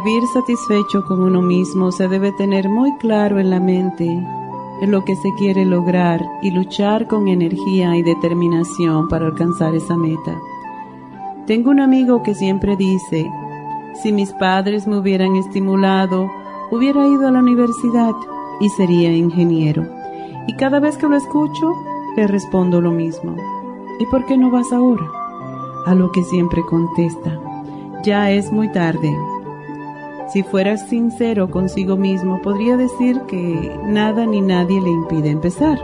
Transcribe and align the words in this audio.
Vivir 0.00 0.22
satisfecho 0.28 1.04
con 1.04 1.22
uno 1.22 1.42
mismo 1.42 1.90
se 1.90 2.06
debe 2.06 2.30
tener 2.30 2.68
muy 2.68 2.96
claro 2.98 3.40
en 3.40 3.50
la 3.50 3.58
mente 3.58 4.04
en 4.80 4.92
lo 4.92 5.04
que 5.04 5.16
se 5.16 5.34
quiere 5.36 5.64
lograr 5.64 6.24
y 6.40 6.52
luchar 6.52 7.08
con 7.08 7.26
energía 7.26 7.96
y 7.96 8.02
determinación 8.02 9.08
para 9.08 9.26
alcanzar 9.26 9.74
esa 9.74 9.96
meta. 9.96 10.38
Tengo 11.46 11.70
un 11.70 11.80
amigo 11.80 12.22
que 12.22 12.36
siempre 12.36 12.76
dice, 12.76 13.28
si 14.00 14.12
mis 14.12 14.32
padres 14.34 14.86
me 14.86 14.98
hubieran 14.98 15.34
estimulado, 15.34 16.30
hubiera 16.70 17.08
ido 17.08 17.26
a 17.26 17.32
la 17.32 17.40
universidad 17.40 18.14
y 18.60 18.68
sería 18.68 19.12
ingeniero. 19.12 19.84
Y 20.46 20.54
cada 20.54 20.78
vez 20.78 20.96
que 20.96 21.08
lo 21.08 21.16
escucho, 21.16 21.72
le 22.16 22.28
respondo 22.28 22.80
lo 22.80 22.92
mismo. 22.92 23.34
¿Y 23.98 24.06
por 24.06 24.26
qué 24.26 24.36
no 24.36 24.52
vas 24.52 24.72
ahora? 24.72 25.10
A 25.86 25.94
lo 25.96 26.12
que 26.12 26.22
siempre 26.22 26.62
contesta, 26.62 27.40
ya 28.04 28.30
es 28.30 28.52
muy 28.52 28.70
tarde 28.70 29.12
si 30.32 30.42
fueras 30.42 30.88
sincero 30.88 31.50
consigo 31.50 31.96
mismo, 31.96 32.42
podría 32.42 32.76
decir 32.76 33.20
que 33.22 33.74
nada 33.84 34.26
ni 34.26 34.42
nadie 34.42 34.80
le 34.80 34.90
impide 34.90 35.30
empezar. 35.30 35.78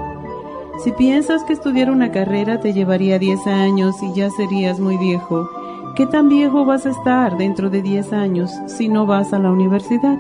Si 0.83 0.93
piensas 0.93 1.45
que 1.45 1.55
estudiar 1.55 1.91
una 1.91 2.11
carrera 2.11 2.61
te 2.61 2.73
llevaría 2.73 3.19
10 3.19 3.47
años 3.47 4.03
y 4.03 4.13
ya 4.13 4.29
serías 4.31 4.81
muy 4.81 4.99
viejo, 4.99 5.49
¿qué 5.97 6.07
tan 6.07 6.29
viejo 6.29 6.67
vas 6.67 6.85
a 6.85 6.91
estar 6.91 7.39
dentro 7.39 7.71
de 7.71 7.81
10 7.81 8.13
años 8.13 8.51
si 8.67 8.89
no 8.89 9.07
vas 9.07 9.33
a 9.33 9.39
la 9.39 9.51
universidad? 9.51 10.19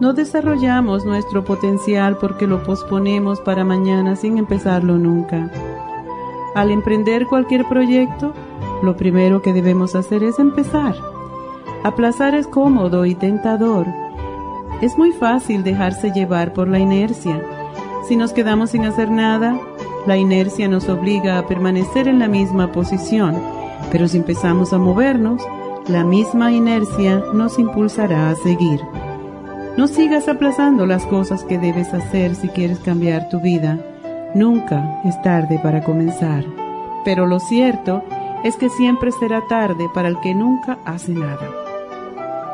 No 0.00 0.12
desarrollamos 0.12 1.04
nuestro 1.04 1.44
potencial 1.44 2.18
porque 2.18 2.46
lo 2.46 2.62
posponemos 2.64 3.40
para 3.40 3.64
mañana 3.64 4.16
sin 4.16 4.36
empezarlo 4.36 4.98
nunca. 4.98 5.50
Al 6.54 6.70
emprender 6.70 7.26
cualquier 7.26 7.66
proyecto, 7.66 8.34
lo 8.82 8.96
primero 8.96 9.40
que 9.40 9.52
debemos 9.52 9.94
hacer 9.94 10.22
es 10.24 10.38
empezar. 10.38 10.96
Aplazar 11.82 12.34
es 12.34 12.46
cómodo 12.46 13.06
y 13.06 13.14
tentador. 13.14 13.86
Es 14.82 14.98
muy 14.98 15.12
fácil 15.12 15.64
dejarse 15.64 16.10
llevar 16.10 16.52
por 16.52 16.68
la 16.68 16.78
inercia. 16.78 17.42
Si 18.06 18.16
nos 18.16 18.34
quedamos 18.34 18.70
sin 18.70 18.84
hacer 18.84 19.10
nada, 19.10 19.58
la 20.06 20.18
inercia 20.18 20.68
nos 20.68 20.90
obliga 20.90 21.38
a 21.38 21.46
permanecer 21.46 22.06
en 22.06 22.18
la 22.18 22.28
misma 22.28 22.70
posición, 22.70 23.34
pero 23.90 24.08
si 24.08 24.18
empezamos 24.18 24.74
a 24.74 24.78
movernos, 24.78 25.42
la 25.88 26.04
misma 26.04 26.52
inercia 26.52 27.24
nos 27.32 27.58
impulsará 27.58 28.28
a 28.28 28.34
seguir. 28.34 28.80
No 29.78 29.86
sigas 29.86 30.28
aplazando 30.28 30.84
las 30.84 31.06
cosas 31.06 31.44
que 31.44 31.58
debes 31.58 31.94
hacer 31.94 32.34
si 32.34 32.48
quieres 32.48 32.78
cambiar 32.80 33.30
tu 33.30 33.40
vida. 33.40 33.78
Nunca 34.34 35.00
es 35.04 35.20
tarde 35.22 35.58
para 35.62 35.82
comenzar. 35.82 36.44
Pero 37.06 37.26
lo 37.26 37.40
cierto 37.40 38.02
es 38.44 38.56
que 38.56 38.68
siempre 38.68 39.12
será 39.12 39.46
tarde 39.48 39.88
para 39.94 40.08
el 40.08 40.20
que 40.20 40.34
nunca 40.34 40.78
hace 40.84 41.12
nada. 41.12 41.69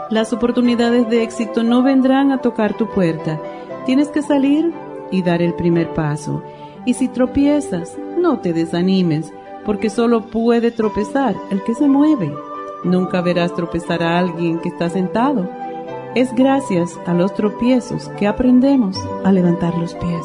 Las 0.09 0.33
oportunidades 0.33 1.09
de 1.11 1.25
éxito 1.25 1.65
no 1.65 1.83
vendrán 1.83 2.31
a 2.31 2.39
tocar 2.39 2.77
tu 2.77 2.89
puerta. 2.89 3.41
Tienes 3.87 4.09
que 4.09 4.23
salir 4.23 4.73
y 5.11 5.23
dar 5.23 5.43
el 5.43 5.55
primer 5.55 5.95
paso. 5.95 6.45
Y 6.85 6.95
si 6.95 7.09
tropiezas, 7.09 7.99
no 8.17 8.39
te 8.39 8.53
desanimes, 8.53 9.33
porque 9.65 9.91
solo 9.91 10.27
puede 10.27 10.71
tropezar 10.71 11.35
el 11.51 11.63
que 11.65 11.75
se 11.75 11.89
mueve. 11.89 12.33
Nunca 12.85 13.21
verás 13.21 13.53
tropezar 13.55 14.05
a 14.05 14.19
alguien 14.21 14.61
que 14.61 14.69
está 14.69 14.89
sentado. 14.91 15.51
Es 16.15 16.33
gracias 16.35 16.97
a 17.07 17.13
los 17.13 17.35
tropiezos 17.35 18.09
que 18.11 18.29
aprendemos 18.29 18.97
a 19.25 19.33
levantar 19.33 19.77
los 19.77 19.95
pies. 19.95 20.25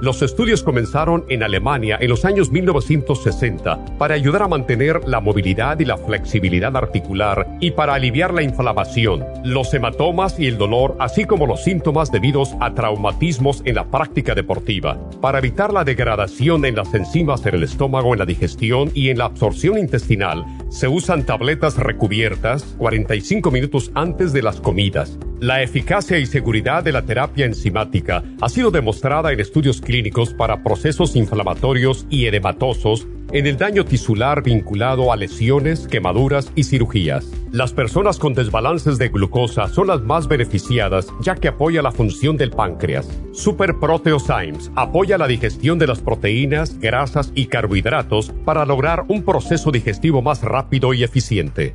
Los 0.00 0.20
estudios 0.20 0.62
comenzaron 0.62 1.24
en 1.30 1.42
Alemania 1.42 1.96
en 1.98 2.10
los 2.10 2.26
años 2.26 2.50
1960 2.52 3.96
para 3.96 4.14
ayudar 4.14 4.42
a 4.42 4.48
mantener 4.48 5.08
la 5.08 5.20
movilidad 5.20 5.80
y 5.80 5.86
la 5.86 5.96
flexibilidad 5.96 6.76
articular 6.76 7.56
y 7.60 7.70
para 7.70 7.94
aliviar 7.94 8.34
la 8.34 8.42
inflamación, 8.42 9.24
los 9.42 9.72
hematomas 9.72 10.38
y 10.38 10.48
el 10.48 10.58
dolor, 10.58 10.96
así 11.00 11.24
como 11.24 11.46
los 11.46 11.64
síntomas 11.64 12.12
debidos 12.12 12.54
a 12.60 12.74
traumatismos 12.74 13.62
en 13.64 13.76
la 13.76 13.90
práctica 13.90 14.34
deportiva. 14.34 14.98
Para 15.22 15.38
evitar 15.38 15.72
la 15.72 15.82
degradación 15.82 16.66
en 16.66 16.76
las 16.76 16.92
enzimas 16.92 17.46
en 17.46 17.54
el 17.54 17.62
estómago, 17.62 18.12
en 18.12 18.18
la 18.18 18.26
digestión 18.26 18.90
y 18.92 19.08
en 19.08 19.16
la 19.16 19.24
absorción 19.24 19.78
intestinal, 19.78 20.44
se 20.68 20.88
usan 20.88 21.24
tabletas 21.24 21.76
recubiertas 21.76 22.64
45 22.78 23.50
minutos 23.50 23.90
antes 23.94 24.32
de 24.32 24.42
las 24.42 24.60
comidas. 24.60 25.18
La 25.40 25.62
eficacia 25.62 26.18
y 26.18 26.26
seguridad 26.26 26.82
de 26.82 26.92
la 26.92 27.02
terapia 27.02 27.46
enzimática 27.46 28.24
ha 28.40 28.48
sido 28.48 28.70
demostrada 28.70 29.32
en 29.32 29.40
estudios 29.40 29.80
clínicos 29.80 30.32
para 30.32 30.62
procesos 30.62 31.14
inflamatorios 31.14 32.06
y 32.08 32.26
edematosos 32.26 33.06
en 33.32 33.46
el 33.46 33.56
daño 33.56 33.84
tisular 33.84 34.42
vinculado 34.42 35.12
a 35.12 35.16
lesiones, 35.16 35.88
quemaduras 35.88 36.50
y 36.54 36.64
cirugías. 36.64 37.26
Las 37.50 37.72
personas 37.72 38.18
con 38.18 38.34
desbalances 38.34 38.98
de 38.98 39.08
glucosa 39.08 39.68
son 39.68 39.88
las 39.88 40.00
más 40.02 40.28
beneficiadas 40.28 41.08
ya 41.20 41.34
que 41.34 41.48
apoya 41.48 41.82
la 41.82 41.92
función 41.92 42.36
del 42.36 42.50
páncreas. 42.50 43.08
Super 43.32 43.74
Proteosymes 43.78 44.70
apoya 44.74 45.18
la 45.18 45.26
digestión 45.26 45.78
de 45.78 45.86
las 45.86 46.00
proteínas, 46.00 46.78
grasas 46.78 47.32
y 47.34 47.46
carbohidratos 47.46 48.32
para 48.44 48.64
lograr 48.64 49.04
un 49.08 49.22
proceso 49.22 49.70
digestivo 49.70 50.22
más 50.22 50.42
rápido 50.42 50.55
y 50.94 51.04
eficiente. 51.04 51.74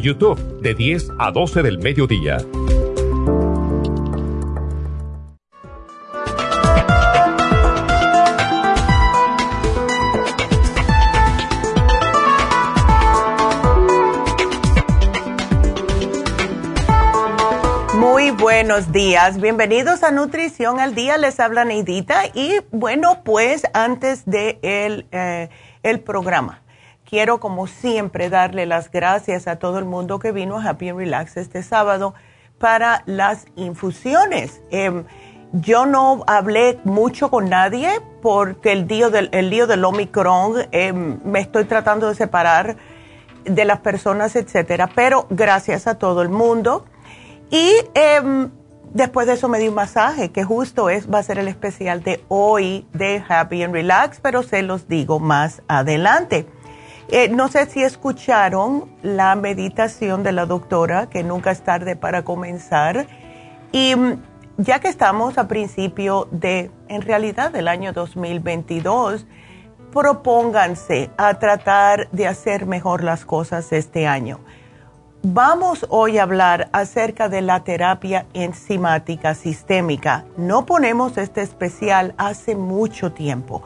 YouTube 0.00 0.38
de 0.60 0.74
10 0.74 1.08
a 1.18 1.30
12 1.30 1.62
del 1.62 1.78
mediodía. 1.78 2.38
Muy 17.94 18.30
buenos 18.30 18.92
días, 18.92 19.40
bienvenidos 19.40 20.02
a 20.02 20.10
Nutrición 20.10 20.80
al 20.80 20.94
Día, 20.94 21.18
les 21.18 21.38
habla 21.40 21.64
Neidita 21.64 22.26
y 22.34 22.60
bueno, 22.70 23.22
pues 23.24 23.62
antes 23.74 24.24
de 24.24 24.58
el, 24.62 25.06
eh, 25.12 25.50
el 25.82 26.00
programa 26.00 26.62
quiero 27.10 27.40
como 27.40 27.66
siempre 27.66 28.30
darle 28.30 28.66
las 28.66 28.90
gracias 28.90 29.48
a 29.48 29.56
todo 29.56 29.80
el 29.80 29.84
mundo 29.84 30.20
que 30.20 30.30
vino 30.30 30.58
a 30.58 30.68
Happy 30.68 30.90
and 30.90 30.98
Relax 30.98 31.36
este 31.36 31.64
sábado 31.64 32.14
para 32.58 33.02
las 33.04 33.46
infusiones. 33.56 34.62
Em, 34.70 35.04
yo 35.52 35.86
no 35.86 36.22
hablé 36.28 36.78
mucho 36.84 37.28
con 37.28 37.48
nadie 37.48 37.90
porque 38.22 38.70
el 38.70 38.86
lío 38.86 39.10
del, 39.10 39.28
el 39.32 39.50
lío 39.50 39.66
del 39.66 39.84
Omicron 39.84 40.68
em, 40.70 41.18
me 41.24 41.40
estoy 41.40 41.64
tratando 41.64 42.08
de 42.08 42.14
separar 42.14 42.76
de 43.44 43.64
las 43.64 43.80
personas, 43.80 44.36
etcétera. 44.36 44.88
Pero 44.94 45.26
gracias 45.30 45.88
a 45.88 45.96
todo 45.96 46.22
el 46.22 46.28
mundo. 46.28 46.86
Y 47.50 47.72
em, 47.94 48.50
después 48.94 49.26
de 49.26 49.32
eso 49.32 49.48
me 49.48 49.58
di 49.58 49.66
un 49.66 49.74
masaje, 49.74 50.30
que 50.30 50.44
justo 50.44 50.88
es, 50.88 51.12
va 51.12 51.18
a 51.18 51.22
ser 51.24 51.40
el 51.40 51.48
especial 51.48 52.04
de 52.04 52.22
hoy 52.28 52.86
de 52.92 53.20
Happy 53.28 53.64
and 53.64 53.74
Relax, 53.74 54.20
pero 54.20 54.44
se 54.44 54.62
los 54.62 54.86
digo 54.86 55.18
más 55.18 55.62
adelante. 55.66 56.46
Eh, 57.12 57.28
no 57.28 57.48
sé 57.48 57.66
si 57.66 57.82
escucharon 57.82 58.90
la 59.02 59.34
meditación 59.34 60.22
de 60.22 60.32
la 60.32 60.46
doctora, 60.46 61.08
que 61.08 61.22
nunca 61.24 61.50
es 61.50 61.62
tarde 61.62 61.96
para 61.96 62.22
comenzar. 62.22 63.06
Y 63.72 63.96
mm, 63.96 64.22
ya 64.58 64.78
que 64.78 64.88
estamos 64.88 65.38
a 65.38 65.48
principio 65.48 66.28
de, 66.30 66.70
en 66.88 67.02
realidad, 67.02 67.50
del 67.50 67.68
año 67.68 67.92
2022, 67.92 69.26
propónganse 69.92 71.10
a 71.16 71.38
tratar 71.38 72.08
de 72.10 72.28
hacer 72.28 72.66
mejor 72.66 73.02
las 73.02 73.24
cosas 73.24 73.72
este 73.72 74.06
año 74.06 74.38
Vamos 75.22 75.84
hoy 75.90 76.16
a 76.16 76.22
hablar 76.22 76.70
acerca 76.72 77.28
de 77.28 77.42
la 77.42 77.62
terapia 77.62 78.24
enzimática 78.32 79.34
sistémica. 79.34 80.24
No 80.38 80.64
ponemos 80.64 81.18
este 81.18 81.42
especial 81.42 82.14
hace 82.16 82.56
mucho 82.56 83.12
tiempo. 83.12 83.62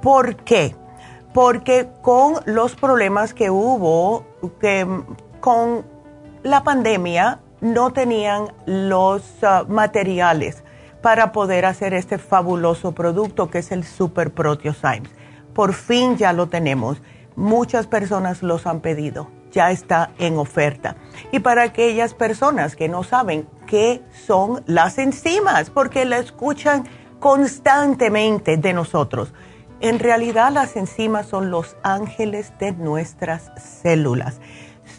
¿Por 0.00 0.36
qué? 0.36 0.74
Porque 1.34 1.90
con 2.00 2.36
los 2.46 2.74
problemas 2.76 3.34
que 3.34 3.50
hubo 3.50 4.24
que, 4.60 4.86
con 5.40 5.84
la 6.42 6.64
pandemia, 6.64 7.40
no 7.60 7.92
tenían 7.92 8.52
los 8.64 9.22
uh, 9.42 9.70
materiales 9.70 10.64
para 11.02 11.32
poder 11.32 11.66
hacer 11.66 11.92
este 11.92 12.16
fabuloso 12.16 12.92
producto 12.92 13.50
que 13.50 13.58
es 13.58 13.72
el 13.72 13.84
Super 13.84 14.32
Proteosymes. 14.32 15.10
Por 15.52 15.74
fin 15.74 16.16
ya 16.16 16.32
lo 16.32 16.48
tenemos. 16.48 17.02
Muchas 17.36 17.86
personas 17.86 18.42
los 18.42 18.66
han 18.66 18.80
pedido 18.80 19.28
ya 19.54 19.70
está 19.70 20.10
en 20.18 20.36
oferta. 20.36 20.96
Y 21.32 21.38
para 21.38 21.62
aquellas 21.62 22.12
personas 22.12 22.76
que 22.76 22.88
no 22.88 23.04
saben 23.04 23.46
qué 23.66 24.02
son 24.26 24.62
las 24.66 24.98
enzimas, 24.98 25.70
porque 25.70 26.04
la 26.04 26.18
escuchan 26.18 26.84
constantemente 27.20 28.56
de 28.58 28.72
nosotros. 28.74 29.32
En 29.80 29.98
realidad 29.98 30.52
las 30.52 30.76
enzimas 30.76 31.26
son 31.26 31.50
los 31.50 31.76
ángeles 31.82 32.52
de 32.58 32.72
nuestras 32.72 33.50
células. 33.82 34.40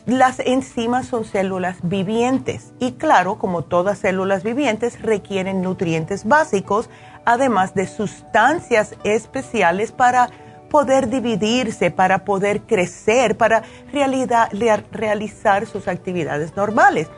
Las 0.06 0.40
enzimas 0.40 1.08
son 1.08 1.26
células 1.26 1.78
vivientes 1.82 2.74
y 2.80 2.94
claro, 2.94 3.40
como 3.40 3.64
todas 3.64 4.00
células 4.00 4.44
vivientes, 4.44 5.02
requieren 5.02 5.62
nutrientes 5.62 6.26
básicos, 6.26 6.90
además 7.26 7.74
de 7.74 7.88
sustancias 7.88 8.96
especiales 9.04 9.92
para 9.92 10.30
poder 10.70 11.10
dividirse, 11.10 11.90
para 11.90 12.26
poder 12.26 12.62
crecer, 12.62 13.38
para 13.38 13.64
realizar 14.92 15.66
sus 15.66 15.88
actividades 15.88 16.56
normales. 16.56 17.10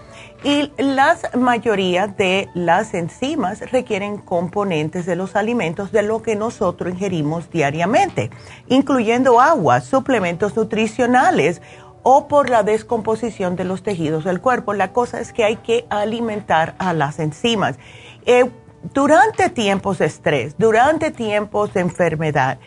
Y 0.44 0.72
la 0.78 1.18
mayoría 1.36 2.08
de 2.08 2.50
las 2.54 2.94
enzimas 2.94 3.60
requieren 3.72 4.18
componentes 4.18 5.06
de 5.06 5.16
los 5.16 5.36
alimentos 5.36 5.92
de 5.92 6.04
lo 6.04 6.22
que 6.22 6.36
nosotros 6.36 6.94
ingerimos 6.94 7.50
diariamente, 7.50 8.30
incluyendo 8.68 9.42
agua, 9.42 9.82
suplementos 9.82 10.56
nutricionales 10.56 11.62
o 12.04 12.28
por 12.28 12.50
la 12.50 12.64
descomposición 12.64 13.56
de 13.56 13.66
los 13.66 13.82
tejidos 13.82 14.24
del 14.24 14.40
cuerpo. 14.40 14.74
La 14.74 14.94
cosa 14.94 15.20
es 15.20 15.34
que 15.34 15.44
hay 15.44 15.58
que 15.58 15.88
alimentar 15.90 16.76
a 16.78 16.94
las 16.94 17.20
enzimas. 17.20 17.78
Eh, 18.26 18.50
durante 18.94 19.50
tiempos 19.50 19.98
de 19.98 20.06
estrés, 20.06 20.56
durante 20.58 21.12
tiempos 21.12 21.74
de 21.74 21.82
enfermedad, 21.82 22.60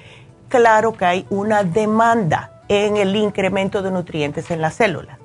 claro 0.48 0.92
que 0.92 1.04
hay 1.04 1.26
una 1.30 1.62
demanda 1.62 2.60
en 2.68 2.96
el 2.96 3.14
incremento 3.16 3.80
de 3.80 3.90
nutrientes 3.90 4.50
en 4.50 4.60
las 4.60 4.74
células. 4.74 5.18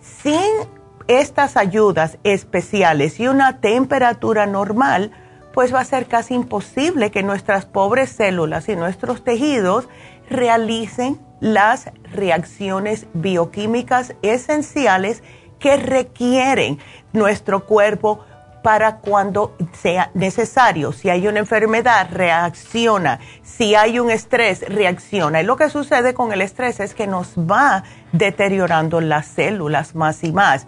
Sin 0.00 0.79
estas 1.08 1.56
ayudas 1.56 2.18
especiales 2.24 3.20
y 3.20 3.28
una 3.28 3.60
temperatura 3.60 4.46
normal, 4.46 5.12
pues 5.52 5.74
va 5.74 5.80
a 5.80 5.84
ser 5.84 6.06
casi 6.06 6.34
imposible 6.34 7.10
que 7.10 7.22
nuestras 7.22 7.66
pobres 7.66 8.10
células 8.10 8.68
y 8.68 8.76
nuestros 8.76 9.24
tejidos 9.24 9.88
realicen 10.28 11.20
las 11.40 11.90
reacciones 12.12 13.06
bioquímicas 13.14 14.14
esenciales 14.22 15.22
que 15.58 15.76
requieren 15.76 16.78
nuestro 17.12 17.66
cuerpo 17.66 18.24
para 18.62 18.96
cuando 18.98 19.56
sea 19.72 20.10
necesario. 20.14 20.92
Si 20.92 21.08
hay 21.08 21.26
una 21.26 21.38
enfermedad, 21.38 22.08
reacciona. 22.12 23.20
Si 23.42 23.74
hay 23.74 23.98
un 23.98 24.10
estrés, 24.10 24.64
reacciona. 24.68 25.40
Y 25.40 25.44
lo 25.44 25.56
que 25.56 25.70
sucede 25.70 26.14
con 26.14 26.32
el 26.32 26.42
estrés 26.42 26.80
es 26.80 26.94
que 26.94 27.06
nos 27.06 27.34
va 27.36 27.84
deteriorando 28.12 29.00
las 29.00 29.26
células 29.26 29.94
más 29.94 30.22
y 30.24 30.32
más. 30.32 30.66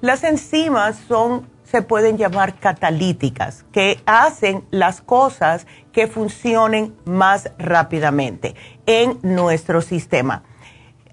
Las 0.00 0.24
enzimas 0.24 0.96
son, 1.08 1.48
se 1.64 1.82
pueden 1.82 2.16
llamar 2.16 2.58
catalíticas, 2.58 3.64
que 3.72 4.00
hacen 4.06 4.64
las 4.70 5.00
cosas 5.00 5.66
que 5.92 6.06
funcionen 6.06 6.94
más 7.04 7.50
rápidamente 7.58 8.54
en 8.86 9.18
nuestro 9.22 9.80
sistema 9.80 10.42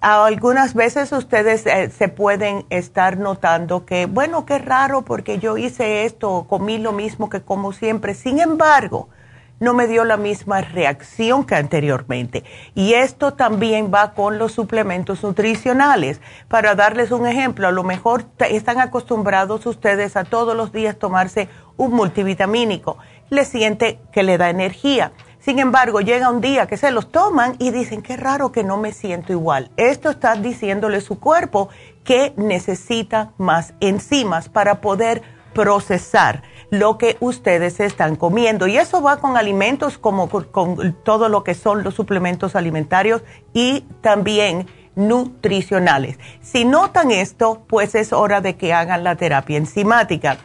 algunas 0.01 0.73
veces 0.73 1.11
ustedes 1.11 1.65
eh, 1.65 1.89
se 1.89 2.07
pueden 2.07 2.65
estar 2.69 3.17
notando 3.17 3.85
que, 3.85 4.05
bueno, 4.05 4.45
qué 4.45 4.59
raro 4.59 5.03
porque 5.03 5.39
yo 5.39 5.57
hice 5.57 6.05
esto, 6.05 6.45
comí 6.47 6.77
lo 6.77 6.91
mismo 6.91 7.29
que 7.29 7.41
como 7.41 7.73
siempre. 7.73 8.13
Sin 8.13 8.39
embargo, 8.39 9.09
no 9.59 9.73
me 9.73 9.87
dio 9.87 10.05
la 10.05 10.17
misma 10.17 10.61
reacción 10.61 11.45
que 11.45 11.55
anteriormente. 11.55 12.43
Y 12.75 12.93
esto 12.93 13.33
también 13.33 13.91
va 13.93 14.13
con 14.13 14.37
los 14.37 14.51
suplementos 14.51 15.23
nutricionales. 15.23 16.21
Para 16.47 16.75
darles 16.75 17.11
un 17.11 17.27
ejemplo, 17.27 17.67
a 17.67 17.71
lo 17.71 17.83
mejor 17.83 18.25
están 18.49 18.79
acostumbrados 18.79 19.65
ustedes 19.65 20.15
a 20.15 20.23
todos 20.23 20.55
los 20.55 20.71
días 20.71 20.97
tomarse 20.97 21.49
un 21.77 21.93
multivitamínico. 21.93 22.97
Le 23.29 23.45
siente 23.45 23.99
que 24.11 24.23
le 24.23 24.37
da 24.37 24.49
energía 24.49 25.11
sin 25.47 25.59
embargo, 25.59 26.01
llega 26.01 26.29
un 26.29 26.41
día 26.41 26.67
que 26.67 26.75
se 26.75 26.91
los 26.91 27.09
toman 27.09 27.55
y 27.57 27.71
dicen, 27.71 28.01
qué 28.01 28.17
raro 28.17 28.51
que 28.51 28.65
no 28.65 28.75
me 28.75 28.91
siento 28.91 29.31
igual. 29.31 29.71
Esto 29.77 30.09
está 30.09 30.35
diciéndole 30.35 30.99
su 30.99 31.21
cuerpo 31.21 31.69
que 32.03 32.33
necesita 32.35 33.31
más 33.37 33.73
enzimas 33.79 34.49
para 34.49 34.81
poder 34.81 35.21
procesar 35.53 36.43
lo 36.69 36.97
que 36.97 37.17
ustedes 37.19 37.79
están 37.79 38.15
comiendo. 38.15 38.67
Y 38.67 38.77
eso 38.77 39.01
va 39.01 39.17
con 39.17 39.37
alimentos 39.37 39.97
como 39.97 40.29
con, 40.29 40.95
todo 41.03 41.29
lo 41.29 41.43
que 41.43 41.53
son 41.53 41.83
los 41.83 41.95
suplementos 41.95 42.55
alimentarios 42.55 43.21
y 43.53 43.81
también 44.01 44.67
nutricionales. 44.95 46.17
Si 46.41 46.65
notan 46.65 47.11
esto, 47.11 47.63
pues 47.67 47.95
es 47.95 48.11
hora 48.13 48.41
de 48.41 48.55
que 48.55 48.73
hagan 48.73 49.03
la 49.03 49.15
terapia 49.15 49.57
enzimática. 49.57 50.37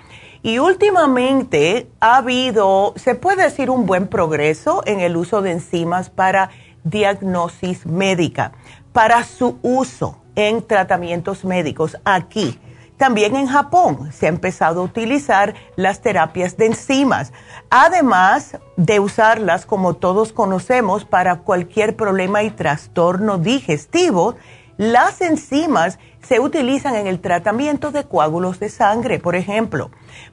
Y 0.43 0.59
últimamente 0.59 1.88
ha 2.00 2.17
habido, 2.17 2.95
se 2.97 3.14
puede 3.14 3.45
decir, 3.45 3.71
un 3.71 3.87
buen 3.87 4.09
progreso 4.09 4.83
en 4.87 5.00
el 5.00 5.17
uso 5.17 5.41
de 5.41 5.52
enzimas 5.52 6.11
para 6.11 6.50
diagnosis 6.85 7.87
médica, 7.87 8.52
para 8.93 9.23
su 9.25 9.59
uso 9.62 10.19
en 10.35 10.67
tratamientos 10.67 11.45
médicos 11.45 11.97
aquí. 12.05 12.59
También 13.03 13.35
en 13.35 13.49
Japón 13.49 14.13
se 14.13 14.27
ha 14.27 14.29
empezado 14.29 14.81
a 14.81 14.85
utilizar 14.85 15.55
las 15.75 16.03
terapias 16.03 16.57
de 16.57 16.67
enzimas, 16.67 17.33
además 17.69 18.59
de 18.77 19.01
usarlas 19.01 19.67
como 19.67 19.95
todos 19.95 20.33
conocemos 20.33 21.05
para 21.05 21.41
cualquier 21.41 21.97
problema 21.97 22.45
y 22.45 22.51
trastorno 22.51 23.39
digestivo 23.39 24.37
las 24.79 25.21
enzimas 25.21 25.99
se 26.23 26.41
utilizan 26.41 26.97
en 26.97 27.07
el 27.07 27.21
tratamiento 27.21 27.91
de 27.91 28.05
coágulos 28.05 28.59
de 28.59 28.71
sangre, 28.71 29.19
por 29.19 29.37
ejemplo, 29.37 29.91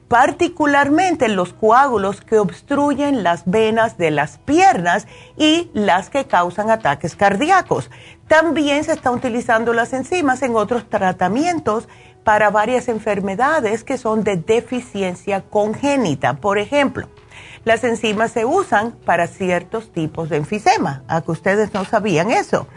particularmente 0.08 1.28
los 1.28 1.52
coágulos 1.52 2.20
que 2.20 2.38
obstruyen 2.38 3.22
las 3.22 3.42
venas 3.44 3.98
de 3.98 4.10
las 4.10 4.38
piernas 4.38 5.06
y 5.36 5.70
las 5.74 6.08
que 6.08 6.24
causan 6.24 6.70
ataques 6.70 7.16
cardíacos. 7.16 7.90
También 8.28 8.82
se 8.82 8.92
están 8.92 9.14
utilizando 9.14 9.72
las 9.72 9.92
enzimas 9.92 10.42
en 10.42 10.56
otros 10.56 10.88
tratamientos 10.88 11.86
para 12.30 12.48
varias 12.48 12.86
enfermedades 12.86 13.82
que 13.82 13.98
son 13.98 14.22
de 14.22 14.36
deficiencia 14.36 15.40
congénita, 15.40 16.34
por 16.34 16.58
ejemplo. 16.58 17.08
Las 17.64 17.82
enzimas 17.82 18.30
se 18.30 18.44
usan 18.44 18.92
para 19.04 19.26
ciertos 19.26 19.90
tipos 19.90 20.28
de 20.28 20.36
enfisema, 20.36 21.02
a 21.08 21.22
que 21.22 21.32
ustedes 21.32 21.74
no 21.74 21.84
sabían 21.84 22.30
eso. 22.30 22.68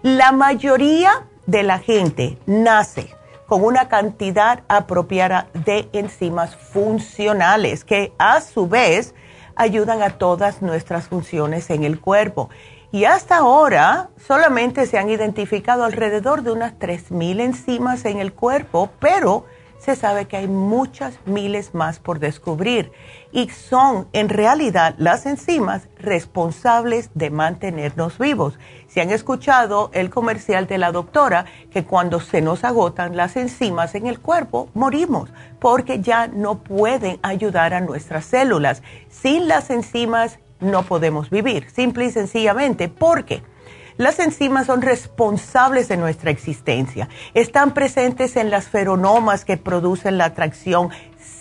La 0.00 0.32
mayoría 0.32 1.26
de 1.44 1.62
la 1.62 1.78
gente 1.78 2.38
nace 2.46 3.14
con 3.46 3.62
una 3.62 3.86
cantidad 3.88 4.62
apropiada 4.66 5.48
de 5.52 5.90
enzimas 5.92 6.56
funcionales 6.56 7.84
que 7.84 8.14
a 8.16 8.40
su 8.40 8.66
vez 8.66 9.14
ayudan 9.56 10.00
a 10.00 10.16
todas 10.16 10.62
nuestras 10.62 11.08
funciones 11.08 11.68
en 11.68 11.84
el 11.84 12.00
cuerpo. 12.00 12.48
Y 12.92 13.06
hasta 13.06 13.38
ahora 13.38 14.10
solamente 14.28 14.86
se 14.86 14.98
han 14.98 15.08
identificado 15.08 15.84
alrededor 15.84 16.42
de 16.42 16.52
unas 16.52 16.74
3.000 16.78 17.40
enzimas 17.40 18.04
en 18.04 18.18
el 18.18 18.34
cuerpo, 18.34 18.90
pero 19.00 19.46
se 19.78 19.96
sabe 19.96 20.26
que 20.26 20.36
hay 20.36 20.46
muchas 20.46 21.18
miles 21.24 21.74
más 21.74 21.98
por 21.98 22.20
descubrir 22.20 22.92
y 23.32 23.48
son 23.48 24.06
en 24.12 24.28
realidad 24.28 24.94
las 24.98 25.24
enzimas 25.24 25.88
responsables 25.98 27.10
de 27.14 27.30
mantenernos 27.30 28.18
vivos. 28.18 28.58
Si 28.86 29.00
han 29.00 29.10
escuchado 29.10 29.90
el 29.94 30.10
comercial 30.10 30.66
de 30.66 30.78
la 30.78 30.92
doctora 30.92 31.46
que 31.72 31.84
cuando 31.84 32.20
se 32.20 32.42
nos 32.42 32.62
agotan 32.62 33.16
las 33.16 33.36
enzimas 33.36 33.94
en 33.94 34.06
el 34.06 34.20
cuerpo 34.20 34.68
morimos 34.74 35.30
porque 35.58 36.00
ya 36.00 36.28
no 36.28 36.58
pueden 36.58 37.18
ayudar 37.22 37.72
a 37.74 37.80
nuestras 37.80 38.26
células. 38.26 38.82
Sin 39.08 39.48
las 39.48 39.70
enzimas 39.70 40.38
no 40.62 40.84
podemos 40.84 41.30
vivir, 41.30 41.68
simple 41.70 42.06
y 42.06 42.10
sencillamente 42.10 42.88
porque 42.88 43.42
las 43.98 44.18
enzimas 44.18 44.66
son 44.66 44.80
responsables 44.80 45.88
de 45.88 45.98
nuestra 45.98 46.30
existencia. 46.30 47.08
Están 47.34 47.74
presentes 47.74 48.36
en 48.36 48.50
las 48.50 48.66
feronomas 48.66 49.44
que 49.44 49.58
producen 49.58 50.16
la 50.16 50.26
atracción 50.26 50.88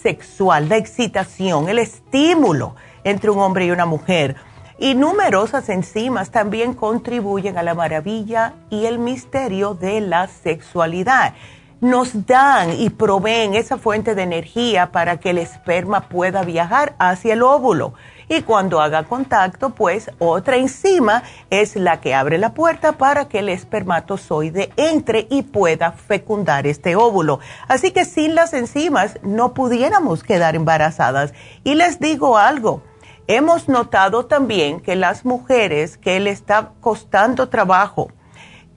sexual, 0.04 0.68
la 0.68 0.78
excitación, 0.78 1.70
el 1.70 1.80
estímulo 1.80 2.76
entre 3.04 3.30
un 3.30 3.40
hombre 3.40 3.66
y 3.66 3.72
una 3.72 3.86
mujer. 3.86 4.36
Y 4.78 4.96
numerosas 4.96 5.70
enzimas 5.70 6.32
también 6.32 6.74
contribuyen 6.74 7.58
a 7.58 7.64
la 7.64 7.74
maravilla 7.74 8.56
y 8.70 8.86
el 8.86 9.00
misterio 9.00 9.74
de 9.74 10.02
la 10.02 10.28
sexualidad. 10.28 11.36
Nos 11.80 12.26
dan 12.26 12.80
y 12.80 12.90
proveen 12.90 13.56
esa 13.56 13.78
fuente 13.78 14.14
de 14.14 14.24
energía 14.24 14.92
para 14.92 15.20
que 15.20 15.32
el 15.32 15.38
esperma 15.38 16.10
pueda 16.10 16.44
viajar 16.44 16.96
hacia 17.00 17.34
el 17.34 17.44
óvulo 17.44 17.94
y 18.32 18.44
cuando 18.44 18.80
haga 18.80 19.04
contacto, 19.04 19.72
pues 19.72 20.10
otra 20.18 20.56
enzima 20.56 21.24
es 21.50 21.76
la 21.76 22.00
que 22.00 22.16
abre 22.16 22.38
la 22.38 22.54
puerta 22.54 22.94
para 22.94 23.28
que 23.28 23.40
el 23.40 23.50
espermatozoide 23.50 24.72
entre 24.78 25.28
y 25.30 25.42
pueda 25.42 25.92
fecundar 25.92 26.66
este 26.66 26.96
óvulo. 26.96 27.42
Así 27.68 27.92
que 27.92 28.06
sin 28.06 28.34
las 28.34 28.54
enzimas 28.54 29.20
no 29.22 29.54
pudiéramos 29.54 30.24
quedar 30.24 30.56
embarazadas. 30.56 31.34
Y 31.66 31.76
les 31.76 32.00
digo 32.00 32.38
algo. 32.38 32.84
Hemos 33.28 33.68
notado 33.68 34.26
también 34.28 34.80
que 34.80 34.96
las 34.96 35.26
mujeres 35.26 35.98
que 35.98 36.18
le 36.22 36.30
está 36.30 36.72
costando 36.80 37.50
trabajo 37.50 38.14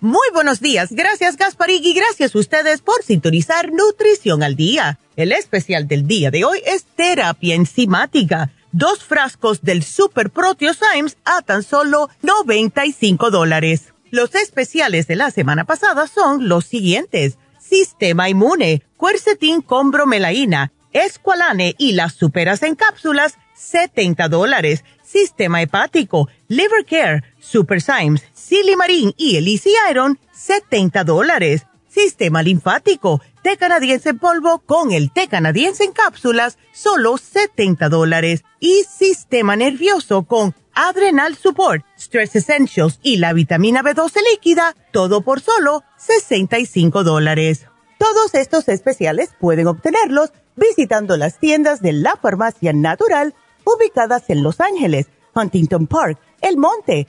Muy 0.00 0.28
buenos 0.32 0.60
días. 0.60 0.92
Gracias, 0.92 1.36
Gasparig, 1.36 1.84
y 1.84 1.92
gracias 1.92 2.32
a 2.32 2.38
ustedes 2.38 2.82
por 2.82 3.02
sintonizar 3.02 3.72
Nutrición 3.72 4.44
al 4.44 4.54
Día. 4.54 5.00
El 5.16 5.32
especial 5.32 5.88
del 5.88 6.06
día 6.06 6.30
de 6.30 6.44
hoy 6.44 6.62
es 6.64 6.84
terapia 6.84 7.56
enzimática. 7.56 8.52
Dos 8.70 9.02
frascos 9.02 9.62
del 9.62 9.82
Super 9.82 10.30
Proteo 10.30 10.72
Symes 10.72 11.16
a 11.24 11.42
tan 11.42 11.64
solo 11.64 12.10
95 12.22 13.32
dólares. 13.32 13.92
Los 14.12 14.36
especiales 14.36 15.08
de 15.08 15.16
la 15.16 15.32
semana 15.32 15.64
pasada 15.64 16.06
son 16.06 16.48
los 16.48 16.64
siguientes. 16.64 17.36
Sistema 17.58 18.28
inmune, 18.28 18.84
cuercetín 18.96 19.62
con 19.62 19.90
bromelaína, 19.90 20.70
escualane 20.92 21.74
y 21.76 21.92
las 21.92 22.12
superas 22.12 22.62
en 22.62 22.76
cápsulas, 22.76 23.36
70 23.56 24.28
dólares. 24.28 24.84
Sistema 25.02 25.60
hepático, 25.60 26.28
liver 26.46 26.84
care, 26.84 27.24
super 27.40 27.80
Symes, 27.80 28.22
Silimarín 28.48 29.12
y 29.18 29.36
el 29.36 29.46
Easy 29.46 29.74
Iron, 29.90 30.18
70 30.32 31.04
dólares. 31.04 31.66
Sistema 31.86 32.42
linfático, 32.42 33.20
té 33.42 33.58
canadiense 33.58 34.08
en 34.08 34.18
polvo 34.18 34.60
con 34.60 34.90
el 34.90 35.12
té 35.12 35.28
canadiense 35.28 35.84
en 35.84 35.92
cápsulas, 35.92 36.56
solo 36.72 37.18
70 37.18 37.90
dólares. 37.90 38.44
Y 38.58 38.84
sistema 38.84 39.54
nervioso 39.54 40.22
con 40.22 40.54
Adrenal 40.72 41.36
Support, 41.36 41.84
Stress 41.98 42.36
Essentials 42.36 43.00
y 43.02 43.18
la 43.18 43.34
vitamina 43.34 43.82
B12 43.82 44.22
líquida, 44.32 44.74
todo 44.92 45.20
por 45.20 45.40
solo 45.42 45.82
65 45.98 47.04
dólares. 47.04 47.66
Todos 47.98 48.34
estos 48.34 48.68
especiales 48.68 49.28
pueden 49.38 49.66
obtenerlos 49.66 50.32
visitando 50.56 51.18
las 51.18 51.38
tiendas 51.38 51.82
de 51.82 51.92
la 51.92 52.16
farmacia 52.16 52.72
natural 52.72 53.34
ubicadas 53.64 54.30
en 54.30 54.42
Los 54.42 54.60
Ángeles, 54.62 55.08
Huntington 55.34 55.86
Park, 55.86 56.18
El 56.40 56.56
Monte, 56.56 57.08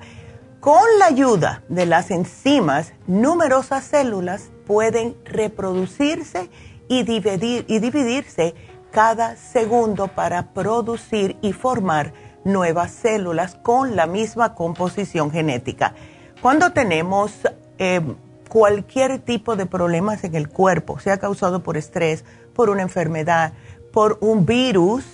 Con 0.60 0.82
la 0.98 1.06
ayuda 1.06 1.62
de 1.70 1.86
las 1.86 2.10
enzimas, 2.10 2.92
numerosas 3.06 3.84
células 3.84 4.50
pueden 4.66 5.16
reproducirse 5.24 6.50
y, 6.88 7.04
dividir, 7.04 7.64
y 7.68 7.78
dividirse 7.78 8.54
cada 8.90 9.36
segundo 9.36 10.08
para 10.08 10.52
producir 10.52 11.36
y 11.40 11.52
formar 11.52 12.12
nuevas 12.44 12.90
células 12.92 13.56
con 13.56 13.96
la 13.96 14.06
misma 14.06 14.54
composición 14.54 15.30
genética. 15.30 15.94
Cuando 16.40 16.72
tenemos 16.72 17.32
eh, 17.78 18.00
cualquier 18.48 19.18
tipo 19.18 19.56
de 19.56 19.66
problemas 19.66 20.24
en 20.24 20.34
el 20.34 20.48
cuerpo, 20.48 20.98
sea 20.98 21.18
causado 21.18 21.62
por 21.62 21.76
estrés, 21.76 22.24
por 22.54 22.70
una 22.70 22.82
enfermedad, 22.82 23.52
por 23.92 24.18
un 24.20 24.46
virus, 24.46 25.04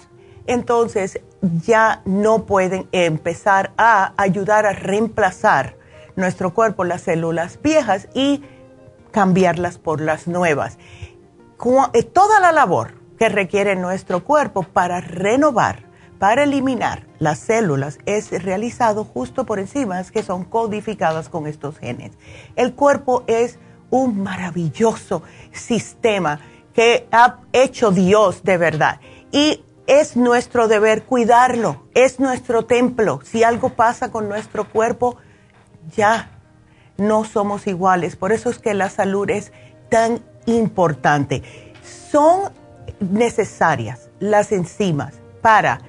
entonces 0.46 1.20
ya 1.64 2.02
no 2.04 2.44
pueden 2.44 2.88
empezar 2.92 3.72
a 3.76 4.12
ayudar 4.16 4.66
a 4.66 4.72
reemplazar 4.72 5.76
nuestro 6.16 6.54
cuerpo 6.54 6.84
las 6.84 7.02
células 7.02 7.60
viejas 7.62 8.08
y 8.14 8.42
cambiarlas 9.10 9.78
por 9.78 10.00
las 10.00 10.26
nuevas. 10.26 10.78
Eh, 11.94 12.02
toda 12.02 12.40
la 12.40 12.52
labor 12.52 13.03
que 13.24 13.30
requiere 13.30 13.74
nuestro 13.74 14.22
cuerpo 14.22 14.64
para 14.64 15.00
renovar, 15.00 15.84
para 16.18 16.42
eliminar 16.42 17.06
las 17.18 17.38
células 17.38 17.98
es 18.04 18.30
realizado 18.42 19.02
justo 19.02 19.46
por 19.46 19.58
enzimas 19.58 20.10
que 20.10 20.22
son 20.22 20.44
codificadas 20.44 21.30
con 21.30 21.46
estos 21.46 21.78
genes. 21.78 22.12
El 22.54 22.74
cuerpo 22.74 23.24
es 23.26 23.58
un 23.88 24.22
maravilloso 24.22 25.22
sistema 25.52 26.38
que 26.74 27.08
ha 27.12 27.38
hecho 27.54 27.92
Dios 27.92 28.42
de 28.42 28.58
verdad 28.58 29.00
y 29.32 29.64
es 29.86 30.18
nuestro 30.18 30.68
deber 30.68 31.04
cuidarlo, 31.04 31.86
es 31.94 32.20
nuestro 32.20 32.66
templo. 32.66 33.20
Si 33.24 33.42
algo 33.42 33.70
pasa 33.70 34.10
con 34.10 34.28
nuestro 34.28 34.68
cuerpo, 34.68 35.16
ya 35.96 36.28
no 36.98 37.24
somos 37.24 37.66
iguales. 37.66 38.16
Por 38.16 38.32
eso 38.32 38.50
es 38.50 38.58
que 38.58 38.74
la 38.74 38.90
salud 38.90 39.30
es 39.30 39.50
tan 39.88 40.22
importante. 40.44 41.42
Son 42.10 42.52
necesarias 43.00 44.08
las 44.20 44.52
enzimas 44.52 45.14
para 45.42 45.80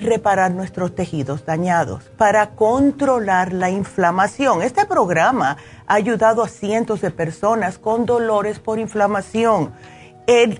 reparar 0.00 0.52
nuestros 0.52 0.94
tejidos 0.94 1.44
dañados, 1.44 2.04
para 2.16 2.50
controlar 2.50 3.52
la 3.52 3.70
inflamación. 3.70 4.62
Este 4.62 4.86
programa 4.86 5.56
ha 5.86 5.94
ayudado 5.94 6.42
a 6.42 6.48
cientos 6.48 7.00
de 7.00 7.10
personas 7.10 7.78
con 7.78 8.06
dolores 8.06 8.58
por 8.58 8.78
inflamación. 8.78 9.72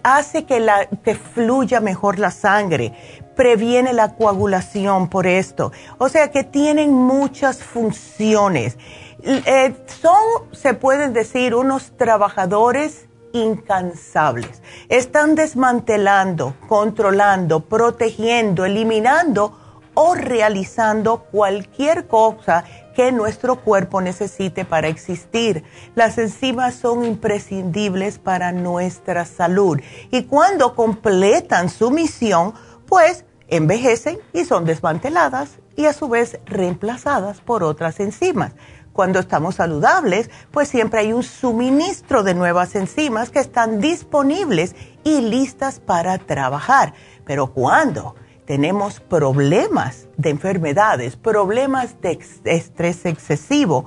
hace 0.03 0.45
que, 0.45 0.61
la, 0.61 0.89
fluya 1.35 1.81
mejor 1.81 2.19
la 2.19 2.31
sangre, 2.31 2.95
previene 3.37 3.93
la 3.93 4.15
coagulación 4.15 5.09
por 5.09 5.27
esto. 5.27 5.73
O 5.99 6.09
sea 6.09 6.31
que 6.31 6.43
tienen 6.43 6.93
muchas 6.93 7.63
funciones. 7.63 8.79
Eh, 9.23 9.75
son, 10.01 10.49
se 10.53 10.75
pueden 10.75 11.13
decir, 11.13 11.55
unos 11.55 11.97
trabajadores 11.97 13.08
incansables. 13.33 14.63
Están 14.89 15.35
desmantelando, 15.35 16.55
controlando, 16.69 17.61
protegiendo, 17.61 18.65
eliminando 18.65 19.57
o 19.95 20.15
realizando 20.15 21.25
cualquier 21.25 22.07
cosa 22.07 22.65
que 22.95 23.13
nuestro 23.13 23.61
cuerpo 23.61 24.01
necesite 24.01 24.65
para 24.65 24.89
existir. 24.89 25.65
Las 25.95 26.19
enzimas 26.19 26.75
son 26.75 27.05
imprescindibles 27.05 28.19
para 28.19 28.53
nuestra 28.53 29.25
salud 29.25 29.81
y 30.11 30.25
cuando 30.25 30.75
completan 30.75 31.69
su 31.69 31.91
misión, 31.91 32.55
pues 32.87 33.25
envejecen 33.49 34.19
y 34.33 34.45
son 34.45 34.65
desmanteladas 34.65 35.59
y 35.77 35.87
a 35.87 35.93
su 35.93 36.09
vez 36.09 36.41
reemplazadas 36.45 37.41
por 37.41 37.63
otras 37.63 38.01
enzimas 38.01 38.53
cuando 38.99 39.21
estamos 39.21 39.55
saludables, 39.55 40.29
pues 40.51 40.67
siempre 40.67 40.99
hay 40.99 41.13
un 41.13 41.23
suministro 41.23 42.25
de 42.25 42.35
nuevas 42.35 42.75
enzimas 42.75 43.31
que 43.31 43.39
están 43.39 43.81
disponibles 43.81 44.75
y 45.05 45.21
listas 45.21 45.79
para 45.79 46.19
trabajar. 46.19 46.95
Pero 47.25 47.55
cuando 47.55 48.17
tenemos 48.45 48.99
problemas 48.99 50.09
de 50.17 50.31
enfermedades, 50.31 51.15
problemas 51.15 52.01
de 52.01 52.19
estrés 52.43 53.07
excesivo, 53.07 53.85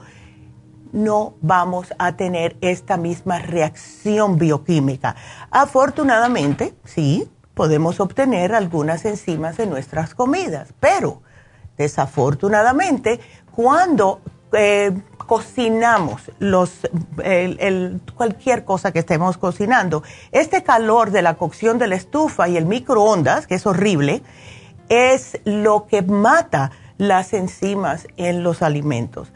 no 0.94 1.34
vamos 1.42 1.94
a 2.00 2.16
tener 2.16 2.56
esta 2.62 2.96
misma 2.96 3.40
reacción 3.40 4.38
bioquímica. 4.38 5.18
Afortunadamente, 5.50 6.74
sí, 6.86 7.30
podemos 7.54 8.00
obtener 8.00 8.56
algunas 8.56 9.04
enzimas 9.04 9.58
de 9.58 9.66
nuestras 9.66 10.16
comidas, 10.16 10.74
pero 10.80 11.22
desafortunadamente, 11.78 13.20
cuando 13.54 14.22
eh, 14.54 14.92
cocinamos 15.18 16.32
los, 16.40 16.72
cualquier 18.16 18.66
cosa 18.66 18.92
que 18.92 19.00
estemos 19.00 19.38
cocinando, 19.38 20.04
este 20.32 20.64
calor 20.64 21.12
de 21.12 21.22
la 21.22 21.36
cocción 21.36 21.78
de 21.78 21.88
la 21.88 21.96
estufa 21.96 22.50
y 22.50 22.58
el 22.58 22.66
microondas, 22.66 23.48
que 23.48 23.56
es 23.56 23.66
horrible, 23.66 24.24
es 24.90 25.40
lo 25.46 25.88
que 25.88 26.02
mata 26.02 26.72
las 26.98 27.34
enzimas 27.34 28.08
en 28.18 28.44
los 28.44 28.62
alimentos. 28.62 29.32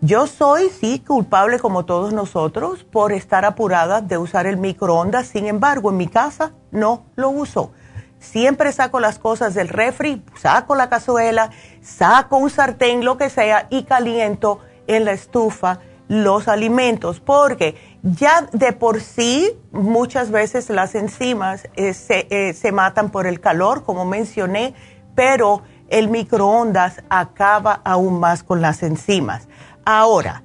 Yo 0.00 0.26
soy, 0.26 0.68
sí, 0.68 0.98
culpable 0.98 1.58
como 1.58 1.84
todos 1.84 2.12
nosotros 2.12 2.84
por 2.84 3.12
estar 3.12 3.44
apurada 3.44 4.02
de 4.02 4.18
usar 4.18 4.46
el 4.46 4.58
microondas, 4.58 5.28
sin 5.28 5.46
embargo, 5.46 5.90
en 5.90 5.96
mi 5.96 6.08
casa 6.08 6.52
no 6.70 7.06
lo 7.14 7.30
uso. 7.30 7.72
Siempre 8.18 8.72
saco 8.72 9.00
las 9.00 9.18
cosas 9.18 9.54
del 9.54 9.68
refri, 9.68 10.22
saco 10.36 10.74
la 10.74 10.88
cazuela, 10.88 11.50
saco 11.86 12.36
un 12.36 12.50
sartén, 12.50 13.04
lo 13.04 13.16
que 13.16 13.30
sea, 13.30 13.66
y 13.70 13.84
caliento 13.84 14.60
en 14.86 15.04
la 15.04 15.12
estufa 15.12 15.80
los 16.08 16.46
alimentos, 16.46 17.20
porque 17.20 17.74
ya 18.02 18.48
de 18.52 18.72
por 18.72 19.00
sí 19.00 19.52
muchas 19.72 20.30
veces 20.30 20.70
las 20.70 20.94
enzimas 20.94 21.68
eh, 21.74 21.94
se, 21.94 22.28
eh, 22.30 22.52
se 22.52 22.70
matan 22.70 23.10
por 23.10 23.26
el 23.26 23.40
calor, 23.40 23.84
como 23.84 24.04
mencioné, 24.04 24.74
pero 25.16 25.62
el 25.88 26.08
microondas 26.08 27.02
acaba 27.08 27.80
aún 27.84 28.20
más 28.20 28.42
con 28.42 28.60
las 28.60 28.82
enzimas. 28.82 29.48
Ahora, 29.84 30.44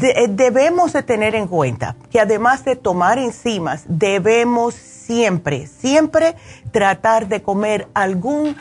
eh, 0.00 0.26
debemos 0.28 0.92
de 0.92 1.02
tener 1.02 1.34
en 1.34 1.48
cuenta 1.48 1.96
que 2.10 2.20
además 2.20 2.64
de 2.64 2.76
tomar 2.76 3.18
enzimas, 3.18 3.84
debemos 3.88 4.74
siempre, 4.74 5.66
siempre 5.66 6.36
tratar 6.70 7.28
de 7.28 7.42
comer 7.42 7.88
algún 7.94 8.56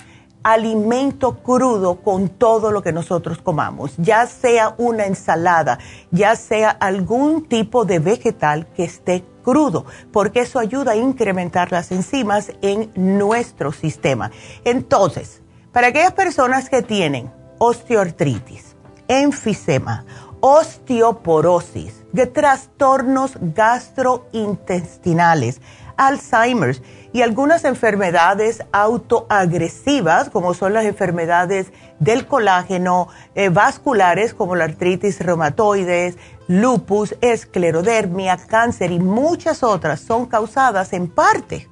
alimento 0.52 1.38
crudo 1.44 2.02
con 2.02 2.30
todo 2.30 2.72
lo 2.72 2.82
que 2.82 2.94
nosotros 2.94 3.40
comamos, 3.40 3.94
ya 3.98 4.26
sea 4.28 4.76
una 4.78 5.06
ensalada, 5.06 5.78
ya 6.10 6.38
sea 6.38 6.70
algún 6.70 7.48
tipo 7.48 7.84
de 7.84 8.00
vegetal 8.00 8.66
que 8.76 8.86
esté 8.86 9.26
crudo, 9.44 9.86
porque 10.14 10.40
eso 10.42 10.60
ayuda 10.60 10.94
a 10.94 10.96
incrementar 10.96 11.70
las 11.72 11.92
enzimas 11.92 12.54
en 12.62 12.92
nuestro 12.96 13.74
sistema. 13.74 14.32
Entonces, 14.64 15.42
para 15.74 15.88
aquellas 15.88 16.14
personas 16.14 16.70
que 16.70 16.82
tienen 16.82 17.30
osteoartritis, 17.58 18.78
enfisema, 19.10 20.06
osteoporosis, 20.40 22.06
de 22.14 22.26
trastornos 22.26 23.34
gastrointestinales, 23.42 25.60
Alzheimer's 25.98 26.82
y 27.14 27.22
algunas 27.22 27.66
enfermedades 27.66 28.64
autoagresivas, 28.72 30.30
como 30.30 30.54
son 30.54 30.74
las 30.74 30.86
enfermedades 30.86 31.72
del 32.00 32.28
colágeno, 32.28 33.08
eh, 33.36 33.50
vasculares, 33.50 34.34
como 34.34 34.56
la 34.56 34.66
artritis 34.66 35.20
reumatoides, 35.20 36.18
lupus, 36.48 37.16
esclerodermia, 37.22 38.38
cáncer 38.38 38.92
y 38.92 39.00
muchas 39.00 39.64
otras, 39.64 40.00
son 40.00 40.28
causadas 40.28 40.94
en 40.94 41.08
parte 41.08 41.68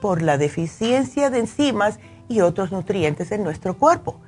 por 0.00 0.22
la 0.22 0.38
deficiencia 0.38 1.30
de 1.30 1.40
enzimas 1.40 1.98
y 2.28 2.40
otros 2.40 2.72
nutrientes 2.72 3.32
en 3.32 3.42
nuestro 3.42 3.76
cuerpo. 3.76 4.20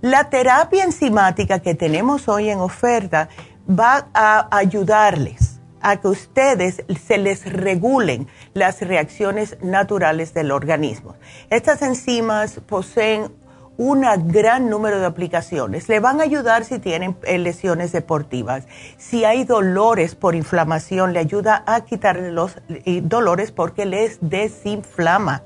La 0.00 0.30
terapia 0.30 0.84
enzimática 0.84 1.58
que 1.60 1.74
tenemos 1.74 2.28
hoy 2.28 2.50
en 2.50 2.60
oferta 2.60 3.28
va 3.68 4.08
a 4.14 4.48
ayudarles 4.56 5.57
a 5.80 6.00
que 6.00 6.08
ustedes 6.08 6.84
se 7.06 7.18
les 7.18 7.50
regulen 7.52 8.28
las 8.54 8.80
reacciones 8.80 9.56
naturales 9.62 10.34
del 10.34 10.50
organismo. 10.50 11.16
Estas 11.50 11.82
enzimas 11.82 12.60
poseen 12.66 13.30
un 13.78 14.04
gran 14.26 14.68
número 14.68 14.98
de 14.98 15.06
aplicaciones. 15.06 15.88
Le 15.88 16.00
van 16.00 16.20
a 16.20 16.24
ayudar 16.24 16.64
si 16.64 16.80
tienen 16.80 17.16
eh, 17.22 17.38
lesiones 17.38 17.92
deportivas. 17.92 18.66
Si 18.98 19.24
hay 19.24 19.44
dolores 19.44 20.16
por 20.16 20.34
inflamación, 20.34 21.12
le 21.12 21.20
ayuda 21.20 21.62
a 21.64 21.82
quitar 21.82 22.18
los 22.18 22.56
dolores 23.02 23.52
porque 23.52 23.86
les 23.86 24.18
desinflama. 24.20 25.42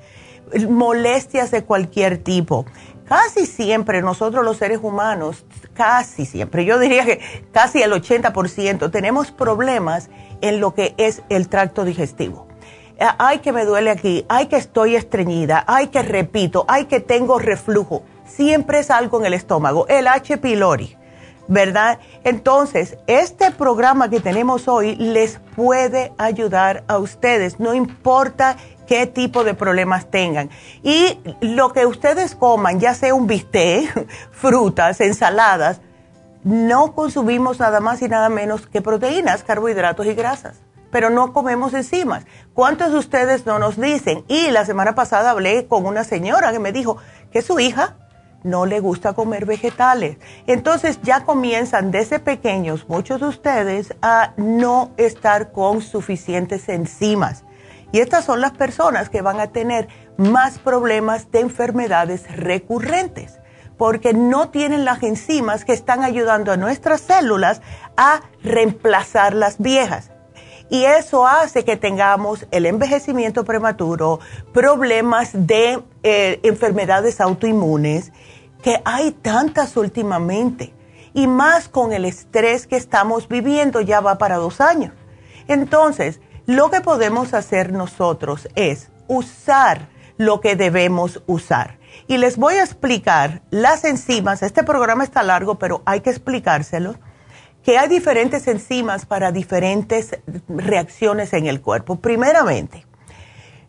Molestias 0.69 1.51
de 1.51 1.65
cualquier 1.65 2.19
tipo. 2.19 2.65
Casi 3.13 3.45
siempre 3.45 4.01
nosotros 4.01 4.43
los 4.43 4.57
seres 4.57 4.81
humanos, 4.83 5.45
casi 5.75 6.25
siempre, 6.25 6.65
yo 6.65 6.79
diría 6.79 7.05
que 7.05 7.21
casi 7.53 7.83
el 7.83 7.93
80% 7.93 8.91
tenemos 8.91 9.31
problemas 9.31 10.09
en 10.41 10.61
lo 10.61 10.73
que 10.73 10.95
es 10.97 11.23
el 11.29 11.51
tracto 11.51 11.85
digestivo 11.85 12.49
eh, 12.97 13.05
ay 13.19 13.41
que 13.41 13.53
me 13.53 13.67
duele 13.67 13.91
aquí, 13.91 14.25
ay 14.31 14.47
que 14.47 14.57
estoy 14.57 14.97
estreñida, 14.97 15.63
ay 15.67 15.89
que 15.89 16.01
repito, 16.01 16.65
ay 16.69 16.87
que 16.87 17.01
tengo 17.01 17.39
reflujo 17.39 18.03
siempre 18.25 18.79
es 18.79 18.91
algo 18.91 19.21
en 19.21 19.27
el 19.27 19.35
estómago, 19.35 19.87
el 19.89 20.09
H. 20.09 20.39
pylori, 20.39 20.97
¿verdad? 21.49 21.99
Entonces, 22.25 22.97
este 23.07 23.51
programa 23.51 24.09
que 24.09 24.21
tenemos 24.21 24.69
hoy 24.69 24.97
les 24.97 25.39
puede 25.55 26.15
ayudar 26.17 26.83
a 26.89 26.97
ustedes, 26.97 27.61
no 27.61 27.75
importa 27.75 28.57
qué 28.93 29.07
tipo 29.07 29.43
de 29.43 29.55
problemas 29.55 30.11
tengan. 30.11 30.51
Y 30.83 31.19
lo 31.41 31.73
que 31.73 31.87
ustedes 31.87 32.35
coman, 32.35 32.79
ya 32.79 32.93
sea 32.93 33.15
un 33.15 33.27
bistec, 33.27 34.07
frutas, 34.33 35.01
ensaladas, 35.01 35.81
no 36.45 36.95
consumimos 36.95 37.59
nada 37.59 37.81
más 37.81 38.03
y 38.03 38.09
nada 38.09 38.29
menos 38.29 38.67
que 38.67 38.83
proteínas, 38.83 39.45
carbohidratos 39.45 40.05
y 40.05 40.13
grasas, 40.13 40.59
pero 40.91 41.09
no 41.09 41.33
comemos 41.33 41.73
enzimas. 41.73 42.27
¿Cuántos 42.53 42.93
de 42.93 42.99
ustedes 42.99 43.47
no 43.47 43.59
nos 43.59 43.81
dicen? 43.81 44.27
Y 44.29 44.51
la 44.51 44.67
semana 44.67 44.95
pasada 44.95 45.31
hablé 45.31 45.67
con 45.67 45.87
una 45.87 46.05
señora 46.05 46.53
que 46.53 46.59
me 46.59 46.71
dijo 46.71 46.99
que 47.33 47.41
su 47.41 47.59
hija 47.61 47.97
no 48.43 48.67
le 48.67 48.81
gusta 48.81 49.15
comer 49.15 49.47
vegetales. 49.47 50.19
Entonces 50.47 51.01
ya 51.01 51.25
comienzan 51.25 51.93
desde 51.93 52.19
pequeños 52.19 52.87
muchos 52.91 53.23
de 53.23 53.27
ustedes 53.29 53.95
a 54.03 54.35
no 54.37 54.91
estar 54.99 55.51
con 55.51 55.81
suficientes 55.81 56.69
enzimas. 56.69 57.45
Y 57.93 58.01
estas 58.01 58.25
son 58.25 58.41
las 58.41 58.53
personas 58.53 59.11
que 59.11 59.23
van 59.23 59.39
a 59.39 59.49
tener 59.49 59.89
más 60.17 60.59
problemas 60.59 61.31
de 61.31 61.41
enfermedades 61.41 62.25
recurrentes, 62.35 63.39
porque 63.77 64.15
no 64.15 64.49
tienen 64.49 64.85
las 64.85 65.03
enzimas 65.03 65.65
que 65.65 65.73
están 65.73 66.03
ayudando 66.03 66.53
a 66.53 66.57
nuestras 66.57 67.03
células 67.03 67.61
a 67.97 68.23
reemplazar 68.43 69.35
las 69.35 69.59
viejas. 69.59 70.11
Y 70.71 70.85
eso 70.85 71.27
hace 71.27 71.65
que 71.67 71.77
tengamos 71.77 72.47
el 72.51 72.65
envejecimiento 72.65 73.45
prematuro, 73.45 74.21
problemas 74.55 75.31
de 75.35 75.83
eh, 76.03 76.41
enfermedades 76.43 77.21
autoinmunes 77.21 78.11
que 78.63 78.81
hay 78.87 79.11
tantas 79.11 79.77
últimamente 79.77 80.73
y 81.13 81.27
más 81.27 81.69
con 81.69 81.93
el 81.93 82.07
estrés 82.07 82.67
que 82.67 82.77
estamos 82.77 83.29
viviendo 83.29 83.83
ya 83.83 84.01
va 84.01 84.17
para 84.17 84.37
dos 84.37 84.63
años. 84.63 84.95
Entonces, 85.47 86.21
lo 86.57 86.71
que 86.71 86.83
podemos 86.83 87.33
hacer 87.33 87.73
nosotros 87.73 88.49
es 88.55 88.89
usar 89.09 89.89
lo 90.19 90.41
que 90.41 90.55
debemos 90.55 91.23
usar. 91.27 91.79
Y 92.07 92.19
les 92.19 92.37
voy 92.37 92.55
a 92.55 92.63
explicar 92.63 93.41
las 93.51 93.85
enzimas, 93.85 94.43
este 94.43 94.63
programa 94.63 95.03
está 95.03 95.23
largo, 95.23 95.59
pero 95.59 95.83
hay 95.87 96.01
que 96.01 96.11
explicárselo, 96.11 96.97
que 97.63 97.79
hay 97.79 97.89
diferentes 97.89 98.47
enzimas 98.49 99.07
para 99.07 99.33
diferentes 99.33 100.19
reacciones 100.49 101.33
en 101.33 101.47
el 101.47 101.63
cuerpo. 101.63 101.97
Primeramente, 101.97 102.85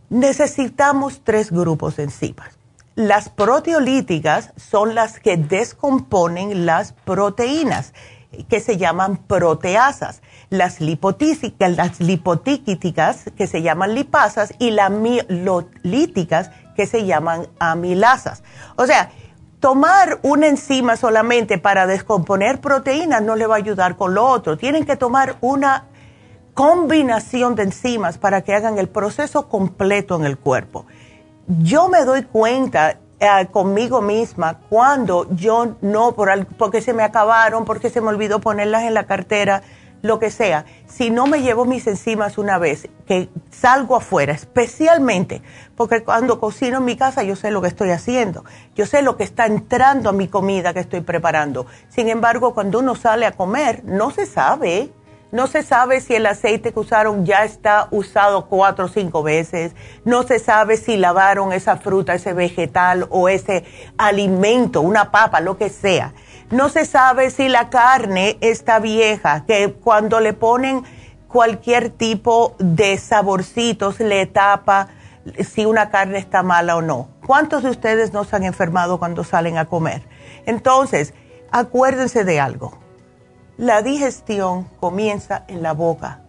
necesitamos 0.09 1.21
tres 1.23 1.51
grupos 1.51 1.95
de 1.95 2.03
enzimas. 2.03 2.57
Las 2.95 3.29
proteolíticas 3.29 4.51
son 4.57 4.93
las 4.93 5.19
que 5.19 5.37
descomponen 5.37 6.65
las 6.65 6.91
proteínas, 6.91 7.93
que 8.49 8.59
se 8.59 8.77
llaman 8.77 9.17
proteasas. 9.17 10.21
Las 10.53 10.79
lipotíticas, 10.79 11.71
las 11.75 13.23
que 13.35 13.47
se 13.47 13.61
llaman 13.61 13.95
lipasas, 13.95 14.53
y 14.59 14.71
las 14.71 14.91
mielolíticas, 14.91 16.51
que 16.75 16.87
se 16.87 17.05
llaman 17.05 17.47
amilasas. 17.59 18.43
O 18.75 18.85
sea, 18.85 19.11
tomar 19.59 20.19
una 20.23 20.47
enzima 20.47 20.95
solamente 20.95 21.57
para 21.57 21.87
descomponer 21.87 22.61
proteínas 22.61 23.21
no 23.21 23.35
le 23.35 23.47
va 23.47 23.55
a 23.55 23.57
ayudar 23.57 23.95
con 23.95 24.13
lo 24.13 24.25
otro. 24.25 24.57
Tienen 24.57 24.85
que 24.85 24.95
tomar 24.95 25.37
una 25.41 25.85
combinación 26.53 27.55
de 27.55 27.63
enzimas 27.63 28.17
para 28.17 28.41
que 28.41 28.53
hagan 28.53 28.77
el 28.77 28.87
proceso 28.89 29.49
completo 29.49 30.15
en 30.15 30.25
el 30.25 30.37
cuerpo 30.37 30.85
yo 31.47 31.89
me 31.89 32.05
doy 32.05 32.23
cuenta 32.23 32.97
eh, 33.19 33.47
conmigo 33.51 34.01
misma 34.01 34.59
cuando 34.69 35.27
yo 35.35 35.75
no, 35.81 36.13
por, 36.13 36.45
porque 36.57 36.81
se 36.81 36.93
me 36.93 37.03
acabaron, 37.03 37.65
porque 37.65 37.89
se 37.89 38.01
me 38.01 38.09
olvidó 38.09 38.39
ponerlas 38.39 38.83
en 38.83 38.93
la 38.93 39.05
cartera, 39.05 39.63
lo 40.03 40.19
que 40.19 40.29
sea, 40.29 40.65
si 40.85 41.09
no 41.09 41.27
me 41.27 41.41
llevo 41.41 41.63
mis 41.63 41.87
enzimas 41.87 42.37
una 42.37 42.59
vez, 42.59 42.89
que 43.07 43.29
salgo 43.49 43.95
afuera, 43.95 44.33
especialmente 44.33 45.41
porque 45.75 46.03
cuando 46.03 46.39
cocino 46.39 46.79
en 46.79 46.85
mi 46.85 46.97
casa 46.97 47.23
yo 47.23 47.37
sé 47.37 47.51
lo 47.51 47.61
que 47.61 47.69
estoy 47.69 47.89
haciendo, 47.89 48.43
yo 48.75 48.85
sé 48.85 49.01
lo 49.01 49.15
que 49.15 49.23
está 49.23 49.45
entrando 49.45 50.09
a 50.09 50.13
mi 50.13 50.27
comida 50.27 50.73
que 50.73 50.81
estoy 50.81 51.01
preparando. 51.01 51.65
Sin 51.87 52.09
embargo, 52.09 52.53
cuando 52.53 52.79
uno 52.79 52.95
sale 52.95 53.25
a 53.25 53.31
comer, 53.31 53.83
no 53.85 54.11
se 54.11 54.25
sabe 54.25 54.91
no 55.33 55.47
se 55.47 55.63
sabe 55.63 55.99
si 55.99 56.13
el 56.13 56.27
aceite 56.27 56.73
que 56.73 56.79
usaron 56.79 57.25
ya 57.25 57.43
está 57.43 57.87
usado 57.89 58.45
cuatro 58.45 58.85
o 58.85 58.87
cinco 58.87 59.23
veces. 59.23 59.73
No 60.05 60.21
se 60.21 60.37
sabe 60.37 60.77
si 60.77 60.95
lavaron 60.95 61.53
esa 61.53 61.77
fruta, 61.77 62.13
ese 62.13 62.33
vegetal 62.33 63.07
o 63.09 63.27
ese 63.29 63.65
alimento, 63.97 64.81
una 64.81 65.09
papa, 65.09 65.41
lo 65.41 65.57
que 65.57 65.69
sea. 65.69 66.13
No 66.53 66.69
se 66.69 66.85
sabe 66.85 67.29
si 67.29 67.49
la 67.49 67.69
carne 67.69 68.37
está 68.41 68.79
vieja, 68.79 69.45
que 69.45 69.73
cuando 69.73 70.19
le 70.19 70.33
ponen 70.33 70.83
cualquier 71.27 71.89
tipo 71.89 72.55
de 72.59 72.97
saborcitos 72.97 73.99
le 73.99 74.25
tapa 74.27 74.89
si 75.39 75.65
una 75.65 75.89
carne 75.89 76.19
está 76.19 76.43
mala 76.43 76.75
o 76.75 76.81
no. 76.81 77.09
¿Cuántos 77.25 77.63
de 77.63 77.69
ustedes 77.69 78.13
no 78.13 78.23
se 78.23 78.35
han 78.35 78.43
enfermado 78.43 78.99
cuando 78.99 79.23
salen 79.23 79.57
a 79.57 79.65
comer? 79.65 80.03
Entonces, 80.45 81.13
acuérdense 81.51 82.23
de 82.23 82.39
algo 82.39 82.83
la 83.57 83.81
digestión 83.81 84.67
comienza 84.79 85.45
en 85.47 85.61
la 85.61 85.73
boca. 85.73 86.21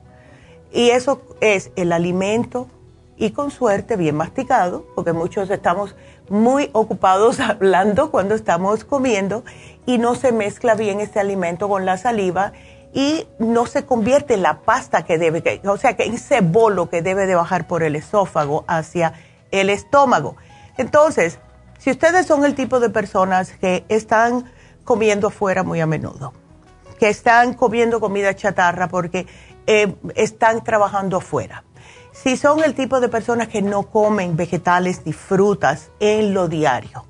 Y 0.73 0.91
eso 0.91 1.23
es 1.41 1.71
el 1.77 1.93
alimento 1.93 2.69
y 3.17 3.31
con 3.31 3.51
suerte 3.51 3.97
bien 3.97 4.17
masticado, 4.17 4.85
porque 4.95 5.13
muchos 5.13 5.49
estamos 5.51 5.95
muy 6.29 6.71
ocupados 6.73 7.41
hablando 7.41 8.11
cuando 8.11 8.35
estamos 8.35 8.85
comiendo 8.85 9.45
y 9.87 9.99
no 9.99 10.15
se 10.15 10.33
mezcla 10.33 10.75
bien 10.75 11.01
este 11.01 11.21
alimento 11.21 11.69
con 11.69 11.85
la 11.85 11.97
saliva 11.97 12.53
y 12.93 13.27
no 13.39 13.67
se 13.67 13.85
convierte 13.85 14.35
en 14.35 14.43
la 14.43 14.61
pasta 14.61 15.05
que 15.05 15.19
debe, 15.19 15.61
o 15.65 15.77
sea, 15.77 15.97
que 15.97 16.05
ese 16.05 16.41
bolo 16.41 16.89
que 16.89 17.03
debe 17.03 17.27
de 17.27 17.35
bajar 17.35 17.67
por 17.67 17.83
el 17.83 17.97
esófago 17.97 18.65
hacia 18.69 19.15
el 19.51 19.69
estómago. 19.69 20.37
Entonces, 20.77 21.39
si 21.79 21.91
ustedes 21.91 22.27
son 22.27 22.45
el 22.45 22.55
tipo 22.55 22.81
de 22.81 22.91
personas 22.91 23.53
que 23.53 23.85
están 23.89 24.51
comiendo 24.85 25.29
afuera 25.29 25.65
muy 25.65 25.81
a 25.81 25.87
menudo, 25.87 26.33
que 26.99 27.09
están 27.09 27.55
comiendo 27.55 28.01
comida 28.01 28.35
chatarra 28.35 28.89
porque 28.89 29.27
eh, 29.67 29.95
están 30.15 30.63
trabajando 30.63 31.17
afuera. 31.17 31.65
Si 32.13 32.37
son 32.37 32.63
el 32.63 32.75
tipo 32.75 33.01
de 33.01 33.09
personas 33.09 33.49
que 33.49 33.61
no 33.61 33.91
comen 33.91 34.37
vegetales 34.37 35.03
ni 35.05 35.13
frutas 35.13 35.91
en 35.99 36.33
lo 36.33 36.47
diario. 36.49 37.05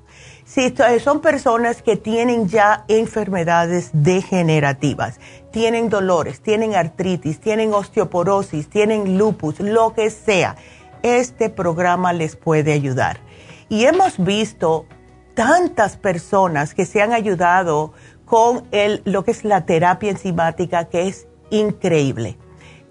Si 0.55 0.73
son 1.01 1.19
personas 1.19 1.81
que 1.81 1.97
tienen 1.97 2.47
ya 2.47 2.85
enfermedades 2.87 3.89
degenerativas, 3.91 5.19
tienen 5.51 5.89
dolores, 5.89 6.39
tienen 6.39 6.75
artritis, 6.75 7.41
tienen 7.41 7.73
osteoporosis, 7.73 8.69
tienen 8.69 9.17
lupus, 9.17 9.59
lo 9.59 9.93
que 9.93 10.09
sea, 10.09 10.55
este 11.03 11.49
programa 11.49 12.13
les 12.13 12.37
puede 12.37 12.71
ayudar. 12.71 13.19
Y 13.67 13.83
hemos 13.83 14.17
visto 14.17 14.85
tantas 15.33 15.97
personas 15.97 16.73
que 16.73 16.85
se 16.85 17.01
han 17.01 17.11
ayudado 17.11 17.91
con 18.23 18.63
el, 18.71 19.01
lo 19.03 19.25
que 19.25 19.31
es 19.31 19.43
la 19.43 19.65
terapia 19.65 20.09
enzimática, 20.09 20.85
que 20.85 21.09
es 21.09 21.27
increíble. 21.49 22.37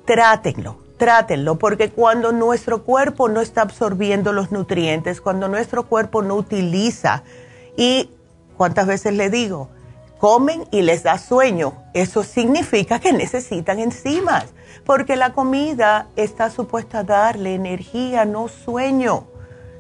Trátenlo, 0.05 0.81
trátenlo, 0.98 1.57
porque 1.57 1.88
cuando 1.88 2.31
nuestro 2.31 2.85
cuerpo 2.85 3.31
no 3.31 3.40
está 3.40 3.62
absorbiendo 3.62 4.35
los 4.35 4.53
nutrientes, 4.53 5.22
cuando 5.22 5.48
nuestro 5.48 5.85
cuerpo 5.85 6.20
no 6.20 6.35
utiliza, 6.35 7.22
y 7.77 8.11
cuántas 8.57 8.87
veces 8.87 9.15
le 9.15 9.31
digo, 9.31 9.69
comen 10.19 10.65
y 10.71 10.83
les 10.83 11.03
da 11.03 11.19
sueño, 11.19 11.75
eso 11.93 12.23
significa 12.23 12.99
que 12.99 13.13
necesitan 13.13 13.79
enzimas, 13.79 14.47
porque 14.85 15.17
la 15.17 15.33
comida 15.33 16.09
está 16.17 16.51
supuesta 16.51 17.01
a 17.01 17.05
darle 17.05 17.55
energía, 17.55 18.25
no 18.25 18.49
sueño. 18.49 19.27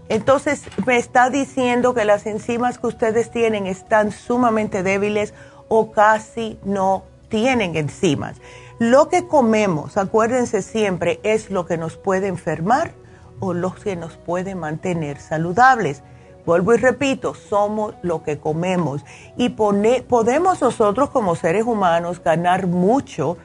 Entonces 0.08 0.64
me 0.86 0.98
está 0.98 1.30
diciendo 1.30 1.94
que 1.94 2.04
las 2.04 2.26
enzimas 2.26 2.78
que 2.78 2.88
ustedes 2.88 3.30
tienen 3.30 3.66
están 3.66 4.12
sumamente 4.12 4.82
débiles 4.82 5.32
o 5.68 5.92
casi 5.92 6.58
no 6.64 7.04
tienen 7.28 7.76
enzimas. 7.76 8.36
Lo 8.78 9.08
que 9.08 9.26
comemos, 9.26 9.96
acuérdense 9.96 10.60
siempre, 10.60 11.20
es 11.22 11.50
lo 11.50 11.64
que 11.64 11.78
nos 11.78 11.96
puede 11.96 12.26
enfermar 12.26 12.92
o 13.40 13.54
lo 13.54 13.74
que 13.74 13.96
nos 13.96 14.16
puede 14.16 14.54
mantener 14.54 15.20
saludables. 15.20 16.02
Vuelvo 16.46 16.74
y 16.74 16.76
repito, 16.76 17.34
somos 17.34 17.94
lo 18.02 18.22
que 18.22 18.38
comemos 18.38 19.04
y 19.36 19.50
podemos 19.50 20.60
nosotros 20.60 21.10
como 21.10 21.36
seres 21.36 21.64
humanos 21.64 22.22
ganar 22.22 22.66
mucho 22.66 23.38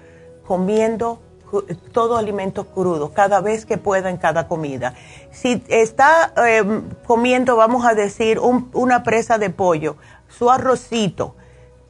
comiendo 0.45 1.19
todo 1.91 2.17
alimento 2.17 2.65
crudo, 2.65 3.13
cada 3.13 3.41
vez 3.41 3.65
que 3.65 3.77
pueda 3.77 4.09
en 4.09 4.17
cada 4.17 4.47
comida. 4.47 4.93
Si 5.31 5.63
está 5.67 6.33
em, 6.47 6.83
comiendo, 7.05 7.55
vamos 7.55 7.85
a 7.85 7.93
decir, 7.95 8.39
una 8.39 9.03
presa 9.03 9.37
de 9.37 9.49
pollo, 9.49 9.95
su 10.27 10.49
arrocito, 10.49 11.35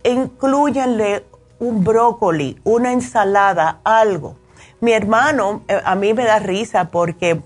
incluyenle 0.03 1.25
un 1.59 1.83
brócoli, 1.83 2.59
una 2.63 2.93
ensalada, 2.93 3.79
algo. 3.83 4.35
Mi 4.79 4.93
hermano, 4.93 5.63
eh, 5.67 5.81
a 5.83 5.95
mí 5.95 6.13
me 6.13 6.23
da 6.23 6.39
risa 6.39 6.85
porque 6.85 7.41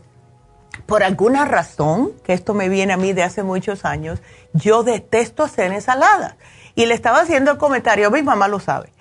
por 0.86 1.04
alguna 1.04 1.46
razón, 1.46 2.12
que 2.24 2.34
esto 2.34 2.54
me 2.54 2.70
viene 2.70 2.94
a 2.94 2.98
mí 2.98 3.14
de 3.14 3.24
hace 3.24 3.44
muchos 3.44 3.86
años, 3.86 4.22
yo 4.54 4.84
detesto 4.84 5.44
hacer 5.44 5.72
ensaladas. 5.72 6.36
Y 6.76 6.86
le 6.86 6.94
estaba 6.94 7.22
haciendo 7.22 7.52
el 7.52 7.58
comentario, 7.58 8.10
mi 8.12 8.24
mamá 8.24 8.48
lo 8.48 8.60
sabe 8.60 8.94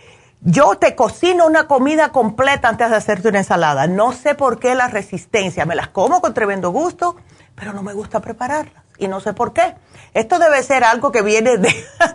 yo 0.44 0.76
te 0.76 0.96
cocino 0.96 1.46
una 1.46 1.68
comida 1.68 2.08
completa 2.10 2.68
antes 2.68 2.90
de 2.90 2.96
hacerte 2.96 3.28
una 3.28 3.38
ensalada. 3.38 3.86
No 3.86 4.12
sé 4.12 4.34
por 4.34 4.58
qué 4.58 4.74
la 4.74 4.88
resistencia. 4.88 5.64
Me 5.66 5.76
las 5.76 5.88
como 5.88 6.20
con 6.20 6.34
tremendo 6.34 6.70
gusto, 6.70 7.16
pero 7.54 7.72
no 7.72 7.82
me 7.82 7.92
gusta 7.92 8.20
prepararlas. 8.20 8.82
Y 8.98 9.06
no 9.06 9.20
sé 9.20 9.34
por 9.34 9.52
qué. 9.52 9.76
Esto 10.14 10.38
debe 10.38 10.62
ser 10.62 10.84
algo 10.84 11.12
que 11.12 11.22
viene 11.22 11.58
de 11.58 11.72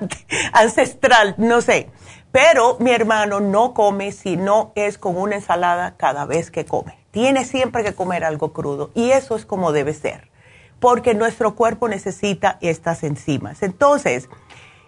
ancestral, 0.54 1.36
no 1.38 1.62
sé. 1.62 1.90
Pero 2.32 2.78
mi 2.80 2.92
hermano 2.92 3.40
no 3.40 3.74
come 3.74 4.12
si 4.12 4.36
no 4.36 4.74
es 4.76 4.98
con 4.98 5.18
una 5.18 5.36
ensalada 5.36 5.96
cada 5.96 6.26
vez 6.26 6.52
que 6.52 6.66
come. 6.66 6.98
Tiene 7.18 7.46
siempre 7.46 7.84
que 7.84 7.96
comer 7.96 8.24
algo 8.24 8.54
crudo. 8.54 8.92
Y 8.94 9.10
eso 9.10 9.36
es 9.36 9.44
como 9.44 9.72
debe 9.72 9.96
ser. 9.96 10.30
Porque 10.80 11.16
nuestro 11.16 11.56
cuerpo 11.56 11.88
necesita 11.88 12.60
estas 12.62 13.04
enzimas. 13.04 13.64
Entonces, 13.64 14.30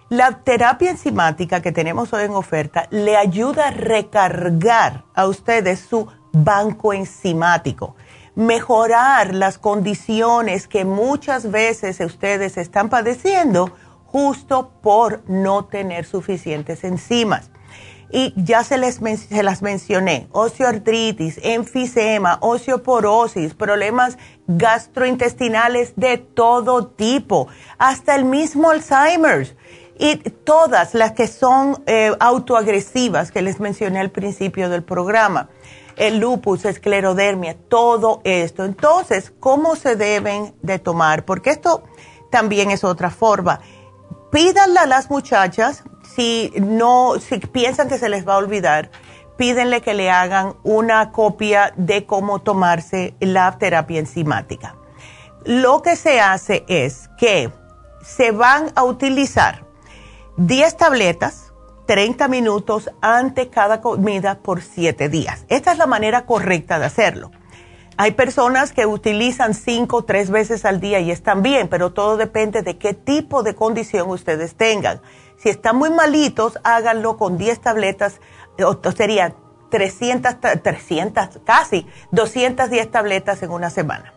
la 0.09 0.43
terapia 0.43 0.91
enzimática 0.91 1.63
que 1.63 1.71
tenemos 1.71 2.13
hoy 2.13 2.25
en 2.25 2.35
oferta 2.35 2.85
le 2.91 3.17
ayuda 3.17 3.69
a 3.69 3.71
recargar 3.71 5.05
a 5.15 5.25
ustedes 5.25 5.79
su 5.79 6.07
banco 6.31 6.93
enzimático, 6.93 7.95
mejorar 8.35 9.33
las 9.33 9.57
condiciones 9.57 10.67
que 10.67 10.85
muchas 10.85 11.49
veces 11.49 11.99
ustedes 11.99 12.57
están 12.57 12.89
padeciendo 12.89 13.73
justo 14.05 14.69
por 14.83 15.27
no 15.27 15.65
tener 15.65 16.05
suficientes 16.05 16.83
enzimas. 16.83 17.49
Y 18.12 18.34
ya 18.36 18.63
se, 18.63 18.78
les, 18.78 18.95
se 18.95 19.43
las 19.43 19.62
mencioné, 19.62 20.28
osteoartritis, 20.32 21.39
enfisema, 21.43 22.39
osteoporosis, 22.41 23.54
problemas 23.54 24.17
gastrointestinales 24.48 25.93
de 25.95 26.17
todo 26.17 26.88
tipo, 26.88 27.48
hasta 27.78 28.15
el 28.15 28.26
mismo 28.26 28.72
Alzheimer's 28.72 29.56
y 30.00 30.15
todas 30.15 30.93
las 30.93 31.12
que 31.12 31.28
son 31.28 31.84
eh, 31.86 32.15
autoagresivas 32.19 33.32
que 33.32 33.41
les 33.41 33.60
mencioné 33.60 34.00
al 34.00 34.10
principio 34.10 34.69
del 34.69 34.82
programa, 34.82 35.50
el 35.98 36.19
lupus, 36.19 36.63
esclerodermia, 36.63 37.58
todo 37.67 38.22
esto. 38.24 38.63
Entonces, 38.63 39.34
¿cómo 39.41 39.76
se 39.76 39.98
deben 39.98 40.56
de 40.62 40.80
tomar? 40.80 41.26
Porque 41.26 41.50
esto 41.50 41.84
también 42.32 42.72
es 42.72 42.86
otra 42.86 43.10
forma. 43.10 43.60
Pídanle 44.32 44.80
a 44.80 44.86
las 44.86 45.10
muchachas, 45.10 45.84
si 46.15 46.52
no, 46.56 47.13
si 47.19 47.39
piensan 47.39 47.88
que 47.89 47.98
se 47.98 48.10
les 48.10 48.28
va 48.28 48.36
a 48.36 48.38
olvidar, 48.38 48.91
pídenle 49.38 49.82
que 49.82 49.93
le 49.93 50.10
hagan 50.10 50.56
una 50.63 51.12
copia 51.12 51.74
de 51.78 52.06
cómo 52.06 52.39
tomarse 52.39 53.15
la 53.19 53.58
terapia 53.58 54.00
enzimática. 54.00 54.76
Lo 55.45 55.82
que 55.82 55.95
se 55.95 56.19
hace 56.19 56.65
es 56.67 57.10
que 57.17 57.52
se 58.02 58.32
van 58.32 58.72
a 58.76 58.84
utilizar 58.84 59.65
10 60.38 60.78
tabletas, 60.78 61.54
30 61.86 62.28
minutos 62.28 62.89
ante 63.02 63.50
cada 63.50 63.82
comida 63.82 64.39
por 64.39 64.62
7 64.62 65.10
días. 65.10 65.45
Esta 65.48 65.72
es 65.72 65.78
la 65.78 65.88
manera 65.88 66.26
correcta 66.26 66.78
de 66.80 66.86
hacerlo. 66.86 67.32
Hay 67.98 68.12
personas 68.12 68.72
que 68.72 68.86
utilizan 68.86 69.54
5 69.54 69.98
o 69.98 70.04
3 70.04 70.30
veces 70.32 70.65
al 70.65 70.80
día 70.80 71.00
y 71.00 71.12
están 71.12 71.41
bien, 71.41 71.67
pero 71.67 71.91
todo 71.91 72.15
depende 72.15 72.62
de 72.62 72.78
qué 72.78 72.93
tipo 72.93 73.43
de 73.43 73.56
condición 73.56 74.10
ustedes 74.10 74.56
tengan. 74.56 75.02
Si 75.41 75.49
están 75.49 75.78
muy 75.78 75.89
malitos, 75.89 76.60
háganlo 76.63 77.17
con 77.17 77.38
10 77.38 77.62
tabletas, 77.62 78.19
o 78.63 78.91
sería 78.91 79.36
300, 79.69 80.36
300, 80.62 81.39
casi 81.45 81.88
210 82.12 82.91
tabletas 82.91 83.41
en 83.43 83.52
una 83.52 83.69
semana 83.69 84.13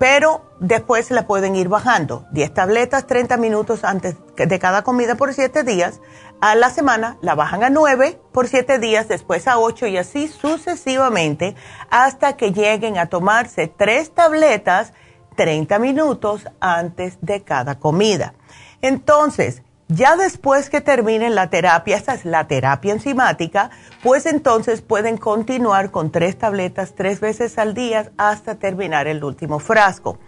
pero 0.00 0.46
después 0.60 1.10
la 1.10 1.26
pueden 1.26 1.54
ir 1.56 1.68
bajando. 1.68 2.24
10 2.32 2.54
tabletas, 2.54 3.06
30 3.06 3.36
minutos 3.36 3.84
antes 3.84 4.16
de 4.34 4.58
cada 4.58 4.82
comida 4.82 5.14
por 5.14 5.34
7 5.34 5.62
días. 5.62 6.00
A 6.40 6.54
la 6.54 6.70
semana 6.70 7.18
la 7.20 7.34
bajan 7.34 7.62
a 7.64 7.68
9 7.68 8.18
por 8.32 8.48
7 8.48 8.78
días, 8.78 9.08
después 9.08 9.46
a 9.46 9.58
8 9.58 9.88
y 9.88 9.98
así 9.98 10.28
sucesivamente 10.28 11.54
hasta 11.90 12.38
que 12.38 12.50
lleguen 12.50 12.96
a 12.96 13.10
tomarse 13.10 13.68
3 13.68 14.14
tabletas 14.14 14.94
30 15.36 15.78
minutos 15.78 16.46
antes 16.60 17.18
de 17.20 17.42
cada 17.42 17.78
comida. 17.78 18.32
Entonces, 18.80 19.62
ya 19.90 20.16
después 20.16 20.70
que 20.70 20.80
terminen 20.80 21.34
la 21.34 21.50
terapia, 21.50 21.96
esta 21.96 22.14
es 22.14 22.24
la 22.24 22.46
terapia 22.46 22.92
enzimática, 22.92 23.70
pues 24.02 24.24
entonces 24.24 24.82
pueden 24.82 25.16
continuar 25.16 25.90
con 25.90 26.12
tres 26.12 26.38
tabletas 26.38 26.94
tres 26.94 27.18
veces 27.18 27.58
al 27.58 27.74
día 27.74 28.12
hasta 28.16 28.54
terminar 28.54 29.08
el 29.08 29.24
último 29.24 29.58
frasco. 29.58 30.18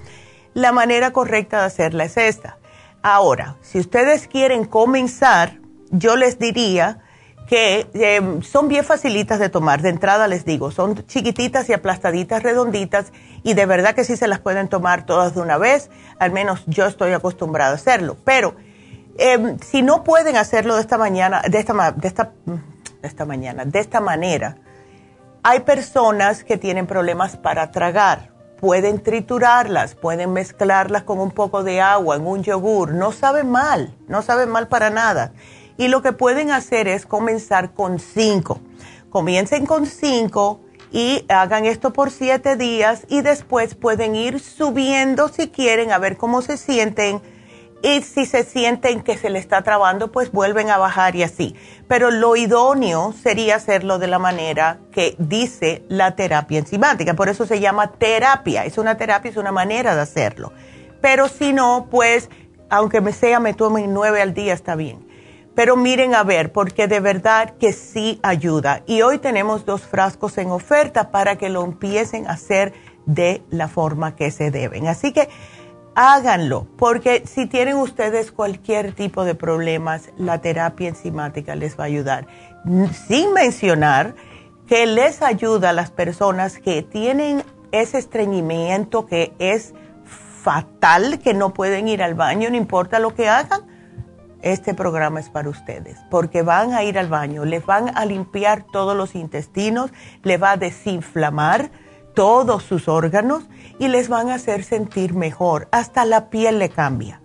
La 0.52 0.72
manera 0.72 1.12
correcta 1.12 1.60
de 1.60 1.66
hacerla 1.66 2.04
es 2.04 2.16
esta. 2.16 2.58
Ahora, 3.02 3.56
si 3.62 3.78
ustedes 3.78 4.26
quieren 4.26 4.64
comenzar, 4.64 5.60
yo 5.90 6.16
les 6.16 6.40
diría 6.40 7.00
que 7.46 7.86
em, 7.94 8.42
son 8.42 8.66
bien 8.66 8.84
facilitas 8.84 9.38
de 9.38 9.48
tomar. 9.48 9.80
De 9.80 9.90
entrada 9.90 10.26
les 10.26 10.44
digo, 10.44 10.72
son 10.72 11.06
chiquititas 11.06 11.68
y 11.68 11.72
aplastaditas, 11.72 12.42
redonditas, 12.42 13.12
y 13.44 13.54
de 13.54 13.66
verdad 13.66 13.94
que 13.94 14.04
sí 14.04 14.16
se 14.16 14.26
las 14.26 14.40
pueden 14.40 14.68
tomar 14.68 15.06
todas 15.06 15.34
de 15.34 15.40
una 15.40 15.56
vez. 15.56 15.88
Al 16.18 16.32
menos 16.32 16.64
yo 16.66 16.86
estoy 16.86 17.12
acostumbrada 17.12 17.72
a 17.72 17.74
hacerlo. 17.76 18.16
Pero 18.24 18.54
Em, 19.18 19.58
si 19.60 19.82
no 19.82 20.04
pueden 20.04 20.36
hacerlo 20.36 20.74
de 20.74 20.80
esta 20.80 20.98
mañana, 20.98 21.42
de 21.48 21.58
esta, 21.58 21.92
de 21.92 22.08
esta, 22.08 22.32
de 22.46 23.08
esta 23.08 23.24
mañana, 23.24 23.64
de 23.64 23.78
esta 23.78 24.00
manera, 24.00 24.56
hay 25.42 25.60
personas 25.60 26.44
que 26.44 26.56
tienen 26.56 26.86
problemas 26.86 27.36
para 27.36 27.70
tragar. 27.70 28.30
Pueden 28.60 29.02
triturarlas, 29.02 29.96
pueden 29.96 30.32
mezclarlas 30.32 31.02
con 31.02 31.18
un 31.18 31.32
poco 31.32 31.64
de 31.64 31.80
agua 31.80 32.16
en 32.16 32.26
un 32.26 32.44
yogur. 32.44 32.94
No 32.94 33.10
saben 33.10 33.50
mal, 33.50 33.96
no 34.06 34.22
saben 34.22 34.50
mal 34.50 34.68
para 34.68 34.88
nada. 34.88 35.32
Y 35.76 35.88
lo 35.88 36.00
que 36.00 36.12
pueden 36.12 36.52
hacer 36.52 36.86
es 36.86 37.04
comenzar 37.04 37.74
con 37.74 37.98
cinco. 37.98 38.60
Comiencen 39.10 39.66
con 39.66 39.86
cinco 39.86 40.60
y 40.92 41.24
hagan 41.28 41.64
esto 41.64 41.92
por 41.92 42.10
siete 42.10 42.54
días 42.56 43.04
y 43.08 43.22
después 43.22 43.74
pueden 43.74 44.14
ir 44.14 44.38
subiendo 44.38 45.28
si 45.28 45.48
quieren 45.48 45.90
a 45.90 45.98
ver 45.98 46.16
cómo 46.16 46.40
se 46.40 46.56
sienten 46.56 47.20
y 47.82 48.02
si 48.02 48.26
se 48.26 48.44
sienten 48.44 49.02
que 49.02 49.18
se 49.18 49.28
le 49.28 49.40
está 49.40 49.62
trabando, 49.62 50.12
pues 50.12 50.30
vuelven 50.30 50.70
a 50.70 50.78
bajar 50.78 51.16
y 51.16 51.24
así. 51.24 51.56
Pero 51.88 52.10
lo 52.10 52.36
idóneo 52.36 53.12
sería 53.12 53.56
hacerlo 53.56 53.98
de 53.98 54.06
la 54.06 54.20
manera 54.20 54.78
que 54.92 55.16
dice 55.18 55.84
la 55.88 56.14
terapia 56.14 56.60
enzimática. 56.60 57.14
Por 57.14 57.28
eso 57.28 57.44
se 57.44 57.58
llama 57.58 57.92
terapia. 57.92 58.64
Es 58.64 58.78
una 58.78 58.96
terapia, 58.96 59.30
es 59.30 59.36
una 59.36 59.50
manera 59.50 59.96
de 59.96 60.00
hacerlo. 60.00 60.52
Pero 61.00 61.28
si 61.28 61.52
no, 61.52 61.88
pues, 61.90 62.30
aunque 62.70 63.00
me 63.00 63.12
sea, 63.12 63.40
me 63.40 63.52
tomen 63.52 63.92
nueve 63.92 64.22
al 64.22 64.32
día, 64.32 64.54
está 64.54 64.76
bien. 64.76 65.04
Pero 65.56 65.76
miren 65.76 66.14
a 66.14 66.22
ver, 66.22 66.52
porque 66.52 66.86
de 66.86 67.00
verdad 67.00 67.54
que 67.58 67.72
sí 67.72 68.20
ayuda. 68.22 68.82
Y 68.86 69.02
hoy 69.02 69.18
tenemos 69.18 69.66
dos 69.66 69.82
frascos 69.82 70.38
en 70.38 70.50
oferta 70.50 71.10
para 71.10 71.36
que 71.36 71.50
lo 71.50 71.64
empiecen 71.64 72.28
a 72.28 72.34
hacer 72.34 72.72
de 73.06 73.42
la 73.50 73.66
forma 73.68 74.14
que 74.14 74.30
se 74.30 74.50
deben. 74.50 74.86
Así 74.86 75.12
que 75.12 75.28
háganlo, 75.94 76.66
porque 76.76 77.22
si 77.26 77.46
tienen 77.46 77.76
ustedes 77.76 78.32
cualquier 78.32 78.92
tipo 78.94 79.24
de 79.24 79.34
problemas, 79.34 80.10
la 80.16 80.40
terapia 80.40 80.88
enzimática 80.88 81.54
les 81.54 81.78
va 81.78 81.84
a 81.84 81.86
ayudar. 81.86 82.26
Sin 83.06 83.32
mencionar 83.32 84.14
que 84.66 84.86
les 84.86 85.22
ayuda 85.22 85.70
a 85.70 85.72
las 85.72 85.90
personas 85.90 86.58
que 86.58 86.82
tienen 86.82 87.44
ese 87.72 87.98
estreñimiento 87.98 89.06
que 89.06 89.32
es 89.38 89.74
fatal, 90.42 91.18
que 91.18 91.34
no 91.34 91.54
pueden 91.54 91.88
ir 91.88 92.02
al 92.02 92.14
baño, 92.14 92.50
no 92.50 92.56
importa 92.56 92.98
lo 92.98 93.14
que 93.14 93.28
hagan. 93.28 93.60
Este 94.42 94.74
programa 94.74 95.20
es 95.20 95.30
para 95.30 95.48
ustedes, 95.48 95.98
porque 96.10 96.42
van 96.42 96.72
a 96.72 96.82
ir 96.82 96.98
al 96.98 97.08
baño, 97.08 97.44
les 97.44 97.64
van 97.64 97.96
a 97.96 98.04
limpiar 98.04 98.64
todos 98.72 98.96
los 98.96 99.14
intestinos, 99.14 99.92
les 100.24 100.42
va 100.42 100.52
a 100.52 100.56
desinflamar 100.56 101.70
todos 102.14 102.62
sus 102.62 102.88
órganos 102.88 103.44
y 103.78 103.88
les 103.88 104.08
van 104.08 104.30
a 104.30 104.34
hacer 104.34 104.64
sentir 104.64 105.14
mejor. 105.14 105.68
Hasta 105.70 106.04
la 106.04 106.30
piel 106.30 106.58
le 106.58 106.68
cambia. 106.68 107.22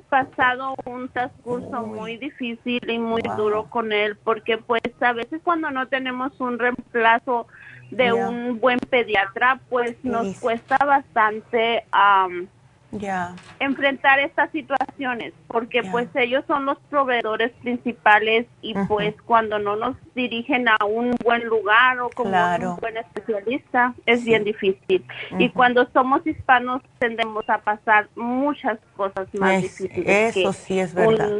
pasado 0.08 0.74
un 0.84 1.08
transcurso 1.08 1.82
muy 1.82 2.16
difícil 2.16 2.80
y 2.88 2.98
muy 2.98 3.22
duro 3.36 3.64
con 3.70 3.92
él, 3.92 4.16
porque 4.24 4.58
pues 4.58 4.82
a 5.00 5.12
veces 5.12 5.40
cuando 5.42 5.70
no 5.70 5.86
tenemos 5.86 6.38
un 6.40 6.58
reemplazo 6.58 7.46
de 7.90 8.12
un 8.12 8.60
buen 8.60 8.78
pediatra, 8.78 9.60
pues 9.68 9.96
nos 10.04 10.36
cuesta 10.38 10.76
bastante 10.84 11.84
enfrentar 13.60 14.18
estas 14.18 14.50
situaciones 14.50 15.32
porque 15.46 15.82
pues 15.84 16.08
ellos 16.14 16.44
son 16.46 16.66
los 16.66 16.78
proveedores 16.90 17.52
principales 17.62 18.46
y 18.62 18.74
pues 18.88 19.14
cuando 19.24 19.58
no 19.58 19.76
nos 19.76 19.96
dirigen 20.14 20.68
a 20.68 20.76
un 20.84 21.14
buen 21.22 21.46
lugar 21.46 22.00
o 22.00 22.10
como 22.10 22.30
un 22.30 22.76
buen 22.76 22.96
especialista 22.96 23.94
es 24.06 24.24
bien 24.24 24.44
difícil. 24.44 25.04
Y 25.38 25.50
cuando 25.50 25.88
somos 25.92 26.26
hispanos 26.26 26.82
tendemos 26.98 27.48
a 27.48 27.58
pasar 27.58 28.08
muchas 28.16 28.78
cosas 28.96 29.28
más 29.34 29.62
difíciles 29.62 30.36
eso 30.36 30.52
sí 30.52 30.80
es 30.80 30.94
verdad. 30.94 31.30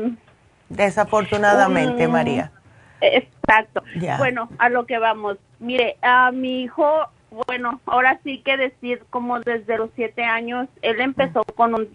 desafortunadamente 0.69 2.07
María. 2.07 2.53
Exacto. 3.01 3.83
Bueno 4.19 4.49
a 4.59 4.69
lo 4.69 4.87
que 4.87 4.99
vamos. 4.99 5.37
Mire 5.59 5.97
a 6.03 6.31
mi 6.31 6.63
hijo 6.63 7.09
bueno, 7.31 7.81
ahora 7.87 8.21
sí 8.25 8.39
que 8.39 8.57
decir 8.57 9.03
como 9.11 9.41
desde 9.41 9.79
los 9.79 9.91
siete 9.95 10.25
años, 10.25 10.69
él 10.83 11.01
empezó 11.01 11.43
con 11.55 11.75
un 11.75 11.89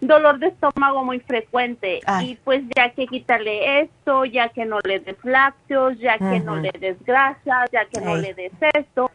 dolor 0.00 0.38
de 0.38 0.48
estómago 0.48 1.04
muy 1.04 1.20
frecuente 1.20 2.00
y 2.22 2.36
pues 2.36 2.62
ya 2.74 2.90
que 2.90 3.06
quitarle 3.06 3.80
esto, 3.80 4.24
ya 4.24 4.48
que 4.48 4.64
no 4.64 4.78
le 4.80 5.00
des 5.00 5.16
lácteos, 5.24 5.98
ya 5.98 6.18
que 6.18 6.40
no 6.40 6.56
le 6.56 6.72
des 6.78 7.02
grasas, 7.04 7.70
ya 7.72 7.84
que 7.84 8.00
no 8.00 8.16
le 8.16 8.34
des 8.34 8.52
esto. 8.74 9.10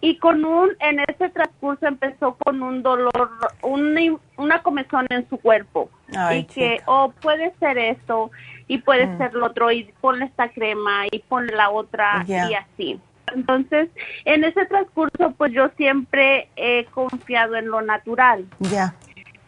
Y 0.00 0.18
con 0.18 0.44
un, 0.44 0.70
en 0.80 1.00
ese 1.08 1.30
transcurso 1.30 1.86
empezó 1.86 2.36
con 2.36 2.62
un 2.62 2.82
dolor, 2.82 3.30
un, 3.62 4.20
una 4.36 4.62
comezón 4.62 5.06
en 5.08 5.26
su 5.30 5.38
cuerpo. 5.38 5.88
y 6.34 6.44
que, 6.44 6.82
oh, 6.84 7.10
puede 7.22 7.54
ser 7.58 7.78
esto, 7.78 8.30
y 8.68 8.78
puede 8.78 9.06
mm. 9.06 9.18
ser 9.18 9.32
lo 9.32 9.46
otro, 9.46 9.70
y 9.70 9.84
ponle 10.02 10.26
esta 10.26 10.50
crema, 10.50 11.06
y 11.10 11.20
ponle 11.20 11.56
la 11.56 11.70
otra, 11.70 12.22
y 12.28 12.52
así. 12.52 13.00
Entonces, 13.32 13.88
en 14.24 14.44
ese 14.44 14.66
transcurso, 14.66 15.32
pues 15.36 15.52
yo 15.52 15.68
siempre 15.76 16.48
he 16.56 16.84
confiado 16.86 17.56
en 17.56 17.68
lo 17.68 17.80
natural. 17.80 18.46
Ya. 18.60 18.94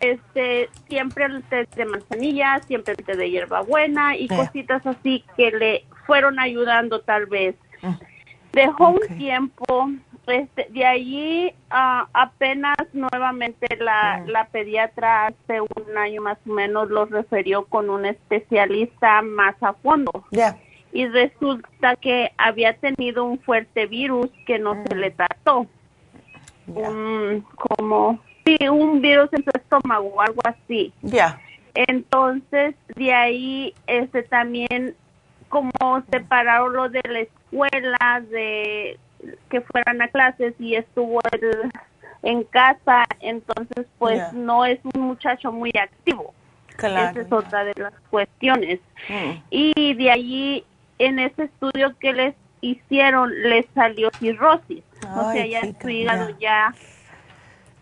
Este, 0.00 0.68
siempre 0.88 1.24
el 1.24 1.42
té 1.44 1.66
de 1.74 1.84
manzanilla, 1.84 2.60
siempre 2.66 2.94
el 2.98 3.04
té 3.04 3.16
de 3.16 3.30
hierbabuena 3.30 4.16
y 4.16 4.28
cositas 4.28 4.86
así 4.86 5.24
que 5.36 5.50
le 5.50 5.84
fueron 6.06 6.38
ayudando 6.38 7.00
tal 7.00 7.26
vez. 7.26 7.56
Mm. 7.82 7.92
Dejó 8.52 8.90
un 8.90 9.18
tiempo, 9.18 9.90
este, 10.26 10.68
de 10.70 10.84
allí 10.84 11.54
uh, 11.70 12.06
apenas 12.12 12.76
nuevamente 12.92 13.66
la, 13.78 14.22
mm. 14.24 14.28
la 14.28 14.46
pediatra 14.46 15.26
hace 15.26 15.60
un 15.60 15.96
año 15.96 16.22
más 16.22 16.38
o 16.46 16.52
menos 16.52 16.90
lo 16.90 17.06
refirió 17.06 17.64
con 17.66 17.90
un 17.90 18.06
especialista 18.06 19.22
más 19.22 19.54
a 19.62 19.72
fondo. 19.74 20.24
Ya 20.30 20.56
y 20.92 21.06
resulta 21.06 21.96
que 21.96 22.32
había 22.38 22.74
tenido 22.74 23.24
un 23.24 23.38
fuerte 23.38 23.86
virus 23.86 24.30
que 24.46 24.58
no 24.58 24.82
se 24.86 24.94
le 24.94 25.10
trató. 25.10 25.66
Un, 26.66 27.44
como, 27.54 28.18
sí, 28.44 28.56
un 28.68 29.00
virus 29.00 29.32
en 29.32 29.44
su 29.44 29.50
estómago 29.54 30.08
o 30.08 30.20
algo 30.20 30.40
así. 30.44 30.92
Ya. 31.02 31.40
Entonces, 31.74 32.74
de 32.94 33.12
ahí, 33.12 33.74
este 33.86 34.22
también, 34.22 34.94
como 35.48 35.70
separaron 36.10 36.72
lo 36.72 36.88
de 36.88 37.02
la 37.08 37.20
escuela, 37.20 38.22
de 38.30 38.98
que 39.50 39.60
fueran 39.60 40.00
a 40.02 40.08
clases 40.08 40.54
y 40.58 40.74
estuvo 40.74 41.20
en 42.22 42.44
casa, 42.44 43.04
entonces, 43.20 43.86
pues 43.98 44.32
no 44.32 44.64
es 44.64 44.78
un 44.94 45.02
muchacho 45.02 45.52
muy 45.52 45.72
activo. 45.78 46.32
Esa 46.78 47.10
es 47.10 47.32
otra 47.32 47.64
de 47.64 47.72
las 47.76 47.94
cuestiones. 48.10 48.80
Mm. 49.08 49.30
Y 49.50 49.94
de 49.94 50.10
allí 50.10 50.64
en 50.98 51.18
ese 51.18 51.44
estudio 51.44 51.96
que 51.98 52.12
les 52.12 52.34
hicieron 52.60 53.30
les 53.42 53.66
salió 53.74 54.10
cirrosis. 54.18 54.82
o 55.14 55.32
sea, 55.32 55.46
ya 55.46 55.60
su 55.80 55.88
hígado 55.88 56.30
ya, 56.38 56.74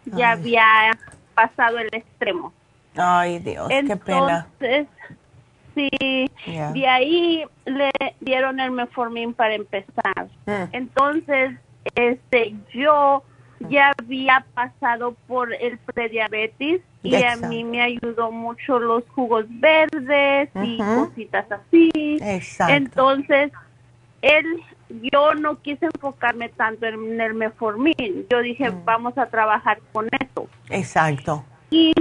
ya 0.07 0.33
había 0.33 0.93
pasado 1.35 1.79
el 1.79 1.89
extremo. 1.93 2.53
Ay, 2.97 3.39
Dios, 3.41 3.69
qué 3.69 3.97
pena. 3.97 4.47
Entonces, 4.61 4.87
sí, 5.75 6.31
de 6.47 6.87
ahí 6.87 7.45
le 7.65 7.91
dieron 8.21 8.61
el 8.61 8.71
meformin 8.71 9.35
para 9.35 9.55
empezar. 9.55 10.29
Mm. 10.47 10.65
Entonces, 10.73 11.59
este, 11.95 12.55
yo 12.73 13.23
ya 13.69 13.93
había 13.99 14.45
pasado 14.55 15.15
por 15.27 15.53
el 15.55 15.79
prediabetes 15.79 16.81
y 17.03 17.15
a 17.17 17.37
mí 17.37 17.65
me 17.65 17.83
ayudó 17.83 18.31
mucho 18.31 18.79
los 18.79 19.05
jugos 19.11 19.45
verdes 19.49 20.51
y 20.63 20.79
cositas 20.79 21.47
así. 21.51 21.91
Entonces, 22.69 23.53
él, 24.23 24.61
yo 25.13 25.35
no 25.35 25.61
quise 25.61 25.87
enfocarme 25.87 26.49
tanto 26.51 26.87
en 26.87 27.21
el 27.21 27.35
meformin. 27.35 28.27
Yo 28.31 28.41
dije, 28.41 28.71
mm. 28.71 28.85
vamos 28.85 29.19
a 29.19 29.27
trabajar 29.27 29.81
con 29.93 30.09
eso. 30.19 30.49
Exacto. 30.71 31.45
Y, 31.71 31.93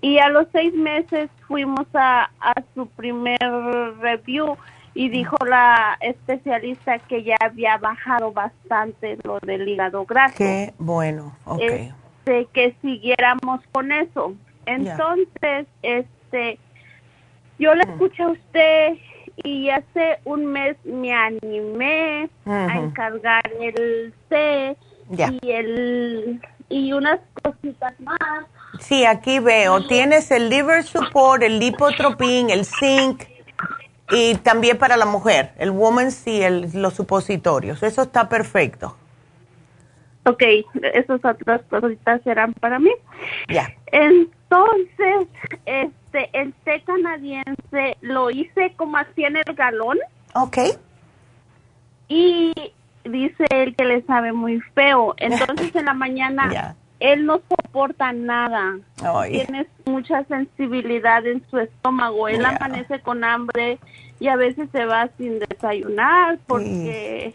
y 0.00 0.18
a 0.18 0.28
los 0.28 0.46
seis 0.52 0.72
meses 0.74 1.28
fuimos 1.46 1.86
a, 1.94 2.30
a 2.40 2.54
su 2.74 2.86
primer 2.86 3.38
review 4.00 4.56
y 4.94 5.08
dijo 5.08 5.36
la 5.46 5.96
especialista 6.00 6.98
que 6.98 7.22
ya 7.22 7.36
había 7.40 7.76
bajado 7.78 8.32
bastante 8.32 9.18
lo 9.22 9.38
del 9.40 9.68
hígado 9.68 10.04
graso. 10.04 10.34
Qué 10.36 10.72
bueno, 10.78 11.36
ok. 11.44 11.60
Este, 11.60 12.46
que 12.52 12.74
siguiéramos 12.82 13.60
con 13.72 13.92
eso. 13.92 14.34
Entonces, 14.66 15.66
este, 15.82 16.58
yo 17.58 17.74
le 17.74 17.86
mm. 17.86 17.90
escuché 17.90 18.22
a 18.22 18.28
usted 18.28 18.98
y 19.44 19.70
hace 19.70 20.18
un 20.24 20.46
mes 20.46 20.76
me 20.84 21.12
animé 21.12 22.28
a 22.44 22.78
encargar 22.78 23.42
el 23.60 24.12
C 24.28 24.76
y 25.10 25.50
el 25.50 26.40
y 26.68 26.92
unas 26.92 27.20
cositas 27.42 27.98
más. 28.00 28.18
Sí, 28.80 29.06
aquí 29.06 29.38
veo. 29.38 29.86
Tienes 29.86 30.30
el 30.30 30.50
liver 30.50 30.82
support, 30.84 31.42
el 31.42 31.58
lipotropin, 31.58 32.50
el 32.50 32.66
zinc 32.66 33.24
y 34.10 34.36
también 34.36 34.78
para 34.78 34.96
la 34.96 35.06
mujer, 35.06 35.52
el 35.58 35.70
woman's 35.70 36.26
y 36.26 36.42
el, 36.42 36.70
los 36.74 36.94
supositorios. 36.94 37.82
Eso 37.82 38.02
está 38.02 38.28
perfecto. 38.28 38.96
Ok, 40.24 40.42
esas 40.94 41.24
otras 41.24 41.62
cositas 41.70 42.22
serán 42.22 42.52
para 42.54 42.78
mí. 42.78 42.90
Ya. 43.48 43.74
Entonces, 43.86 45.26
este, 45.64 46.30
el 46.32 46.52
té 46.64 46.82
canadiense 46.84 47.96
lo 48.02 48.30
hice 48.30 48.74
como 48.76 48.98
así 48.98 49.24
en 49.24 49.36
el 49.36 49.54
galón. 49.54 49.98
Ok. 50.34 50.58
Y 52.08 52.52
dice 53.04 53.44
él 53.50 53.74
que 53.74 53.84
le 53.84 54.02
sabe 54.02 54.32
muy 54.32 54.60
feo. 54.74 55.14
Entonces, 55.16 55.74
en 55.74 55.86
la 55.86 55.94
mañana, 55.94 56.76
él 57.00 57.26
no 57.26 57.40
soporta 57.48 58.12
nada. 58.12 58.78
Tiene 59.28 59.66
mucha 59.84 60.24
sensibilidad 60.24 61.24
en 61.26 61.44
su 61.48 61.58
estómago. 61.58 62.28
Él 62.28 62.44
amanece 62.44 63.00
con 63.00 63.24
hambre 63.24 63.78
y 64.18 64.28
a 64.28 64.36
veces 64.36 64.68
se 64.72 64.84
va 64.84 65.08
sin 65.16 65.38
desayunar 65.38 66.38
porque 66.46 67.32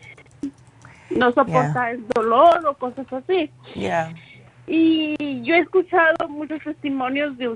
no 1.10 1.32
soporta 1.32 1.92
el 1.92 2.06
dolor 2.10 2.66
o 2.68 2.74
cosas 2.74 3.12
así. 3.12 3.50
Y 4.68 5.42
yo 5.44 5.56
he 5.56 5.60
escuchado 5.60 6.30
muchos 6.30 6.62
testimonios 6.64 7.38
de, 7.38 7.50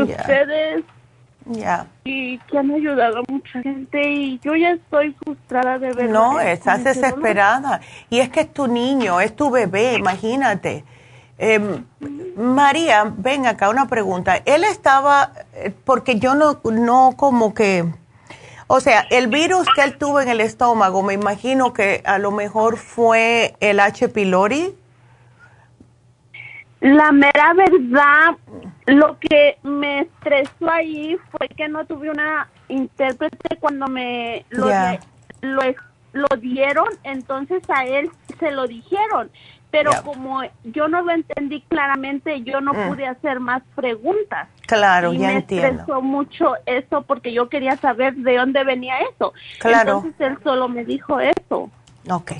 ustedes 0.00 0.84
y 2.04 2.38
que 2.38 2.58
han 2.58 2.70
ayudado 2.70 3.18
a 3.18 3.22
mucha 3.28 3.60
gente 3.62 4.10
y 4.10 4.38
yo 4.42 4.54
ya 4.54 4.70
estoy 4.70 5.14
frustrada 5.24 5.78
de 5.78 5.92
ver. 5.92 6.10
No, 6.10 6.40
estás 6.40 6.84
desesperada. 6.84 7.80
Y 8.10 8.20
es 8.20 8.28
que 8.28 8.40
es 8.40 8.52
tu 8.52 8.66
niño, 8.66 9.20
es 9.20 9.34
tu 9.34 9.50
bebé, 9.50 9.94
imagínate. 9.94 10.84
Em, 11.38 11.84
María, 12.36 13.12
ven 13.16 13.46
acá 13.46 13.68
una 13.70 13.88
pregunta. 13.88 14.36
Él 14.44 14.64
estaba, 14.64 15.32
eh, 15.54 15.72
porque 15.84 16.18
yo 16.18 16.34
no, 16.34 16.60
no 16.64 17.14
como 17.16 17.54
que 17.54 17.84
o 18.74 18.80
sea, 18.80 19.06
el 19.10 19.26
virus 19.26 19.66
que 19.76 19.82
él 19.82 19.98
tuvo 19.98 20.22
en 20.22 20.30
el 20.30 20.40
estómago, 20.40 21.02
me 21.02 21.12
imagino 21.12 21.74
que 21.74 22.00
a 22.06 22.16
lo 22.16 22.30
mejor 22.30 22.78
fue 22.78 23.54
el 23.60 23.78
H. 23.80 24.08
pylori. 24.08 24.74
La 26.82 27.12
mera 27.12 27.54
verdad, 27.54 28.36
lo 28.86 29.16
que 29.20 29.56
me 29.62 30.00
estresó 30.00 30.68
ahí 30.68 31.16
fue 31.30 31.48
que 31.48 31.68
no 31.68 31.86
tuve 31.86 32.10
una 32.10 32.48
intérprete 32.68 33.56
cuando 33.60 33.86
me 33.86 34.44
lo, 34.50 34.66
lo, 36.12 36.26
dieron, 36.40 36.88
entonces 37.04 37.62
a 37.68 37.86
él 37.86 38.10
se 38.40 38.50
lo 38.50 38.66
dijeron 38.66 39.30
pero 39.70 39.90
como 40.04 40.42
yo 40.64 40.86
no 40.86 41.00
lo 41.00 41.12
entendí 41.12 41.62
claramente, 41.62 42.42
yo 42.42 42.60
no 42.60 42.74
mm. 42.74 42.88
pude 42.88 43.06
hacer 43.06 43.40
más 43.40 43.62
preguntas. 43.74 44.46
Claro, 44.66 45.14
y 45.14 45.18
ya 45.18 45.28
me 45.28 45.32
entiendo. 45.36 45.68
estresó 45.68 46.02
mucho 46.02 46.56
eso 46.66 47.00
porque 47.02 47.32
yo 47.32 47.48
quería 47.48 47.78
saber 47.78 48.14
de 48.16 48.36
dónde 48.36 48.64
venía 48.64 48.98
eso. 48.98 49.32
Claro. 49.60 50.02
Entonces 50.04 50.14
él 50.18 50.38
solo 50.44 50.68
me 50.68 50.84
dijo 50.84 51.18
eso. 51.20 51.70
Ok. 52.10 52.32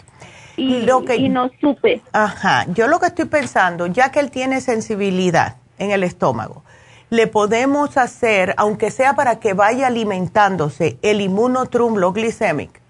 Y, 0.56 0.82
lo 0.82 1.04
que, 1.04 1.16
y 1.16 1.28
no 1.28 1.50
supe. 1.60 2.02
Ajá, 2.12 2.66
yo 2.68 2.88
lo 2.88 3.00
que 3.00 3.06
estoy 3.06 3.24
pensando, 3.24 3.86
ya 3.86 4.10
que 4.10 4.20
él 4.20 4.30
tiene 4.30 4.60
sensibilidad 4.60 5.56
en 5.78 5.90
el 5.90 6.04
estómago, 6.04 6.62
le 7.10 7.26
podemos 7.26 7.96
hacer, 7.96 8.54
aunque 8.56 8.90
sea 8.90 9.14
para 9.14 9.38
que 9.38 9.54
vaya 9.54 9.86
alimentándose, 9.86 10.98
el 11.02 11.20
inmunotrum 11.20 11.94
glicemic 12.12 12.82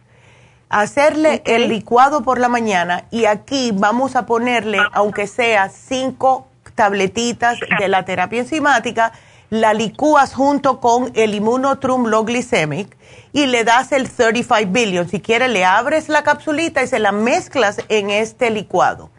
hacerle 0.72 1.42
el 1.44 1.68
licuado 1.68 2.22
por 2.22 2.40
la 2.40 2.48
mañana 2.48 3.04
y 3.10 3.26
aquí 3.26 3.72
vamos 3.74 4.16
a 4.16 4.24
ponerle, 4.24 4.78
aunque 4.92 5.26
sea 5.26 5.68
cinco 5.68 6.48
tabletitas 6.74 7.58
de 7.78 7.88
la 7.88 8.06
terapia 8.06 8.40
enzimática, 8.40 9.12
la 9.52 9.74
licúas 9.74 10.32
junto 10.32 10.80
con 10.80 11.12
el 11.12 11.34
Immunotrum 11.34 12.06
Low 12.06 12.24
Glycemic 12.24 12.96
y 13.34 13.44
le 13.44 13.64
das 13.64 13.92
el 13.92 14.08
35 14.08 14.72
billion. 14.72 15.06
Si 15.10 15.20
quieres, 15.20 15.50
le 15.50 15.66
abres 15.66 16.08
la 16.08 16.22
capsulita 16.22 16.82
y 16.82 16.86
se 16.86 16.98
la 16.98 17.12
mezclas 17.12 17.76
en 17.90 18.08
este 18.08 18.48
licuado. 18.48 19.10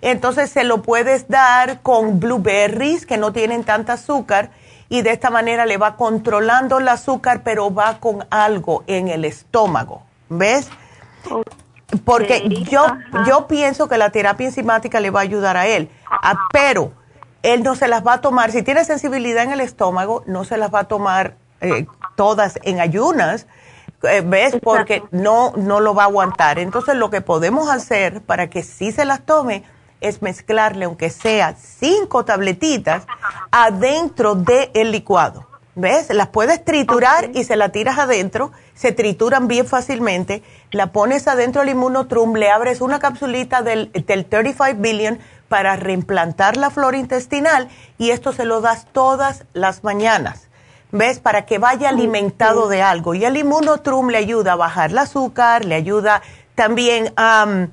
Entonces 0.00 0.48
se 0.50 0.62
lo 0.62 0.82
puedes 0.82 1.26
dar 1.26 1.80
con 1.82 2.20
blueberries 2.20 3.04
que 3.04 3.18
no 3.18 3.32
tienen 3.32 3.64
tanta 3.64 3.94
azúcar 3.94 4.52
y 4.88 5.02
de 5.02 5.10
esta 5.10 5.28
manera 5.28 5.66
le 5.66 5.76
va 5.76 5.96
controlando 5.96 6.78
el 6.78 6.86
azúcar, 6.86 7.40
pero 7.42 7.74
va 7.74 7.98
con 7.98 8.24
algo 8.30 8.84
en 8.86 9.08
el 9.08 9.24
estómago. 9.24 10.04
¿Ves? 10.28 10.68
Porque 12.04 12.48
yo, 12.70 12.86
yo 13.26 13.48
pienso 13.48 13.88
que 13.88 13.98
la 13.98 14.10
terapia 14.10 14.46
enzimática 14.46 15.00
le 15.00 15.10
va 15.10 15.18
a 15.18 15.24
ayudar 15.24 15.56
a 15.56 15.66
él, 15.66 15.90
ah, 16.08 16.36
pero 16.52 16.92
él 17.42 17.62
no 17.62 17.74
se 17.74 17.88
las 17.88 18.06
va 18.06 18.14
a 18.14 18.20
tomar, 18.20 18.52
si 18.52 18.62
tiene 18.62 18.84
sensibilidad 18.84 19.44
en 19.44 19.52
el 19.52 19.60
estómago, 19.60 20.22
no 20.26 20.44
se 20.44 20.56
las 20.56 20.72
va 20.72 20.80
a 20.80 20.84
tomar 20.84 21.36
eh, 21.60 21.86
todas 22.16 22.58
en 22.62 22.80
ayunas, 22.80 23.46
eh, 24.02 24.22
¿ves? 24.24 24.56
Porque 24.62 25.02
no, 25.10 25.52
no 25.56 25.80
lo 25.80 25.94
va 25.94 26.04
a 26.04 26.06
aguantar. 26.06 26.58
Entonces 26.58 26.94
lo 26.94 27.10
que 27.10 27.20
podemos 27.20 27.68
hacer 27.68 28.22
para 28.22 28.48
que 28.48 28.62
sí 28.62 28.92
se 28.92 29.04
las 29.04 29.24
tome 29.24 29.64
es 30.00 30.22
mezclarle, 30.22 30.86
aunque 30.86 31.10
sea 31.10 31.54
cinco 31.56 32.24
tabletitas, 32.24 33.04
adentro 33.50 34.34
del 34.34 34.90
licuado. 34.90 35.46
¿Ves? 35.76 36.10
Las 36.10 36.28
puedes 36.28 36.64
triturar 36.64 37.30
y 37.32 37.44
se 37.44 37.56
la 37.56 37.68
tiras 37.68 37.98
adentro, 37.98 38.50
se 38.74 38.92
trituran 38.92 39.46
bien 39.46 39.66
fácilmente, 39.66 40.42
la 40.72 40.90
pones 40.90 41.28
adentro 41.28 41.60
del 41.60 41.70
inmunotrum, 41.70 42.34
le 42.34 42.50
abres 42.50 42.80
una 42.80 42.98
capsulita 42.98 43.62
del, 43.62 43.92
del 43.92 44.26
35 44.26 44.80
billion 44.80 45.18
para 45.50 45.74
reimplantar 45.74 46.56
la 46.56 46.70
flora 46.70 46.96
intestinal 46.96 47.68
y 47.98 48.10
esto 48.10 48.32
se 48.32 48.44
lo 48.44 48.60
das 48.60 48.86
todas 48.92 49.44
las 49.52 49.82
mañanas. 49.82 50.48
¿Ves? 50.92 51.18
Para 51.18 51.44
que 51.44 51.58
vaya 51.58 51.88
alimentado 51.88 52.68
de 52.68 52.82
algo. 52.82 53.14
Y 53.14 53.24
el 53.24 53.36
inmunotrum 53.36 54.10
le 54.10 54.18
ayuda 54.18 54.52
a 54.52 54.56
bajar 54.56 54.90
el 54.90 54.98
azúcar, 54.98 55.64
le 55.64 55.74
ayuda 55.74 56.22
también 56.54 57.12
a 57.16 57.66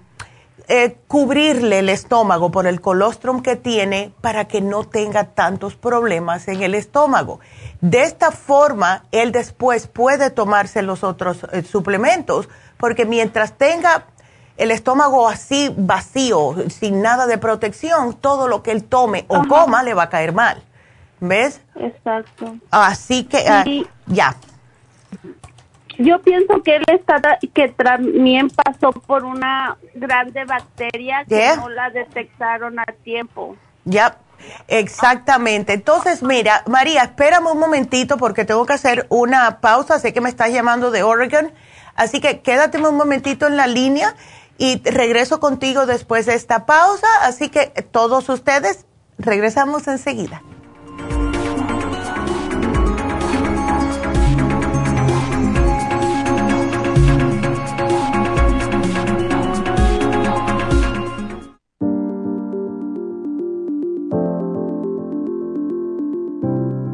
eh, 0.67 0.97
cubrirle 1.07 1.79
el 1.79 1.89
estómago 1.89 2.49
por 2.49 2.65
el 2.65 2.81
colostrum 2.81 3.43
que 3.43 3.55
tiene 3.55 4.11
para 4.21 4.45
que 4.45 4.59
no 4.59 4.83
tenga 4.83 5.25
tantos 5.25 5.75
problemas 5.75 6.47
en 6.47 6.63
el 6.63 6.73
estómago. 6.73 7.39
De 7.79 8.01
esta 8.01 8.31
forma, 8.31 9.05
él 9.11 9.31
después 9.31 9.85
puede 9.85 10.31
tomarse 10.31 10.81
los 10.81 11.03
otros 11.03 11.45
eh, 11.51 11.61
suplementos, 11.61 12.49
porque 12.77 13.05
mientras 13.05 13.53
tenga 13.53 14.07
el 14.57 14.71
estómago 14.71 15.27
así 15.27 15.73
vacío, 15.77 16.55
sin 16.69 17.01
nada 17.01 17.27
de 17.27 17.37
protección, 17.37 18.15
todo 18.15 18.47
lo 18.47 18.63
que 18.63 18.71
él 18.71 18.83
tome 18.83 19.25
o 19.27 19.47
coma 19.47 19.83
le 19.83 19.93
va 19.93 20.03
a 20.03 20.09
caer 20.09 20.33
mal. 20.33 20.61
¿Ves? 21.19 21.61
Exacto. 21.75 22.57
Así 22.69 23.23
que, 23.23 23.37
ah, 23.47 23.63
ya. 24.07 24.35
Yo 25.97 26.21
pienso 26.21 26.61
que 26.61 26.75
él 26.75 26.83
está, 26.87 27.19
que 27.53 27.69
también 27.69 28.49
pasó 28.49 28.91
por 28.91 29.23
una 29.23 29.77
grande 29.95 30.45
bacteria 30.45 31.25
que 31.27 31.55
no 31.55 31.69
la 31.69 31.89
detectaron 31.89 32.79
a 32.79 32.85
tiempo. 33.03 33.55
Ya, 33.85 34.17
Exactamente. 34.67 35.73
Entonces, 35.73 36.21
mira, 36.21 36.63
María, 36.67 37.03
espérame 37.03 37.47
un 37.47 37.59
momentito 37.59 38.17
porque 38.17 38.45
tengo 38.45 38.65
que 38.65 38.73
hacer 38.73 39.07
una 39.09 39.59
pausa. 39.59 39.99
Sé 39.99 40.13
que 40.13 40.21
me 40.21 40.29
estás 40.29 40.51
llamando 40.51 40.91
de 40.91 41.03
Oregon. 41.03 41.51
Así 41.95 42.21
que 42.21 42.41
quédate 42.41 42.77
un 42.77 42.95
momentito 42.95 43.47
en 43.47 43.57
la 43.57 43.65
línea 43.65 44.15
y 44.57 44.81
regreso 44.83 45.39
contigo 45.39 45.85
después 45.85 46.25
de 46.25 46.35
esta 46.35 46.65
pausa. 46.65 47.07
Así 47.21 47.49
que 47.49 47.67
todos 47.91 48.29
ustedes, 48.29 48.85
regresamos 49.17 49.87
enseguida. 49.87 50.41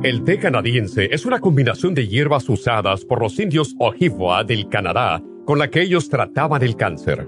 El 0.04 0.26
té 0.26 0.38
canadiense 0.38 1.08
es 1.14 1.26
una 1.26 1.40
combinación 1.40 1.94
de 1.94 2.10
hierbas 2.10 2.50
usadas 2.50 3.06
por 3.06 3.22
los 3.22 3.40
indios 3.40 3.74
Ojibwa 3.80 4.44
del 4.44 4.68
Canadá 4.68 5.22
con 5.46 5.60
la 5.60 5.70
que 5.70 5.82
ellos 5.82 6.10
trataban 6.10 6.62
el 6.64 6.76
cáncer. 6.76 7.28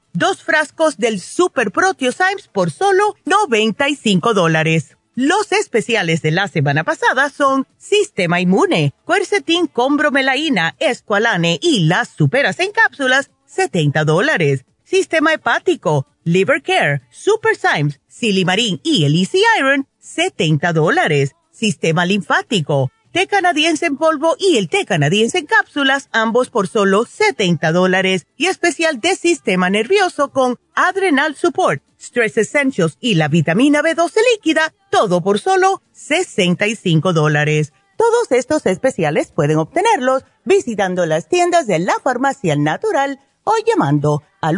Dos 0.13 0.43
frascos 0.43 0.97
del 0.97 1.21
Super 1.21 1.71
Proteosymes 1.71 2.49
por 2.49 2.69
solo 2.69 3.15
95 3.25 4.33
dólares. 4.33 4.97
Los 5.15 5.53
especiales 5.53 6.21
de 6.21 6.31
la 6.31 6.49
semana 6.49 6.83
pasada 6.83 7.29
son 7.29 7.65
Sistema 7.77 8.41
Inmune, 8.41 8.93
Quercetin 9.07 9.67
con 9.67 9.95
bromelaína, 9.95 10.75
Esqualane 10.79 11.59
y 11.61 11.85
las 11.85 12.09
superas 12.09 12.59
en 12.59 12.71
cápsulas 12.71 13.31
70 13.45 14.03
dólares. 14.03 14.65
Sistema 14.83 15.31
hepático, 15.33 16.07
Liver 16.25 16.61
Care, 16.61 17.01
Super 17.09 17.55
Symes, 17.55 18.01
Silimarín 18.07 18.81
y 18.83 19.05
el 19.05 19.15
Easy 19.15 19.41
Iron, 19.59 19.87
70 19.99 20.73
dólares. 20.73 21.35
Sistema 21.51 22.05
linfático, 22.05 22.91
té 23.11 23.27
canadiense 23.27 23.85
en 23.85 23.97
polvo 23.97 24.35
y 24.39 24.57
el 24.57 24.69
té 24.69 24.85
canadiense 24.85 25.39
en 25.39 25.45
cápsulas, 25.45 26.09
ambos 26.11 26.49
por 26.49 26.67
solo 26.67 27.05
70 27.05 27.71
dólares. 27.71 28.25
Y 28.37 28.47
especial 28.47 28.99
de 28.99 29.15
sistema 29.15 29.69
nervioso 29.69 30.31
con 30.31 30.57
Adrenal 30.75 31.35
Support, 31.35 31.83
Stress 31.99 32.37
Essentials 32.37 32.97
y 32.99 33.15
la 33.15 33.27
vitamina 33.27 33.81
B12 33.81 34.15
líquida, 34.35 34.73
todo 34.89 35.21
por 35.21 35.39
solo 35.39 35.81
65 35.93 37.13
dólares. 37.13 37.73
Todos 37.97 38.31
estos 38.31 38.65
especiales 38.65 39.31
pueden 39.31 39.57
obtenerlos 39.57 40.23
visitando 40.43 41.05
las 41.05 41.27
tiendas 41.27 41.67
de 41.67 41.79
la 41.79 41.93
farmacia 42.03 42.55
natural 42.55 43.19
o 43.43 43.53
llamando 43.65 44.23
al 44.41 44.57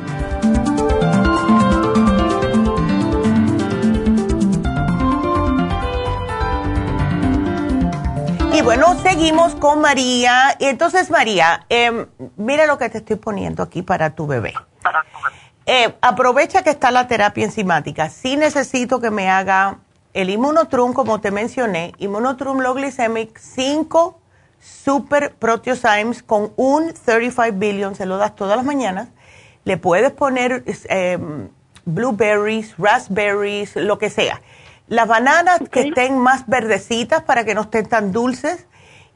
Bueno, 8.63 8.95
seguimos 9.01 9.55
con 9.55 9.81
María. 9.81 10.55
Y 10.59 10.65
entonces, 10.65 11.09
María, 11.09 11.65
eh, 11.69 12.05
mira 12.37 12.67
lo 12.67 12.77
que 12.77 12.89
te 12.89 12.99
estoy 12.99 13.15
poniendo 13.15 13.63
aquí 13.63 13.81
para 13.81 14.13
tu 14.13 14.27
bebé. 14.27 14.53
Eh, 15.65 15.95
aprovecha 15.99 16.61
que 16.61 16.69
está 16.69 16.91
la 16.91 17.07
terapia 17.07 17.43
enzimática. 17.43 18.09
Sí 18.09 18.37
necesito 18.37 19.01
que 19.01 19.09
me 19.09 19.29
haga 19.29 19.79
el 20.13 20.29
Immunotrum, 20.29 20.93
como 20.93 21.19
te 21.19 21.31
mencioné, 21.31 21.93
Immunotrum 21.97 22.59
Low 22.59 22.75
Glycemic 22.75 23.37
5 23.39 24.19
Super 24.59 25.33
Proteosymes 25.33 26.21
con 26.21 26.53
un 26.55 26.93
35 26.93 27.57
billion, 27.57 27.95
se 27.95 28.05
lo 28.05 28.17
das 28.17 28.35
todas 28.35 28.57
las 28.57 28.65
mañanas. 28.65 29.07
Le 29.63 29.77
puedes 29.77 30.11
poner 30.11 30.63
eh, 30.67 31.17
blueberries, 31.85 32.75
raspberries, 32.77 33.75
lo 33.75 33.97
que 33.97 34.11
sea 34.11 34.39
las 34.91 35.07
bananas 35.07 35.61
que 35.71 35.87
estén 35.87 36.17
más 36.17 36.47
verdecitas 36.47 37.23
para 37.23 37.45
que 37.45 37.55
no 37.55 37.61
estén 37.61 37.85
tan 37.85 38.11
dulces 38.11 38.67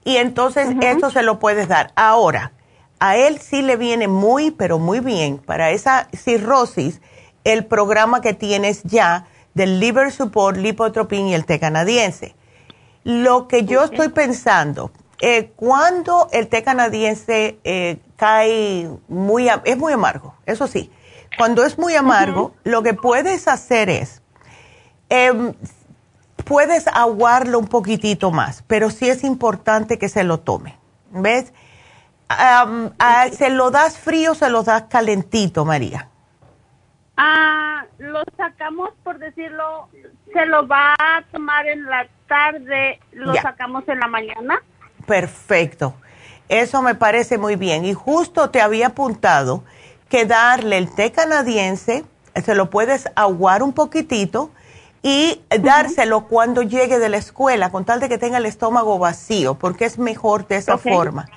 y 0.06 0.16
entonces 0.16 0.70
eso 0.80 1.12
se 1.12 1.22
lo 1.22 1.38
puedes 1.38 1.68
dar. 1.68 1.92
Ahora, 1.98 2.54
a 3.02 3.18
él 3.18 3.40
sí 3.42 3.62
le 3.62 3.76
viene 3.76 4.08
muy, 4.08 4.52
pero 4.52 4.80
muy 4.80 5.02
bien 5.02 5.38
para 5.38 5.72
esa 5.72 6.08
cirrosis 6.14 7.02
el 7.44 7.66
programa 7.66 8.22
que 8.22 8.34
tienes 8.34 8.84
ya 8.84 9.28
del 9.54 9.82
Liver 9.82 10.14
Support, 10.14 10.56
Lipotropin 10.56 11.28
y 11.28 11.34
el 11.34 11.46
té 11.46 11.60
canadiense. 11.60 12.36
Lo 13.04 13.50
que 13.50 13.66
yo 13.66 13.84
estoy 13.84 14.08
pensando, 14.08 14.92
eh, 15.20 15.52
cuando 15.58 16.30
el 16.32 16.48
té 16.48 16.64
canadiense 16.64 17.60
eh, 17.66 17.98
cae 18.16 18.90
muy, 19.10 19.50
es 19.66 19.78
muy 19.78 19.92
amargo, 19.92 20.36
eso 20.46 20.68
sí, 20.68 20.90
cuando 21.38 21.66
es 21.66 21.78
muy 21.78 21.96
amargo, 21.96 22.54
lo 22.64 22.82
que 22.82 22.94
puedes 22.94 23.50
hacer 23.50 23.90
es, 23.90 24.22
Em, 25.10 25.54
puedes 26.46 26.88
aguarlo 26.88 27.60
un 27.60 27.68
poquitito 27.68 28.32
más, 28.32 28.64
pero 28.68 28.90
sí 28.90 29.10
es 29.10 29.24
importante 29.24 29.98
que 29.98 30.10
se 30.10 30.24
lo 30.24 30.40
tome. 30.40 30.78
¿Ves? 31.12 31.54
¿Se 33.32 33.50
lo 33.50 33.72
das 33.72 33.98
frío 33.98 34.32
o 34.32 34.36
se 34.36 34.50
lo 34.50 34.64
das 34.64 34.84
calentito, 34.84 35.64
María? 35.66 36.10
Ah, 37.18 37.86
lo 37.98 38.24
sacamos, 38.36 38.92
por 39.04 39.20
decirlo, 39.20 39.88
se 40.34 40.46
lo 40.46 40.68
va 40.68 40.94
a 40.94 41.24
tomar 41.32 41.68
en 41.68 41.86
la 41.86 42.08
tarde, 42.28 43.00
lo 43.14 43.34
sacamos 43.36 43.88
en 43.88 44.00
la 44.00 44.08
mañana. 44.08 44.62
Perfecto. 45.06 45.96
Eso 46.50 46.82
me 46.82 46.96
parece 46.96 47.38
muy 47.38 47.56
bien. 47.56 47.86
Y 47.86 47.94
justo 47.94 48.50
te 48.50 48.62
había 48.62 48.88
apuntado 48.88 49.64
que 50.10 50.26
darle 50.26 50.78
el 50.78 50.94
té 50.94 51.12
canadiense, 51.12 52.06
se 52.44 52.56
lo 52.56 52.70
puedes 52.70 53.10
aguar 53.16 53.64
un 53.64 53.74
poquitito 53.74 54.52
y 55.08 55.40
dárselo 55.62 56.26
cuando 56.26 56.64
llegue 56.64 56.98
de 56.98 57.10
la 57.10 57.18
escuela, 57.18 57.70
con 57.70 57.86
tal 57.86 58.00
de 58.00 58.10
que 58.10 58.18
tenga 58.18 58.40
el 58.40 58.48
estómago 58.48 58.98
vacío, 58.98 59.54
porque 59.54 59.86
es 59.86 60.00
mejor 60.00 60.48
de 60.48 60.56
esa 60.56 60.80
forma. 60.80 61.30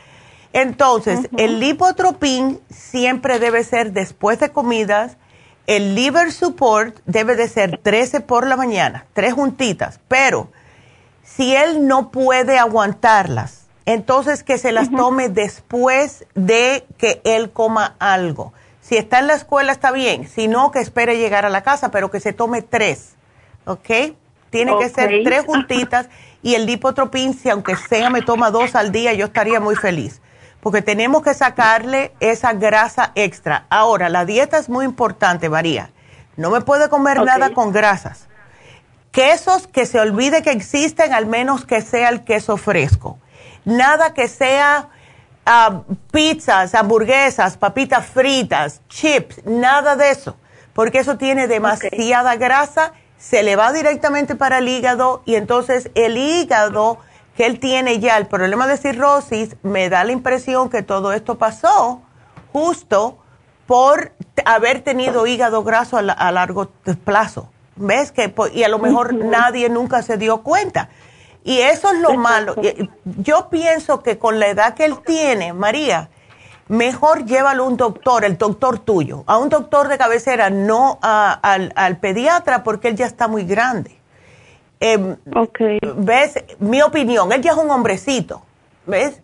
Entonces, 0.55 1.29
el 1.37 1.61
lipotropín 1.61 2.63
siempre 2.71 3.39
debe 3.39 3.63
ser 3.65 3.93
después 3.93 4.41
de 4.41 4.49
comidas. 4.53 5.19
El 5.67 5.95
liver 5.95 6.33
support 6.33 6.97
debe 7.05 7.37
de 7.37 7.47
ser 7.47 7.79
13 7.83 8.21
por 8.21 8.47
la 8.47 8.57
mañana, 8.57 9.05
tres 9.13 9.35
juntitas. 9.35 10.01
Pero 10.09 10.49
si 11.23 11.55
él 11.55 11.87
no 11.87 12.11
puede 12.11 12.59
aguantarlas, 12.59 13.67
entonces 13.85 14.45
que 14.45 14.57
se 14.57 14.73
las 14.73 14.91
tome 14.91 15.29
después 15.29 16.25
de 16.35 16.87
que 16.97 17.21
él 17.25 17.51
coma 17.51 17.97
algo. 17.99 18.55
Si 18.81 18.97
está 18.97 19.19
en 19.19 19.27
la 19.27 19.35
escuela 19.35 19.73
está 19.73 19.93
bien, 19.93 20.27
si 20.27 20.49
no, 20.49 20.71
que 20.71 20.79
espere 20.79 21.19
llegar 21.19 21.45
a 21.45 21.51
la 21.51 21.63
casa, 21.63 21.91
pero 21.91 22.11
que 22.11 22.21
se 22.21 22.33
tome 22.33 22.63
tres 22.63 23.18
¿ok? 23.69 24.17
Tiene 24.51 24.77
que 24.79 24.89
ser 24.89 25.23
tres 25.25 25.45
juntitas 25.45 26.09
y 26.43 26.55
el 26.55 26.67
lipotropín, 26.67 27.35
si 27.35 27.51
aunque 27.51 27.77
sea 27.77 28.11
me 28.11 28.23
toma 28.23 28.51
dos 28.51 28.75
al 28.75 28.93
día, 28.93 29.13
yo 29.13 29.27
estaría 29.27 29.61
muy 29.61 29.77
feliz. 29.77 30.21
Porque 30.61 30.83
tenemos 30.83 31.23
que 31.23 31.35
sacarle 31.35 32.13
esa 32.19 32.53
grasa 32.53 33.13
extra. 33.15 33.67
Ahora, 33.69 34.09
la 34.09 34.25
dieta 34.25 34.59
es 34.59 34.69
muy 34.69 34.85
importante, 34.85 35.49
María. 35.49 35.91
No 36.37 36.51
me 36.51 36.61
puede 36.61 36.89
comer 36.89 37.23
nada 37.23 37.53
con 37.53 37.73
grasas. 37.73 38.27
Quesos 39.13 39.67
que 39.67 39.87
se 39.87 40.01
olvide 40.01 40.43
que 40.43 40.51
existen, 40.51 41.13
al 41.13 41.27
menos 41.27 41.65
que 41.65 41.81
sea 41.81 42.09
el 42.09 42.25
queso 42.25 42.57
fresco. 42.57 43.19
Nada 43.65 44.15
que 44.15 44.29
sea 44.29 44.89
ah, 45.47 45.83
pizzas, 46.11 46.75
hamburguesas, 46.75 47.57
papitas 47.57 48.07
fritas, 48.07 48.81
chips, 48.89 49.45
nada 49.45 49.97
de 49.97 50.11
eso. 50.11 50.37
Porque 50.73 50.99
eso 50.99 51.17
tiene 51.17 51.49
demasiada 51.49 52.37
grasa 52.37 52.93
se 53.19 53.43
le 53.43 53.57
va 53.57 53.73
directamente 53.73 54.35
para 54.37 54.59
el 54.59 54.69
hígado 54.69 55.23
y 55.25 55.35
entonces 55.35 55.91
el 55.95 56.17
hígado 56.17 56.99
que 57.37 57.47
él 57.47 57.61
tiene 57.61 58.01
ya 58.01 58.17
el 58.17 58.27
problema 58.27 58.67
de 58.67 58.77
cirrosis, 58.77 59.57
me 59.63 59.89
da 59.89 60.03
la 60.03 60.11
impresión 60.13 60.71
que 60.71 60.83
todo 60.83 61.13
esto 61.13 61.39
pasó 61.39 62.03
justo 62.53 63.19
por 63.67 64.13
haber 64.45 64.81
tenido 64.83 65.27
hígado 65.27 65.63
graso 65.63 65.99
a, 65.99 66.33
largo 66.33 66.71
plazo. 67.05 67.51
¿Ves? 67.77 68.11
que 68.11 68.35
Y 68.55 68.65
a 68.65 68.69
lo 68.69 68.81
mejor 68.81 69.15
nadie 69.15 69.69
nunca 69.69 70.03
se 70.03 70.17
dio 70.17 70.43
cuenta. 70.43 70.89
Y 71.45 71.61
eso 71.61 71.93
es 71.93 72.01
lo 72.01 72.15
malo. 72.15 72.57
Yo 73.05 73.49
pienso 73.51 74.03
que 74.03 74.19
con 74.19 74.41
la 74.41 74.49
edad 74.49 74.75
que 74.75 74.85
él 74.85 74.97
tiene, 75.07 75.53
María, 75.53 76.11
mejor 76.69 77.25
llévalo 77.25 77.65
a 77.65 77.67
un 77.67 77.77
doctor, 77.77 78.25
el 78.25 78.39
doctor 78.39 78.79
tuyo, 78.79 79.25
a 79.27 79.39
un 79.39 79.49
doctor 79.49 79.89
de 79.89 79.99
cabecera, 79.99 80.51
no 80.51 80.99
al, 81.03 81.99
pediatra, 82.01 82.63
porque 82.63 82.89
él 82.89 82.97
ya 82.97 83.07
está 83.07 83.29
muy 83.29 83.45
grande. 83.45 83.97
Eh, 84.81 85.17
¿Ves? 85.97 86.45
Mi 86.61 86.83
opinión, 86.83 87.33
él 87.33 87.43
ya 87.43 87.53
es 87.53 87.59
un 87.59 87.71
hombrecito, 87.71 88.43
¿ves? 88.87 89.21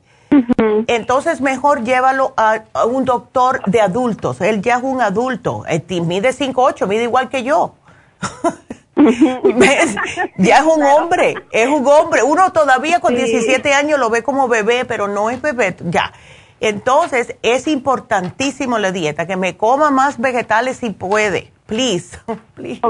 Entonces 0.89 1.41
mejor 1.41 1.85
llévalo 1.85 2.35
a, 2.37 2.65
un 2.87 3.05
doctor 3.05 3.63
de 3.67 3.81
adultos, 3.81 4.41
él 4.41 4.63
ya 4.63 4.79
es 4.79 4.83
un 4.83 5.01
adulto, 5.01 5.65
eh, 5.69 5.83
mide 6.01 6.31
5'8", 6.31 6.89
mide 6.89 7.05
igual 7.05 7.29
que 7.29 7.45
yo. 7.45 7.75
¿Ves? 8.97 9.97
Ya 10.39 10.59
es 10.59 10.65
un 10.65 10.83
hombre, 10.83 11.35
es 11.51 11.69
un 11.69 11.87
hombre. 11.87 12.23
Uno 12.23 12.53
todavía 12.53 13.01
con 13.01 13.15
17 13.15 13.75
años 13.75 13.99
lo 13.99 14.09
ve 14.09 14.23
como 14.23 14.49
bebé, 14.49 14.85
pero 14.85 15.09
no 15.09 15.31
es 15.31 15.43
bebé, 15.43 15.77
ya. 15.85 16.13
Entonces, 16.61 17.37
es 17.43 17.67
importantísimo 17.67 18.79
la 18.79 18.93
dieta, 18.93 19.27
que 19.27 19.37
me 19.37 19.57
coma 19.57 19.91
más 19.91 20.19
vegetales 20.19 20.79
si 20.79 20.91
puede. 20.91 21.53
Please, 21.67 22.19
please. 22.55 22.81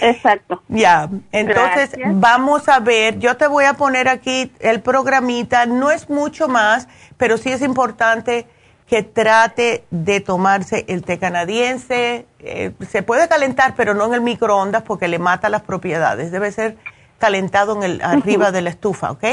Exacto. 0.00 0.62
Ya, 0.68 1.08
entonces 1.32 1.90
vamos 2.06 2.68
a 2.68 2.78
ver, 2.78 3.18
yo 3.18 3.36
te 3.36 3.48
voy 3.48 3.64
a 3.64 3.74
poner 3.74 4.08
aquí 4.08 4.52
el 4.60 4.80
programita, 4.80 5.66
no 5.66 5.90
es 5.90 6.08
mucho 6.08 6.46
más, 6.46 6.86
pero 7.16 7.38
sí 7.38 7.50
es 7.50 7.60
importante 7.60 8.46
que 8.86 9.02
trate 9.02 9.84
de 9.90 10.20
tomarse 10.20 10.84
el 10.88 11.02
té 11.02 11.18
canadiense. 11.18 12.26
Eh, 12.40 12.72
se 12.88 13.02
puede 13.02 13.28
calentar, 13.28 13.74
pero 13.76 13.94
no 13.94 14.06
en 14.06 14.14
el 14.14 14.20
microondas 14.20 14.82
porque 14.82 15.08
le 15.08 15.18
mata 15.18 15.48
las 15.48 15.62
propiedades. 15.62 16.30
Debe 16.30 16.52
ser 16.52 16.76
calentado 17.18 17.74
en 17.76 17.82
el 17.82 18.02
arriba 18.02 18.50
de 18.52 18.62
la 18.62 18.70
estufa, 18.70 19.10
¿ok? 19.10 19.24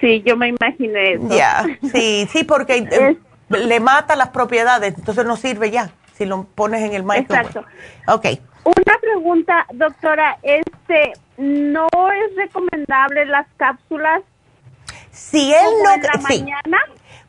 Sí, 0.00 0.22
yo 0.24 0.36
me 0.36 0.48
imaginé 0.48 1.14
eso. 1.14 1.28
Ya, 1.28 1.64
sí, 1.92 2.28
sí, 2.30 2.44
porque 2.44 2.88
eh, 2.90 3.18
le 3.48 3.80
mata 3.80 4.16
las 4.16 4.28
propiedades, 4.28 4.94
entonces 4.96 5.24
no 5.24 5.36
sirve 5.36 5.70
ya 5.70 5.90
si 6.16 6.26
lo 6.26 6.44
pones 6.44 6.82
en 6.82 6.94
el 6.94 7.04
microondas. 7.04 7.46
Exacto. 7.46 7.64
Ok. 8.06 8.26
Una 8.64 8.98
pregunta, 9.00 9.66
doctora, 9.72 10.36
este, 10.42 11.12
¿no 11.36 11.86
es 11.86 12.36
recomendable 12.36 13.24
las 13.24 13.46
cápsulas? 13.56 14.22
Si 15.12 15.52
él 15.52 15.66
no... 15.82 15.92
En 15.92 16.02
la 16.02 16.20
mañana? 16.20 16.78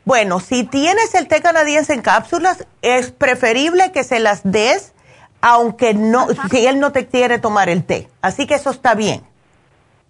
Bueno, 0.04 0.40
si 0.40 0.64
tienes 0.64 1.14
el 1.14 1.28
té 1.28 1.40
canadiense 1.40 1.94
en 1.94 2.02
cápsulas, 2.02 2.66
es 2.82 3.12
preferible 3.12 3.92
que 3.92 4.02
se 4.02 4.18
las 4.18 4.42
des, 4.42 4.92
aunque 5.40 5.94
no, 5.94 6.26
si 6.50 6.66
él 6.66 6.80
no 6.80 6.90
te 6.92 7.06
quiere 7.06 7.38
tomar 7.38 7.68
el 7.68 7.84
té. 7.84 8.08
Así 8.20 8.46
que 8.46 8.54
eso 8.54 8.70
está 8.70 8.94
bien. 8.94 9.22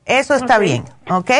Eso 0.06 0.34
está 0.34 0.58
bien, 0.58 0.84
¿ok? 1.08 1.30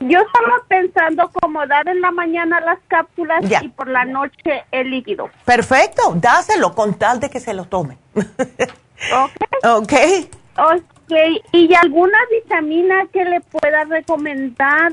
Yo 0.00 0.18
estaba 0.20 0.62
pensando 0.68 1.30
como 1.40 1.66
dar 1.66 1.88
en 1.88 2.00
la 2.00 2.10
mañana 2.10 2.60
las 2.60 2.78
cápsulas 2.86 3.42
y 3.62 3.68
por 3.68 3.88
la 3.88 4.04
noche 4.04 4.64
el 4.70 4.90
líquido. 4.90 5.30
Perfecto, 5.44 6.14
dáselo 6.16 6.74
con 6.74 6.94
tal 6.94 7.18
de 7.18 7.30
que 7.30 7.40
se 7.40 7.54
lo 7.54 7.64
tome. 7.64 7.96
ok. 8.14 9.92
Ok. 10.58 10.95
Ok, 11.08 11.16
¿y 11.52 11.72
alguna 11.74 12.18
vitamina 12.32 13.06
que 13.12 13.24
le 13.24 13.40
pueda 13.40 13.84
recomendar? 13.84 14.92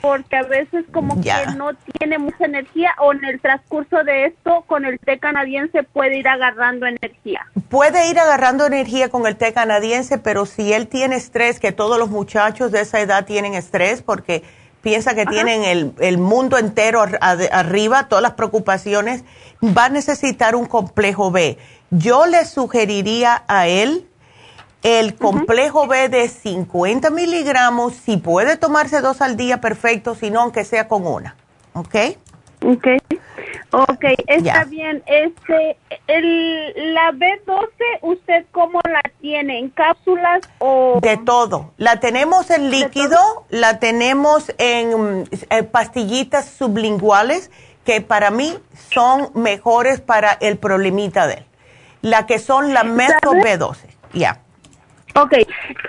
Porque 0.00 0.36
a 0.36 0.42
veces 0.42 0.84
como 0.92 1.20
que 1.20 1.30
no 1.56 1.70
tiene 1.96 2.18
mucha 2.18 2.44
energía 2.44 2.90
o 3.00 3.12
en 3.12 3.24
el 3.24 3.40
transcurso 3.40 4.02
de 4.02 4.26
esto 4.26 4.64
con 4.66 4.84
el 4.84 4.98
té 4.98 5.20
canadiense 5.20 5.84
puede 5.84 6.18
ir 6.18 6.26
agarrando 6.26 6.86
energía. 6.86 7.46
Puede 7.68 8.10
ir 8.10 8.18
agarrando 8.18 8.66
energía 8.66 9.10
con 9.10 9.28
el 9.28 9.36
té 9.36 9.52
canadiense, 9.52 10.18
pero 10.18 10.44
si 10.44 10.72
él 10.72 10.88
tiene 10.88 11.16
estrés, 11.16 11.60
que 11.60 11.70
todos 11.70 12.00
los 12.00 12.10
muchachos 12.10 12.72
de 12.72 12.80
esa 12.80 13.00
edad 13.00 13.24
tienen 13.24 13.54
estrés 13.54 14.02
porque 14.02 14.42
piensa 14.82 15.14
que 15.14 15.24
tienen 15.24 15.62
el, 15.62 15.92
el, 16.00 16.18
mundo 16.18 16.58
entero 16.58 17.00
arriba, 17.00 18.08
todas 18.08 18.22
las 18.22 18.32
preocupaciones, 18.32 19.24
va 19.62 19.84
a 19.84 19.88
necesitar 19.88 20.56
un 20.56 20.66
complejo 20.66 21.30
B. 21.30 21.58
Yo 21.90 22.26
le 22.26 22.44
sugeriría 22.44 23.44
a 23.46 23.68
él 23.68 24.08
el 24.84 25.16
complejo 25.16 25.86
B 25.86 26.10
de 26.10 26.28
50 26.28 27.08
miligramos, 27.08 27.94
si 27.94 28.18
puede 28.18 28.58
tomarse 28.58 29.00
dos 29.00 29.22
al 29.22 29.36
día, 29.36 29.60
perfecto, 29.60 30.14
si 30.14 30.30
no, 30.30 30.42
aunque 30.42 30.62
sea 30.64 30.88
con 30.88 31.06
una. 31.06 31.36
¿Ok? 31.72 31.94
Ok. 32.62 32.86
Ok, 33.70 34.04
está 34.26 34.64
bien. 34.64 35.02
Este, 35.06 35.76
el, 36.06 36.94
la 36.94 37.12
B12, 37.12 37.68
¿usted 38.02 38.44
cómo 38.52 38.78
la 38.84 39.02
tiene? 39.20 39.58
¿En 39.58 39.70
cápsulas 39.70 40.42
o...? 40.58 41.00
De 41.00 41.16
todo. 41.16 41.72
La 41.78 41.98
tenemos 41.98 42.50
en 42.50 42.70
líquido, 42.70 43.18
la 43.48 43.80
tenemos 43.80 44.52
en, 44.58 45.28
eh, 45.50 45.62
pastillitas 45.62 46.44
sublinguales, 46.44 47.50
que 47.84 48.02
para 48.02 48.30
mí 48.30 48.54
son 48.92 49.30
mejores 49.34 50.02
para 50.02 50.32
el 50.32 50.58
problemita 50.58 51.26
de 51.26 51.34
él. 51.34 51.46
La 52.02 52.26
que 52.26 52.38
son 52.38 52.74
la 52.74 52.84
Metro 52.84 53.32
B12. 53.32 53.78
Ya. 54.12 54.43
Ok, 55.16 55.32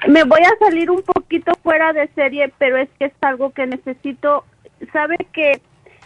me 0.08 0.24
voy 0.24 0.42
a 0.42 0.58
salir 0.60 0.92
un 0.92 1.02
poquito 1.02 1.52
fuera 1.64 1.94
de 1.94 2.08
serie, 2.10 2.54
pero 2.58 2.78
es 2.78 2.90
que 3.00 3.06
es 3.06 3.14
algo 3.22 3.52
que 3.52 3.66
necesito. 3.66 4.46
¿Sabe 4.92 5.18
que 5.34 5.62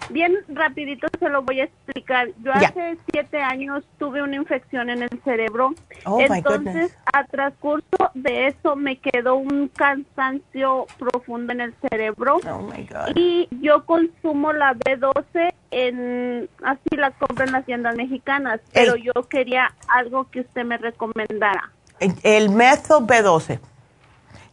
Bien 0.10 0.36
rapidito 0.48 1.08
se 1.20 1.30
lo 1.30 1.44
voy 1.44 1.60
a 1.62 1.66
explicar. 1.66 2.30
Yo 2.44 2.52
hace 2.52 2.98
siete 3.12 3.42
años 3.42 3.84
tuve 4.00 4.24
una 4.24 4.38
infección 4.38 4.90
en 4.90 5.04
el 5.04 5.22
cerebro. 5.24 5.74
Oh, 6.06 6.20
Entonces, 6.20 6.98
a 7.14 7.26
transcurso 7.26 8.12
de 8.16 8.48
eso 8.48 8.76
me 8.76 8.98
quedó 8.98 9.36
un 9.36 9.68
cansancio 9.68 10.88
profundo 10.98 11.54
en 11.54 11.62
el 11.62 11.74
cerebro. 11.90 12.40
Oh, 12.50 12.70
y 13.14 13.48
yo 13.62 13.86
consumo 13.86 14.52
la 14.52 14.74
B12 14.74 15.54
en, 15.72 16.50
así 16.64 16.96
la 16.96 17.12
compro 17.12 17.46
en 17.46 17.52
las 17.52 17.66
tiendas 17.66 17.96
mexicanas, 17.96 18.62
pero 18.74 18.96
yo 18.96 19.14
quería 19.30 19.72
algo 19.90 20.30
que 20.32 20.42
usted 20.42 20.64
me 20.64 20.78
recomendara. 20.78 21.72
El 22.24 22.50
método 22.50 23.02
B12. 23.02 23.60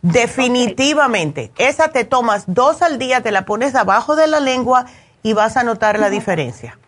Definitivamente. 0.03 1.51
Esa 1.59 1.89
te 1.89 2.05
tomas 2.05 2.45
dos 2.47 2.83
al 2.83 2.99
día, 2.99 3.23
te 3.23 3.33
la 3.33 3.45
pones 3.45 3.75
abajo 3.75 4.15
de 4.15 4.27
la 4.27 4.41
lengua 4.41 4.87
y 5.23 5.33
vas 5.33 5.57
a 5.57 5.65
notar 5.65 5.99
la 5.99 6.11
diferencia. 6.11 6.79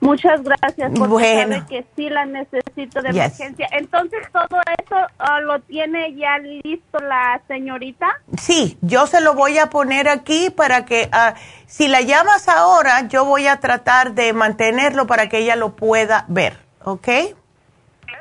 Muchas 0.00 0.42
gracias 0.42 0.90
porque 0.96 1.06
bueno. 1.06 1.64
que 1.68 1.84
sí 1.94 2.10
la 2.10 2.24
necesito 2.24 3.02
de 3.02 3.10
emergencia. 3.10 3.68
Entonces, 3.70 4.20
¿todo 4.32 4.60
eso 4.66 4.96
ah, 5.18 5.40
lo 5.40 5.60
tiene 5.60 6.14
ya 6.16 6.38
listo 6.38 6.98
la 6.98 7.40
señorita? 7.46 8.08
Sí, 8.36 8.76
yo 8.80 9.06
se 9.06 9.20
lo 9.20 9.34
voy 9.34 9.58
a 9.58 9.70
poner 9.70 10.08
aquí 10.08 10.50
para 10.50 10.84
que, 10.84 11.08
uh, 11.12 11.38
si 11.66 11.86
la 11.86 12.00
llamas 12.00 12.48
ahora, 12.48 13.06
yo 13.06 13.24
voy 13.24 13.46
a 13.46 13.60
tratar 13.60 14.14
de 14.14 14.32
mantenerlo 14.32 15.06
para 15.06 15.28
que 15.28 15.38
ella 15.38 15.54
lo 15.54 15.76
pueda 15.76 16.24
ver, 16.26 16.58
¿ok? 16.84 17.08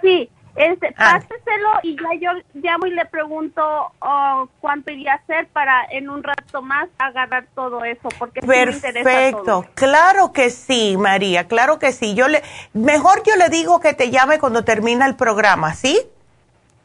Sí, 0.01 0.29
este, 0.55 0.93
ah. 0.97 1.19
páseselo 1.19 1.69
y 1.83 1.95
ya 1.95 2.13
yo 2.19 2.41
llamo 2.53 2.85
y 2.87 2.91
le 2.91 3.05
pregunto 3.05 3.61
oh, 3.99 4.49
cuánto 4.59 4.91
iría 4.91 5.13
a 5.13 5.15
hacer 5.15 5.47
para 5.47 5.85
en 5.91 6.09
un 6.09 6.23
rato 6.23 6.61
más 6.61 6.89
agarrar 6.97 7.45
todo 7.55 7.83
eso, 7.83 8.09
porque 8.19 8.41
Perfecto, 8.41 9.65
claro 9.73 10.33
que 10.33 10.49
sí, 10.49 10.97
María, 10.97 11.47
claro 11.47 11.79
que 11.79 11.91
sí. 11.91 12.15
Yo 12.15 12.27
le, 12.27 12.41
mejor 12.73 13.23
yo 13.23 13.35
le 13.35 13.49
digo 13.49 13.79
que 13.79 13.93
te 13.93 14.09
llame 14.09 14.39
cuando 14.39 14.63
termina 14.63 15.05
el 15.05 15.15
programa, 15.15 15.73
¿sí? 15.73 15.99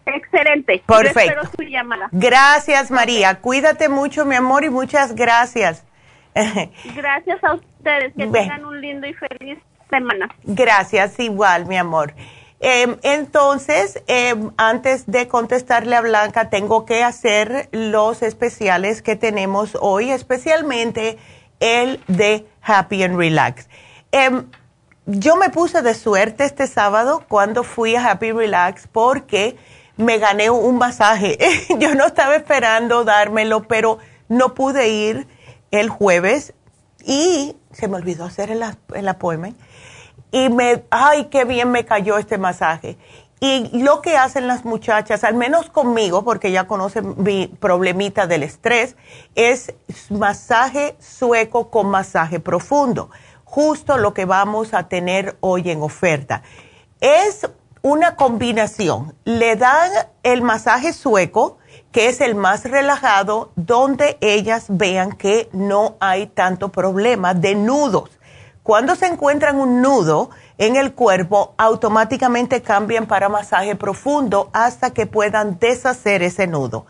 Excelente. 0.06 0.82
Perfecto. 0.86 1.48
Su 1.56 1.62
llamada. 1.62 2.08
Gracias, 2.12 2.90
María. 2.90 3.40
Cuídate 3.40 3.88
mucho, 3.88 4.24
mi 4.24 4.36
amor, 4.36 4.64
y 4.64 4.70
muchas 4.70 5.14
gracias. 5.14 5.84
Gracias 6.94 7.42
a 7.42 7.54
ustedes. 7.54 8.12
Que 8.14 8.26
tengan 8.26 8.64
un 8.64 8.80
lindo 8.80 9.06
y 9.06 9.14
feliz 9.14 9.58
semana. 9.90 10.28
Gracias, 10.44 11.18
igual, 11.18 11.66
mi 11.66 11.76
amor. 11.76 12.14
Em, 12.60 12.96
entonces, 13.02 14.02
em, 14.06 14.50
antes 14.56 15.04
de 15.06 15.28
contestarle 15.28 15.94
a 15.94 16.00
Blanca, 16.00 16.48
tengo 16.48 16.86
que 16.86 17.02
hacer 17.02 17.68
los 17.72 18.22
especiales 18.22 19.02
que 19.02 19.14
tenemos 19.14 19.76
hoy, 19.80 20.10
especialmente 20.10 21.18
el 21.60 22.00
de 22.08 22.46
Happy 22.62 23.02
and 23.02 23.16
Relax. 23.16 23.68
Em, 24.10 24.46
yo 25.04 25.36
me 25.36 25.50
puse 25.50 25.82
de 25.82 25.94
suerte 25.94 26.44
este 26.44 26.66
sábado 26.66 27.24
cuando 27.28 27.62
fui 27.62 27.94
a 27.94 28.10
Happy 28.10 28.32
Relax 28.32 28.88
porque 28.90 29.56
me 29.96 30.18
gané 30.18 30.48
un 30.50 30.78
masaje. 30.78 31.38
yo 31.78 31.94
no 31.94 32.06
estaba 32.06 32.36
esperando 32.36 33.04
dármelo, 33.04 33.64
pero 33.64 33.98
no 34.28 34.54
pude 34.54 34.88
ir 34.88 35.28
el 35.70 35.90
jueves 35.90 36.54
y 37.04 37.56
se 37.70 37.86
me 37.88 37.96
olvidó 37.96 38.24
hacer 38.24 38.50
el, 38.50 38.64
el 38.94 39.08
y 40.36 40.50
me, 40.50 40.84
ay, 40.90 41.28
qué 41.30 41.46
bien 41.46 41.70
me 41.70 41.86
cayó 41.86 42.18
este 42.18 42.36
masaje. 42.36 42.98
Y 43.40 43.70
lo 43.82 44.02
que 44.02 44.18
hacen 44.18 44.46
las 44.46 44.66
muchachas, 44.66 45.24
al 45.24 45.34
menos 45.34 45.70
conmigo, 45.70 46.24
porque 46.24 46.52
ya 46.52 46.66
conocen 46.66 47.14
mi 47.16 47.46
problemita 47.46 48.26
del 48.26 48.42
estrés, 48.42 48.96
es 49.34 49.72
masaje 50.10 50.94
sueco 51.00 51.70
con 51.70 51.88
masaje 51.88 52.38
profundo. 52.38 53.08
Justo 53.44 53.96
lo 53.96 54.12
que 54.12 54.26
vamos 54.26 54.74
a 54.74 54.88
tener 54.88 55.38
hoy 55.40 55.70
en 55.70 55.80
oferta. 55.80 56.42
Es 57.00 57.48
una 57.80 58.14
combinación. 58.16 59.14
Le 59.24 59.56
dan 59.56 59.90
el 60.22 60.42
masaje 60.42 60.92
sueco, 60.92 61.56
que 61.92 62.08
es 62.08 62.20
el 62.20 62.34
más 62.34 62.64
relajado, 62.64 63.52
donde 63.56 64.18
ellas 64.20 64.66
vean 64.68 65.12
que 65.12 65.48
no 65.52 65.96
hay 65.98 66.26
tanto 66.26 66.70
problema 66.70 67.32
de 67.32 67.54
nudos. 67.54 68.15
Cuando 68.66 68.96
se 68.96 69.06
encuentran 69.06 69.60
un 69.60 69.80
nudo, 69.80 70.30
en 70.58 70.74
el 70.74 70.92
cuerpo 70.92 71.54
automáticamente 71.56 72.62
cambian 72.62 73.06
para 73.06 73.28
masaje 73.28 73.76
profundo 73.76 74.50
hasta 74.52 74.90
que 74.90 75.06
puedan 75.06 75.60
deshacer 75.60 76.24
ese 76.24 76.48
nudo. 76.48 76.84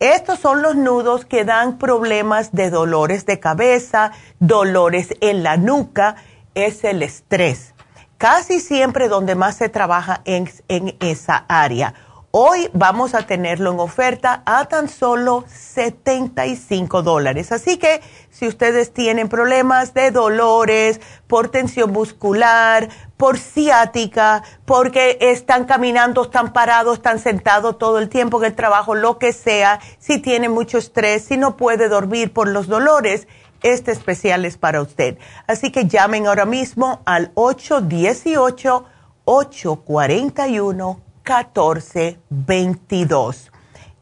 Estos 0.00 0.38
son 0.38 0.60
los 0.60 0.76
nudos 0.76 1.24
que 1.24 1.46
dan 1.46 1.78
problemas 1.78 2.52
de 2.52 2.68
dolores 2.68 3.24
de 3.24 3.40
cabeza, 3.40 4.12
dolores 4.38 5.14
en 5.22 5.42
la 5.42 5.56
nuca, 5.56 6.16
es 6.54 6.84
el 6.84 7.02
estrés. 7.02 7.72
Casi 8.18 8.60
siempre 8.60 9.08
donde 9.08 9.34
más 9.34 9.56
se 9.56 9.70
trabaja 9.70 10.20
en, 10.26 10.50
en 10.68 10.94
esa 11.00 11.46
área. 11.48 11.94
Hoy 12.36 12.68
vamos 12.72 13.14
a 13.14 13.28
tenerlo 13.28 13.70
en 13.70 13.78
oferta 13.78 14.42
a 14.44 14.64
tan 14.64 14.88
solo 14.88 15.44
75 15.46 17.04
dólares. 17.04 17.52
Así 17.52 17.76
que 17.76 18.00
si 18.28 18.48
ustedes 18.48 18.92
tienen 18.92 19.28
problemas 19.28 19.94
de 19.94 20.10
dolores, 20.10 21.00
por 21.28 21.48
tensión 21.48 21.92
muscular, 21.92 22.88
por 23.16 23.38
ciática, 23.38 24.42
porque 24.64 25.16
están 25.20 25.64
caminando, 25.64 26.24
están 26.24 26.52
parados, 26.52 26.96
están 26.96 27.20
sentados 27.20 27.78
todo 27.78 28.00
el 28.00 28.08
tiempo 28.08 28.38
en 28.38 28.46
el 28.46 28.56
trabajo, 28.56 28.96
lo 28.96 29.16
que 29.20 29.32
sea, 29.32 29.78
si 30.00 30.18
tienen 30.18 30.50
mucho 30.50 30.78
estrés, 30.78 31.26
si 31.26 31.36
no 31.36 31.56
puede 31.56 31.88
dormir 31.88 32.32
por 32.32 32.48
los 32.48 32.66
dolores, 32.66 33.28
este 33.62 33.92
especial 33.92 34.44
es 34.44 34.58
para 34.58 34.82
usted. 34.82 35.18
Así 35.46 35.70
que 35.70 35.86
llamen 35.86 36.26
ahora 36.26 36.46
mismo 36.46 37.00
al 37.04 37.30
818 37.34 38.86
841 39.26 41.03
1422. 41.24 43.50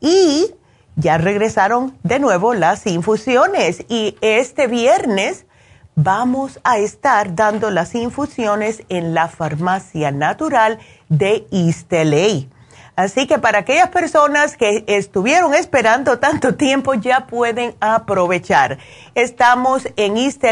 Y 0.01 0.55
ya 0.97 1.19
regresaron 1.19 1.97
de 2.03 2.19
nuevo 2.19 2.55
las 2.55 2.87
infusiones 2.87 3.85
y 3.89 4.17
este 4.21 4.67
viernes 4.67 5.47
vamos 5.95 6.59
a 6.65 6.79
estar 6.79 7.35
dando 7.35 7.71
las 7.71 7.95
infusiones 7.95 8.83
en 8.89 9.15
la 9.15 9.29
farmacia 9.29 10.11
natural 10.11 10.79
de 11.09 11.47
East 11.51 11.93
Así 12.95 13.27
que 13.27 13.39
para 13.39 13.61
aquellas 13.61 13.89
personas 13.89 14.59
que 14.59 14.85
estuvieron 14.87 15.55
esperando 15.55 16.19
tanto 16.19 16.57
tiempo 16.57 16.93
ya 16.93 17.27
pueden 17.27 17.75
aprovechar. 17.81 18.79
Estamos 19.15 19.89
en 19.97 20.19
East 20.19 20.45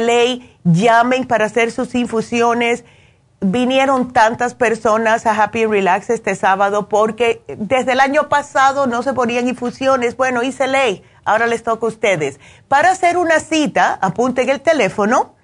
llamen 0.64 1.27
para 1.27 1.47
hacer 1.47 1.71
sus 1.71 1.95
infusiones 1.95 2.85
vinieron 3.41 4.12
tantas 4.12 4.55
personas 4.55 5.26
a 5.26 5.43
Happy 5.43 5.66
Relax 5.66 6.11
este 6.11 6.34
sábado 6.34 6.88
porque 6.88 7.43
desde 7.57 7.93
el 7.93 8.01
año 8.01 8.28
pasado 8.28 8.86
no 8.86 9.03
se 9.03 9.14
ponían 9.14 9.49
infusiones. 9.49 10.14
Bueno, 10.16 10.43
hice 10.43 10.66
ley, 10.66 11.03
ahora 11.24 11.47
les 11.47 11.62
toca 11.62 11.86
a 11.86 11.88
ustedes. 11.88 12.38
Para 12.68 12.91
hacer 12.91 13.16
una 13.16 13.41
cita, 13.41 13.99
apunten 14.01 14.51
el 14.51 14.61
teléfono, 14.61 15.34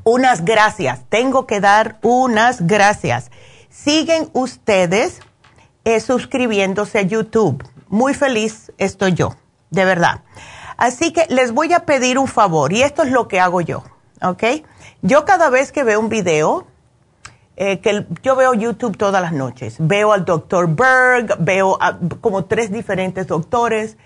Unas 0.04 0.44
gracias. 0.44 1.00
Tengo 1.08 1.46
que 1.46 1.60
dar 1.60 1.98
unas 2.02 2.66
gracias. 2.66 3.30
Siguen 3.68 4.30
ustedes 4.32 5.20
eh, 5.84 6.00
suscribiéndose 6.00 6.98
a 6.98 7.02
YouTube. 7.02 7.62
Muy 7.88 8.14
feliz 8.14 8.72
estoy 8.78 9.14
yo, 9.14 9.36
de 9.70 9.84
verdad. 9.84 10.22
Así 10.76 11.12
que 11.12 11.26
les 11.28 11.52
voy 11.52 11.72
a 11.72 11.86
pedir 11.86 12.18
un 12.18 12.26
favor 12.26 12.72
y 12.72 12.82
esto 12.82 13.02
es 13.02 13.10
lo 13.10 13.28
que 13.28 13.40
hago 13.40 13.60
yo, 13.60 13.84
¿ok? 14.22 14.42
Yo 15.02 15.24
cada 15.24 15.48
vez 15.50 15.72
que 15.72 15.84
veo 15.84 16.00
un 16.00 16.08
video, 16.08 16.66
eh, 17.56 17.80
que 17.80 18.06
yo 18.22 18.36
veo 18.36 18.54
YouTube 18.54 18.96
todas 18.96 19.22
las 19.22 19.32
noches. 19.32 19.76
Veo 19.78 20.12
al 20.12 20.24
doctor 20.24 20.68
Berg, 20.68 21.36
veo 21.38 21.78
como 22.20 22.44
tres 22.44 22.70
diferentes 22.70 23.26
doctores 23.26 23.96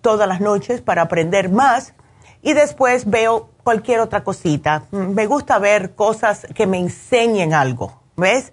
todas 0.00 0.28
las 0.28 0.40
noches 0.40 0.80
para 0.80 1.02
aprender 1.02 1.50
más 1.50 1.94
y 2.42 2.52
después 2.52 3.10
veo 3.10 3.50
cualquier 3.64 4.00
otra 4.00 4.24
cosita. 4.24 4.84
Me 4.90 5.26
gusta 5.26 5.58
ver 5.58 5.94
cosas 5.94 6.46
que 6.54 6.66
me 6.66 6.78
enseñen 6.78 7.52
algo, 7.52 8.00
¿ves? 8.16 8.52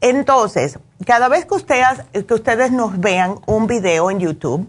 Entonces, 0.00 0.78
cada 1.04 1.28
vez 1.28 1.44
que 1.44 1.54
ustedes, 1.54 2.04
que 2.26 2.34
ustedes 2.34 2.70
nos 2.70 2.98
vean 2.98 3.40
un 3.46 3.66
video 3.66 4.10
en 4.10 4.20
YouTube, 4.20 4.68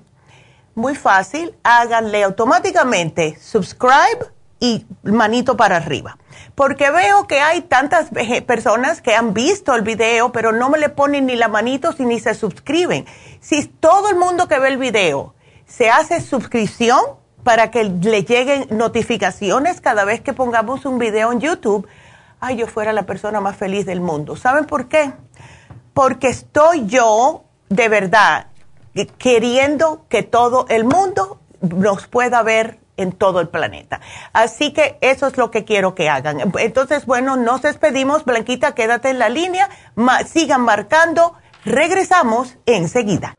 muy 0.75 0.95
fácil, 0.95 1.55
háganle 1.63 2.23
automáticamente 2.23 3.37
subscribe 3.39 4.38
y 4.59 4.85
manito 5.03 5.55
para 5.55 5.77
arriba 5.77 6.17
porque 6.59 6.91
veo 6.91 7.25
que 7.25 7.39
hay 7.39 7.61
tantas 7.61 8.09
personas 8.45 9.01
que 9.01 9.15
han 9.15 9.33
visto 9.33 9.73
el 9.75 9.81
video, 9.81 10.33
pero 10.33 10.51
no 10.51 10.69
me 10.69 10.77
le 10.77 10.89
ponen 10.89 11.25
ni 11.27 11.37
la 11.37 11.47
manito 11.47 11.95
ni 11.99 12.19
se 12.19 12.35
suscriben. 12.35 13.05
Si 13.39 13.65
todo 13.65 14.09
el 14.09 14.17
mundo 14.17 14.49
que 14.49 14.59
ve 14.59 14.67
el 14.67 14.77
video 14.77 15.35
se 15.65 15.89
hace 15.89 16.19
suscripción 16.19 16.99
para 17.45 17.71
que 17.71 17.85
le 17.85 18.23
lleguen 18.23 18.67
notificaciones 18.71 19.79
cada 19.79 20.03
vez 20.03 20.19
que 20.19 20.33
pongamos 20.33 20.85
un 20.85 20.99
video 20.99 21.31
en 21.31 21.39
YouTube, 21.39 21.87
ay, 22.41 22.57
yo 22.57 22.67
fuera 22.67 22.91
la 22.91 23.03
persona 23.03 23.39
más 23.39 23.55
feliz 23.55 23.85
del 23.85 24.01
mundo. 24.01 24.35
¿Saben 24.35 24.65
por 24.65 24.89
qué? 24.89 25.13
Porque 25.93 26.27
estoy 26.27 26.87
yo, 26.87 27.45
de 27.69 27.87
verdad, 27.87 28.47
queriendo 29.17 30.05
que 30.09 30.23
todo 30.23 30.65
el 30.67 30.83
mundo 30.83 31.39
nos 31.61 32.07
pueda 32.07 32.43
ver 32.43 32.79
en 33.01 33.13
todo 33.13 33.39
el 33.39 33.47
planeta. 33.47 34.01
Así 34.33 34.73
que 34.73 34.97
eso 35.01 35.27
es 35.27 35.37
lo 35.37 35.51
que 35.51 35.65
quiero 35.65 35.95
que 35.95 36.09
hagan. 36.09 36.51
Entonces, 36.59 37.05
bueno, 37.05 37.35
nos 37.35 37.61
despedimos. 37.61 38.25
Blanquita, 38.25 38.75
quédate 38.75 39.09
en 39.09 39.19
la 39.19 39.29
línea. 39.29 39.69
sigan 40.27 40.61
marcando. 40.61 41.33
Regresamos 41.65 42.57
enseguida. 42.65 43.38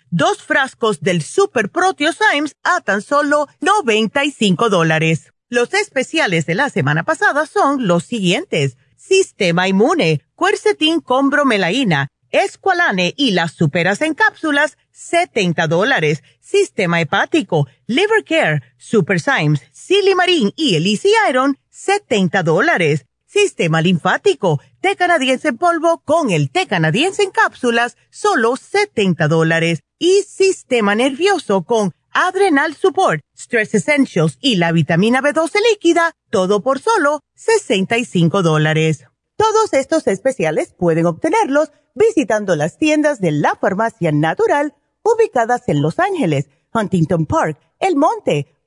dos 0.11 0.43
frascos 0.43 1.01
del 1.01 1.23
Super 1.23 1.69
Proteo 1.69 2.11
Symes 2.13 2.55
a 2.63 2.81
tan 2.81 3.01
solo 3.01 3.47
95 3.61 4.69
dólares. 4.69 5.33
Los 5.49 5.73
especiales 5.73 6.45
de 6.45 6.55
la 6.55 6.69
semana 6.69 7.03
pasada 7.03 7.45
son 7.47 7.87
los 7.87 8.03
siguientes. 8.03 8.77
Sistema 8.95 9.67
inmune, 9.67 10.21
cuercetín 10.35 11.01
con 11.01 11.29
bromelaína, 11.29 12.09
escualane 12.29 13.13
y 13.17 13.31
las 13.31 13.53
superas 13.53 14.01
en 14.01 14.13
cápsulas, 14.13 14.77
70 14.91 15.67
dólares. 15.67 16.23
Sistema 16.39 17.01
hepático, 17.01 17.67
liver 17.87 18.23
care, 18.23 18.61
super 18.77 19.19
Symes, 19.19 19.61
silimarín 19.71 20.53
y 20.55 20.75
elise 20.75 21.09
iron, 21.29 21.57
70 21.69 22.43
dólares. 22.43 23.05
Sistema 23.31 23.81
linfático, 23.81 24.59
té 24.81 24.97
canadiense 24.97 25.47
en 25.47 25.57
polvo 25.57 26.01
con 26.03 26.31
el 26.31 26.51
té 26.51 26.67
canadiense 26.67 27.23
en 27.23 27.31
cápsulas, 27.31 27.95
solo 28.09 28.57
70 28.57 29.29
dólares 29.29 29.83
y 29.97 30.23
sistema 30.23 30.95
nervioso 30.95 31.61
con 31.63 31.93
Adrenal 32.11 32.75
Support, 32.75 33.21
Stress 33.33 33.73
Essentials 33.73 34.37
y 34.41 34.57
la 34.57 34.73
vitamina 34.73 35.21
B12 35.21 35.61
líquida, 35.71 36.11
todo 36.29 36.61
por 36.61 36.79
solo 36.79 37.21
65 37.35 38.41
dólares. 38.41 39.05
Todos 39.37 39.71
estos 39.75 40.07
especiales 40.07 40.75
pueden 40.77 41.05
obtenerlos 41.05 41.71
visitando 41.95 42.57
las 42.57 42.77
tiendas 42.77 43.21
de 43.21 43.31
la 43.31 43.55
farmacia 43.55 44.11
natural 44.11 44.75
ubicadas 45.03 45.69
en 45.69 45.81
Los 45.81 45.99
Ángeles, 45.99 46.49
Huntington 46.73 47.25
Park, 47.27 47.57
El 47.79 47.95
Monte, 47.95 48.47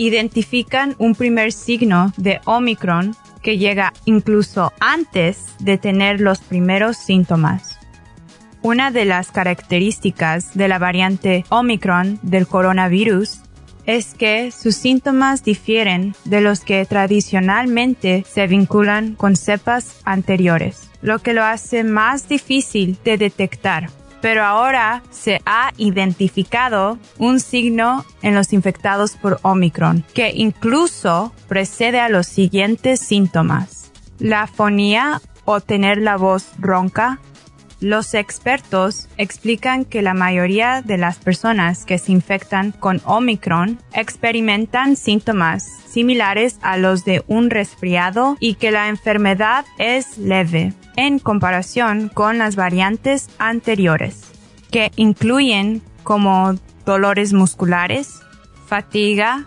Identifican 0.00 0.96
un 0.98 1.14
primer 1.14 1.52
signo 1.52 2.14
de 2.16 2.40
Omicron 2.46 3.14
que 3.42 3.58
llega 3.58 3.92
incluso 4.06 4.72
antes 4.80 5.44
de 5.58 5.76
tener 5.76 6.22
los 6.22 6.38
primeros 6.38 6.96
síntomas. 6.96 7.78
Una 8.62 8.90
de 8.90 9.04
las 9.04 9.30
características 9.30 10.54
de 10.54 10.68
la 10.68 10.78
variante 10.78 11.44
Omicron 11.50 12.18
del 12.22 12.46
coronavirus 12.46 13.40
es 13.84 14.14
que 14.14 14.50
sus 14.52 14.74
síntomas 14.74 15.44
difieren 15.44 16.14
de 16.24 16.40
los 16.40 16.60
que 16.60 16.86
tradicionalmente 16.86 18.24
se 18.26 18.46
vinculan 18.46 19.16
con 19.16 19.36
cepas 19.36 20.00
anteriores, 20.04 20.88
lo 21.02 21.18
que 21.18 21.34
lo 21.34 21.44
hace 21.44 21.84
más 21.84 22.26
difícil 22.26 22.96
de 23.04 23.18
detectar 23.18 23.90
pero 24.20 24.44
ahora 24.44 25.02
se 25.10 25.40
ha 25.46 25.72
identificado 25.76 26.98
un 27.18 27.40
signo 27.40 28.04
en 28.22 28.34
los 28.34 28.52
infectados 28.52 29.16
por 29.16 29.38
Omicron 29.42 30.04
que 30.14 30.32
incluso 30.34 31.32
precede 31.48 32.00
a 32.00 32.08
los 32.08 32.26
siguientes 32.26 33.00
síntomas. 33.00 33.90
La 34.18 34.46
fonía 34.46 35.20
o 35.44 35.60
tener 35.60 35.98
la 35.98 36.16
voz 36.16 36.52
ronca. 36.58 37.18
Los 37.80 38.12
expertos 38.12 39.08
explican 39.16 39.86
que 39.86 40.02
la 40.02 40.12
mayoría 40.12 40.82
de 40.82 40.98
las 40.98 41.16
personas 41.16 41.86
que 41.86 41.96
se 41.96 42.12
infectan 42.12 42.72
con 42.72 43.00
Omicron 43.06 43.78
experimentan 43.94 44.96
síntomas 44.96 45.64
similares 45.88 46.58
a 46.60 46.76
los 46.76 47.06
de 47.06 47.24
un 47.26 47.48
resfriado 47.48 48.36
y 48.38 48.54
que 48.54 48.70
la 48.70 48.88
enfermedad 48.88 49.64
es 49.78 50.18
leve 50.18 50.74
en 51.00 51.18
comparación 51.18 52.10
con 52.10 52.36
las 52.36 52.56
variantes 52.56 53.30
anteriores, 53.38 54.20
que 54.70 54.92
incluyen 54.96 55.82
como 56.02 56.54
dolores 56.84 57.32
musculares, 57.32 58.20
fatiga, 58.66 59.46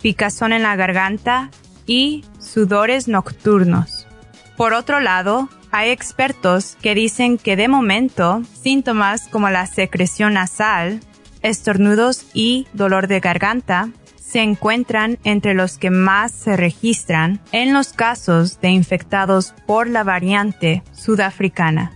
picazón 0.00 0.54
en 0.54 0.62
la 0.62 0.76
garganta 0.76 1.50
y 1.86 2.24
sudores 2.38 3.08
nocturnos. 3.08 4.06
Por 4.56 4.72
otro 4.72 5.00
lado, 5.00 5.50
hay 5.70 5.90
expertos 5.90 6.78
que 6.80 6.94
dicen 6.94 7.36
que 7.36 7.56
de 7.56 7.68
momento 7.68 8.42
síntomas 8.62 9.28
como 9.28 9.50
la 9.50 9.66
secreción 9.66 10.34
nasal, 10.34 11.00
estornudos 11.42 12.24
y 12.32 12.66
dolor 12.72 13.06
de 13.06 13.20
garganta 13.20 13.90
se 14.30 14.42
encuentran 14.42 15.18
entre 15.24 15.54
los 15.54 15.76
que 15.76 15.90
más 15.90 16.30
se 16.30 16.56
registran 16.56 17.40
en 17.50 17.72
los 17.72 17.92
casos 17.92 18.60
de 18.60 18.68
infectados 18.68 19.54
por 19.66 19.88
la 19.88 20.04
variante 20.04 20.84
sudafricana. 20.92 21.92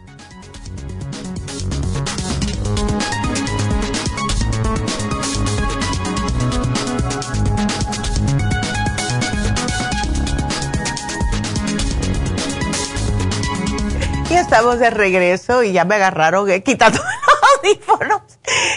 Y 14.28 14.34
estamos 14.34 14.80
de 14.80 14.90
regreso 14.90 15.62
y 15.62 15.70
ya 15.70 15.84
me 15.84 15.94
agarraron 15.94 16.50
eh, 16.50 16.64
quitando 16.64 16.98
los 17.62 17.62
audífonos. 17.62 18.22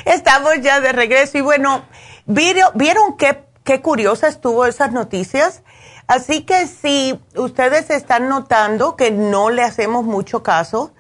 Estamos 0.06 0.62
ya 0.62 0.80
de 0.80 0.92
regreso 0.92 1.40
y 1.40 1.42
bueno, 1.42 1.86
¿vieron, 2.28 2.70
¿vieron 2.76 3.18
qué 3.18 3.47
qué 3.68 3.82
curiosa 3.82 4.30
estuvo 4.30 4.66
esas 4.66 4.94
noticias. 4.94 5.62
Así 6.08 6.44
que 6.44 6.68
si 6.68 7.20
ustedes 7.36 7.90
están 7.90 8.30
notando 8.30 8.96
que 8.96 9.12
no 9.12 9.50
le 9.50 9.62
hacemos 9.62 10.06
mucho 10.06 10.42
caso, 10.42 10.94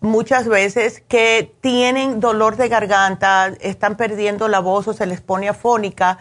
muchas 0.00 0.46
veces 0.46 1.02
que 1.08 1.50
tienen 1.62 2.20
dolor 2.20 2.56
de 2.56 2.68
garganta, 2.68 3.46
están 3.60 3.96
perdiendo 3.96 4.48
la 4.48 4.60
voz 4.60 4.86
o 4.86 4.92
se 4.92 5.06
les 5.06 5.22
pone 5.22 5.48
afónica, 5.48 6.18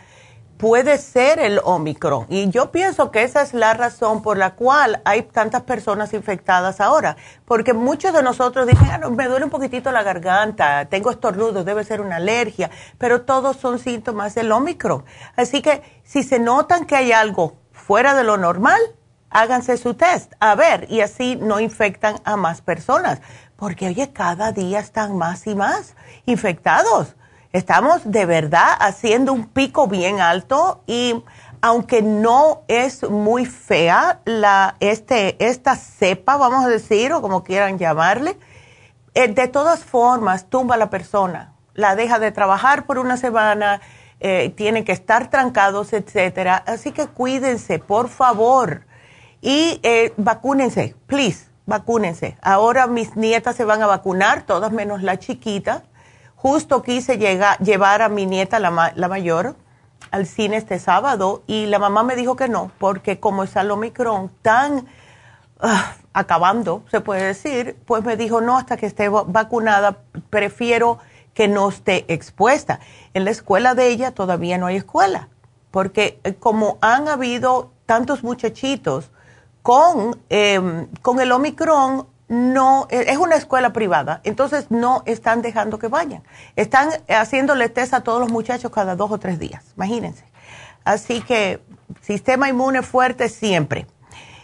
puede 0.60 0.97
ser 0.97 1.39
el 1.39 1.62
Omicron. 1.64 2.26
Y 2.28 2.49
yo 2.49 2.70
pienso 2.70 3.12
que 3.12 3.24
esa 3.24 3.41
es 3.41 3.53
la 3.53 3.74
razón 3.74 4.22
por 4.22 4.38
la 4.38 4.55
cual 4.55 5.01
hay 5.05 5.22
tantas 5.22 5.64
personas 5.64 6.14
infectadas 6.14 6.82
ahora. 6.82 7.16
Porque 7.45 7.74
muchos 7.74 8.12
de 8.12 8.22
nosotros 8.22 8.68
dicen, 8.68 8.89
ah, 8.91 9.10
me 9.10 9.30
duele 9.30 9.45
un 9.45 9.51
poquitito 9.51 9.89
la 9.93 10.03
garganta, 10.03 10.86
tengo 10.89 11.12
estornudos, 11.12 11.64
debe 11.64 11.86
ser 11.86 12.01
una 12.01 12.18
alergia, 12.18 12.70
pero 12.97 13.22
todos 13.22 13.55
son 13.55 13.80
síntomas 13.80 14.36
del 14.36 14.51
Omicron. 14.51 15.05
Así 15.38 15.62
que 15.62 16.01
si 16.03 16.24
se 16.24 16.39
notan 16.39 16.86
que 16.86 16.97
hay 16.97 17.14
algo 17.14 17.55
fuera 17.72 18.14
de 18.14 18.26
lo 18.26 18.36
normal, 18.36 18.82
háganse 19.30 19.78
su 19.78 19.93
test, 19.93 20.34
a 20.41 20.55
ver, 20.55 20.88
y 20.89 20.99
así 20.99 21.38
no 21.38 21.62
infectan 21.62 22.20
a 22.26 22.36
más 22.36 22.60
personas. 22.60 23.22
Porque, 23.55 23.88
oye, 23.88 24.12
cada 24.12 24.51
día 24.51 24.80
están 24.80 25.18
más 25.18 25.47
y 25.47 25.55
más 25.55 25.95
infectados. 26.26 27.16
Estamos 27.52 28.02
de 28.06 28.28
verdad 28.28 28.78
haciendo 28.80 29.34
un 29.34 29.45
pico 29.47 29.88
bien 29.88 30.22
alto 30.22 30.84
y 30.86 31.24
aunque 31.62 32.04
no 32.04 32.62
es 32.68 33.10
muy 33.10 33.47
fea 33.47 34.20
la, 34.26 34.76
este, 34.80 35.36
esta 35.43 35.76
cepa, 35.76 36.38
vamos 36.38 36.64
a 36.64 36.70
decir, 36.70 37.12
o 37.12 37.24
como 37.24 37.43
quieran 37.43 37.80
llamarle, 37.80 38.38
eh, 39.16 39.30
de 39.30 39.47
todas 39.47 39.84
formas 39.84 40.45
tumba 40.45 40.76
a 40.76 40.78
la 40.78 40.91
persona, 40.91 41.56
la 41.74 41.95
deja 41.95 42.20
de 42.20 42.32
trabajar 42.32 42.86
por 42.86 43.00
una 43.00 43.18
semana, 43.18 43.82
eh, 44.20 44.54
tienen 44.56 44.86
que 44.86 44.91
estar 44.91 45.32
trancados, 45.32 45.91
etcétera. 45.93 46.64
Así 46.68 46.91
que 46.91 47.08
cuídense, 47.08 47.80
por 47.80 48.10
favor, 48.10 48.86
y 49.41 49.80
eh, 49.82 50.14
vacúnense, 50.18 50.95
please, 51.08 51.47
vacúnense. 51.66 52.38
Ahora 52.43 52.86
mis 52.86 53.16
nietas 53.16 53.56
se 53.56 53.66
van 53.66 53.82
a 53.82 53.88
vacunar, 53.88 54.43
todas 54.43 54.72
menos 54.72 55.02
la 55.02 55.18
chiquita 55.18 55.84
Justo 56.41 56.81
quise 56.81 57.17
llevar 57.17 58.01
a 58.01 58.07
mi 58.07 58.25
nieta, 58.25 58.59
la, 58.59 58.93
la, 58.95 59.07
mayor, 59.09 59.57
al 60.09 60.25
cine 60.25 60.55
este 60.55 60.79
sábado 60.79 61.43
y 61.47 61.65
la 61.65 61.79
mamá 61.79 62.03
me 62.03 62.15
dijo 62.15 62.37
que 62.37 62.47
no, 62.47 62.71
porque 62.79 63.19
como 63.19 63.43
está 63.43 63.59
el 63.59 63.71
Omicron 63.71 64.31
tan 64.41 64.87
ah, 65.59 65.95
acabando, 66.13 66.83
se 66.89 67.01
puede 67.01 67.23
decir, 67.23 67.75
pues 67.85 68.05
me 68.05 68.15
dijo 68.15 68.39
no, 68.39 68.57
hasta 68.57 68.77
que 68.77 68.85
esté 68.85 69.09
vacunada, 69.09 69.97
prefiero 70.29 70.99
que 71.33 71.49
no 71.49 71.67
esté 71.67 72.05
expuesta. 72.07 72.79
En 73.13 73.25
la 73.25 73.31
escuela 73.31 73.75
de 73.75 73.89
ella 73.89 74.11
todavía 74.11 74.57
no 74.57 74.67
hay 74.67 74.77
escuela, 74.77 75.27
porque 75.71 76.21
eh, 76.23 76.35
como 76.35 76.77
han 76.79 77.09
habido 77.09 77.73
tantos 77.85 78.23
muchachitos 78.23 79.11
con, 79.61 80.17
eh, 80.29 80.87
con 81.01 81.19
el 81.19 81.33
Omicron, 81.33 82.07
no, 82.30 82.88
e, 82.89 83.11
es 83.11 83.17
una 83.17 83.36
escuela 83.36 83.73
privada, 83.73 84.21
entonces 84.23 84.67
no 84.69 85.03
están 85.05 85.41
dejando 85.41 85.80
que 85.80 85.88
vayan. 85.88 86.23
Están 86.55 86.89
haciéndole 87.09 87.67
test 87.69 87.93
a 87.93 88.01
todos 88.01 88.21
los 88.21 88.32
muchachos 88.32 88.71
cada 88.71 88.95
dos 88.95 89.11
o 89.11 89.17
tres 89.17 89.39
días, 89.39 89.65
imagínense. 89.75 90.23
Así 90.86 91.21
que 91.21 91.59
sistema 92.01 92.47
inmune 92.47 92.84
fuerte 92.84 93.30
siempre. 93.30 93.88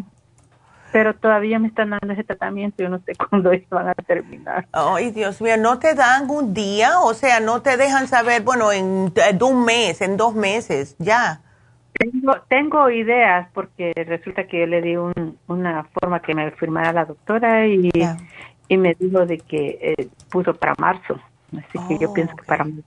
Pero, 0.92 1.14
todavía 1.14 1.58
me 1.58 1.68
están 1.68 1.90
dando 1.90 2.12
ese 2.12 2.22
tratamiento 2.22 2.82
y 2.82 2.84
yo 2.84 2.88
no 2.88 3.00
sé 3.00 3.14
cuándo 3.30 3.50
van 3.70 3.88
a 3.88 3.94
terminar. 3.94 4.66
Ay, 4.72 5.10
Dios 5.10 5.40
mío, 5.40 5.56
¿no 5.56 5.78
te 5.78 5.94
dan 5.94 6.28
un 6.30 6.54
día? 6.54 7.00
O 7.00 7.14
sea, 7.14 7.40
¿no 7.40 7.62
te 7.62 7.76
dejan 7.76 8.06
saber, 8.06 8.42
bueno, 8.42 8.72
en, 8.72 9.12
en 9.16 9.42
un 9.42 9.64
mes, 9.64 10.00
en 10.02 10.16
dos 10.16 10.34
meses, 10.34 10.96
ya? 10.98 11.40
tengo, 11.94 12.34
tengo 12.48 12.90
ideas 12.90 13.48
porque 13.54 13.92
resulta 14.06 14.46
que 14.46 14.60
yo 14.60 14.66
le 14.66 14.82
di 14.82 14.96
un, 14.96 15.38
una 15.46 15.84
forma 15.84 16.20
que 16.20 16.34
me 16.34 16.50
firmara 16.52 16.92
la 16.92 17.04
doctora 17.04 17.66
y, 17.66 17.90
y 18.68 18.76
me 18.76 18.94
dijo 18.94 19.26
de 19.26 19.38
que 19.38 19.94
eh, 19.98 20.08
puso 20.30 20.54
para 20.54 20.74
marzo. 20.78 21.18
Así 21.52 21.78
que 21.88 21.98
yo 21.98 22.12
pienso 22.12 22.34
que 22.36 22.44
para 22.44 22.64
marzo. 22.64 22.82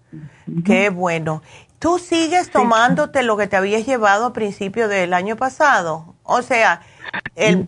Qué 0.65 0.89
bueno. 0.89 1.41
¿Tú 1.80 1.99
sigues 1.99 2.49
tomándote 2.49 3.21
lo 3.23 3.38
que 3.38 3.47
te 3.47 3.55
habías 3.55 3.86
llevado 3.86 4.25
a 4.25 4.34
principio 4.34 4.88
del 4.88 5.13
año 5.13 5.36
pasado? 5.36 6.15
O 6.23 6.41
sea, 6.41 6.82
el... 7.36 7.65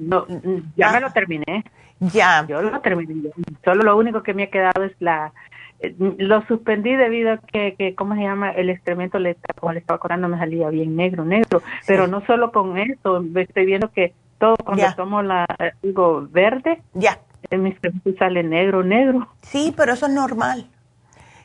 ya 0.75 0.91
me 0.91 0.99
lo 0.99 1.11
terminé. 1.11 1.63
Ya. 1.99 2.45
Yo 2.47 2.61
lo 2.61 2.79
terminé. 2.79 3.29
Solo 3.63 3.83
lo 3.83 3.97
único 3.97 4.23
que 4.23 4.33
me 4.33 4.43
ha 4.43 4.49
quedado 4.49 4.83
es 4.83 4.93
la 4.99 5.31
eh, 5.79 5.95
lo 6.17 6.45
suspendí 6.47 6.95
debido 6.95 7.33
a 7.33 7.37
que, 7.37 7.75
que, 7.77 7.95
¿cómo 7.95 8.15
se 8.15 8.21
llama? 8.21 8.51
El 8.51 8.69
excremento, 8.69 9.19
le, 9.19 9.37
como 9.59 9.73
le 9.73 9.79
estaba 9.79 9.99
corriendo, 9.99 10.27
me 10.27 10.37
salía 10.37 10.69
bien 10.69 10.95
negro, 10.95 11.23
negro. 11.23 11.61
Pero 11.87 12.07
no 12.07 12.25
solo 12.25 12.51
con 12.51 12.77
eso, 12.77 13.23
estoy 13.35 13.65
viendo 13.65 13.91
que 13.91 14.13
todo 14.39 14.55
cuando 14.57 14.85
tomo 14.95 15.21
la, 15.21 15.45
algo 15.83 16.27
verde, 16.29 16.81
ya. 16.93 17.19
Mi 17.51 17.69
excremento 17.69 18.11
sale 18.17 18.43
negro, 18.43 18.83
negro. 18.83 19.27
Sí, 19.41 19.73
pero 19.75 19.93
eso 19.93 20.05
es 20.05 20.11
normal. 20.11 20.69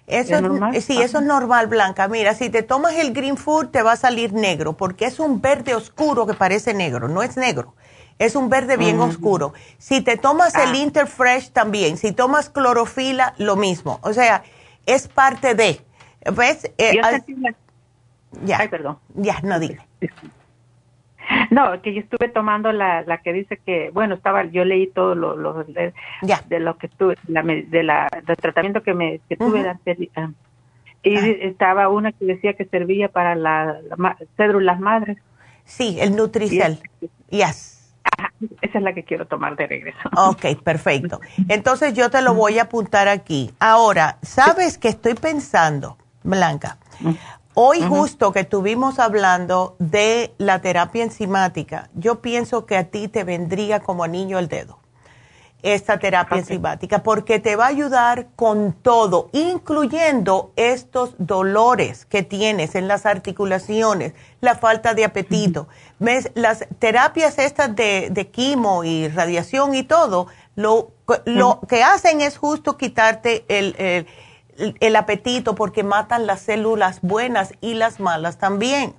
Eso 0.07 0.35
¿Es 0.35 0.43
normal? 0.43 0.83
sí, 0.83 1.01
eso 1.01 1.19
es 1.19 1.25
normal, 1.25 1.67
Blanca. 1.67 2.09
Mira, 2.09 2.35
si 2.35 2.51
te 2.51 2.63
tomas 2.63 2.95
el 2.97 3.13
Green 3.13 3.39
Food 3.39 3.69
te 3.69 3.83
va 3.83 3.93
a 3.93 3.97
salir 3.97 4.35
negro, 4.35 4.75
porque 4.75 5.07
es 5.07 5.19
un 5.19 5.41
verde 5.41 5.75
oscuro 5.75 6.27
que 6.27 6.35
parece 6.35 6.75
negro, 6.75 7.09
no 7.09 7.23
es 7.23 7.37
negro. 7.37 7.75
Es 8.19 8.37
un 8.37 8.49
verde 8.49 8.77
bien 8.77 9.01
oscuro. 9.01 9.55
Si 9.79 10.01
te 10.01 10.17
tomas 10.17 10.55
el 10.55 10.71
ah. 10.71 10.77
Interfresh 10.77 11.51
también, 11.51 11.97
si 11.97 12.13
tomas 12.13 12.49
clorofila, 12.49 13.35
lo 13.39 13.57
mismo. 13.57 13.99
O 14.03 14.13
sea, 14.13 14.45
es 14.87 15.09
parte 15.09 15.55
de. 15.55 15.81
¿Ves? 16.33 16.71
Eh, 16.79 17.01
ya. 18.45 18.59
Ay, 18.59 18.69
perdón. 18.69 18.99
Ya, 19.15 19.41
no 19.43 19.59
dime. 19.59 19.87
No, 21.51 21.81
que 21.83 21.95
yo 21.95 22.01
estuve 22.01 22.29
tomando 22.29 22.73
la, 22.73 23.03
la 23.03 23.19
que 23.19 23.33
dice 23.33 23.59
que, 23.65 23.91
bueno, 23.91 24.15
estaba, 24.15 24.45
yo 24.45 24.65
leí 24.65 24.89
todo 24.89 25.15
lo, 25.15 25.37
lo 25.37 25.65
de, 25.65 25.93
lo 26.61 26.77
que 26.77 26.89
tuve, 26.89 27.17
la, 27.29 27.43
de 27.43 27.83
la, 27.83 28.09
del 28.27 28.37
tratamiento 28.37 28.83
que 28.83 28.95
me 28.95 29.21
que 29.29 29.37
tuve 29.37 29.61
ah, 29.69 29.79
y 29.97 30.11
ah. 30.17 30.31
estaba 31.03 31.89
una 31.89 32.13
que 32.13 32.25
decía 32.25 32.55
que 32.55 32.65
servía 32.65 33.09
para 33.09 33.35
las 33.35 33.83
la, 33.85 34.17
cédulas 34.37 34.81
madres. 34.81 35.19
Sí, 35.65 35.97
el 36.01 36.17
Nutricel. 36.17 36.81
Yes 37.31 37.75
esa 38.61 38.79
es 38.79 38.85
la 38.85 38.93
que 38.93 39.05
quiero 39.05 39.27
tomar 39.27 39.57
de 39.57 39.67
regreso. 39.67 39.99
Ok, 40.17 40.63
perfecto. 40.63 41.21
Entonces 41.49 41.95
yo 41.95 42.11
te 42.11 42.23
lo 42.23 42.35
voy 42.35 42.59
a 42.59 42.63
apuntar 42.63 43.09
aquí. 43.09 43.53
Ahora, 43.59 44.19
¿sabes 44.23 44.79
que 44.79 44.89
estoy 44.89 45.15
pensando, 45.15 45.97
Blanca? 46.23 46.79
Hoy 47.57 47.83
justo 47.83 48.33
que 48.33 48.41
estuvimos 48.41 48.99
hablando 48.99 49.77
de 49.79 50.35
la 50.39 50.61
terapia 50.61 51.05
enzimática, 51.05 51.89
yo 51.95 52.21
pienso 52.21 52.67
que 52.67 52.77
a 52.77 52.91
ti 52.91 53.07
te 53.07 53.23
vendría 53.23 53.81
como 53.81 54.07
niño 54.09 54.41
el 54.41 54.49
dedo 54.49 54.79
esta 55.65 55.99
terapia 55.99 56.37
enzimática 56.37 57.03
porque 57.03 57.39
te 57.39 57.57
va 57.57 57.65
a 57.65 57.69
ayudar 57.69 58.29
con 58.37 58.75
todo, 58.75 59.31
incluyendo 59.33 60.53
estos 60.57 61.15
dolores 61.17 62.05
que 62.05 62.23
tienes 62.23 62.75
en 62.75 62.87
las 62.87 63.07
articulaciones, 63.07 64.13
la 64.43 64.57
falta 64.57 64.93
de 64.93 65.07
apetito. 65.07 65.67
¿Ves? 65.99 66.31
Las 66.35 66.67
terapias 66.79 67.39
estas 67.39 67.75
de, 67.75 68.09
de 68.11 68.29
quimo 68.29 68.85
y 68.85 69.09
radiación 69.09 69.75
y 69.75 69.85
todo, 69.85 70.27
lo, 70.55 70.91
lo 71.25 71.61
que 71.67 71.83
hacen 71.83 72.21
es 72.21 72.37
justo 72.37 72.77
quitarte 72.77 73.47
el, 73.49 73.75
el, 73.79 74.07
apetito 74.97 75.55
porque 75.55 75.83
matan 75.83 76.27
las 76.27 76.41
células 76.41 77.01
buenas 77.03 77.55
y 77.61 77.75
las 77.75 78.01
malas 78.01 78.39
también. 78.39 78.95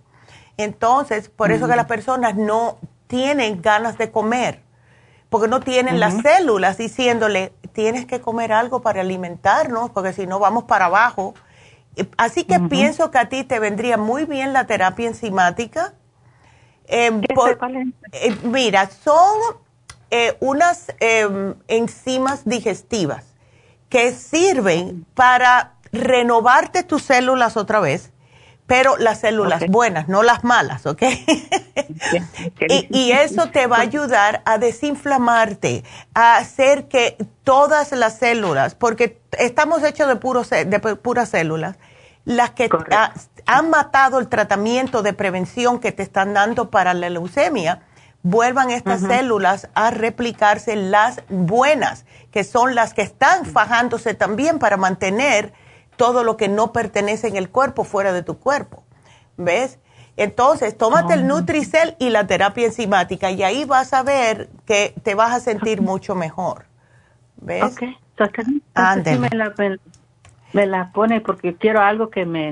Entonces, 0.58 1.30
por 1.30 1.52
eso 1.52 1.68
que 1.68 1.76
las 1.76 1.86
personas 1.86 2.36
no 2.36 2.78
tienen 3.08 3.62
ganas 3.62 3.98
de 3.98 4.12
comer 4.12 4.66
porque 5.36 5.50
no 5.50 5.60
tienen 5.60 6.00
las 6.00 6.22
células 6.22 6.78
diciéndole, 6.78 7.52
tienes 7.74 8.06
que 8.06 8.22
comer 8.22 8.54
algo 8.54 8.82
para 8.82 9.02
alimentarnos, 9.02 9.90
porque 9.90 10.14
si 10.14 10.28
no 10.28 10.40
vamos 10.40 10.64
para 10.64 10.86
abajo. 10.86 11.34
Así 12.18 12.46
que 12.46 12.58
pienso 12.62 13.12
que 13.12 13.18
a 13.18 13.28
ti 13.28 13.44
te 13.44 13.60
vendría 13.60 13.98
muy 13.98 14.24
bien 14.24 14.54
la 14.54 14.66
terapia 14.66 15.10
enzimática. 15.10 15.94
Em, 16.88 17.22
eh, 18.14 18.38
mira, 18.44 18.90
son 18.90 19.38
eh, 20.10 20.38
unas 20.40 20.94
em, 21.02 21.56
enzimas 21.68 22.46
digestivas 22.46 23.35
que 23.90 24.12
sirven 24.14 25.06
para 25.14 25.74
renovarte 25.92 26.84
tus 26.84 27.04
células 27.04 27.58
otra 27.58 27.80
vez 27.80 28.12
pero 28.68 28.98
las 28.98 29.20
células 29.20 29.64
buenas, 29.68 30.08
no 30.08 30.24
las 30.24 30.44
malas, 30.44 30.86
¿ok? 30.86 31.04
y, 32.90 33.12
eso 33.12 33.50
te 33.50 33.68
va 33.68 33.78
a 33.78 33.82
ayudar 33.82 34.42
a 34.46 34.58
desinflamarte, 34.58 35.84
a 36.16 36.38
hacer 36.38 36.88
que 36.88 37.16
todas 37.44 37.92
las 37.92 38.18
células, 38.18 38.74
porque 38.74 39.22
estamos 39.38 39.84
hechos 39.84 40.08
de, 40.08 40.16
puro, 40.16 40.44
de 40.44 40.80
puras 40.80 41.30
células, 41.30 41.78
las 42.24 42.52
que 42.52 42.70
han 43.46 43.70
matado 43.70 44.18
el 44.18 44.28
tratamiento 44.30 45.04
de 45.04 45.14
prevención 45.14 45.80
que 45.80 45.92
te 45.92 46.02
están 46.02 46.34
dando 46.34 46.72
para 46.72 46.96
la 46.96 47.10
leucemia, 47.12 47.84
vuelvan 48.26 48.72
estas 48.72 49.02
células 49.02 49.70
a 49.76 49.92
replicarse 49.92 50.76
las 50.76 51.22
buenas, 51.30 52.06
que 52.32 52.44
son 52.44 52.74
las 52.74 52.96
que 52.96 53.04
están 53.04 53.46
fajándose 53.46 54.16
también 54.16 54.58
para 54.58 54.78
mantener 54.78 55.54
todo 55.96 56.24
lo 56.24 56.36
que 56.36 56.48
no 56.48 56.74
pertenece 56.74 57.28
en 57.28 57.36
el 57.36 57.50
cuerpo 57.50 57.84
fuera 57.84 58.14
de 58.14 58.24
tu 58.24 58.40
cuerpo. 58.40 58.84
¿Ves? 59.38 59.78
Entonces, 60.18 60.76
tómate 60.76 61.14
el 61.14 61.22
oh. 61.22 61.36
Nutricel 61.36 61.96
y 62.00 62.10
la 62.10 62.26
terapia 62.26 62.66
enzimática 62.66 63.30
y 63.30 63.44
ahí 63.44 63.64
vas 63.64 63.94
a 63.94 64.02
ver 64.02 64.50
que 64.66 64.96
te 65.04 65.14
vas 65.14 65.32
a 65.32 65.40
sentir 65.40 65.82
mucho 65.84 66.16
mejor. 66.16 66.66
¿Ves? 67.38 67.64
Ok, 67.64 67.84
me, 69.20 69.30
la, 69.30 69.54
me, 70.54 70.66
la, 70.66 70.92
pone 70.92 71.22
porque 71.22 71.54
quiero 71.54 71.80
algo 71.80 72.10
que 72.10 72.26
me, 72.26 72.52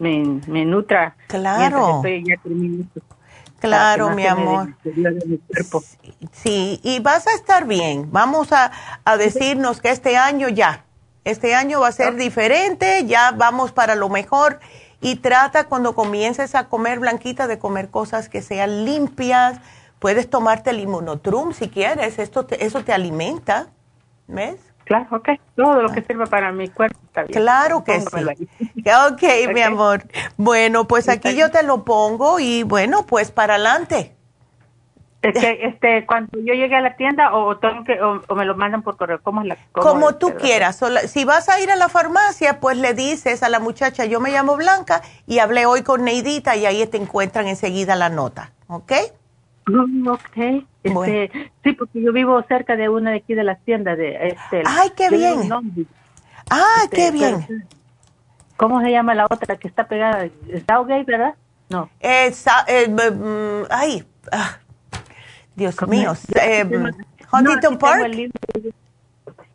me, 0.00 0.64
nutra. 0.66 1.16
Claro. 1.28 2.02
Claro, 3.64 4.10
mi 4.10 4.26
amor. 4.26 4.76
Sí, 6.32 6.80
y 6.82 7.00
vas 7.00 7.26
a 7.26 7.34
estar 7.34 7.66
bien. 7.66 8.10
Vamos 8.12 8.52
a, 8.52 8.70
a 9.04 9.16
decirnos 9.16 9.80
que 9.80 9.90
este 9.90 10.16
año 10.16 10.48
ya, 10.48 10.84
este 11.24 11.54
año 11.54 11.80
va 11.80 11.88
a 11.88 11.92
ser 11.92 12.16
diferente, 12.16 13.04
ya 13.06 13.32
vamos 13.32 13.72
para 13.72 13.94
lo 13.94 14.08
mejor 14.08 14.60
y 15.00 15.16
trata 15.16 15.64
cuando 15.64 15.94
comiences 15.94 16.54
a 16.54 16.68
comer 16.68 16.98
blanquita 16.98 17.46
de 17.46 17.58
comer 17.58 17.90
cosas 17.90 18.28
que 18.28 18.42
sean 18.42 18.84
limpias. 18.84 19.58
Puedes 19.98 20.28
tomarte 20.28 20.70
el 20.70 20.80
inmunotrum 20.80 21.52
si 21.52 21.68
quieres, 21.68 22.18
esto 22.18 22.46
eso 22.58 22.84
te 22.84 22.92
alimenta, 22.92 23.68
¿ves? 24.26 24.58
Claro, 24.84 25.06
ok. 25.10 25.30
Todo 25.56 25.82
lo 25.82 25.92
que 25.92 26.02
sirva 26.02 26.26
para 26.26 26.52
mi 26.52 26.68
cuerpo 26.68 26.98
está 27.04 27.22
bien. 27.22 27.40
Claro 27.40 27.84
que 27.84 28.00
sí. 28.00 28.06
ok, 29.10 29.52
mi 29.52 29.62
amor. 29.62 30.02
Bueno, 30.36 30.86
pues 30.86 31.08
aquí 31.08 31.34
yo 31.34 31.50
te 31.50 31.62
lo 31.62 31.84
pongo 31.84 32.38
y 32.38 32.62
bueno, 32.62 33.06
pues 33.06 33.30
para 33.30 33.54
adelante. 33.54 34.14
Este, 35.24 35.66
este, 35.66 36.06
cuando 36.06 36.38
yo 36.38 36.52
llegue 36.54 36.76
a 36.76 36.80
la 36.80 36.96
tienda 36.96 37.34
o, 37.34 37.56
tengo 37.56 37.82
que, 37.84 38.00
o, 38.00 38.34
me 38.34 38.44
lo 38.44 38.54
mandan 38.54 38.82
por 38.82 38.96
correo, 38.96 39.20
¿cómo 39.22 39.40
es 39.40 39.48
la 39.48 39.56
Como 39.72 40.16
tú 40.16 40.34
quieras. 40.34 40.80
Si 41.06 41.24
vas 41.24 41.48
a 41.48 41.60
ir 41.60 41.70
a 41.70 41.76
la 41.76 41.88
farmacia, 41.88 42.60
pues 42.60 42.76
le 42.76 42.94
dices 42.94 43.42
a 43.42 43.48
la 43.48 43.60
muchacha, 43.60 44.04
yo 44.04 44.20
me 44.20 44.30
llamo 44.30 44.56
Blanca 44.56 45.02
y 45.26 45.38
hablé 45.38 45.66
hoy 45.66 45.82
con 45.82 46.04
Neidita 46.04 46.56
y 46.56 46.66
ahí 46.66 46.86
te 46.86 46.98
encuentran 46.98 47.46
enseguida 47.46 47.96
la 47.96 48.10
nota, 48.10 48.52
¿ok? 48.66 48.92
Mm, 49.66 50.08
ok. 50.08 50.66
Este, 50.82 51.30
Sí, 51.62 51.72
porque 51.72 52.02
yo 52.02 52.12
vivo 52.12 52.42
cerca 52.46 52.76
de 52.76 52.88
una 52.88 53.10
de 53.10 53.16
aquí 53.18 53.34
de 53.34 53.44
las 53.44 53.62
tiendas. 53.64 53.96
De, 53.96 54.28
este, 54.28 54.62
¡Ay, 54.66 54.90
qué 54.96 55.08
bien! 55.10 55.50
¡Ah, 56.50 56.82
este, 56.84 56.96
qué 56.96 57.10
bien! 57.10 57.66
¿Cómo 58.56 58.80
se 58.82 58.90
llama 58.90 59.14
la 59.14 59.24
otra 59.24 59.56
que 59.56 59.66
está 59.66 59.88
pegada? 59.88 60.28
Southgate, 60.68 61.04
¿verdad? 61.04 61.34
No. 61.70 61.90
Eh, 62.00 62.32
eh, 62.68 62.88
mm, 62.88 63.66
ay, 63.70 64.04
ah, 64.30 64.58
Dios 65.56 65.76
mío. 65.88 66.12
Eh, 66.40 66.64
Huntington 67.32 67.78
Park. 67.78 68.12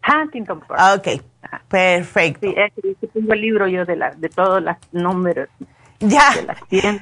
Huntington 0.07 0.59
Park. 0.61 0.79
Ah, 0.81 0.95
ok, 0.95 1.21
perfecto. 1.67 2.47
Sí, 2.47 2.55
es 2.57 2.73
que 2.99 3.07
tengo 3.07 3.33
el 3.33 3.41
libro 3.41 3.67
yo 3.67 3.85
de, 3.85 3.95
la, 3.95 4.11
de 4.11 4.29
todos 4.29 4.61
los 4.61 4.75
números. 4.91 5.49
Ya. 5.99 6.31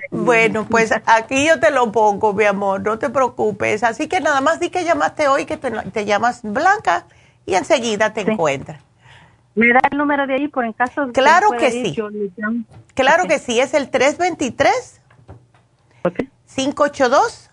Bueno, 0.09 0.65
pues 0.69 0.91
aquí 1.05 1.47
yo 1.47 1.59
te 1.59 1.71
lo 1.71 1.91
pongo, 1.91 2.33
mi 2.33 2.45
amor, 2.45 2.81
no 2.81 2.97
te 2.97 3.09
preocupes. 3.09 3.83
Así 3.83 4.07
que 4.07 4.19
nada 4.19 4.41
más 4.41 4.59
di 4.59 4.69
que 4.69 4.83
llamaste 4.83 5.27
hoy, 5.27 5.45
que 5.45 5.57
te, 5.57 6.05
llamas 6.05 6.41
Blanca 6.43 7.05
y 7.45 7.55
enseguida 7.55 8.13
te 8.13 8.21
encuentras. 8.21 8.81
¿Me 9.55 9.69
da 9.69 9.79
el 9.91 9.97
número 9.97 10.27
de 10.27 10.35
ahí 10.35 10.47
por 10.47 10.65
en 10.65 10.73
caso? 10.73 11.11
Claro 11.13 11.51
que, 11.51 11.71
sí. 11.71 11.95
Claro 12.93 13.25
que 13.27 13.39
sí, 13.39 13.59
es 13.59 13.73
el 13.73 13.89
323 13.89 15.01
okay. 16.03 16.29
582 16.55 17.49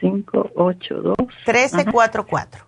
582 0.00 1.16
1344. 1.18 2.66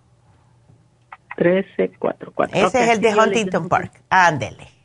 1344. 1.37 2.67
Ese 2.67 2.83
es 2.83 2.89
el 2.89 3.01
de 3.01 3.15
Huntington 3.15 3.69
Park. 3.69 3.91
Ándele. 4.09 4.76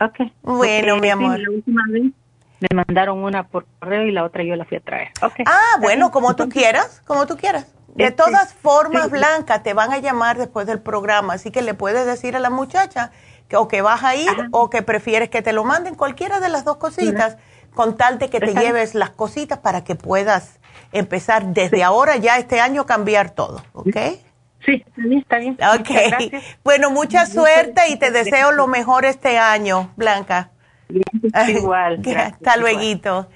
Ok. 0.00 0.32
Bueno, 0.42 0.96
mi 0.98 1.10
amor. 1.10 1.38
La 1.38 1.50
última 1.50 1.82
vez 1.88 2.12
me 2.60 2.68
mandaron 2.76 3.22
una 3.22 3.46
por 3.46 3.66
correo 3.78 4.06
y 4.06 4.12
la 4.12 4.24
otra 4.24 4.42
yo 4.42 4.56
la 4.56 4.64
fui 4.64 4.76
a 4.78 4.80
traer. 4.80 5.08
Ah, 5.20 5.78
bueno, 5.80 6.10
como 6.10 6.34
tú 6.36 6.48
quieras, 6.48 7.02
como 7.06 7.26
tú 7.26 7.36
quieras. 7.36 7.66
De 7.94 8.04
este, 8.04 8.16
todas 8.16 8.54
formas, 8.54 9.10
Blanca, 9.10 9.62
te 9.62 9.72
van 9.72 9.92
a 9.92 9.98
llamar 9.98 10.36
después 10.36 10.66
del 10.66 10.80
programa, 10.80 11.34
así 11.34 11.50
que 11.50 11.62
le 11.62 11.74
puedes 11.74 12.06
decir 12.06 12.34
a 12.34 12.40
la 12.40 12.50
muchacha 12.50 13.12
que 13.48 13.56
o 13.56 13.68
que 13.68 13.82
vas 13.82 14.02
a 14.02 14.16
ir 14.16 14.30
o 14.50 14.68
que 14.68 14.82
prefieres 14.82 15.28
que 15.28 15.42
te 15.42 15.52
lo 15.52 15.64
manden, 15.64 15.94
cualquiera 15.94 16.40
de 16.40 16.48
las 16.48 16.64
dos 16.64 16.78
cositas, 16.78 17.36
con 17.72 17.96
tal 17.96 18.18
de 18.18 18.30
que 18.30 18.40
te 18.40 18.54
lleves 18.54 18.94
las 18.94 19.10
cositas 19.10 19.58
para 19.58 19.84
que 19.84 19.94
puedas 19.94 20.58
empezar 20.92 21.46
desde 21.46 21.84
ahora 21.84 22.16
ya 22.16 22.38
este 22.38 22.60
año 22.60 22.86
cambiar 22.86 23.30
todo, 23.30 23.62
¿ok? 23.74 23.96
Sí, 24.64 24.84
está 25.16 25.38
bien. 25.38 25.58
Ok. 25.78 25.90
Bueno, 26.62 26.90
mucha 26.90 27.26
suerte 27.26 27.88
y 27.88 27.96
te 27.96 28.10
deseo 28.10 28.52
lo 28.52 28.66
mejor 28.66 29.04
este 29.04 29.38
año, 29.38 29.92
Blanca. 29.96 30.50
Igual. 31.48 32.02
Hasta 32.16 32.56
luego. 32.56 33.28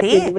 sí, 0.00 0.34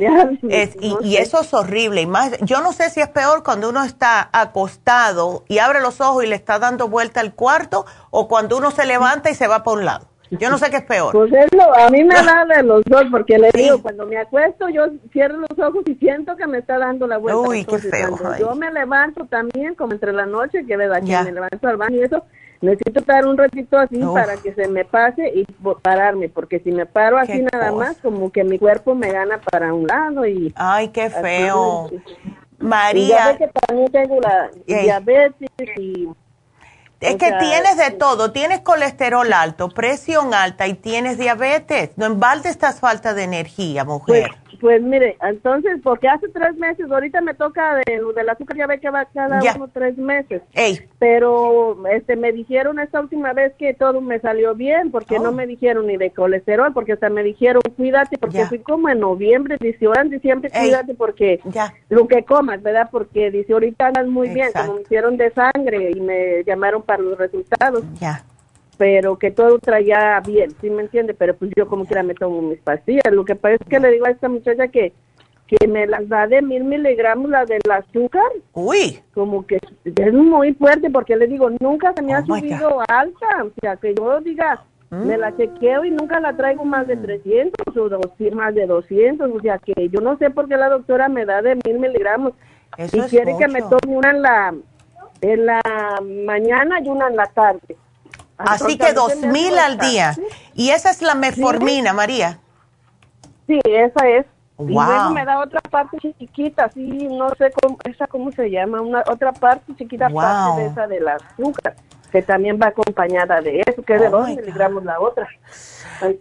y, 1.01 1.15
eso 1.17 1.41
es 1.41 1.53
horrible. 1.53 2.01
Y 2.01 2.05
más, 2.05 2.37
yo 2.41 2.61
no 2.61 2.73
sé 2.73 2.89
si 2.89 3.01
es 3.01 3.09
peor 3.09 3.43
cuando 3.43 3.69
uno 3.69 3.83
está 3.83 4.29
acostado 4.31 5.43
y 5.47 5.59
abre 5.59 5.81
los 5.81 6.01
ojos 6.01 6.23
y 6.23 6.27
le 6.27 6.35
está 6.35 6.59
dando 6.59 6.87
vuelta 6.87 7.19
al 7.19 7.33
cuarto 7.33 7.85
o 8.09 8.27
cuando 8.27 8.57
uno 8.57 8.71
se 8.71 8.85
levanta 8.85 9.29
y 9.29 9.35
se 9.35 9.47
va 9.47 9.63
por 9.63 9.77
un 9.79 9.85
lado. 9.85 10.07
Yo 10.31 10.49
no 10.49 10.57
sé 10.57 10.69
qué 10.69 10.77
es 10.77 10.83
peor. 10.83 11.13
Pues 11.13 11.31
eso, 11.31 11.73
a 11.75 11.89
mí 11.89 12.03
me 12.03 12.15
da 12.15 12.45
de 12.45 12.63
los 12.63 12.83
dos, 12.85 13.03
porque 13.11 13.37
le 13.37 13.49
digo, 13.53 13.81
cuando 13.81 14.05
me 14.05 14.17
acuesto, 14.17 14.67
yo 14.69 14.85
cierro 15.11 15.37
los 15.37 15.59
ojos 15.59 15.83
y 15.85 15.95
siento 15.95 16.35
que 16.35 16.47
me 16.47 16.57
está 16.59 16.77
dando 16.77 17.07
la 17.07 17.17
vuelta. 17.17 17.39
Uy, 17.39 17.65
qué 17.65 17.77
feo. 17.77 18.17
Yo 18.39 18.55
me 18.55 18.71
levanto 18.71 19.25
también, 19.25 19.75
como 19.75 19.93
entre 19.93 20.13
la 20.13 20.25
noche, 20.25 20.65
que 20.65 20.77
de 20.77 20.87
que 21.01 21.23
me 21.23 21.31
levanto 21.31 21.67
al 21.67 21.77
baño 21.77 21.97
y 21.97 22.03
eso, 22.03 22.23
necesito 22.61 22.99
estar 22.99 23.25
un 23.25 23.37
ratito 23.37 23.77
así 23.77 23.99
para 23.99 24.37
que 24.37 24.53
se 24.53 24.67
me 24.67 24.83
pase 24.85 25.31
y 25.33 25.45
pararme, 25.81 26.29
porque 26.29 26.59
si 26.59 26.71
me 26.71 26.85
paro 26.85 27.17
así 27.17 27.45
nada 27.51 27.71
más, 27.71 27.97
como 27.97 28.31
que 28.31 28.43
mi 28.43 28.59
cuerpo 28.59 28.95
me 28.95 29.11
gana 29.11 29.39
para 29.39 29.73
un 29.73 29.87
lado 29.87 30.25
y... 30.25 30.53
Ay, 30.55 30.89
qué 30.89 31.09
feo. 31.09 31.89
María... 32.59 33.33
Y 33.33 33.37
que 33.37 33.47
también 33.67 33.91
tengo 33.91 34.19
la 34.19 34.49
diabetes 34.65 35.49
y 35.77 36.09
es 36.99 37.15
que 37.15 37.31
tienes 37.39 37.77
de 37.77 37.91
todo, 37.91 38.31
tienes 38.31 38.61
colesterol 38.61 39.31
alto, 39.31 39.69
presión 39.69 40.33
alta 40.33 40.67
y 40.67 40.73
tienes 40.73 41.17
diabetes. 41.17 41.91
No 41.95 42.05
en 42.05 42.19
balde 42.19 42.49
estás 42.49 42.79
falta 42.79 43.13
de 43.13 43.23
energía, 43.23 43.85
mujer. 43.85 44.31
Pues, 44.31 44.46
pues 44.59 44.81
mire, 44.81 45.17
entonces, 45.21 45.79
porque 45.83 46.07
hace 46.07 46.27
tres 46.29 46.55
meses, 46.55 46.89
ahorita 46.89 47.21
me 47.21 47.33
toca 47.33 47.75
de, 47.75 48.01
del 48.15 48.29
azúcar, 48.29 48.57
ya 48.57 48.67
ve 48.67 48.79
que 48.79 48.89
va 48.89 49.05
cada 49.05 49.39
uno 49.55 49.69
tres 49.73 49.97
meses. 49.97 50.41
Ey. 50.53 50.79
Pero 50.99 51.77
este, 51.87 52.15
me 52.15 52.31
dijeron 52.31 52.79
esta 52.79 52.99
última 52.99 53.33
vez 53.33 53.53
que 53.57 53.73
todo 53.73 54.01
me 54.01 54.19
salió 54.19 54.55
bien, 54.55 54.91
porque 54.91 55.19
no 55.19 55.29
oh. 55.29 55.33
me 55.33 55.47
dijeron 55.47 55.87
ni 55.87 55.97
de 55.97 56.11
colesterol, 56.11 56.73
porque 56.73 56.93
hasta 56.93 57.09
me 57.09 57.23
dijeron 57.23 57.61
cuídate, 57.75 58.17
porque 58.17 58.45
fui 58.45 58.59
como 58.59 58.89
en 58.89 58.99
noviembre, 58.99 59.57
dice 59.59 59.85
ahora 59.85 60.01
en 60.01 60.09
diciembre 60.09 60.49
cuídate, 60.49 60.93
porque 60.95 61.39
lo 61.89 62.07
que 62.07 62.23
comas, 62.23 62.61
¿verdad? 62.61 62.89
Porque 62.91 63.31
dice 63.31 63.53
ahorita 63.53 63.87
andas 63.87 64.07
muy 64.07 64.29
bien, 64.29 64.49
como 64.53 64.75
me 64.75 64.81
hicieron 64.81 65.17
de 65.17 65.31
sangre 65.31 65.91
y 65.91 66.01
me 66.01 66.43
llamaron 66.43 66.81
para 66.81 67.01
los 67.03 67.17
resultados. 67.17 67.83
Ya. 67.99 68.23
Pero 68.77 69.17
que 69.17 69.31
todo 69.31 69.57
traía 69.59 70.21
bien, 70.25 70.51
¿sí 70.61 70.69
me 70.69 70.83
entiende? 70.83 71.13
Pero 71.13 71.35
pues 71.35 71.51
yo 71.55 71.67
como 71.67 71.85
quiera 71.85 72.03
me 72.03 72.13
tomo 72.13 72.41
mis 72.41 72.59
pastillas. 72.59 73.11
Lo 73.11 73.25
que 73.25 73.35
pasa 73.35 73.55
es 73.55 73.67
que 73.67 73.79
le 73.79 73.91
digo 73.91 74.05
a 74.05 74.11
esta 74.11 74.29
muchacha 74.29 74.67
que 74.67 74.93
que 75.47 75.67
me 75.67 75.87
las 75.87 76.07
da 76.09 76.27
de 76.27 76.41
mil 76.41 76.63
miligramos 76.63 77.31
la 77.31 77.45
del 77.45 77.61
azúcar. 77.71 78.29
Uy. 78.53 78.99
Como 79.13 79.47
que 79.47 79.59
es 79.85 80.13
muy 80.13 80.53
fuerte 80.53 80.89
porque 80.89 81.15
le 81.15 81.27
digo, 81.27 81.49
nunca 81.61 81.93
se 81.93 82.01
me 82.01 82.13
ha 82.13 82.19
oh 82.19 82.25
subido 82.25 82.81
alta. 82.87 83.45
O 83.45 83.51
sea, 83.61 83.77
que 83.77 83.95
yo 83.95 84.19
diga, 84.19 84.63
me 84.89 85.17
la 85.17 85.31
mm. 85.31 85.37
chequeo 85.37 85.85
y 85.85 85.91
nunca 85.91 86.19
la 86.19 86.35
traigo 86.35 86.65
más 86.65 86.87
de 86.87 86.97
300 86.97 87.77
o 87.77 87.89
dos, 87.89 88.05
más 88.33 88.53
de 88.53 88.67
200. 88.67 89.31
O 89.33 89.39
sea, 89.39 89.57
que 89.57 89.89
yo 89.89 90.01
no 90.01 90.17
sé 90.17 90.29
por 90.29 90.47
qué 90.47 90.57
la 90.57 90.69
doctora 90.69 91.07
me 91.07 91.25
da 91.25 91.41
de 91.41 91.55
mil 91.65 91.79
miligramos. 91.79 92.33
Eso 92.77 92.97
y 92.97 93.01
quiere 93.01 93.35
que 93.37 93.47
me 93.47 93.61
tome 93.61 93.97
una 93.97 94.11
en 94.11 94.21
la 94.21 94.53
en 95.21 95.45
la 95.47 95.61
mañana 96.25 96.79
y 96.83 96.89
una 96.89 97.07
en 97.07 97.15
la 97.15 97.25
tarde. 97.27 97.75
Así 98.37 98.77
que 98.77 98.93
dos 98.93 99.15
mil 99.17 99.57
al 99.57 99.77
día. 99.77 100.15
Y 100.53 100.69
esa 100.69 100.91
es 100.91 101.01
la 101.01 101.15
meformina, 101.15 101.93
María. 101.93 102.39
Sí, 103.47 103.59
esa 103.65 104.07
es. 104.07 104.25
Y 104.59 104.73
luego 104.73 105.11
me 105.11 105.23
da 105.23 105.39
otra 105.39 105.61
parte 105.61 105.97
chiquita, 105.99 106.65
así, 106.65 106.81
no 106.81 107.29
sé 107.35 107.51
cómo, 107.61 107.77
esa 107.83 108.07
cómo 108.07 108.31
se 108.31 108.49
llama, 108.49 108.81
una 108.81 109.03
otra 109.07 109.31
parte 109.31 109.71
chiquita, 109.75 110.09
parte 110.09 110.61
de 110.61 110.67
esa 110.67 110.87
de 110.87 110.99
la 110.99 111.13
azúcar, 111.13 111.75
que 112.11 112.23
también 112.23 112.59
va 112.59 112.67
acompañada 112.67 113.39
de 113.39 113.61
eso, 113.67 113.83
que 113.83 113.93
es 113.93 114.01
de 114.01 114.07
oh 114.07 114.11
dos 114.11 114.29
miligramos 114.29 114.83
la 114.83 114.99
otra. 114.99 115.27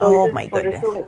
oh 0.01 0.29
my 0.35 0.49
por 0.51 0.67
eso 0.67 1.07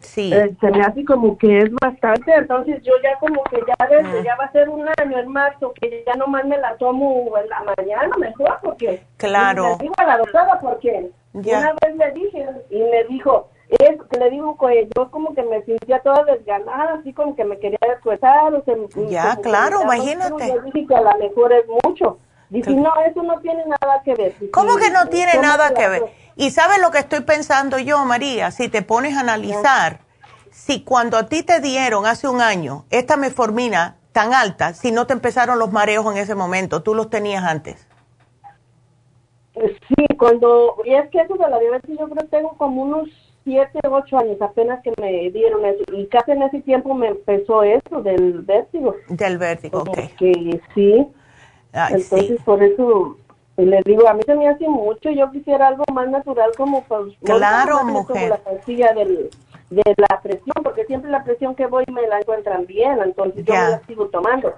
Sí. 0.00 0.32
Eh, 0.32 0.54
se 0.60 0.70
me 0.70 0.82
hace 0.82 1.04
como 1.04 1.36
que 1.38 1.58
es 1.58 1.70
bastante, 1.80 2.34
entonces 2.34 2.82
yo 2.82 2.92
ya 3.02 3.18
como 3.18 3.42
que 3.44 3.60
ya 3.66 3.86
desde, 3.86 4.22
ya 4.22 4.36
va 4.36 4.44
a 4.44 4.52
ser 4.52 4.68
un 4.68 4.86
año 4.98 5.18
en 5.18 5.28
marzo 5.28 5.72
que 5.80 6.04
ya 6.06 6.14
nomás 6.14 6.44
me 6.44 6.58
la 6.58 6.76
tomo 6.76 7.32
en 7.36 7.48
la 7.48 7.62
mañana 7.76 8.16
mejor 8.18 8.58
porque 8.62 9.02
claro. 9.16 9.76
le 9.78 9.84
digo 9.84 9.94
a 9.98 10.06
la 10.06 10.18
doctora 10.18 10.58
porque 10.60 11.10
una 11.32 11.74
vez 11.82 11.96
le 11.96 12.10
dije 12.12 12.46
y 12.70 12.82
me 12.82 13.04
dijo 13.04 13.48
es 13.68 14.02
que 14.10 14.18
le 14.18 14.30
digo 14.30 14.56
que 14.58 14.88
yo 14.96 15.10
como 15.10 15.34
que 15.34 15.42
me 15.44 15.62
sentía 15.62 16.00
toda 16.00 16.24
desganada 16.24 16.94
así 16.94 17.12
como 17.12 17.36
que 17.36 17.44
me 17.44 17.58
quería 17.58 17.78
descuesar 17.88 18.52
o 18.52 18.64
ya 19.08 19.36
claro 19.36 19.82
imagínate 19.82 20.48
yo 20.48 20.60
dije 20.62 20.86
que 20.86 20.94
a 20.94 21.00
lo 21.00 21.18
mejor 21.18 21.52
es 21.52 21.64
mucho 21.84 22.18
Dice, 22.50 22.72
no, 22.72 22.92
eso 23.08 23.22
no 23.22 23.38
tiene 23.40 23.64
nada 23.64 24.02
que 24.04 24.12
ver. 24.16 24.34
¿Cómo 24.52 24.76
que 24.76 24.90
no 24.90 25.06
tiene 25.06 25.34
nada 25.40 25.72
que 25.72 25.88
ver? 25.88 26.02
Y 26.40 26.52
sabes 26.52 26.80
lo 26.80 26.90
que 26.90 27.00
estoy 27.00 27.20
pensando 27.20 27.78
yo, 27.78 28.02
María, 28.06 28.50
si 28.50 28.70
te 28.70 28.80
pones 28.80 29.14
a 29.14 29.20
analizar, 29.20 30.00
si 30.50 30.82
cuando 30.82 31.18
a 31.18 31.26
ti 31.26 31.42
te 31.42 31.60
dieron 31.60 32.06
hace 32.06 32.28
un 32.28 32.40
año 32.40 32.86
esta 32.88 33.18
meformina 33.18 33.98
tan 34.12 34.32
alta, 34.32 34.72
si 34.72 34.90
no 34.90 35.06
te 35.06 35.12
empezaron 35.12 35.58
los 35.58 35.70
mareos 35.70 36.06
en 36.10 36.16
ese 36.16 36.34
momento, 36.34 36.82
tú 36.82 36.94
los 36.94 37.10
tenías 37.10 37.44
antes. 37.44 37.86
Sí, 39.54 40.16
cuando, 40.16 40.76
y 40.86 40.94
es 40.94 41.10
que 41.10 41.20
eso 41.20 41.34
de 41.34 41.46
la 41.46 41.58
diabetes 41.58 41.90
yo 41.90 42.08
creo 42.08 42.16
que 42.16 42.28
tengo 42.28 42.56
como 42.56 42.84
unos 42.84 43.10
siete, 43.44 43.78
ocho 43.90 44.16
años 44.16 44.40
apenas 44.40 44.82
que 44.82 44.94
me 44.98 45.30
dieron 45.32 45.62
eso. 45.66 45.84
Y 45.92 46.06
casi 46.06 46.30
en 46.30 46.40
ese 46.40 46.62
tiempo 46.62 46.94
me 46.94 47.08
empezó 47.08 47.62
eso 47.64 48.00
del 48.00 48.40
vértigo. 48.40 48.94
Del 49.10 49.36
vértigo, 49.36 49.80
ok. 49.80 49.98
Que 50.18 50.58
sí. 50.74 51.06
Entonces, 51.74 52.40
por 52.46 52.62
eso 52.62 53.18
le 53.66 53.80
digo, 53.84 54.08
a 54.08 54.14
mí 54.14 54.22
se 54.24 54.34
me 54.34 54.48
hace 54.48 54.68
mucho. 54.68 55.10
Yo 55.10 55.30
quisiera 55.30 55.68
algo 55.68 55.84
más 55.92 56.08
natural 56.08 56.50
como 56.56 56.82
pues, 56.84 57.16
claro, 57.24 57.84
mujer. 57.84 58.16
Como 58.16 58.28
la 58.28 58.36
pastilla 58.38 58.92
del, 58.92 59.30
de 59.70 59.94
la 59.96 60.20
presión, 60.20 60.62
porque 60.62 60.84
siempre 60.86 61.10
la 61.10 61.24
presión 61.24 61.54
que 61.54 61.66
voy 61.66 61.84
me 61.92 62.06
la 62.06 62.18
encuentran 62.18 62.66
bien, 62.66 62.98
entonces 63.02 63.44
yo 63.44 63.54
me 63.54 63.70
la 63.70 63.80
sigo 63.86 64.06
tomando. 64.08 64.54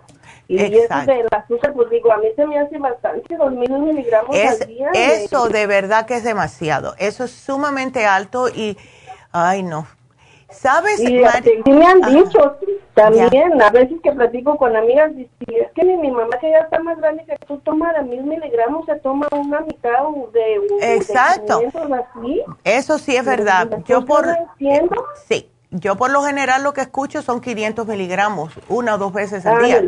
Y 0.49 0.59
eso 0.59 0.95
del 1.07 1.27
azúcar, 1.31 1.73
pues 1.73 1.89
digo, 1.91 2.13
a 2.13 2.19
mí 2.19 2.27
se 2.37 2.47
me 2.47 2.59
hace 2.59 2.79
bastante, 2.79 3.37
dos 3.37 3.53
mil 3.53 3.71
miligramos 3.71 4.37
al 4.37 4.67
día. 4.67 4.91
Eso 4.93 5.49
de... 5.49 5.67
verdad 5.67 6.05
que 6.07 6.17
es 6.17 6.25
demasiado. 6.25 6.95
Eso 6.99 7.25
es 7.25 7.31
sumamente 7.31 8.05
alto 8.05 8.49
y, 8.49 8.77
ay 9.31 9.63
no. 9.63 9.87
¿Sabes? 10.53 11.01
Y 11.01 11.13
me 11.71 11.87
han 11.87 12.01
dicho 12.03 12.57
también, 12.95 13.61
a 13.61 13.71
veces 13.71 13.99
que 14.03 14.13
platico 14.13 14.57
con 14.57 14.77
amigas, 14.77 15.13
y 15.17 15.55
es 15.55 15.73
que 15.75 15.85
mi, 15.85 16.11
mamá 16.11 16.39
que 16.41 16.51
ya 16.51 16.59
está 16.59 16.83
más 16.83 16.99
grande 16.99 17.25
que 17.25 17.37
tú 17.47 17.59
toma 17.59 17.93
de 17.95 18.03
mil 18.03 18.23
miligramos, 18.25 18.85
se 18.87 18.97
toma 18.97 19.29
una 19.33 19.61
mitad 19.61 19.91
de... 20.33 20.95
Exacto. 20.95 21.61
Eso 22.65 22.99
sí 22.99 23.17
es 23.17 23.25
verdad. 23.25 23.79
Yo 23.87 24.05
por... 24.05 24.27
Sí. 25.27 25.49
Yo 25.71 25.97
por 25.97 26.11
lo 26.11 26.23
general 26.23 26.63
lo 26.63 26.75
que 26.75 26.83
escucho 26.83 27.23
son 27.23 27.41
500 27.41 27.87
miligramos, 27.87 28.53
una 28.69 28.97
o 28.97 28.99
dos 28.99 29.13
veces 29.15 29.47
al 29.47 29.65
día. 29.65 29.83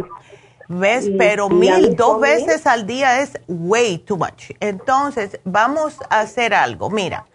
¿Ves? 0.67 1.11
Pero 1.19 1.51
mil, 1.51 1.95
dos 1.95 2.21
veces 2.21 2.67
al 2.67 2.87
día 2.87 3.21
es 3.21 3.39
way 3.49 3.99
too 3.99 4.17
much. 4.17 4.53
Entonces, 4.61 5.39
vamos 5.45 5.99
a 6.09 6.21
hacer 6.21 6.55
algo. 6.55 6.89
Mira, 6.89 7.27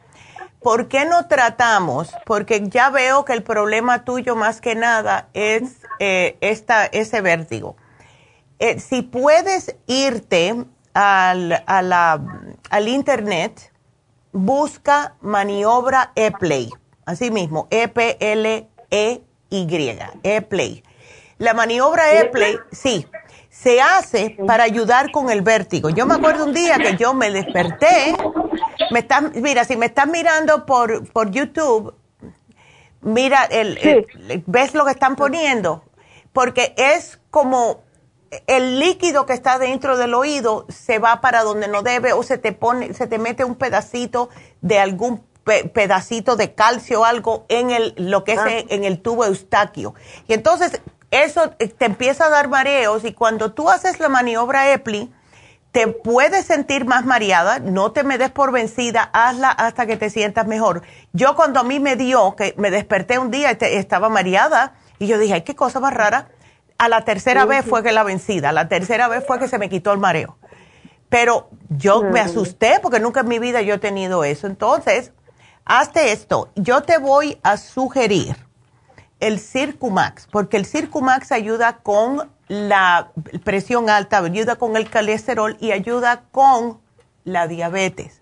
¿por 0.61 0.87
qué 0.87 1.05
no 1.05 1.27
tratamos? 1.27 2.11
Porque 2.25 2.67
ya 2.67 2.89
veo 2.89 3.25
que 3.25 3.33
el 3.33 3.43
problema 3.43 4.03
tuyo 4.03 4.35
más 4.35 4.61
que 4.61 4.75
nada 4.75 5.29
es 5.33 5.77
eh, 5.99 6.37
esta, 6.41 6.85
ese 6.85 7.21
vértigo. 7.21 7.75
Eh, 8.59 8.79
si 8.79 9.01
puedes 9.01 9.75
irte 9.87 10.65
al, 10.93 11.63
a 11.65 11.81
la, 11.81 12.21
al 12.69 12.87
internet, 12.87 13.71
busca 14.31 15.15
maniobra 15.21 16.11
E-Play. 16.15 16.69
Así 17.05 17.31
mismo, 17.31 17.67
E-P-L-E-Y, 17.71 19.27
E-Play. 20.23 20.83
La 21.37 21.53
maniobra 21.53 22.11
E-Play, 22.11 22.57
sí, 22.71 23.07
se 23.61 23.81
hace 23.81 24.37
para 24.47 24.63
ayudar 24.63 25.11
con 25.11 25.29
el 25.29 25.41
vértigo. 25.41 25.89
Yo 25.89 26.05
me 26.05 26.15
acuerdo 26.15 26.45
un 26.45 26.53
día 26.53 26.77
que 26.77 26.95
yo 26.95 27.13
me 27.13 27.29
desperté, 27.29 28.15
me 28.91 28.99
estás, 28.99 29.33
mira, 29.35 29.65
si 29.65 29.75
me 29.75 29.87
estás 29.87 30.07
mirando 30.07 30.65
por, 30.65 31.11
por 31.11 31.29
YouTube, 31.29 31.93
mira, 33.01 33.43
el, 33.43 34.05
¿ves 34.45 34.73
lo 34.73 34.85
que 34.85 34.91
están 34.91 35.15
poniendo? 35.15 35.83
Porque 36.31 36.73
es 36.77 37.19
como 37.31 37.83
el 38.47 38.79
líquido 38.79 39.25
que 39.25 39.33
está 39.33 39.59
dentro 39.59 39.97
del 39.97 40.13
oído 40.13 40.65
se 40.69 40.99
va 40.99 41.19
para 41.19 41.43
donde 41.43 41.67
no 41.67 41.81
debe 41.81 42.13
o 42.13 42.23
se 42.23 42.37
te 42.37 42.53
pone, 42.53 42.93
se 42.93 43.07
te 43.07 43.17
mete 43.17 43.43
un 43.43 43.55
pedacito 43.55 44.29
de 44.61 44.79
algún 44.79 45.23
pedacito 45.73 46.35
de 46.35 46.53
calcio 46.53 47.01
o 47.01 47.05
algo 47.05 47.45
en 47.49 47.71
el, 47.71 47.93
lo 47.97 48.23
que 48.23 48.33
es 48.33 48.39
ah. 48.39 48.49
en 48.49 48.83
el 48.83 49.01
tubo 49.01 49.25
eustaquio. 49.25 49.95
Y 50.27 50.33
entonces 50.33 50.79
eso 51.11 51.53
eh, 51.59 51.67
te 51.67 51.85
empieza 51.85 52.25
a 52.25 52.29
dar 52.29 52.47
mareos 52.47 53.03
y 53.03 53.13
cuando 53.13 53.51
tú 53.51 53.69
haces 53.69 53.99
la 53.99 54.09
maniobra 54.09 54.71
EPLI, 54.71 55.11
te 55.71 55.87
puedes 55.87 56.45
sentir 56.45 56.85
más 56.85 57.05
mareada, 57.05 57.59
no 57.59 57.91
te 57.91 58.03
me 58.03 58.17
des 58.17 58.31
por 58.31 58.51
vencida, 58.51 59.09
hazla 59.13 59.51
hasta 59.51 59.85
que 59.85 59.97
te 59.97 60.09
sientas 60.09 60.47
mejor. 60.47 60.81
Yo 61.13 61.35
cuando 61.35 61.59
a 61.59 61.63
mí 61.63 61.79
me 61.79 61.95
dio, 61.95 62.35
que 62.35 62.55
me 62.57 62.71
desperté 62.71 63.19
un 63.19 63.29
día 63.29 63.51
y 63.51 63.57
estaba 63.61 64.09
mareada, 64.09 64.73
y 64.97 65.07
yo 65.07 65.19
dije, 65.19 65.35
ay, 65.35 65.41
qué 65.43 65.55
cosa 65.55 65.79
más 65.79 65.93
rara. 65.93 66.29
A 66.77 66.89
la 66.89 67.03
tercera 67.03 67.45
vez 67.45 67.65
fue 67.65 67.83
que 67.83 67.91
la 67.91 68.03
vencida, 68.03 68.49
a 68.49 68.51
la 68.51 68.67
tercera 68.67 69.07
vez 69.07 69.25
fue 69.25 69.37
que 69.37 69.47
se 69.47 69.59
me 69.59 69.69
quitó 69.69 69.91
el 69.91 69.99
mareo. 69.99 70.37
Pero 71.09 71.49
yo 71.69 72.03
me 72.03 72.19
asusté 72.19 72.79
porque 72.81 72.99
nunca 72.99 73.19
en 73.21 73.27
mi 73.27 73.37
vida 73.37 73.61
yo 73.61 73.75
he 73.75 73.79
tenido 73.79 74.23
eso. 74.23 74.47
Entonces, 74.47 75.11
hazte 75.65 76.11
esto, 76.13 76.51
yo 76.55 76.81
te 76.81 76.97
voy 76.97 77.37
a 77.43 77.57
sugerir 77.57 78.48
el 79.19 79.39
Circumax, 79.39 80.27
porque 80.27 80.57
el 80.57 80.65
Circumax 80.65 81.31
ayuda 81.31 81.77
con 81.77 82.31
la 82.47 83.11
presión 83.43 83.89
alta, 83.89 84.19
ayuda 84.19 84.55
con 84.55 84.75
el 84.75 84.89
colesterol 84.89 85.57
y 85.59 85.71
ayuda 85.71 86.23
con 86.31 86.79
la 87.23 87.47
diabetes. 87.47 88.21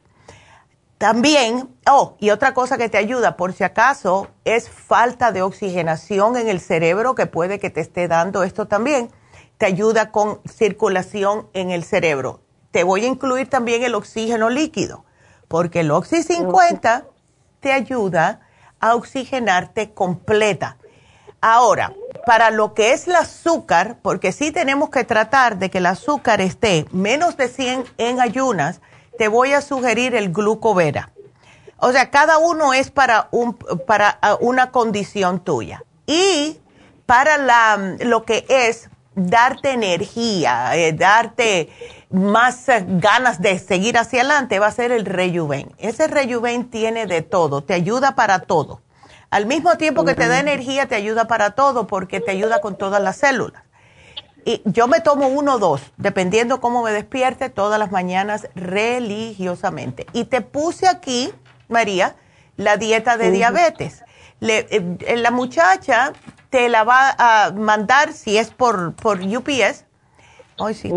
También, 0.98 1.70
oh, 1.90 2.16
y 2.20 2.32
otra 2.32 2.56
cosa 2.56 2.78
que 2.78 2.90
te 2.90 2.98
ayuda, 2.98 3.38
por 3.38 3.54
si 3.54 3.64
acaso, 3.64 4.30
es 4.46 4.68
falta 4.68 5.32
de 5.32 5.44
oxigenación 5.44 6.38
en 6.38 6.48
el 6.48 6.60
cerebro, 6.60 7.14
que 7.14 7.28
puede 7.28 7.60
que 7.60 7.70
te 7.70 7.82
esté 7.82 8.08
dando 8.08 8.42
esto 8.42 8.68
también. 8.68 9.12
Te 9.60 9.68
ayuda 9.68 10.12
con 10.12 10.42
circulación 10.46 11.48
en 11.54 11.70
el 11.70 11.84
cerebro. 11.84 12.42
Te 12.72 12.84
voy 12.84 13.06
a 13.06 13.08
incluir 13.08 13.48
también 13.48 13.84
el 13.84 13.94
oxígeno 13.94 14.50
líquido, 14.50 15.06
porque 15.48 15.82
el 15.82 15.92
Oxy 15.92 16.24
50 16.24 17.06
te 17.60 17.72
ayuda 17.72 18.42
a 18.80 18.96
oxigenarte 18.96 19.94
completa. 19.94 20.78
Ahora, 21.42 21.94
para 22.26 22.50
lo 22.50 22.74
que 22.74 22.94
es 22.94 23.08
el 23.08 23.16
azúcar, 23.16 23.98
porque 24.02 24.32
sí 24.32 24.52
tenemos 24.52 24.90
que 24.90 25.04
tratar 25.04 25.58
de 25.58 25.70
que 25.70 25.78
el 25.78 25.86
azúcar 25.86 26.42
esté 26.42 26.86
menos 26.92 27.38
de 27.38 27.48
100 27.48 27.86
en 27.98 28.20
ayunas, 28.20 28.82
te 29.18 29.28
voy 29.28 29.54
a 29.54 29.62
sugerir 29.62 30.16
el 30.16 30.32
glucovera. 30.32 31.12
O 31.78 31.92
sea, 31.92 32.10
cada 32.10 32.40
uno 32.40 32.74
es 32.74 32.90
para, 32.90 33.28
un, 33.32 33.54
para 33.54 34.18
ah, 34.22 34.38
una 34.40 34.72
condición 34.72 35.40
tuya. 35.40 35.84
Y 36.08 36.60
para 37.06 37.38
la, 37.38 37.96
lo 38.00 38.24
que 38.24 38.46
es 38.50 38.90
darte 39.14 39.72
energía, 39.72 40.76
eh, 40.76 40.94
darte 40.94 41.70
más 42.10 42.66
ganas 42.68 43.42
de 43.42 43.60
seguir 43.60 43.98
hacia 43.98 44.22
adelante, 44.22 44.60
va 44.60 44.68
a 44.68 44.72
ser 44.72 44.92
el 44.92 45.06
Rejuven. 45.06 45.72
Ese 45.78 46.08
Rejuven 46.08 46.70
tiene 46.70 47.06
de 47.06 47.22
todo, 47.22 47.62
te 47.62 47.74
ayuda 47.74 48.16
para 48.16 48.40
todo. 48.40 48.82
Al 49.30 49.46
mismo 49.46 49.76
tiempo 49.78 50.06
que 50.06 50.16
te 50.16 50.28
da 50.28 50.40
energía, 50.40 50.88
te 50.88 50.96
ayuda 50.96 51.28
para 51.28 51.52
todo 51.52 51.88
porque 51.88 52.22
te 52.22 52.32
ayuda 52.32 52.62
con 52.62 52.78
todas 52.78 53.02
las 53.02 53.18
células. 53.18 53.64
Y 54.46 54.62
yo 54.64 54.88
me 54.88 55.02
tomo 55.02 55.28
uno 55.28 55.56
o 55.56 55.60
dos, 55.60 55.82
dependiendo 55.98 56.62
cómo 56.62 56.82
me 56.82 56.92
despierte, 56.92 57.50
todas 57.50 57.78
las 57.78 57.92
mañanas 57.92 58.48
religiosamente. 58.56 60.08
Y 60.14 60.24
te 60.26 60.40
puse 60.40 60.88
aquí, 60.88 61.34
María, 61.68 62.16
la 62.56 62.78
dieta 62.78 63.18
de 63.18 63.32
diabetes. 63.32 64.06
Eh, 64.40 65.18
la 65.18 65.32
muchacha 65.32 66.14
te 66.50 66.70
la 66.70 66.86
va 66.86 67.14
a 67.18 67.52
mandar 67.52 68.14
si 68.14 68.38
es 68.38 68.52
por, 68.52 68.94
por 68.96 69.20
UPS. 69.20 69.84
Ay, 70.58 70.74
sí. 70.74 70.92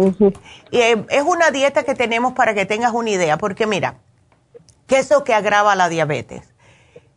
Eh, 0.71 1.05
es 1.09 1.23
una 1.23 1.51
dieta 1.51 1.83
que 1.83 1.97
tenemos 1.97 2.35
para 2.35 2.55
que 2.55 2.67
tengas 2.67 2.93
una 2.93 3.11
idea, 3.11 3.37
porque 3.37 3.67
mira, 3.67 3.97
¿qué 4.87 4.99
es 4.99 5.11
lo 5.11 5.25
que 5.25 5.35
agrava 5.35 5.75
la 5.75 5.89
diabetes? 5.89 6.50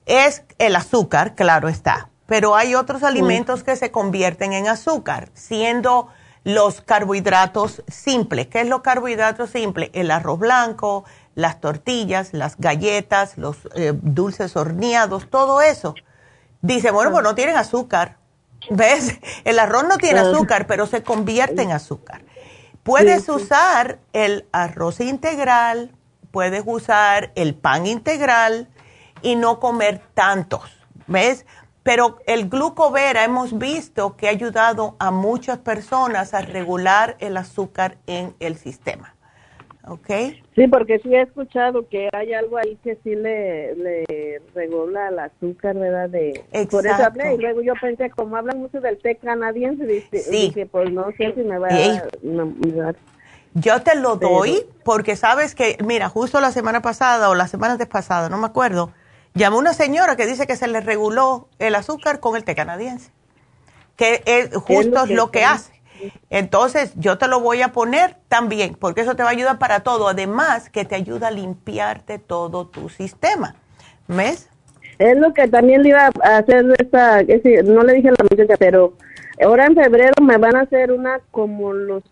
Es 0.05 0.43
el 0.57 0.75
azúcar, 0.75 1.35
claro 1.35 1.69
está, 1.69 2.09
pero 2.25 2.55
hay 2.55 2.75
otros 2.75 3.03
alimentos 3.03 3.63
que 3.63 3.75
se 3.75 3.91
convierten 3.91 4.53
en 4.53 4.67
azúcar, 4.67 5.29
siendo 5.33 6.09
los 6.43 6.81
carbohidratos 6.81 7.83
simples. 7.87 8.47
¿Qué 8.47 8.61
es 8.61 8.67
los 8.67 8.81
carbohidratos 8.81 9.49
simples? 9.49 9.89
El 9.93 10.11
arroz 10.11 10.39
blanco, 10.39 11.05
las 11.35 11.61
tortillas, 11.61 12.33
las 12.33 12.57
galletas, 12.57 13.37
los 13.37 13.57
eh, 13.75 13.93
dulces 13.95 14.55
horneados, 14.55 15.29
todo 15.29 15.61
eso. 15.61 15.95
Dice, 16.61 16.91
bueno, 16.91 17.11
pues 17.11 17.23
no 17.23 17.35
tienen 17.35 17.55
azúcar. 17.55 18.17
¿Ves? 18.69 19.19
El 19.43 19.59
arroz 19.59 19.85
no 19.87 19.97
tiene 19.97 20.19
azúcar, 20.19 20.67
pero 20.67 20.85
se 20.85 21.03
convierte 21.03 21.61
en 21.61 21.71
azúcar. 21.71 22.23
Puedes 22.83 23.29
usar 23.29 23.99
el 24.11 24.45
arroz 24.51 24.99
integral, 24.99 25.91
puedes 26.31 26.63
usar 26.65 27.31
el 27.35 27.55
pan 27.55 27.85
integral, 27.87 28.69
y 29.23 29.35
no 29.35 29.59
comer 29.59 30.01
tantos, 30.13 30.61
¿ves? 31.07 31.45
Pero 31.81 32.19
el 32.27 32.47
glucovera 32.49 33.23
hemos 33.23 33.57
visto 33.57 34.15
que 34.15 34.27
ha 34.27 34.31
ayudado 34.31 34.95
a 34.99 35.11
muchas 35.11 35.57
personas 35.57 36.33
a 36.33 36.41
regular 36.41 37.17
el 37.19 37.35
azúcar 37.35 37.97
en 38.07 38.35
el 38.39 38.55
sistema. 38.55 39.15
¿Ok? 39.85 40.07
Sí, 40.55 40.67
porque 40.67 40.99
sí 40.99 41.13
he 41.13 41.23
escuchado 41.23 41.89
que 41.89 42.07
hay 42.13 42.31
algo 42.33 42.57
ahí 42.57 42.77
que 42.85 42.97
sí 43.03 43.15
le, 43.15 44.39
regula 44.55 45.09
el 45.09 45.19
azúcar, 45.19 45.75
¿verdad? 45.75 46.09
De, 46.09 46.41
Por 46.71 46.87
eso 46.87 47.03
hablé 47.03 47.33
y 47.33 47.37
luego 47.37 47.61
yo 47.61 47.73
pensé, 47.81 48.09
como 48.09 48.37
hablan 48.37 48.59
mucho 48.59 48.79
del 48.79 48.97
té 48.99 49.17
canadiense, 49.17 49.85
dije, 49.85 50.65
pues 50.67 50.89
no 50.89 51.07
sé 51.17 51.33
si 51.35 51.41
me 51.41 51.57
va 51.57 51.67
a... 51.67 52.93
Yo 53.55 53.83
te 53.83 53.95
lo 53.95 54.15
doy 54.15 54.65
porque 54.83 55.15
sabes 55.17 55.53
que, 55.53 55.77
mira, 55.85 56.07
justo 56.07 56.39
la 56.39 56.51
semana 56.51 56.81
pasada 56.81 57.29
o 57.29 57.35
la 57.35 57.47
semana 57.47 57.77
pasada, 57.85 58.29
no 58.29 58.37
me 58.37 58.47
acuerdo, 58.47 58.91
Llamó 59.35 59.57
una 59.57 59.73
señora 59.73 60.15
que 60.15 60.27
dice 60.27 60.45
que 60.45 60.55
se 60.55 60.67
le 60.67 60.81
reguló 60.81 61.47
el 61.59 61.75
azúcar 61.75 62.19
con 62.19 62.35
el 62.35 62.43
té 62.43 62.53
canadiense, 62.53 63.11
que 63.95 64.21
es 64.25 64.55
justo 64.55 65.05
lo, 65.07 65.31
que, 65.31 65.43
hace. 65.43 65.73
Entonces, 66.29 66.93
yo 66.95 67.17
te 67.17 67.27
lo 67.27 67.39
voy 67.39 67.61
a 67.61 67.71
poner 67.71 68.17
también, 68.27 68.75
porque 68.75 69.01
eso 69.01 69.15
te 69.15 69.23
va 69.23 69.29
a 69.29 69.31
ayudar 69.31 69.57
para 69.57 69.79
todo. 69.81 70.07
Además, 70.07 70.69
que 70.69 70.85
te 70.85 70.95
ayuda 70.95 71.29
a 71.29 71.31
limpiarte 71.31 72.19
todo 72.19 72.67
tu 72.67 72.89
sistema. 72.89 73.55
¿Ves? 74.07 74.49
Es 74.99 75.17
lo 75.17 75.33
que 75.33 75.47
también 75.47 75.81
le 75.81 75.89
iba 75.89 76.09
a 76.23 76.37
hacer 76.37 76.65
esta, 76.77 77.23
no 77.63 77.83
le 77.83 77.93
dije 77.93 78.09
a 78.09 78.11
la 78.11 78.27
muchacha, 78.29 78.55
pero 78.59 78.93
ahora 79.43 79.65
en 79.65 79.75
febrero 79.75 80.13
me 80.21 80.37
van 80.37 80.55
a 80.55 80.61
hacer 80.61 80.91
una 80.91 81.19
como 81.31 81.73
los 81.73 82.03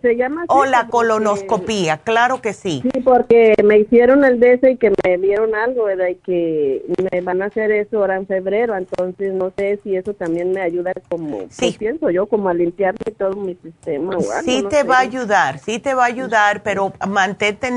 se 0.00 0.16
llama 0.16 0.44
O 0.48 0.64
la 0.64 0.88
colonoscopía, 0.88 1.98
claro 1.98 2.40
que 2.40 2.52
sí. 2.52 2.82
Sí, 2.82 3.00
porque 3.00 3.54
me 3.64 3.78
hicieron 3.78 4.24
el 4.24 4.38
DS 4.38 4.70
y 4.70 4.76
que 4.76 4.92
me 5.04 5.18
dieron 5.18 5.54
algo, 5.54 5.84
¿verdad? 5.84 6.08
Y 6.08 6.14
que 6.16 6.82
me 7.12 7.20
van 7.20 7.42
a 7.42 7.46
hacer 7.46 7.72
eso 7.72 7.98
ahora 7.98 8.16
en 8.16 8.26
febrero, 8.26 8.76
entonces 8.76 9.32
no 9.32 9.52
sé 9.56 9.80
si 9.82 9.96
eso 9.96 10.14
también 10.14 10.52
me 10.52 10.60
ayuda 10.60 10.92
como, 11.08 11.38
pues, 11.38 11.54
sí. 11.54 11.76
pienso 11.78 12.10
yo, 12.10 12.26
como 12.26 12.48
a 12.48 12.54
limpiarme 12.54 13.12
todo 13.18 13.34
mi 13.36 13.54
sistema 13.56 14.16
o 14.16 14.30
algo, 14.30 14.42
Sí 14.44 14.64
te 14.68 14.82
va 14.82 14.98
a 14.98 15.00
ayudar, 15.00 15.58
sí 15.58 15.78
te 15.78 15.94
va 15.94 16.04
a 16.04 16.06
ayudar, 16.06 16.62
pero 16.62 16.92
mantente 17.08 17.68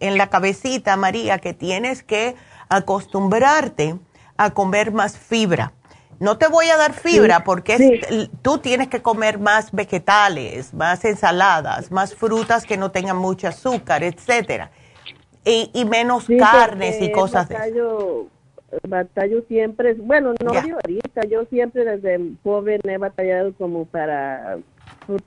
en 0.00 0.18
la 0.18 0.28
cabecita, 0.28 0.96
María, 0.96 1.38
que 1.38 1.54
tienes 1.54 2.02
que 2.02 2.34
acostumbrarte 2.68 3.96
a 4.36 4.50
comer 4.50 4.92
más 4.92 5.16
fibra 5.16 5.72
no 6.20 6.38
te 6.38 6.48
voy 6.48 6.66
a 6.66 6.76
dar 6.76 6.92
fibra 6.92 7.44
porque 7.44 8.00
tú 8.42 8.58
tienes 8.58 8.88
que 8.88 9.02
comer 9.02 9.38
más 9.38 9.72
vegetales, 9.72 10.72
más 10.74 11.04
ensaladas, 11.04 11.90
más 11.90 12.14
frutas 12.14 12.64
que 12.64 12.76
no 12.76 12.90
tengan 12.90 13.16
mucho 13.16 13.48
azúcar, 13.48 14.02
etcétera. 14.02 14.70
Y, 15.44 15.84
menos 15.84 16.26
carnes 16.38 17.00
y 17.02 17.12
cosas 17.12 17.48
de 17.48 17.56
eso. 17.56 18.28
Batallo 18.88 19.42
siempre, 19.46 19.94
bueno, 19.94 20.34
no 20.42 20.50
ahorita, 20.50 21.20
yo 21.30 21.44
siempre 21.44 21.84
desde 21.84 22.18
joven 22.42 22.80
he 22.84 22.98
batallado 22.98 23.54
como 23.54 23.84
para 23.84 24.58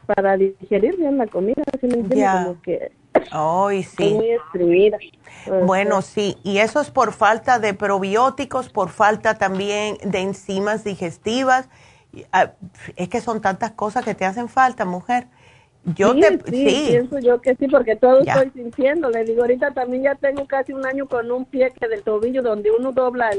para 0.06 0.38
digerir 0.38 0.98
bien 0.98 1.18
la 1.18 1.28
comida, 1.28 1.64
así 1.74 1.88
me 1.88 2.04
como 2.04 2.62
que 2.62 2.92
Ay, 3.32 3.84
sí. 3.84 4.14
Muy 4.54 4.92
Bueno, 5.64 6.02
sí, 6.02 6.38
y 6.44 6.60
eso 6.60 6.82
es 6.82 6.92
por 6.92 7.14
falta 7.14 7.60
de 7.60 7.74
probióticos, 7.74 8.70
por 8.70 8.90
falta 8.90 9.38
también 9.38 9.98
de 10.04 10.20
enzimas 10.20 10.84
digestivas. 10.84 11.70
Ah, 12.32 12.52
es 12.96 13.10
que 13.10 13.22
son 13.22 13.42
tantas 13.42 13.72
cosas 13.72 14.04
que 14.04 14.16
te 14.16 14.26
hacen 14.26 14.50
falta, 14.50 14.86
mujer. 14.86 15.28
Yo 15.96 16.14
sí, 16.14 16.20
te 16.20 16.52
sí, 16.52 16.86
pienso 16.90 17.20
yo 17.20 17.40
que 17.40 17.56
sí, 17.56 17.68
porque 17.68 17.96
todo 17.96 18.20
estoy 18.20 18.52
sintiendo. 18.52 19.10
Le 19.10 19.24
digo, 19.24 19.42
ahorita 19.42 19.72
también 19.72 20.04
ya 20.04 20.16
tengo 20.16 20.46
casi 20.46 20.74
un 20.74 20.86
año 20.86 21.08
con 21.08 21.32
un 21.32 21.46
pie 21.46 21.72
que 21.72 21.88
del 21.88 22.04
tobillo 22.04 22.42
donde 22.42 22.72
uno 22.72 22.92
dobla 22.92 23.30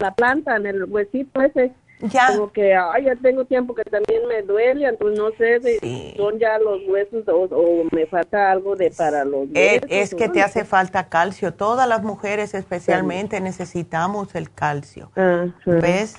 la 0.00 0.14
planta 0.14 0.56
en 0.56 0.66
el 0.66 0.84
huesito 0.84 1.42
ese 1.42 1.72
ya. 2.00 2.28
Como 2.28 2.52
que, 2.52 2.74
ay, 2.74 3.04
ya 3.04 3.16
tengo 3.16 3.44
tiempo 3.44 3.74
que 3.74 3.84
también 3.84 4.26
me 4.26 4.42
duele, 4.42 4.88
entonces 4.88 5.18
no 5.18 5.30
sé 5.32 5.60
si 5.60 6.14
son 6.16 6.38
ya 6.38 6.58
los 6.58 6.80
huesos 6.86 7.24
o, 7.26 7.84
me 7.90 8.06
falta 8.06 8.50
algo 8.50 8.76
de 8.76 8.90
para 8.90 9.24
los 9.24 9.48
huesos. 9.50 9.88
Es, 9.88 10.14
que 10.14 10.28
te 10.28 10.42
hace 10.42 10.64
falta 10.64 11.08
calcio. 11.08 11.54
Todas 11.54 11.88
las 11.88 12.02
mujeres 12.02 12.54
especialmente 12.54 13.40
necesitamos 13.40 14.34
el 14.34 14.50
calcio. 14.50 15.10
¿Ves? 15.66 16.16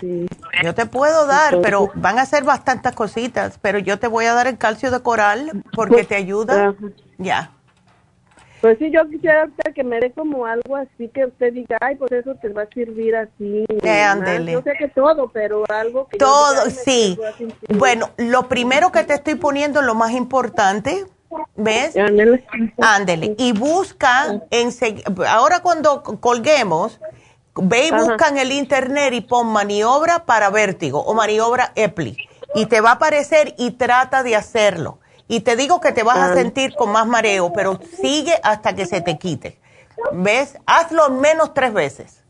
Yo 0.64 0.74
te 0.74 0.86
puedo 0.86 1.26
dar, 1.26 1.62
pero 1.62 1.92
van 1.96 2.20
a 2.20 2.26
ser 2.26 2.44
bastantes 2.44 2.94
cositas, 2.94 3.60
pero 3.62 3.80
yo 3.80 4.00
te 4.00 4.08
voy 4.08 4.26
a 4.26 4.34
dar 4.34 4.48
el 4.48 4.58
calcio 4.58 4.92
de 4.92 5.02
coral 5.02 5.64
porque 5.74 5.96
pues, 5.96 6.08
te 6.08 6.16
ayuda. 6.16 6.76
Ya. 7.18 7.52
Pues 8.62 8.78
sí, 8.78 8.92
yo 8.92 9.08
quisiera 9.10 9.48
que 9.74 9.84
me 9.84 10.00
dé 10.00 10.12
como 10.12 10.46
algo 10.46 10.76
así 10.76 11.08
que 11.08 11.26
usted 11.26 11.54
diga, 11.54 11.78
ay, 11.80 11.96
pues 11.96 12.12
eso 12.12 12.36
te 12.36 12.50
va 12.50 12.64
a 12.64 12.68
servir 12.68 13.16
así. 13.16 13.66
Eh, 13.70 14.06
yo 14.52 14.62
sé 14.62 14.74
que 14.78 14.90
todo, 14.90 15.30
pero 15.30 15.64
algo 15.70 16.08
que... 16.08 16.18
Todo, 16.18 16.70
sí. 16.70 17.18
Bueno, 17.70 18.10
lo 18.18 18.50
primero 18.50 18.92
que 18.92 19.04
te 19.04 19.14
estoy 19.14 19.36
poniendo, 19.36 19.82
lo 19.82 19.96
más 19.96 20.12
importante, 20.12 21.06
¿ves? 21.56 21.96
Ándele. 21.96 22.46
Ándele. 22.80 23.36
Y 23.38 23.54
busca, 23.54 24.42
en, 24.52 24.70
ahora 25.28 25.62
cuando 25.62 26.04
colguemos, 26.04 27.00
ve 27.56 27.88
y 27.88 27.92
busca 27.92 28.28
en 28.28 28.40
el 28.40 28.52
internet 28.52 29.14
y 29.14 29.22
pon 29.22 29.48
maniobra 29.48 30.26
para 30.26 30.50
vértigo 30.50 31.02
o 31.02 31.14
maniobra 31.14 31.72
EPLI. 31.76 32.18
Y 32.56 32.66
te 32.66 32.82
va 32.82 32.90
a 32.90 32.94
aparecer 32.94 33.54
y 33.58 33.72
trata 33.72 34.24
de 34.24 34.36
hacerlo 34.36 35.00
y 35.30 35.42
te 35.42 35.56
digo 35.56 35.80
que 35.80 35.92
te 35.92 36.02
vas 36.02 36.18
a 36.18 36.32
ah. 36.32 36.34
sentir 36.34 36.74
con 36.76 36.92
más 36.92 37.06
mareo, 37.06 37.54
pero 37.54 37.80
sigue 38.02 38.34
hasta 38.44 38.74
que 38.74 38.88
se 38.88 39.00
te 39.00 39.20
quite. 39.20 39.60
¿Ves? 40.12 40.58
Hazlo 40.66 41.12
menos 41.12 41.54
tres 41.54 41.72
veces. 41.72 42.24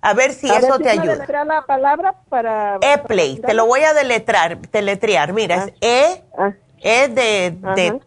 A 0.00 0.14
ver 0.14 0.32
si 0.32 0.48
eso 0.48 0.78
te 0.78 0.88
ayuda. 0.88 1.26
la 1.44 1.62
palabra 1.66 2.14
para... 2.28 2.78
E-Play, 2.80 3.40
te 3.40 3.52
lo 3.52 3.66
voy 3.66 3.80
a 3.80 3.92
deletrar, 3.94 4.60
deletrear. 4.70 5.32
Mira, 5.32 5.64
es 5.64 5.72
E, 5.80 6.24
ah. 6.38 6.52
E 6.78 7.08
de, 7.08 8.00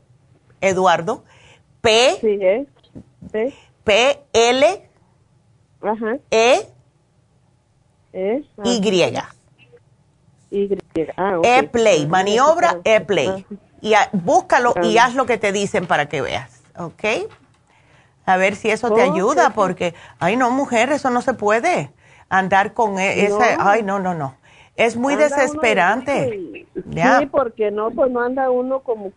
Eduardo, 0.62 1.26
P, 1.82 2.18
sí, 2.22 2.40
e. 2.42 2.66
P, 3.84 4.24
L, 4.32 4.90
E, 6.32 6.68
e 8.14 8.44
Y. 8.64 9.14
Y. 10.52 10.80
Ah, 11.18 11.40
E-Play, 11.44 12.08
maniobra 12.08 12.80
E-Play 12.86 13.46
y 13.82 13.94
búscalo 14.14 14.74
y 14.84 14.98
haz 14.98 15.16
lo 15.16 15.26
que 15.26 15.38
te 15.38 15.52
dicen 15.52 15.88
para 15.88 16.08
que 16.08 16.22
veas, 16.22 16.62
¿ok? 16.78 17.30
A 18.26 18.38
ver 18.38 18.56
si 18.56 18.70
eso 18.70 18.94
te 18.94 19.02
ayuda, 19.02 19.52
porque, 19.52 19.96
ay 20.20 20.36
no, 20.36 20.52
mujer, 20.52 20.92
eso 20.92 21.10
no 21.10 21.22
se 21.22 21.34
puede 21.34 21.92
andar 22.30 22.74
con 22.74 23.00
e, 23.00 23.26
ese, 23.26 23.58
ay 23.60 23.84
no, 23.84 24.00
no, 24.00 24.14
no. 24.14 24.36
Es 24.76 24.96
muy 24.96 25.18
desesperante. 25.18 26.66
Sí, 26.74 27.26
porque 27.30 27.70
no, 27.70 27.92
pues 27.92 28.10
no 28.12 28.22
anda 28.22 28.50
uno 28.50 28.80
como 28.80 29.12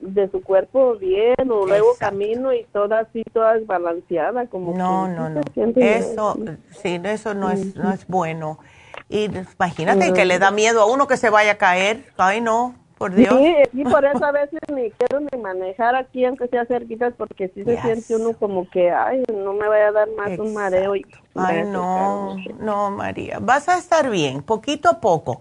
de 0.00 0.30
su 0.30 0.42
cuerpo 0.44 0.94
bien, 0.94 1.50
o 1.50 1.66
luego 1.66 1.88
camino 1.98 2.54
y 2.54 2.64
toda 2.72 3.00
así, 3.00 3.24
toda 3.32 3.54
desbalanceada, 3.54 4.46
como 4.46 4.76
No, 4.76 5.08
no, 5.08 5.28
no. 5.28 5.40
Eso, 5.74 6.38
sí, 6.70 7.00
eso 7.02 7.34
no 7.34 7.50
es, 7.50 7.74
no 7.74 7.92
es 7.92 8.06
bueno. 8.06 8.60
Y 9.08 9.24
imagínate 9.24 10.12
que 10.12 10.24
le 10.24 10.38
da 10.38 10.52
miedo 10.52 10.82
a 10.82 10.86
uno 10.86 11.08
que 11.08 11.16
se 11.16 11.30
vaya 11.30 11.52
a 11.52 11.58
caer. 11.58 12.04
Ay, 12.16 12.40
no. 12.40 12.76
Por 12.98 13.14
Dios. 13.14 13.32
Sí, 13.32 13.54
y 13.74 13.84
por 13.84 14.04
eso 14.04 14.24
a 14.24 14.32
veces 14.32 14.58
ni 14.74 14.90
quiero 14.90 15.20
ni 15.20 15.40
manejar 15.40 15.94
aquí, 15.94 16.24
aunque 16.24 16.48
sea 16.48 16.66
cerquitas, 16.66 17.14
porque 17.16 17.48
si 17.50 17.62
se 17.62 17.80
siente 17.80 18.16
uno 18.16 18.32
como 18.32 18.68
que, 18.68 18.90
ay, 18.90 19.22
no 19.32 19.52
me 19.52 19.68
vaya 19.68 19.88
a 19.88 19.92
dar 19.92 20.08
más 20.16 20.36
un 20.38 20.52
mareo. 20.52 20.96
Y 20.96 21.06
ay, 21.36 21.64
no, 21.64 22.34
no, 22.58 22.90
María. 22.90 23.38
Vas 23.40 23.68
a 23.68 23.78
estar 23.78 24.10
bien, 24.10 24.42
poquito 24.42 24.88
a 24.88 25.00
poco. 25.00 25.40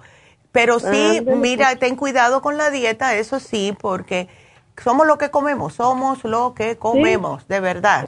Pero 0.52 0.80
sí, 0.80 1.22
mira, 1.26 1.76
ten 1.76 1.96
cuidado 1.96 2.42
con 2.42 2.58
la 2.58 2.70
dieta, 2.70 3.16
eso 3.16 3.40
sí, 3.40 3.76
porque 3.80 4.28
somos 4.84 5.08
lo 5.08 5.18
que 5.18 5.30
comemos, 5.30 5.74
somos 5.74 6.24
lo 6.24 6.54
que 6.54 6.78
comemos, 6.78 7.48
de 7.48 7.60
verdad. 7.60 8.08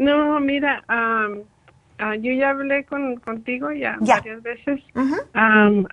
No, 0.00 0.40
mira, 0.40 0.82
yo 0.88 2.32
ya 2.32 2.50
hablé 2.50 2.84
con, 2.84 3.16
contigo 3.16 3.70
ya, 3.70 3.98
varias 4.00 4.42
veces. 4.42 4.80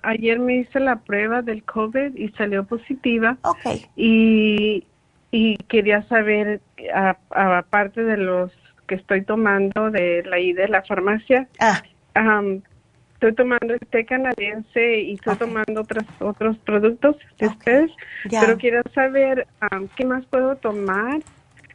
ayer 0.02 0.38
me 0.38 0.56
hice 0.56 0.80
la 0.80 0.96
prueba 0.96 1.42
del 1.42 1.62
COVID 1.64 2.16
y 2.16 2.30
salió 2.30 2.64
positiva. 2.64 3.36
Okay. 3.42 3.84
Y, 3.96 4.86
y 5.30 5.58
quería 5.68 6.02
saber, 6.08 6.62
aparte 7.30 8.02
de 8.02 8.16
los 8.16 8.50
que 8.86 8.94
estoy 8.94 9.24
tomando 9.24 9.90
de 9.90 10.22
la 10.24 10.40
I 10.40 10.54
de 10.54 10.68
la 10.68 10.82
farmacia, 10.84 11.46
ah. 11.60 11.82
estoy 13.12 13.34
tomando 13.34 13.74
este 13.74 14.06
canadiense 14.06 15.00
y 15.00 15.14
estoy 15.16 15.36
tomando 15.36 15.82
otros 15.82 16.04
otros 16.20 16.56
productos 16.64 17.16
de 17.38 17.48
ustedes, 17.48 17.90
pero 18.30 18.56
quiero 18.56 18.80
saber 18.94 19.46
qué 19.96 20.06
más 20.06 20.24
puedo 20.24 20.56
tomar. 20.56 21.20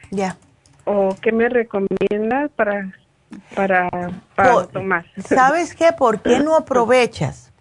Ya 0.10 0.35
o 0.85 1.15
qué 1.22 1.31
me 1.31 1.49
recomiendas 1.49 2.51
para 2.55 2.91
para, 3.55 3.89
para 4.35 4.68
tomar. 4.68 5.05
¿Sabes 5.26 5.76
qué? 5.76 5.91
¿Por 5.91 6.22
qué 6.22 6.39
no 6.39 6.55
aprovechas 6.55 7.51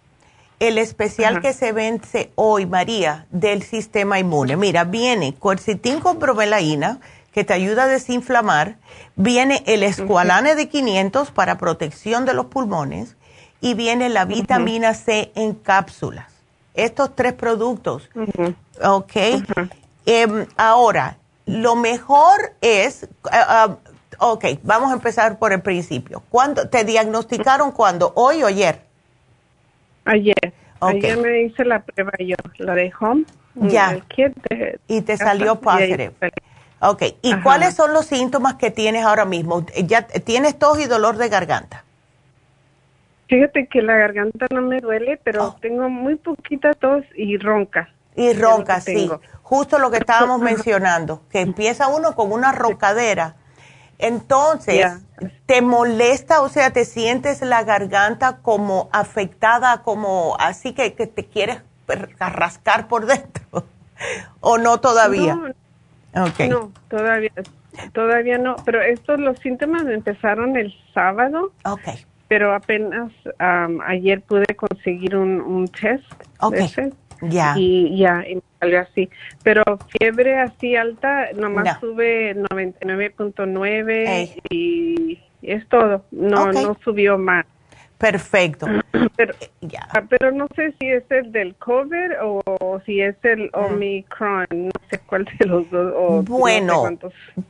el 0.59 0.77
especial 0.77 1.41
que 1.41 1.53
se 1.53 1.71
vence 1.71 2.31
hoy, 2.35 2.65
María, 2.65 3.25
del 3.31 3.63
sistema 3.63 4.19
inmune? 4.19 4.55
Mira, 4.55 4.83
viene 4.83 5.33
cuercitín 5.33 5.99
con 5.99 6.19
bromelaína, 6.19 6.99
que 7.31 7.43
te 7.43 7.53
ayuda 7.53 7.83
a 7.83 7.87
desinflamar, 7.87 8.77
viene 9.15 9.63
el 9.65 9.83
escualane 9.83 10.55
de 10.55 10.69
500 10.69 11.31
para 11.31 11.57
protección 11.57 12.25
de 12.25 12.35
los 12.35 12.45
pulmones 12.45 13.15
y 13.59 13.73
viene 13.73 14.09
la 14.09 14.25
vitamina 14.25 14.93
C 14.93 15.31
en 15.35 15.53
cápsulas. 15.55 16.27
Estos 16.75 17.15
tres 17.15 17.33
productos, 17.33 18.09
¿ok? 18.83 19.15
Em, 20.05 20.45
ahora, 20.57 21.17
lo 21.45 21.75
mejor 21.75 22.53
es, 22.61 23.07
uh, 23.23 23.71
uh, 23.71 24.31
ok, 24.31 24.45
vamos 24.63 24.91
a 24.91 24.93
empezar 24.93 25.37
por 25.37 25.53
el 25.53 25.61
principio. 25.61 26.23
¿Cuándo 26.29 26.69
te 26.69 26.83
diagnosticaron 26.83 27.71
cuándo? 27.71 28.13
¿Hoy 28.15 28.43
o 28.43 28.47
ayer? 28.47 28.81
Ayer. 30.05 30.53
Ayer 30.79 31.17
me 31.17 31.43
hice 31.43 31.63
la 31.63 31.81
prueba 31.81 32.11
yo, 32.19 32.35
la 32.57 32.75
de 32.75 32.91
home. 32.99 33.25
Ya. 33.55 33.99
y 34.87 35.01
te 35.01 35.17
salió 35.17 35.59
positive. 35.59 36.11
Ok, 36.79 37.03
¿y 37.21 37.35
cuáles 37.41 37.75
son 37.75 37.93
los 37.93 38.05
síntomas 38.05 38.55
que 38.55 38.71
tienes 38.71 39.05
ahora 39.05 39.25
mismo? 39.25 39.65
¿Ya 39.85 40.05
tienes 40.05 40.59
tos 40.59 40.79
y 40.79 40.85
dolor 40.85 41.17
de 41.17 41.29
garganta? 41.29 41.85
Fíjate 43.27 43.67
que 43.67 43.81
la 43.81 43.95
garganta 43.95 44.47
no 44.51 44.61
me 44.61 44.81
duele, 44.81 45.19
pero 45.23 45.45
oh. 45.45 45.57
tengo 45.61 45.87
muy 45.89 46.15
poquita 46.15 46.73
tos 46.73 47.03
y 47.15 47.37
ronca. 47.37 47.89
Y 48.15 48.33
ronca, 48.33 48.79
sí. 48.81 49.09
Justo 49.41 49.79
lo 49.79 49.91
que 49.91 49.97
estábamos 49.97 50.39
mencionando, 50.41 51.21
que 51.29 51.41
empieza 51.41 51.87
uno 51.87 52.15
con 52.15 52.31
una 52.31 52.51
roncadera. 52.51 53.35
Entonces, 53.99 54.85
¿te 55.45 55.61
molesta, 55.61 56.41
o 56.41 56.49
sea, 56.49 56.71
te 56.71 56.83
sientes 56.83 57.41
la 57.41 57.63
garganta 57.63 58.39
como 58.41 58.89
afectada, 58.91 59.83
como 59.83 60.35
así 60.39 60.73
que, 60.73 60.89
te 60.91 61.25
quieres 61.25 61.61
rascar 62.19 62.87
por 62.87 63.05
dentro? 63.07 63.65
¿O 64.41 64.57
no 64.57 64.79
todavía? 64.81 65.35
No, 66.13 66.25
okay. 66.25 66.49
no 66.49 66.71
todavía, 66.89 67.31
todavía 67.93 68.37
no. 68.37 68.55
Pero 68.65 68.81
estos, 68.81 69.19
los 69.19 69.39
síntomas 69.39 69.85
empezaron 69.85 70.57
el 70.57 70.73
sábado. 70.93 71.53
Ok. 71.63 71.99
Pero 72.27 72.53
apenas 72.53 73.11
ayer 73.85 74.21
pude 74.21 74.55
conseguir 74.55 75.15
un, 75.15 75.39
un 75.39 75.67
test. 75.67 76.11
Ok. 76.39 76.55
Ya. 77.29 77.55
Y 77.57 77.97
ya, 77.97 78.23
y 78.27 78.35
me 78.35 78.41
salió 78.59 78.81
así. 78.81 79.09
Pero 79.43 79.63
fiebre 79.99 80.39
así 80.39 80.75
alta, 80.75 81.31
nomás 81.33 81.79
tuve 81.79 82.35
99.9 82.35 84.41
y 84.49 85.19
es 85.41 85.67
todo. 85.69 86.03
No, 86.11 86.51
no 86.51 86.77
subió 86.83 87.17
más. 87.17 87.45
Perfecto. 87.97 88.67
Pero, 89.15 89.33
ya. 89.61 89.87
Ah, 89.93 90.03
pero 90.09 90.31
no 90.31 90.47
sé 90.55 90.73
si 90.79 90.89
es 90.89 91.03
el 91.09 91.31
del 91.31 91.55
COVID 91.55 92.11
o 92.21 92.81
si 92.85 92.99
es 92.99 93.15
el 93.23 93.45
mm. 93.45 93.49
Omicron, 93.53 94.45
no 94.49 94.71
sé 94.89 94.99
cuál 94.99 95.25
de 95.39 95.45
los 95.45 95.69
dos. 95.69 96.25
bueno, 96.25 96.89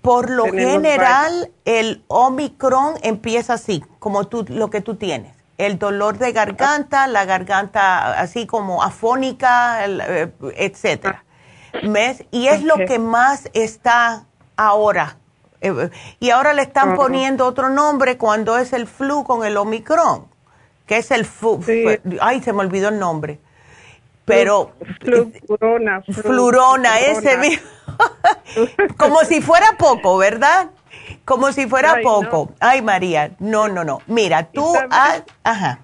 por 0.02 0.30
lo 0.30 0.46
general 0.46 1.50
el 1.66 2.04
Omicron 2.08 2.96
empieza 3.02 3.54
así, 3.54 3.84
como 4.00 4.28
tú, 4.28 4.46
lo 4.50 4.70
que 4.70 4.82
tú 4.82 4.96
tienes 4.96 5.43
el 5.58 5.80
dolor 5.80 6.18
de 6.18 6.32
garganta, 6.32 7.08
la 7.08 7.26
garganta 7.26 8.20
así 8.20 8.46
como 8.46 8.84
afónica, 8.84 9.86
eh, 9.86 10.32
etcétera. 10.56 11.24
¿Ves? 11.84 12.24
Y 12.32 12.48
es 12.48 12.64
lo 12.64 12.76
que 12.76 13.00
más 13.00 13.50
está 13.54 14.26
ahora. 14.56 15.18
Eh, 15.62 15.90
y 16.20 16.30
ahora 16.30 16.54
le 16.54 16.62
están 16.62 16.96
poniendo 16.96 17.46
otro 17.46 17.70
nombre 17.70 18.18
cuando 18.18 18.58
es 18.58 18.74
el 18.74 18.88
flu 18.88 19.24
con 19.24 19.46
el 19.46 19.58
Omicron, 19.58 20.28
que 20.86 20.98
es 20.98 21.12
el 21.12 21.26
flu. 21.26 21.64
Ay, 22.22 22.42
se 22.42 22.54
me 22.54 22.60
olvidó 22.60 22.90
el 22.90 23.00
nombre. 23.00 23.40
Pero. 24.26 24.74
Flurona. 25.02 26.02
Flurona, 26.02 27.00
ese 27.00 27.38
mismo. 27.38 27.68
como 28.98 29.20
si 29.26 29.42
fuera 29.42 29.76
poco, 29.78 30.18
¿verdad? 30.18 30.70
Como 31.26 31.52
si 31.52 31.68
fuera 31.68 31.98
poco. 32.02 32.52
Ay, 32.60 32.82
María, 32.82 33.32
no, 33.40 33.68
no, 33.68 33.84
no. 33.84 34.00
Mira, 34.08 34.44
tú, 34.52 34.74
has, 34.90 35.24
ajá, 35.44 35.80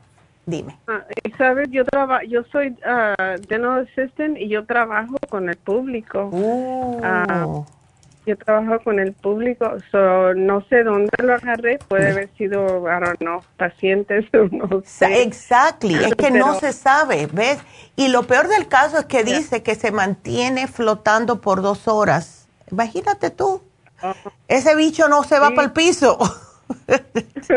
dime. 0.46 0.78
Ah, 0.88 1.04
Sabes, 1.38 1.70
yo 1.72 1.86
trabajo, 1.86 2.24
yo 2.28 2.44
soy 2.52 2.70
uh, 2.70 3.40
dental 3.48 3.88
assistant 3.88 4.38
y 4.38 4.50
yo 4.50 4.66
trabajo 4.66 5.16
con 5.30 5.50
el 5.50 5.58
público. 5.58 6.30
Uh, 6.32 7.66
yo 8.26 8.38
trabajo 8.38 8.84
con 8.84 9.00
el 9.00 9.14
público, 9.14 9.78
so, 9.92 10.34
no 10.36 10.62
sé 10.70 10.84
dónde 10.84 11.10
lo 11.24 11.34
agarré, 11.34 11.80
puede 11.88 12.12
haber 12.12 12.30
sido, 12.38 12.88
I 12.88 13.00
don't 13.04 13.18
know, 13.20 13.42
pacientes, 13.58 14.26
no 14.52 14.82
sé. 14.86 15.24
Exactly, 15.24 15.96
es 15.96 16.16
que 16.16 16.30
no 16.30 16.60
se 16.60 16.74
sabe, 16.74 17.28
¿ves? 17.32 17.60
Y 17.96 18.10
lo 18.10 18.24
peor 18.24 18.48
del 18.48 18.68
caso 18.68 19.00
es 19.00 19.06
que 19.06 19.24
dice 19.24 19.64
que 19.64 19.76
se 19.76 19.92
mantiene 19.92 20.68
flotando 20.68 21.42
por 21.42 21.62
dos 21.62 21.88
horas. 21.88 22.48
Imagínate 22.72 23.32
tú. 23.32 23.62
Ese 24.48 24.76
bicho 24.76 25.08
no 25.08 25.24
se 25.24 25.40
va 25.40 25.50
para 25.50 25.64
el 25.64 25.72
piso. 25.72 26.18
sí, 27.42 27.54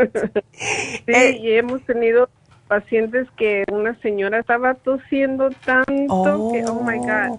eh, 1.06 1.38
y 1.40 1.52
hemos 1.52 1.84
tenido 1.84 2.28
pacientes 2.68 3.28
que 3.36 3.64
una 3.70 3.98
señora 4.00 4.38
estaba 4.40 4.74
tosiendo 4.74 5.50
tanto 5.64 6.50
que, 6.52 6.64
oh 6.64 6.82
my 6.82 6.98
God, 6.98 7.38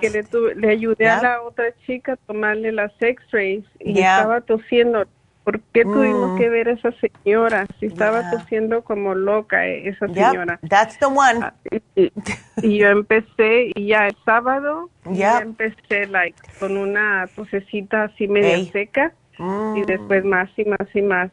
que 0.00 0.10
le, 0.10 0.24
le 0.56 0.70
ayudé 0.70 1.08
a 1.08 1.22
la 1.22 1.42
otra 1.42 1.66
chica 1.86 2.12
a 2.12 2.16
tomarle 2.16 2.72
las 2.72 2.92
x-rays 3.00 3.64
y 3.80 4.00
estaba 4.00 4.40
tosiendo. 4.42 5.06
¿Por 5.46 5.60
qué 5.72 5.84
tuvimos 5.84 6.32
mm. 6.32 6.38
que 6.38 6.48
ver 6.48 6.68
a 6.68 6.72
esa 6.72 6.90
señora? 7.22 7.68
Si 7.78 7.86
estaba 7.86 8.28
tosiendo 8.32 8.82
como 8.82 9.14
loca 9.14 9.64
eh, 9.64 9.88
esa 9.88 10.08
señora. 10.08 10.58
That's 10.68 10.98
the 10.98 11.06
one. 11.06 11.38
Ah, 11.40 11.54
y, 11.94 12.78
yo 12.78 12.88
empecé, 12.88 13.70
y 13.76 13.86
ya 13.86 14.08
el 14.08 14.16
sábado, 14.24 14.90
ya 15.04 15.38
empecé 15.38 16.08
like, 16.08 16.36
con 16.58 16.76
una 16.76 17.28
tosecita 17.36 18.06
así 18.06 18.26
media 18.26 18.58
seca, 18.72 19.12
y 19.38 19.42
mm. 19.42 19.86
después 19.86 20.24
más 20.24 20.50
y 20.56 20.64
más 20.64 20.88
y 20.92 21.02
más. 21.02 21.30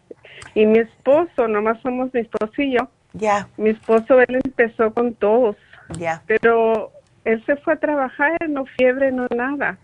Y 0.53 0.68
mi 0.68 0.77
esposo, 0.77 1.48
nomás 1.48 1.81
somos 1.81 2.14
mi 2.14 2.19
esposo 2.19 2.53
y 2.61 2.73
yo. 2.77 2.88
Ya. 3.14 3.48
Mi 3.57 3.72
esposo, 3.72 4.22
él 4.22 4.40
empezó 4.45 4.94
con 4.94 5.15
tos. 5.15 5.56
Ya. 5.98 6.22
Pero 6.27 6.91
él 7.26 7.44
se 7.48 7.56
fue 7.56 7.73
a 7.73 7.77
trabajar, 7.77 8.38
no 8.48 8.65
fiebre, 8.77 9.11
no 9.11 9.26
nada. 9.35 9.80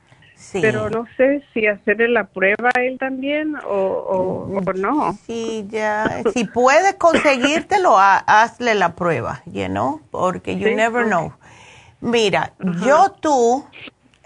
Pero 0.53 0.89
no 0.89 1.05
sé 1.17 1.43
si 1.53 1.67
hacerle 1.67 2.07
la 2.07 2.25
prueba 2.25 2.69
a 2.75 2.81
él 2.81 2.97
también 2.97 3.55
o, 3.67 4.61
no. 4.75 5.17
Sí, 5.25 5.67
ya. 5.69 6.23
si 6.33 6.45
puedes 6.45 6.95
conseguírtelo, 6.95 7.97
hazle 7.97 8.75
la 8.75 8.95
prueba, 8.95 9.41
you 9.45 9.67
know, 9.67 10.01
porque 10.11 10.57
you 10.57 10.75
never 10.75 11.05
know. 11.05 11.33
Mira, 12.01 12.53
yo 12.85 13.11
tú 13.19 13.65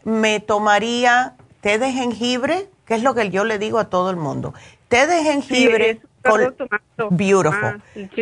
me 0.04 0.40
tomaría 0.40 1.34
té 1.62 1.80
de 1.80 1.92
jengibre, 1.92 2.70
que 2.86 2.96
es 2.96 3.04
lo 3.04 3.16
que 3.16 3.30
yo 3.30 3.44
le 3.44 3.58
digo 3.58 3.80
a 3.80 3.86
todo 3.86 4.10
el 4.10 4.18
mundo. 4.18 4.54
Té 4.90 5.08
de 5.08 5.24
jengibre 5.24 6.02
con, 6.24 6.56
beautiful, 7.10 7.64
ah, 7.64 7.78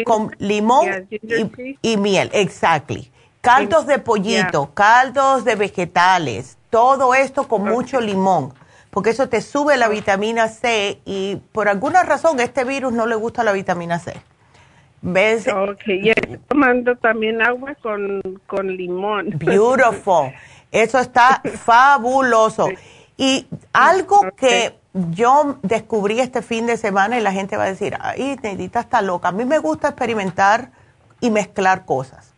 con 0.05 0.35
limón 0.39 1.07
y, 1.81 1.97
miel, 1.97 2.29
exactly. 2.33 3.11
Caldos 3.41 3.87
de 3.87 3.99
pollito, 3.99 4.71
caldos 4.73 5.43
de 5.43 5.55
vegetales, 5.55 6.57
todo 6.71 7.13
esto 7.13 7.47
con 7.47 7.63
mucho 7.63 8.01
limón, 8.01 8.53
porque 8.89 9.11
eso 9.11 9.29
te 9.29 9.41
sube 9.41 9.77
la 9.77 9.89
vitamina 9.89 10.47
C 10.47 10.99
y 11.05 11.35
por 11.51 11.67
alguna 11.69 12.01
razón 12.01 12.39
este 12.39 12.63
virus 12.63 12.93
no 12.93 13.05
le 13.05 13.15
gusta 13.15 13.43
la 13.43 13.51
vitamina 13.51 13.99
C. 13.99 14.15
¿Ves? 15.03 15.47
Ok, 15.47 15.81
y 15.87 16.13
tomando 16.47 16.95
también 16.95 17.41
agua 17.41 17.75
con, 17.75 18.21
con 18.47 18.67
limón. 18.67 19.29
Beautiful. 19.35 20.31
Eso 20.71 20.99
está 20.99 21.41
fabuloso. 21.43 22.69
Y 23.17 23.47
algo 23.73 24.21
que 24.37 24.75
yo 24.93 25.57
descubrí 25.63 26.19
este 26.19 26.41
fin 26.41 26.67
de 26.67 26.77
semana 26.77 27.17
y 27.17 27.21
la 27.21 27.31
gente 27.31 27.57
va 27.57 27.63
a 27.63 27.67
decir, 27.67 27.97
ay, 27.99 28.37
Neidita 28.41 28.79
está 28.79 29.01
loca. 29.01 29.29
A 29.29 29.31
mí 29.31 29.43
me 29.43 29.57
gusta 29.57 29.89
experimentar 29.89 30.71
y 31.19 31.29
mezclar 31.29 31.85
cosas. 31.85 32.30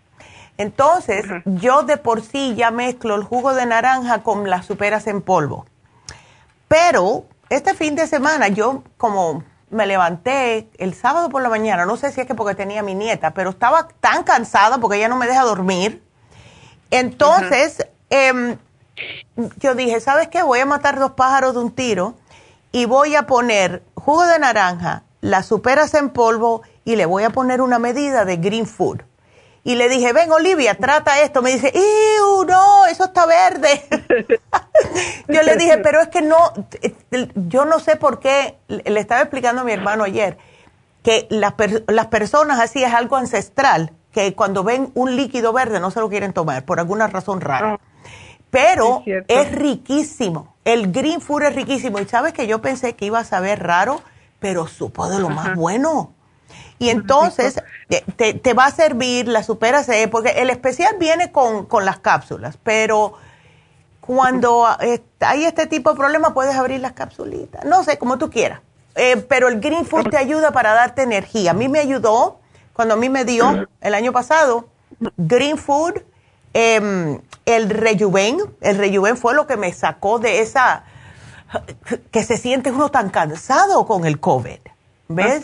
Entonces, 0.57 1.25
yo 1.45 1.83
de 1.83 1.97
por 1.97 2.21
sí 2.21 2.53
ya 2.55 2.69
mezclo 2.69 3.15
el 3.15 3.23
jugo 3.23 3.53
de 3.53 3.65
naranja 3.65 4.21
con 4.21 4.49
las 4.49 4.65
superas 4.65 5.07
en 5.07 5.21
polvo. 5.21 5.65
Pero 6.67 7.25
este 7.49 7.73
fin 7.73 7.95
de 7.95 8.07
semana 8.07 8.47
yo 8.47 8.83
como 8.97 9.43
me 9.69 9.87
levanté 9.87 10.69
el 10.77 10.93
sábado 10.93 11.29
por 11.29 11.41
la 11.41 11.49
mañana, 11.49 11.85
no 11.85 11.97
sé 11.97 12.11
si 12.11 12.21
es 12.21 12.27
que 12.27 12.35
porque 12.35 12.53
tenía 12.53 12.83
mi 12.83 12.93
nieta, 12.93 13.31
pero 13.31 13.49
estaba 13.49 13.87
tan 13.99 14.23
cansada 14.23 14.77
porque 14.77 14.97
ella 14.97 15.07
no 15.07 15.15
me 15.15 15.25
deja 15.25 15.41
dormir. 15.41 16.03
Entonces, 16.91 17.87
em, 18.11 18.57
yo 19.57 19.73
dije, 19.73 19.99
¿sabes 19.99 20.27
qué? 20.27 20.43
Voy 20.43 20.59
a 20.59 20.65
matar 20.67 20.99
dos 20.99 21.13
pájaros 21.13 21.55
de 21.55 21.59
un 21.61 21.71
tiro 21.71 22.13
y 22.71 22.85
voy 22.85 23.15
a 23.15 23.25
poner 23.25 23.81
jugo 23.95 24.25
de 24.27 24.37
naranja, 24.37 25.03
las 25.21 25.47
superas 25.47 25.95
en 25.95 26.11
polvo 26.11 26.61
y 26.85 26.95
le 26.95 27.07
voy 27.07 27.23
a 27.23 27.31
poner 27.31 27.61
una 27.61 27.79
medida 27.79 28.25
de 28.25 28.37
green 28.37 28.67
food 28.67 29.01
y 29.65 29.75
le 29.75 29.87
dije, 29.87 30.11
ven 30.11 30.29
Olivia, 30.31 30.75
trata 30.75 31.21
esto. 31.21 31.41
Me 31.41 31.51
dice, 31.51 31.71
¡Ew, 31.73 32.43
no! 32.45 32.85
Eso 32.87 33.05
está 33.05 33.25
verde. 33.25 33.85
yo 35.29 35.41
le 35.41 35.55
dije, 35.55 35.77
pero 35.77 36.01
es 36.01 36.09
que 36.09 36.21
no, 36.21 36.37
yo 37.35 37.63
no 37.63 37.79
sé 37.79 37.95
por 37.95 38.19
qué, 38.19 38.57
le 38.67 38.99
estaba 38.99 39.21
explicando 39.21 39.61
a 39.61 39.65
mi 39.65 39.71
hermano 39.71 40.03
ayer, 40.03 40.37
que 41.01 41.27
las, 41.29 41.53
las 41.87 42.07
personas 42.07 42.59
así 42.59 42.83
es 42.83 42.93
algo 42.93 43.15
ancestral, 43.15 43.93
que 44.11 44.35
cuando 44.35 44.65
ven 44.65 44.91
un 44.95 45.15
líquido 45.15 45.53
verde 45.53 45.79
no 45.79 45.91
se 45.91 46.01
lo 46.01 46.09
quieren 46.09 46.33
tomar 46.33 46.65
por 46.65 46.79
alguna 46.79 47.07
razón 47.07 47.39
rara. 47.39 47.73
Ah, 47.73 47.79
Pero 48.51 49.01
es, 49.05 49.51
riquísimo. 49.51 50.55
El 50.65 50.91
green 50.91 51.21
food 51.21 51.43
es 51.43 51.55
riquísimo. 51.55 51.99
Y 51.99 52.05
sabes 52.05 52.33
que 52.33 52.47
yo 52.47 52.61
pensé 52.61 52.95
que 52.95 53.05
iba 53.05 53.19
a 53.19 53.23
saber 53.23 53.63
raro, 53.63 54.01
pero 54.39 54.67
supo 54.67 55.09
de 55.09 55.19
lo 55.19 55.29
más 55.29 55.55
bueno. 55.55 56.13
Y 56.83 56.89
entonces 56.89 57.61
te, 58.17 58.33
te, 58.33 58.53
va 58.53 58.65
a 58.65 58.71
servir 58.71 59.27
la 59.29 59.41
Super 59.41 59.81
C, 59.85 60.09
porque 60.09 60.31
el 60.31 60.49
especial 60.49 60.97
viene 60.99 61.31
con, 61.31 61.65
con 61.65 61.85
las 61.85 61.99
cápsulas, 61.99 62.57
pero 62.61 63.13
cuando 64.01 64.67
hay 65.21 65.45
este 65.45 65.65
tipo 65.65 65.91
de 65.91 65.95
problema 65.95 66.33
puedes 66.33 66.55
abrir 66.55 66.81
las 66.81 66.91
cápsulitas. 66.91 67.63
No 67.63 67.85
sé, 67.85 67.97
como 67.97 68.17
tú 68.17 68.29
quieras. 68.29 68.59
Eh, 68.95 69.15
pero 69.29 69.47
el 69.47 69.61
Green 69.61 69.85
Food 69.85 70.09
te 70.09 70.17
ayuda 70.17 70.51
para 70.51 70.73
darte 70.73 71.03
energía. 71.03 71.51
A 71.51 71.53
mí 71.53 71.69
me 71.69 71.79
ayudó 71.79 72.39
cuando 72.73 72.95
a 72.95 72.97
mí 72.97 73.07
me 73.07 73.23
dio 73.23 73.65
el 73.79 73.93
año 73.93 74.11
pasado 74.11 74.67
Green 75.15 75.57
Food, 75.57 76.01
em, 76.53 77.21
el 77.45 77.69
Rejuven. 77.69 78.39
El 78.59 78.77
Rejuven 78.77 79.15
fue 79.15 79.33
lo 79.33 79.47
que 79.47 79.55
me 79.55 79.71
sacó 79.71 80.19
de 80.19 80.41
esa 80.41 80.83
que 82.11 82.23
se 82.23 82.35
siente 82.35 82.71
uno 82.71 82.89
tan 82.89 83.09
cansado 83.09 83.85
con 83.85 84.05
el 84.05 84.19
COVID. 84.19 84.59
¿Ves? 85.07 85.43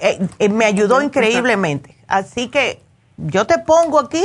Eh, 0.00 0.28
eh, 0.38 0.48
me 0.48 0.64
ayudó 0.64 1.02
increíblemente. 1.02 1.96
Así 2.06 2.48
que 2.48 2.80
yo 3.16 3.46
te 3.46 3.58
pongo 3.58 3.98
aquí, 3.98 4.24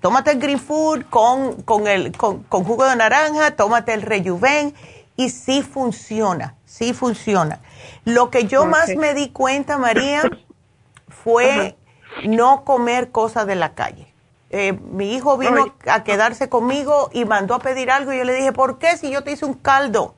tómate 0.00 0.32
el 0.32 0.38
Green 0.38 0.60
Food 0.60 1.06
con, 1.08 1.62
con, 1.62 1.86
el, 1.86 2.16
con, 2.16 2.44
jugo 2.48 2.84
de 2.84 2.96
naranja, 2.96 3.52
tómate 3.52 3.94
el 3.94 4.02
Rejuven 4.02 4.74
y 5.16 5.30
sí 5.30 5.62
funciona, 5.62 6.54
sí 6.66 6.92
funciona. 6.92 7.60
Lo 8.04 8.30
que 8.30 8.46
yo 8.46 8.66
más 8.66 8.94
me 8.94 9.14
di 9.14 9.30
cuenta, 9.30 9.78
María, 9.78 10.22
fue 11.08 11.76
no 12.24 12.64
comer 12.64 13.10
cosas 13.10 13.46
de 13.46 13.54
la 13.54 13.74
calle. 13.74 14.12
Eh, 14.50 14.72
mi 14.72 15.14
hijo 15.14 15.36
vino 15.36 15.74
a 15.86 16.04
quedarse 16.04 16.48
conmigo 16.48 17.10
y 17.12 17.24
mandó 17.24 17.54
a 17.54 17.58
pedir 17.58 17.90
algo 17.90 18.12
y 18.12 18.18
yo 18.18 18.24
le 18.24 18.34
dije, 18.34 18.52
¿por 18.52 18.78
qué 18.78 18.96
si 18.96 19.10
yo 19.10 19.22
te 19.22 19.32
hice 19.32 19.44
un 19.44 19.54
caldo? 19.54 20.14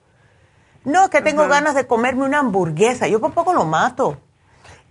No, 0.84 1.10
que 1.10 1.20
tengo 1.20 1.46
ganas 1.46 1.74
de 1.74 1.86
comerme 1.86 2.24
una 2.24 2.38
hamburguesa. 2.38 3.06
Yo 3.06 3.20
por 3.20 3.32
poco 3.32 3.52
lo 3.52 3.64
mato. 3.64 4.18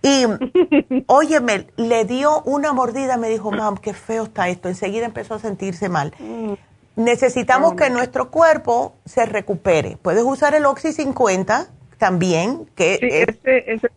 Y, 0.02 0.24
óyeme, 1.06 1.66
le 1.76 2.04
dio 2.04 2.42
una 2.42 2.72
mordida, 2.72 3.16
me 3.16 3.28
dijo, 3.28 3.50
mam, 3.50 3.76
qué 3.76 3.92
feo 3.92 4.24
está 4.24 4.48
esto. 4.48 4.68
Enseguida 4.68 5.04
empezó 5.04 5.34
a 5.34 5.38
sentirse 5.38 5.88
mal. 5.88 6.14
Mm. 6.18 6.54
Necesitamos 6.96 7.74
que 7.74 7.88
nuestro 7.90 8.30
cuerpo 8.30 8.94
se 9.04 9.24
recupere. 9.26 9.96
Puedes 10.02 10.24
usar 10.24 10.54
el 10.54 10.66
Oxy 10.66 10.92
50 10.92 11.68
también, 11.98 12.66
que 12.74 12.98
sí, 13.00 13.06
ese, 13.10 13.72
ese 13.72 13.88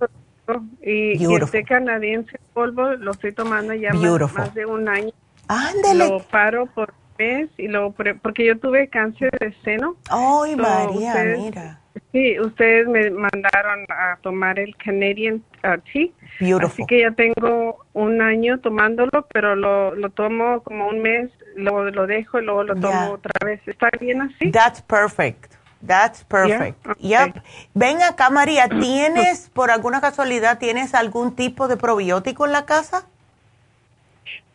y, 0.82 1.24
y, 1.24 1.36
este 1.36 1.64
canadiense 1.64 2.38
polvo 2.54 2.92
lo 2.94 3.12
estoy 3.12 3.34
tomando 3.34 3.74
ya 3.74 3.94
más, 3.94 4.54
de 4.54 4.66
un 4.66 4.88
año. 4.90 5.12
Ándele. 5.48 6.10
Lo 6.10 6.20
paro 6.20 6.66
por 6.68 6.94
mes 7.18 7.50
y 7.58 7.68
lo 7.68 7.92
porque 7.92 8.46
yo 8.46 8.58
tuve 8.60 8.90
cáncer 8.90 9.32
de 9.40 9.54
seno. 9.64 9.96
Ay, 10.10 10.56
María, 10.56 11.24
mira. 11.38 11.80
Sí, 12.12 12.40
ustedes 12.40 12.88
me 12.88 13.10
mandaron 13.12 13.86
a 13.90 14.18
tomar 14.22 14.60
el 14.60 14.76
Canadian 14.78 15.44
uh, 15.64 15.80
Tea. 15.92 16.08
Beautiful. 16.40 16.66
Así 16.66 16.86
que 16.88 17.02
ya 17.02 17.12
tengo 17.12 17.86
un 17.94 18.22
año 18.22 18.60
tomándolo, 18.60 19.28
pero 19.34 19.56
lo, 19.56 19.94
lo 19.96 20.10
tomo 20.10 20.62
como 20.64 20.88
un 20.88 21.02
mes, 21.02 21.30
luego 21.56 21.84
lo 21.86 22.08
dejo 22.08 22.40
y 22.40 22.46
luego 22.46 22.64
lo 22.64 22.76
tomo 22.76 23.12
otra 23.12 23.46
vez. 23.46 23.62
¿Está 23.68 23.90
bien 24.00 24.22
así? 24.22 24.52
That's 24.52 24.82
perfect. 24.82 25.56
That's 25.86 26.24
perfect. 26.24 26.86
Yep. 27.00 27.44
Ven 27.74 28.02
acá, 28.02 28.30
María, 28.30 28.70
¿tienes, 28.70 29.50
por 29.54 29.70
alguna 29.70 30.00
casualidad, 30.02 30.58
tienes 30.58 30.96
algún 30.96 31.36
tipo 31.36 31.68
de 31.68 31.78
probiótico 31.78 32.46
en 32.46 32.54
la 32.54 32.66
casa? 32.66 33.08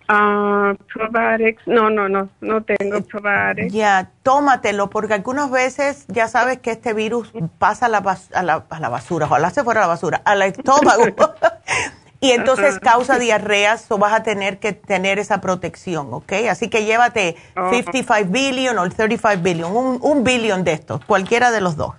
Ah, 0.09 0.74
probiotics. 0.93 1.66
No, 1.66 1.90
no, 1.90 2.09
no, 2.09 2.30
no 2.40 2.62
tengo 2.62 2.97
eh, 2.97 3.02
probiotics. 3.02 3.72
Ya, 3.72 4.10
tómatelo, 4.22 4.89
porque 4.89 5.14
algunas 5.14 5.51
veces 5.51 6.06
ya 6.09 6.28
sabes 6.28 6.59
que 6.59 6.70
este 6.70 6.94
virus 6.94 7.30
pasa 7.59 7.86
a 7.86 7.89
la, 7.90 8.18
a 8.32 8.43
la, 8.43 8.64
a 8.70 8.80
la 8.80 8.89
basura, 8.89 9.26
ojalá 9.26 9.51
se 9.51 9.62
fuera 9.62 9.80
a 9.80 9.85
la 9.85 9.89
basura, 9.89 10.22
al 10.24 10.43
estómago. 10.43 11.05
y 12.20 12.32
entonces 12.32 12.78
causa 12.80 13.18
diarreas 13.18 13.90
o 13.90 13.98
vas 13.98 14.12
a 14.12 14.22
tener 14.22 14.59
que 14.59 14.72
tener 14.72 15.18
esa 15.18 15.40
protección, 15.40 16.09
¿ok? 16.12 16.32
Así 16.51 16.68
que 16.68 16.85
llévate 16.85 17.36
55 17.55 18.30
billion 18.30 18.78
o 18.78 18.85
el 18.85 18.94
35 18.94 19.43
billion, 19.43 19.76
un, 19.76 19.98
un 20.01 20.24
billion 20.24 20.64
de 20.64 20.72
estos, 20.72 21.05
cualquiera 21.05 21.51
de 21.51 21.60
los 21.60 21.76
dos, 21.76 21.94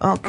¿ok? 0.00 0.28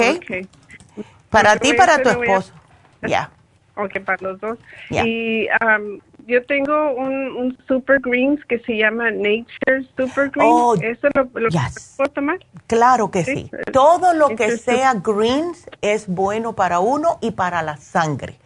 Para 1.29 1.57
ti, 1.57 1.73
para 1.73 2.01
tu 2.01 2.09
esposo, 2.09 2.53
ya. 3.01 3.31
Ok, 3.75 3.99
para 4.05 4.17
los 4.21 4.39
dos. 4.39 4.57
Y 4.89 5.47
um, 5.61 5.99
yo 6.27 6.45
tengo 6.45 6.91
un, 6.93 7.57
Super 7.67 7.99
Greens 8.01 8.43
que 8.45 8.59
se 8.59 8.77
llama 8.77 9.11
Nature 9.11 9.87
Super 9.95 10.29
Greens. 10.29 10.51
Oh, 10.53 10.75
¿Eso 10.75 11.07
lo, 11.13 11.27
puedo 11.27 12.11
tomar? 12.13 12.39
Claro 12.67 13.11
que 13.11 13.23
sí. 13.23 13.51
Todo 13.71 14.13
lo 14.13 14.29
que 14.29 14.57
sea 14.57 14.95
greens 14.95 15.69
es 15.81 16.07
bueno 16.07 16.53
para 16.53 16.79
uno 16.79 17.17
y 17.21 17.31
para 17.31 17.61
la 17.61 17.77
sangre. 17.77 18.37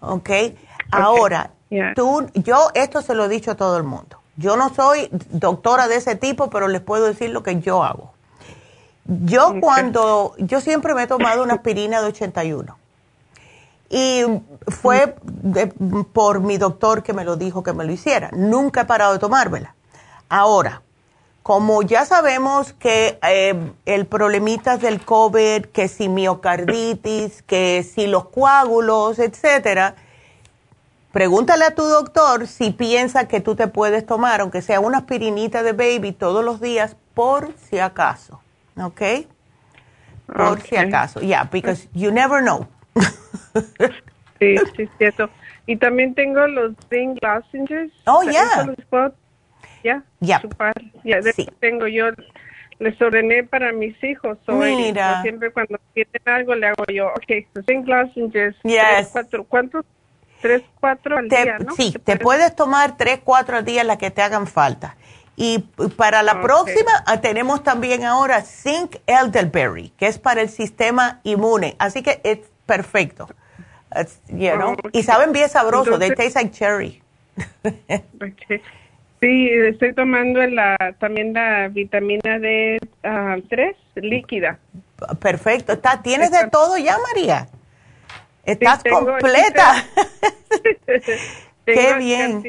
¿Ok? 0.00 0.18
okay. 0.18 0.58
Ahora, 0.90 1.50
tú, 1.94 2.26
yo 2.34 2.68
esto 2.74 3.02
se 3.02 3.14
lo 3.14 3.26
he 3.26 3.28
dicho 3.28 3.52
a 3.52 3.54
todo 3.54 3.76
el 3.76 3.84
mundo. 3.84 4.18
Yo 4.36 4.56
no 4.56 4.70
soy 4.70 5.08
doctora 5.30 5.86
de 5.86 5.96
ese 5.96 6.16
tipo, 6.16 6.50
pero 6.50 6.66
les 6.66 6.80
puedo 6.80 7.06
decir 7.06 7.30
lo 7.30 7.42
que 7.42 7.60
yo 7.60 7.84
hago. 7.84 8.12
Yo 9.04 9.54
cuando, 9.60 10.34
yo 10.38 10.60
siempre 10.60 10.94
me 10.94 11.02
he 11.02 11.06
tomado 11.06 11.42
una 11.42 11.54
aspirina 11.54 12.00
de 12.00 12.08
81 12.08 12.79
y 13.90 14.22
fue 14.68 15.16
por 16.12 16.40
mi 16.40 16.56
doctor 16.56 17.02
que 17.02 17.12
me 17.12 17.24
lo 17.24 17.36
dijo 17.36 17.64
que 17.64 17.72
me 17.72 17.84
lo 17.84 17.92
hiciera. 17.92 18.30
Nunca 18.32 18.82
he 18.82 18.84
parado 18.84 19.12
de 19.12 19.18
tomármela. 19.18 19.74
Ahora, 20.28 20.82
como 21.42 21.82
ya 21.82 22.04
sabemos 22.04 22.72
que 22.74 23.18
eh, 23.26 23.72
el 23.86 24.06
problemita 24.06 24.76
del 24.76 25.04
COVID, 25.04 25.66
que 25.66 25.88
si 25.88 26.08
miocarditis, 26.08 27.42
que 27.42 27.82
si 27.82 28.06
los 28.06 28.26
coágulos, 28.26 29.18
etcétera, 29.18 29.96
pregúntale 31.10 31.64
a 31.64 31.74
tu 31.74 31.82
doctor 31.82 32.46
si 32.46 32.70
piensa 32.70 33.26
que 33.26 33.40
tú 33.40 33.56
te 33.56 33.66
puedes 33.66 34.06
tomar, 34.06 34.40
aunque 34.40 34.62
sea 34.62 34.78
una 34.78 34.98
aspirinita 34.98 35.64
de 35.64 35.72
baby 35.72 36.12
todos 36.12 36.44
los 36.44 36.60
días, 36.60 36.94
por 37.14 37.52
si 37.68 37.80
acaso. 37.80 38.40
¿Ok? 38.80 39.02
Por 40.26 40.60
si 40.62 40.76
acaso. 40.76 41.18
Yeah, 41.20 41.48
because 41.50 41.88
you 41.92 42.12
never 42.12 42.40
know. 42.40 42.68
sí, 44.38 44.56
sí, 44.76 44.88
cierto. 44.98 45.30
Y 45.66 45.76
también 45.76 46.14
tengo 46.14 46.46
los 46.46 46.74
zinc 46.88 47.18
lozenges. 47.22 47.92
Oh, 48.06 48.22
ya. 48.24 48.74
Ya. 49.82 50.02
Ya. 50.20 50.42
Tengo 51.60 51.86
yo 51.86 52.10
les 52.80 53.00
ordené 53.00 53.44
para 53.44 53.72
mis 53.72 54.02
hijos. 54.02 54.38
Mira. 54.48 55.22
siempre 55.22 55.52
cuando 55.52 55.78
tienen 55.92 56.22
algo 56.24 56.54
le 56.54 56.66
hago 56.68 56.84
yo, 56.92 57.08
ok, 57.08 57.64
zinc 57.66 57.86
lozenges. 57.86 58.56
Yes. 58.64 59.08
cuatro, 59.12 59.44
¿Cuántos? 59.44 59.84
Tres, 60.40 60.62
cuatro 60.80 61.18
al 61.18 61.28
día, 61.28 61.58
¿no? 61.58 61.76
Sí, 61.76 61.94
te 62.02 62.16
puedes 62.16 62.56
tomar 62.56 62.96
tres, 62.96 63.20
cuatro 63.22 63.58
al 63.58 63.64
día 63.64 63.84
las 63.84 63.98
que 63.98 64.10
te 64.10 64.22
hagan 64.22 64.46
falta. 64.46 64.96
Y 65.36 65.58
para 65.96 66.22
la 66.22 66.40
próxima 66.40 66.90
ah, 67.06 67.20
tenemos 67.20 67.62
también 67.62 68.04
ahora 68.04 68.40
Zinc 68.40 68.96
Elderberry, 69.06 69.90
que 69.98 70.06
es 70.06 70.18
para 70.18 70.40
el 70.40 70.48
sistema 70.48 71.20
inmune. 71.24 71.76
Así 71.78 72.02
que 72.02 72.20
es 72.24 72.38
perfecto. 72.64 73.28
You 74.28 74.56
know? 74.56 74.76
Y 74.92 75.02
saben 75.02 75.32
bien 75.32 75.48
sabroso, 75.48 75.98
they 75.98 76.14
taste 76.14 76.36
like 76.36 76.52
cherry. 76.52 77.02
Sí, 79.20 79.50
estoy 79.50 79.92
tomando 79.92 80.40
la, 80.46 80.94
también 80.98 81.34
la 81.34 81.68
vitamina 81.68 82.38
D3 82.38 83.74
uh, 83.74 84.00
líquida. 84.00 84.58
Perfecto. 85.20 85.74
Está, 85.74 86.00
¿Tienes 86.00 86.30
de 86.30 86.48
todo 86.48 86.78
ya, 86.78 86.96
María? 87.06 87.46
Estás 88.46 88.82
completa. 88.82 89.84
Qué 91.74 91.94
bien. 91.98 92.42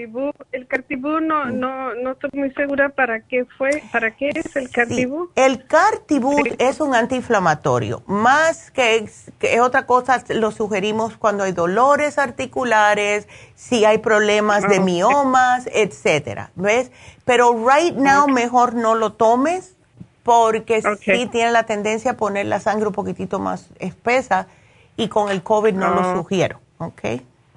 El 0.52 0.68
cartibú, 0.68 1.20
no, 1.20 1.46
no, 1.46 1.94
no 1.96 2.12
estoy 2.12 2.30
muy 2.34 2.52
segura 2.54 2.90
para 2.90 3.22
qué 3.22 3.46
fue, 3.58 3.84
para 3.92 4.16
qué 4.16 4.30
es 4.34 4.56
el 4.56 4.70
cartibú. 4.70 5.30
el 5.36 5.66
cartibú 5.66 6.44
es 6.58 6.80
un 6.80 6.96
antiinflamatorio. 6.96 8.04
Más 8.06 8.72
que, 8.72 9.10
que, 9.40 9.60
otra 9.62 9.86
cosa, 9.86 10.24
lo 10.30 10.52
sugerimos 10.52 11.18
cuando 11.18 11.44
hay 11.44 11.52
dolores 11.52 12.18
articulares, 12.18 13.28
si 13.56 13.86
hay 13.86 14.00
problemas 14.00 14.68
de 14.68 14.78
ah, 14.78 14.82
miomas, 14.82 15.70
etcétera. 15.72 16.52
¿Ves? 16.56 16.92
Pero 17.26 17.54
right 17.68 17.96
now 17.96 18.28
mejor 18.28 18.74
no 18.76 18.96
lo 18.96 19.14
tomes 19.14 19.76
porque 20.24 20.82
sí 21.00 21.28
tiene 21.28 21.52
la 21.52 21.64
tendencia 21.64 22.12
a 22.12 22.18
poner 22.18 22.46
la 22.46 22.60
sangre 22.60 22.88
un 22.88 22.94
poquitito 22.94 23.40
más 23.40 23.70
espesa 23.80 24.48
y 24.96 25.08
con 25.08 25.32
el 25.32 25.42
COVID 25.44 25.74
no 25.74 25.94
lo 25.96 26.16
sugiero. 26.16 26.60
¿Ok? 26.78 27.02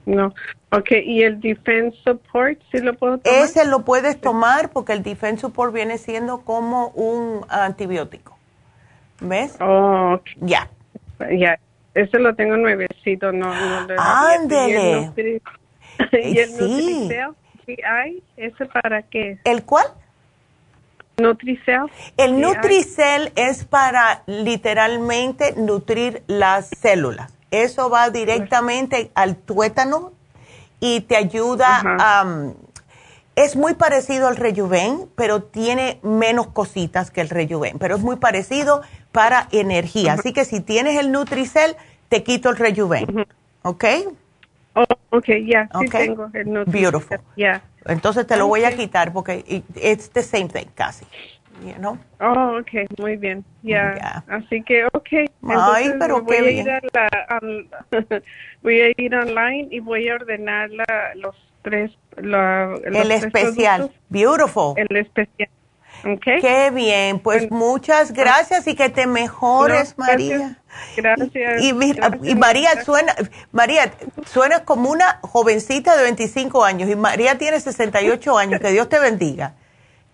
No. 0.06 0.34
Ok, 0.70 0.90
¿y 1.04 1.22
el 1.22 1.40
Defense 1.40 1.96
Support 2.04 2.60
sí 2.70 2.78
lo 2.78 2.94
puedo 2.94 3.18
tomar? 3.18 3.38
Ese 3.40 3.64
lo 3.64 3.84
puedes 3.84 4.20
tomar 4.20 4.70
porque 4.70 4.92
el 4.92 5.02
Defense 5.02 5.42
Support 5.42 5.72
viene 5.72 5.98
siendo 5.98 6.40
como 6.42 6.88
un 6.88 7.44
antibiótico. 7.48 8.36
¿Ves? 9.20 9.56
Oh, 9.60 10.20
Ya. 10.40 10.68
Ya. 11.30 11.58
Ese 11.94 12.18
lo 12.18 12.34
tengo 12.34 12.56
nuevecito, 12.56 13.30
no, 13.30 13.54
no 13.54 13.86
Ándele. 13.98 15.12
¿Y 16.12 16.38
el 16.38 16.48
sí. 16.50 17.08
hay? 17.84 18.22
¿Ese 18.36 18.66
para 18.66 19.02
qué? 19.02 19.38
¿El 19.44 19.62
cuál? 19.62 19.86
Nutricel. 21.16 21.84
El 22.16 22.40
Nutricel 22.40 23.32
es 23.36 23.64
para 23.64 24.24
literalmente 24.26 25.54
nutrir 25.56 26.24
las 26.26 26.68
células. 26.68 27.33
Eso 27.62 27.88
va 27.88 28.10
directamente 28.10 29.10
al 29.14 29.36
tuétano 29.36 30.12
y 30.80 31.02
te 31.02 31.16
ayuda 31.16 31.80
a... 31.84 32.52
es 33.36 33.54
muy 33.54 33.74
parecido 33.74 34.26
al 34.26 34.36
rejuven, 34.36 35.08
pero 35.14 35.42
tiene 35.42 36.00
menos 36.02 36.48
cositas 36.48 37.10
que 37.10 37.20
el 37.20 37.28
rejuven, 37.28 37.78
pero 37.78 37.94
es 37.96 38.02
muy 38.02 38.16
parecido 38.16 38.82
para 39.12 39.46
energía. 39.52 40.14
Así 40.14 40.32
que 40.32 40.44
si 40.44 40.60
tienes 40.60 40.98
el 40.98 41.12
Nutricel, 41.12 41.76
te 42.08 42.24
quito 42.24 42.50
el 42.50 42.56
rejuven. 42.56 43.26
¿Ok? 43.62 43.84
Oh, 44.74 44.84
ok, 45.10 45.26
ya, 45.46 45.68
sí 45.78 45.86
tengo 45.88 46.28
el 46.32 46.52
Nutricel. 46.52 46.82
Beautiful. 46.82 47.20
Yeah. 47.36 47.62
Entonces 47.86 48.26
te 48.26 48.36
lo 48.36 48.48
voy 48.48 48.64
a 48.64 48.74
quitar 48.74 49.12
porque 49.12 49.62
it's 49.76 50.10
the 50.10 50.22
same 50.22 50.48
thing 50.48 50.66
casi. 50.74 51.06
You 51.62 51.74
know? 51.74 51.98
Oh, 52.20 52.58
ok, 52.58 52.88
muy 52.98 53.16
bien. 53.16 53.44
Ya. 53.62 54.24
Así 54.28 54.62
que, 54.62 54.84
ok. 54.86 55.08
Ay, 55.48 55.92
pero 55.98 56.22
voy 56.22 56.36
qué 56.36 56.42
a 56.42 56.50
Ir 56.50 56.70
a 56.70 56.80
la, 56.92 57.40
voy 58.62 58.80
a 58.80 58.88
ir 58.96 59.14
online 59.14 59.68
y 59.70 59.80
voy 59.80 60.08
a 60.08 60.14
ordenar 60.16 60.70
la, 60.70 61.14
los 61.16 61.36
tres. 61.62 61.92
La, 62.16 62.74
el 62.84 63.10
especial. 63.10 63.90
Beautiful. 64.08 64.74
El 64.76 64.96
especial. 64.96 65.48
Okay. 66.04 66.40
Qué 66.40 66.70
bien, 66.70 67.18
pues 67.18 67.50
muchas 67.50 68.12
gracias 68.12 68.66
y 68.66 68.74
que 68.74 68.90
te 68.90 69.06
mejores, 69.06 69.96
María. 69.96 70.58
Gracias. 70.96 71.62
Y, 71.62 71.70
y, 71.70 72.34
María 72.34 72.84
suena, 72.84 73.14
María, 73.52 73.90
suena 74.26 74.64
como 74.64 74.90
una 74.90 75.20
jovencita 75.22 75.96
de 75.96 76.02
25 76.02 76.62
años 76.62 76.90
y 76.90 76.96
María 76.96 77.38
tiene 77.38 77.58
68 77.58 78.36
años. 78.36 78.60
Que 78.60 78.72
Dios 78.72 78.88
te 78.90 78.98
bendiga. 78.98 79.54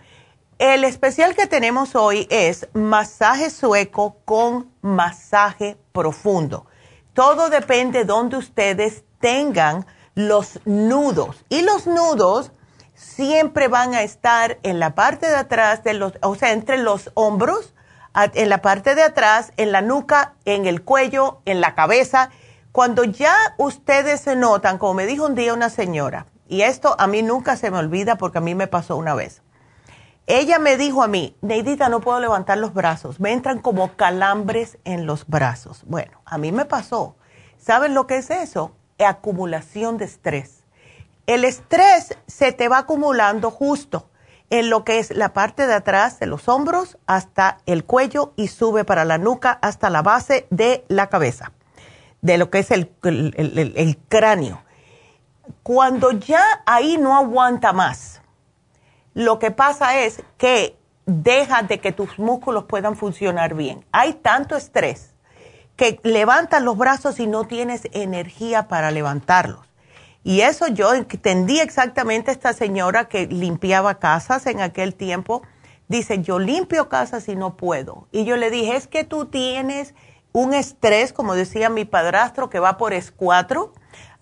el 0.60 0.84
especial 0.84 1.35
que 1.35 1.47
tenemos 1.47 1.95
hoy 1.95 2.27
es 2.30 2.68
masaje 2.73 3.49
sueco 3.49 4.18
con 4.23 4.72
masaje 4.81 5.77
profundo. 5.91 6.68
Todo 7.14 7.49
depende 7.49 7.99
de 7.99 8.06
donde 8.06 8.38
ustedes 8.38 9.03
tengan 9.19 9.85
los 10.15 10.60
nudos. 10.65 11.45
Y 11.49 11.61
los 11.61 11.85
nudos 11.85 12.52
siempre 12.95 13.68
van 13.68 13.94
a 13.94 14.02
estar 14.02 14.57
en 14.64 14.80
la 14.80 14.95
parte 14.95 15.27
de 15.27 15.35
atrás 15.35 15.84
de 15.84 15.94
los, 15.94 16.14
o 16.22 16.34
sea, 16.34 16.52
entre 16.52 16.77
los 16.77 17.11
hombros, 17.14 17.73
en 18.15 18.49
la 18.49 18.61
parte 18.61 18.95
de 18.95 19.03
atrás, 19.03 19.53
en 19.57 19.72
la 19.72 19.81
nuca, 19.81 20.34
en 20.45 20.65
el 20.65 20.84
cuello, 20.84 21.41
en 21.45 21.61
la 21.61 21.76
cabeza. 21.76 22.31
Cuando 22.72 23.03
ya 23.03 23.35
ustedes 23.57 24.22
se 24.22 24.35
notan, 24.35 24.80
como 24.80 24.95
me 24.95 25.06
dijo 25.06 25.26
un 25.26 25.35
día 25.35 25.53
una 25.53 25.69
señora, 25.69 26.26
y 26.48 26.61
esto 26.64 26.95
a 26.98 27.06
mí 27.06 27.22
nunca 27.22 27.57
se 27.57 27.69
me 27.69 27.77
olvida 27.77 28.15
porque 28.15 28.40
a 28.40 28.41
mí 28.41 28.56
me 28.56 28.68
pasó 28.68 28.98
una 28.98 29.14
vez. 29.14 29.43
Ella 30.25 30.57
me 30.57 30.77
dijo 30.77 31.03
a 31.03 31.07
mí, 31.07 31.35
Neidita, 31.41 31.89
no 31.89 31.99
puedo 31.99 32.19
levantar 32.19 32.57
los 32.57 32.73
brazos, 32.73 33.19
me 33.19 33.33
entran 33.33 33.59
como 33.59 33.95
calambres 33.95 34.77
en 34.85 35.05
los 35.05 35.27
brazos. 35.27 35.83
Bueno, 35.85 36.21
a 36.25 36.37
mí 36.37 36.51
me 36.51 36.65
pasó. 36.65 37.15
¿Saben 37.57 37.93
lo 37.93 38.07
que 38.07 38.17
es 38.17 38.29
eso? 38.29 38.71
Acumulación 38.99 39.97
de 39.97 40.05
estrés. 40.05 40.63
El 41.27 41.43
estrés 41.43 42.17
se 42.27 42.53
te 42.53 42.69
va 42.69 42.79
acumulando 42.79 43.51
justo 43.51 44.09
en 44.49 44.69
lo 44.69 44.85
que 44.85 44.99
es 44.99 45.11
la 45.11 45.33
parte 45.33 45.67
de 45.67 45.73
atrás 45.73 46.19
de 46.19 46.25
los 46.25 46.47
hombros 46.47 46.97
hasta 47.05 47.57
el 47.65 47.83
cuello 47.83 48.33
y 48.37 48.47
sube 48.47 48.85
para 48.85 49.03
la 49.03 49.17
nuca 49.17 49.57
hasta 49.61 49.89
la 49.89 50.01
base 50.01 50.47
de 50.51 50.85
la 50.87 51.07
cabeza, 51.07 51.51
de 52.21 52.37
lo 52.37 52.49
que 52.49 52.59
es 52.59 52.71
el, 52.71 52.91
el 53.03 53.97
cráneo. 54.07 54.61
Cuando 55.63 56.11
ya 56.11 56.43
ahí 56.65 56.97
no 56.97 57.17
aguanta 57.17 57.73
más, 57.73 58.12
lo 59.14 59.40
que 59.40 59.52
pasa 59.52 59.99
es 59.99 60.23
que 60.38 60.77
deja 61.06 61.64
de 61.64 61.80
que 61.80 61.91
tus 61.91 62.18
músculos 62.18 62.65
puedan 62.65 62.95
funcionar 62.95 63.53
bien. 63.53 63.85
Hay 63.91 64.14
tanto 64.14 64.56
estrés 64.56 65.14
que 65.76 65.99
levantas 66.03 66.61
los 66.61 66.77
brazos 66.77 67.19
y 67.19 67.27
no 67.27 67.45
tienes 67.45 67.88
energía 67.91 68.68
para 68.68 68.91
levantarlos. 68.91 69.65
Y 70.23 70.41
eso 70.41 70.68
yo 70.68 70.94
entendí 70.94 71.60
exactamente 71.60 72.31
esta 72.31 72.53
señora 72.53 73.10
que 73.10 73.27
limpiaba 73.27 73.99
casas 73.99 74.45
en 74.45 74.61
aquel 74.61 74.95
tiempo. 74.95 75.41
Dice, 75.90 76.22
yo 76.22 76.40
limpio 76.40 76.88
casas 76.88 77.27
y 77.27 77.35
no 77.35 77.57
puedo. 77.57 78.07
Y 78.11 78.23
yo 78.23 78.38
le 78.38 78.49
dije, 78.49 78.76
es 78.77 78.88
que 78.88 79.03
tú 79.03 79.26
tienes 79.26 79.94
un 80.31 80.53
estrés, 80.53 81.11
como 81.11 81.35
decía 81.35 81.69
mi 81.69 81.84
padrastro, 81.85 82.49
que 82.49 82.60
va 82.60 82.77
por 82.77 82.94
escuatro. 82.94 83.73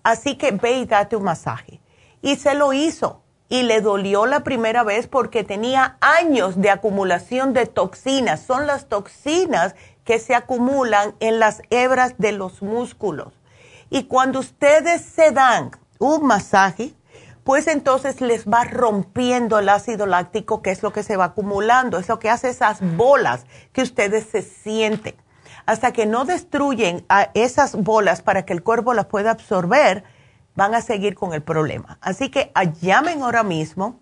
Así 0.02 0.36
que 0.36 0.50
ve 0.50 0.72
y 0.78 0.86
date 0.86 1.14
un 1.14 1.22
masaje. 1.22 1.80
Y 2.20 2.36
se 2.36 2.54
lo 2.54 2.72
hizo 2.72 3.21
y 3.52 3.64
le 3.64 3.82
dolió 3.82 4.24
la 4.24 4.44
primera 4.44 4.82
vez 4.82 5.08
porque 5.08 5.44
tenía 5.44 5.98
años 6.00 6.58
de 6.58 6.70
acumulación 6.70 7.52
de 7.52 7.66
toxinas. 7.66 8.40
Son 8.40 8.66
las 8.66 8.86
toxinas 8.86 9.74
que 10.04 10.18
se 10.18 10.34
acumulan 10.34 11.14
en 11.20 11.38
las 11.38 11.60
hebras 11.68 12.14
de 12.16 12.32
los 12.32 12.62
músculos. 12.62 13.34
Y 13.90 14.04
cuando 14.04 14.38
ustedes 14.38 15.02
se 15.02 15.32
dan 15.32 15.70
un 15.98 16.26
masaje, 16.26 16.94
pues 17.44 17.66
entonces 17.66 18.22
les 18.22 18.46
va 18.46 18.64
rompiendo 18.64 19.58
el 19.58 19.68
ácido 19.68 20.06
láctico, 20.06 20.62
que 20.62 20.70
es 20.70 20.82
lo 20.82 20.94
que 20.94 21.02
se 21.02 21.18
va 21.18 21.26
acumulando, 21.26 21.98
es 21.98 22.08
lo 22.08 22.18
que 22.18 22.30
hace 22.30 22.48
esas 22.48 22.78
bolas 22.96 23.44
que 23.74 23.82
ustedes 23.82 24.24
se 24.32 24.40
sienten. 24.40 25.14
Hasta 25.66 25.92
que 25.92 26.06
no 26.06 26.24
destruyen 26.24 27.04
a 27.10 27.28
esas 27.34 27.76
bolas 27.76 28.22
para 28.22 28.46
que 28.46 28.54
el 28.54 28.62
cuerpo 28.62 28.94
las 28.94 29.04
pueda 29.04 29.30
absorber, 29.30 30.04
van 30.54 30.74
a 30.74 30.80
seguir 30.80 31.14
con 31.14 31.32
el 31.32 31.42
problema. 31.42 31.98
Así 32.00 32.30
que 32.30 32.52
llamen 32.80 33.22
ahora 33.22 33.42
mismo 33.42 34.00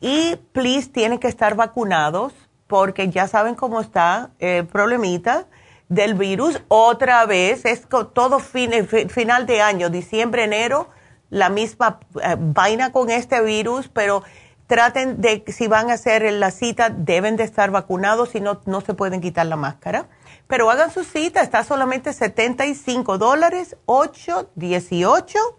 y 0.00 0.36
please 0.52 0.88
tienen 0.88 1.18
que 1.18 1.28
estar 1.28 1.54
vacunados 1.54 2.32
porque 2.66 3.08
ya 3.08 3.26
saben 3.26 3.54
cómo 3.54 3.80
está 3.80 4.30
el 4.38 4.66
problemita 4.66 5.46
del 5.88 6.14
virus. 6.14 6.62
Otra 6.68 7.24
vez, 7.26 7.64
es 7.64 7.86
todo 8.12 8.38
final 8.38 9.46
de 9.46 9.62
año, 9.62 9.88
diciembre, 9.88 10.44
enero, 10.44 10.90
la 11.30 11.48
misma 11.48 12.00
eh, 12.22 12.36
vaina 12.38 12.92
con 12.92 13.10
este 13.10 13.40
virus, 13.42 13.88
pero 13.88 14.22
traten 14.66 15.20
de, 15.20 15.44
si 15.48 15.66
van 15.66 15.90
a 15.90 15.94
hacer 15.94 16.30
la 16.32 16.50
cita, 16.50 16.90
deben 16.90 17.36
de 17.36 17.44
estar 17.44 17.70
vacunados, 17.70 18.30
si 18.30 18.40
no, 18.40 18.60
no 18.66 18.82
se 18.82 18.94
pueden 18.94 19.20
quitar 19.22 19.46
la 19.46 19.56
máscara. 19.56 20.06
Pero 20.46 20.70
hagan 20.70 20.90
su 20.90 21.04
cita, 21.04 21.42
está 21.42 21.64
solamente 21.64 22.12
75 22.12 23.18
dólares, 23.18 23.76
8, 23.86 24.50
18 24.54 25.57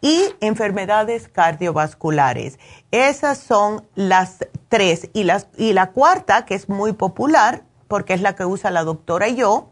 Y 0.00 0.28
enfermedades 0.40 1.28
cardiovasculares. 1.28 2.58
Esas 2.90 3.38
son 3.38 3.86
las 3.94 4.38
tres. 4.68 5.10
Y, 5.12 5.24
las, 5.24 5.48
y 5.56 5.72
la 5.72 5.90
cuarta, 5.92 6.44
que 6.44 6.54
es 6.54 6.68
muy 6.68 6.92
popular, 6.92 7.62
porque 7.88 8.14
es 8.14 8.20
la 8.20 8.34
que 8.34 8.44
usa 8.44 8.70
la 8.70 8.84
doctora 8.84 9.28
y 9.28 9.36
yo, 9.36 9.70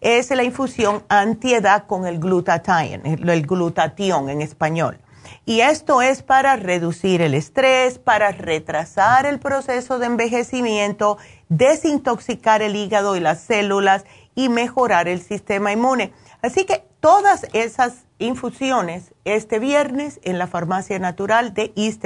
es 0.00 0.30
la 0.30 0.42
infusión 0.42 1.04
antiedad 1.08 1.86
con 1.86 2.06
el 2.06 2.18
glutatión, 2.18 3.06
el 3.06 3.46
glutatión 3.46 4.28
en 4.28 4.42
español. 4.42 4.98
Y 5.44 5.60
esto 5.60 6.02
es 6.02 6.22
para 6.22 6.56
reducir 6.56 7.20
el 7.20 7.34
estrés, 7.34 7.98
para 7.98 8.30
retrasar 8.30 9.26
el 9.26 9.38
proceso 9.38 9.98
de 9.98 10.06
envejecimiento, 10.06 11.18
desintoxicar 11.48 12.62
el 12.62 12.76
hígado 12.76 13.16
y 13.16 13.20
las 13.20 13.40
células 13.40 14.04
y 14.34 14.48
mejorar 14.48 15.08
el 15.08 15.20
sistema 15.20 15.72
inmune. 15.72 16.12
Así 16.42 16.64
que 16.64 16.84
todas 17.02 17.46
esas 17.52 18.06
infusiones 18.20 19.12
este 19.24 19.58
viernes 19.58 20.20
en 20.22 20.38
la 20.38 20.46
farmacia 20.46 21.00
natural 21.00 21.52
de 21.52 21.72
East 21.74 22.04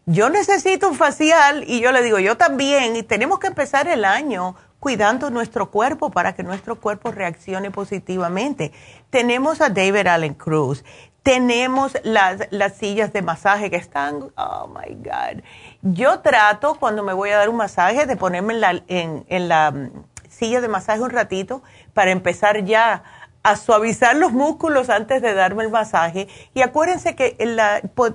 yo 0.07 0.31
necesito 0.31 0.89
un 0.89 0.95
facial 0.95 1.65
y 1.67 1.81
yo 1.81 1.93
le 1.93 2.03
digo, 2.03 2.19
yo 2.19 2.37
también. 2.37 2.97
Y 2.97 3.03
tenemos 3.03 3.39
que 3.39 3.49
empezar 3.49 3.89
el 3.89 4.05
año 4.05 4.57
cuidando 4.81 5.31
nuestro 5.31 5.71
cuerpo 5.71 6.11
para 6.11 6.35
que 6.35 6.43
nuestro 6.43 6.81
cuerpo 6.81 7.13
reaccione 7.13 7.71
positivamente. 7.71 8.73
Tenemos 9.11 9.61
a 9.61 9.69
David 9.69 10.07
Allen 10.07 10.35
Cruz, 10.35 10.85
tenemos 11.23 11.97
las, 12.03 12.49
las 12.51 12.77
sillas 12.77 13.13
de 13.13 13.23
masaje 13.23 13.71
que 13.71 13.77
están, 13.77 14.31
oh 14.37 14.69
my 14.69 14.95
God. 14.95 15.43
Yo 15.83 16.21
trato 16.21 16.77
cuando 16.77 17.03
me 17.03 17.13
voy 17.13 17.31
a 17.31 17.37
dar 17.37 17.51
un 17.51 17.57
masaje 17.57 18.07
de 18.07 18.17
ponerme 18.17 18.55
en 18.55 18.61
la, 18.61 18.83
en, 18.89 19.49
la 19.49 19.71
mm, 19.71 19.91
silla 20.29 20.63
de 20.63 20.69
masaje 20.69 21.03
un 21.03 21.11
ratito 21.11 21.63
para 21.93 22.11
empezar 22.11 22.65
ya 22.65 23.03
a 23.43 23.57
suavizar 23.57 24.17
los 24.17 24.33
músculos 24.33 24.91
antes 24.91 25.23
de 25.23 25.35
darme 25.35 25.65
el 25.65 25.71
masaje. 25.71 26.29
Y 26.55 26.63
acuérdense 26.63 27.15
que 27.15 27.37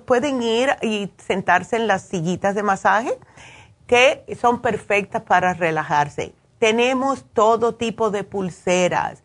pueden 0.06 0.42
ir 0.42 0.70
y 0.82 1.12
sentarse 1.18 1.76
en 1.78 1.88
las 1.88 2.04
sillitas 2.04 2.56
de 2.56 2.64
masaje 2.64 3.18
que 3.88 4.24
son 4.40 4.62
perfectas 4.62 5.24
para 5.24 5.54
relajarse. 5.54 6.34
Tenemos 6.60 7.26
todo 7.34 7.76
tipo 7.76 8.10
de 8.10 8.24
pulseras, 8.24 9.22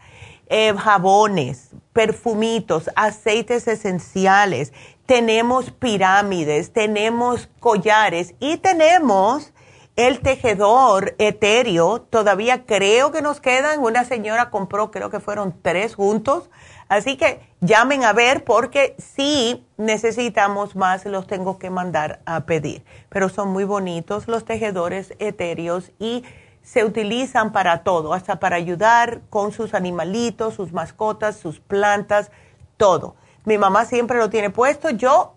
eh, 0.49 0.75
jabones, 0.77 1.71
perfumitos, 1.93 2.91
aceites 2.97 3.69
esenciales, 3.69 4.73
tenemos 5.07 5.71
pirámides, 5.71 6.73
tenemos 6.73 7.49
collares 7.59 8.35
y 8.39 8.59
tenemos 8.59 9.53
el 9.97 10.21
tejedor 10.21 11.15
etéreo, 11.19 12.01
todavía 12.01 12.65
creo 12.65 13.13
que 13.13 13.23
nos 13.23 13.41
quedan. 13.41 13.81
Una 13.81 14.05
señora 14.05 14.51
compró, 14.51 14.91
creo 14.91 15.11
que 15.11 15.21
fueron 15.21 15.55
tres 15.61 15.95
juntos. 15.95 16.51
Así 16.89 17.17
que 17.17 17.41
llamen 17.61 18.05
a 18.05 18.13
ver 18.13 18.45
porque 18.45 18.97
si 18.99 19.65
necesitamos 19.77 20.75
más, 20.75 21.05
los 21.05 21.27
tengo 21.27 21.59
que 21.59 21.71
mandar 21.71 22.21
a 22.25 22.41
pedir. 22.47 22.85
Pero 23.09 23.29
son 23.29 23.51
muy 23.51 23.65
bonitos 23.65 24.27
los 24.27 24.45
tejedores 24.45 25.15
etéreos 25.19 25.93
y 25.99 26.25
se 26.63 26.85
utilizan 26.85 27.53
para 27.53 27.83
todo, 27.85 28.13
hasta 28.13 28.39
para 28.39 28.57
ayudar 28.57 29.23
con 29.31 29.53
sus 29.53 29.75
animalitos, 29.75 30.55
sus 30.55 30.73
mascotas, 30.73 31.37
sus 31.37 31.61
plantas, 31.61 32.31
todo. 32.77 33.17
Mi 33.45 33.57
mamá 33.59 33.85
siempre 33.85 34.19
lo 34.19 34.31
tiene 34.31 34.51
puesto. 34.51 34.91
Yo 34.91 35.35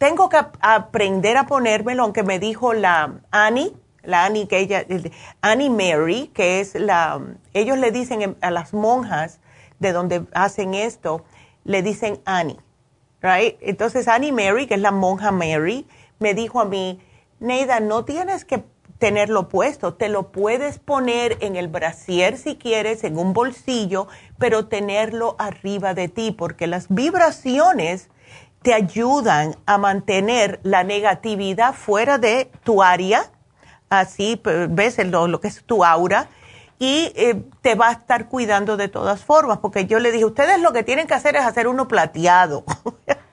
tengo 0.00 0.30
que 0.30 0.38
aprender 0.62 1.36
a 1.36 1.44
ponérmelo, 1.44 2.04
aunque 2.04 2.22
me 2.22 2.38
dijo 2.38 2.72
la 2.72 3.20
Annie, 3.30 3.76
la 4.02 4.24
Annie 4.24 4.48
que 4.48 4.58
ella, 4.58 4.86
Annie 5.42 5.68
Mary, 5.68 6.30
que 6.32 6.60
es 6.60 6.74
la, 6.74 7.20
ellos 7.52 7.76
le 7.76 7.90
dicen 7.90 8.34
a 8.40 8.50
las 8.50 8.72
monjas 8.72 9.40
de 9.78 9.92
donde 9.92 10.24
hacen 10.32 10.72
esto, 10.72 11.26
le 11.64 11.82
dicen 11.82 12.18
Annie, 12.24 12.56
right? 13.20 13.58
Entonces 13.60 14.08
Annie 14.08 14.32
Mary, 14.32 14.66
que 14.66 14.76
es 14.76 14.80
la 14.80 14.90
monja 14.90 15.32
Mary, 15.32 15.86
me 16.18 16.32
dijo 16.32 16.62
a 16.62 16.64
mí, 16.64 16.98
Neida, 17.38 17.80
no 17.80 18.06
tienes 18.06 18.46
que 18.46 18.64
tenerlo 18.96 19.50
puesto, 19.50 19.92
te 19.92 20.08
lo 20.08 20.32
puedes 20.32 20.78
poner 20.78 21.36
en 21.42 21.56
el 21.56 21.68
brasier 21.68 22.38
si 22.38 22.56
quieres, 22.56 23.04
en 23.04 23.18
un 23.18 23.34
bolsillo, 23.34 24.08
pero 24.38 24.66
tenerlo 24.66 25.36
arriba 25.38 25.92
de 25.92 26.08
ti, 26.08 26.30
porque 26.30 26.66
las 26.66 26.86
vibraciones 26.88 28.08
te 28.62 28.74
ayudan 28.74 29.56
a 29.66 29.78
mantener 29.78 30.60
la 30.62 30.84
negatividad 30.84 31.74
fuera 31.74 32.18
de 32.18 32.50
tu 32.62 32.82
área, 32.82 33.30
así 33.88 34.40
ves 34.68 34.98
lo, 35.06 35.26
lo 35.26 35.40
que 35.40 35.48
es 35.48 35.64
tu 35.64 35.84
aura, 35.84 36.28
y 36.78 37.12
eh, 37.14 37.42
te 37.60 37.74
va 37.74 37.88
a 37.88 37.92
estar 37.92 38.28
cuidando 38.28 38.76
de 38.76 38.88
todas 38.88 39.22
formas, 39.22 39.58
porque 39.58 39.86
yo 39.86 39.98
le 39.98 40.12
dije, 40.12 40.24
ustedes 40.24 40.60
lo 40.60 40.72
que 40.72 40.82
tienen 40.82 41.06
que 41.06 41.14
hacer 41.14 41.36
es 41.36 41.42
hacer 41.42 41.68
uno 41.68 41.88
plateado, 41.88 42.64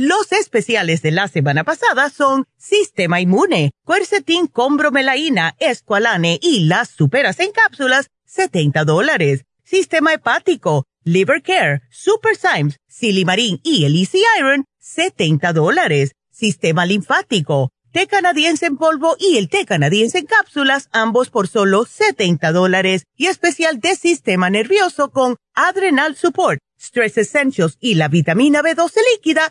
Los 0.00 0.30
especiales 0.30 1.02
de 1.02 1.10
la 1.10 1.26
semana 1.26 1.64
pasada 1.64 2.08
son 2.08 2.46
Sistema 2.56 3.20
Inmune, 3.20 3.72
Quercetin 3.84 4.46
con 4.46 4.76
bromelaína, 4.76 5.56
Esqualane 5.58 6.38
y 6.40 6.66
las 6.66 6.90
superas 6.90 7.40
en 7.40 7.50
cápsulas, 7.50 8.06
70 8.24 8.84
dólares. 8.84 9.44
Sistema 9.64 10.14
Hepático, 10.14 10.86
Liver 11.02 11.42
Care, 11.42 11.80
Super 11.90 12.36
Symes, 12.36 12.76
Silimarín 12.86 13.58
y 13.64 13.86
el 13.86 13.96
Easy 13.96 14.22
Iron, 14.38 14.66
70 14.78 15.52
dólares. 15.52 16.12
Sistema 16.30 16.86
Linfático, 16.86 17.72
té 17.90 18.06
canadiense 18.06 18.66
en 18.66 18.76
polvo 18.76 19.16
y 19.18 19.36
el 19.36 19.48
té 19.48 19.66
canadiense 19.66 20.18
en 20.18 20.26
cápsulas, 20.26 20.88
ambos 20.92 21.30
por 21.30 21.48
solo 21.48 21.84
70 21.86 22.52
dólares. 22.52 23.02
Y 23.16 23.26
especial 23.26 23.80
de 23.80 23.96
Sistema 23.96 24.48
Nervioso 24.48 25.10
con 25.10 25.34
Adrenal 25.56 26.14
Support 26.14 26.60
Stress 26.78 27.18
Essentials 27.18 27.76
y 27.80 27.94
la 27.94 28.08
vitamina 28.08 28.62
B12 28.62 28.94
líquida, 29.14 29.50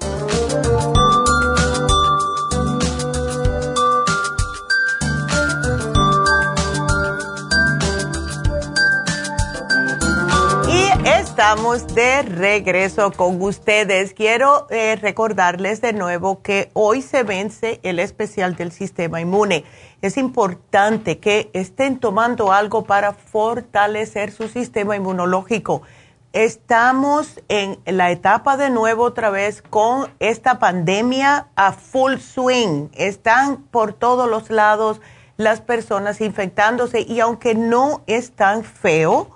Estamos 11.31 11.87
de 11.87 12.23
regreso 12.23 13.13
con 13.13 13.41
ustedes. 13.41 14.13
Quiero 14.13 14.67
eh, 14.69 14.97
recordarles 14.97 15.79
de 15.79 15.93
nuevo 15.93 16.41
que 16.41 16.69
hoy 16.73 17.01
se 17.01 17.23
vence 17.23 17.79
el 17.83 17.99
especial 17.99 18.57
del 18.57 18.73
sistema 18.73 19.21
inmune. 19.21 19.63
Es 20.01 20.17
importante 20.17 21.19
que 21.19 21.49
estén 21.53 21.99
tomando 21.99 22.51
algo 22.51 22.83
para 22.83 23.13
fortalecer 23.13 24.31
su 24.31 24.49
sistema 24.49 24.97
inmunológico 24.97 25.83
estamos 26.33 27.41
en 27.47 27.79
la 27.85 28.11
etapa 28.11 28.57
de 28.57 28.69
nuevo 28.69 29.03
otra 29.03 29.29
vez 29.29 29.61
con 29.61 30.09
esta 30.19 30.59
pandemia 30.59 31.47
a 31.55 31.71
full 31.71 32.17
swing. 32.17 32.89
Están 32.93 33.63
por 33.71 33.93
todos 33.93 34.29
los 34.29 34.49
lados 34.49 34.99
las 35.37 35.61
personas 35.61 36.19
infectándose 36.19 37.01
y 37.01 37.21
aunque 37.21 37.55
no 37.55 38.01
es 38.05 38.31
tan 38.33 38.65
feo 38.65 39.29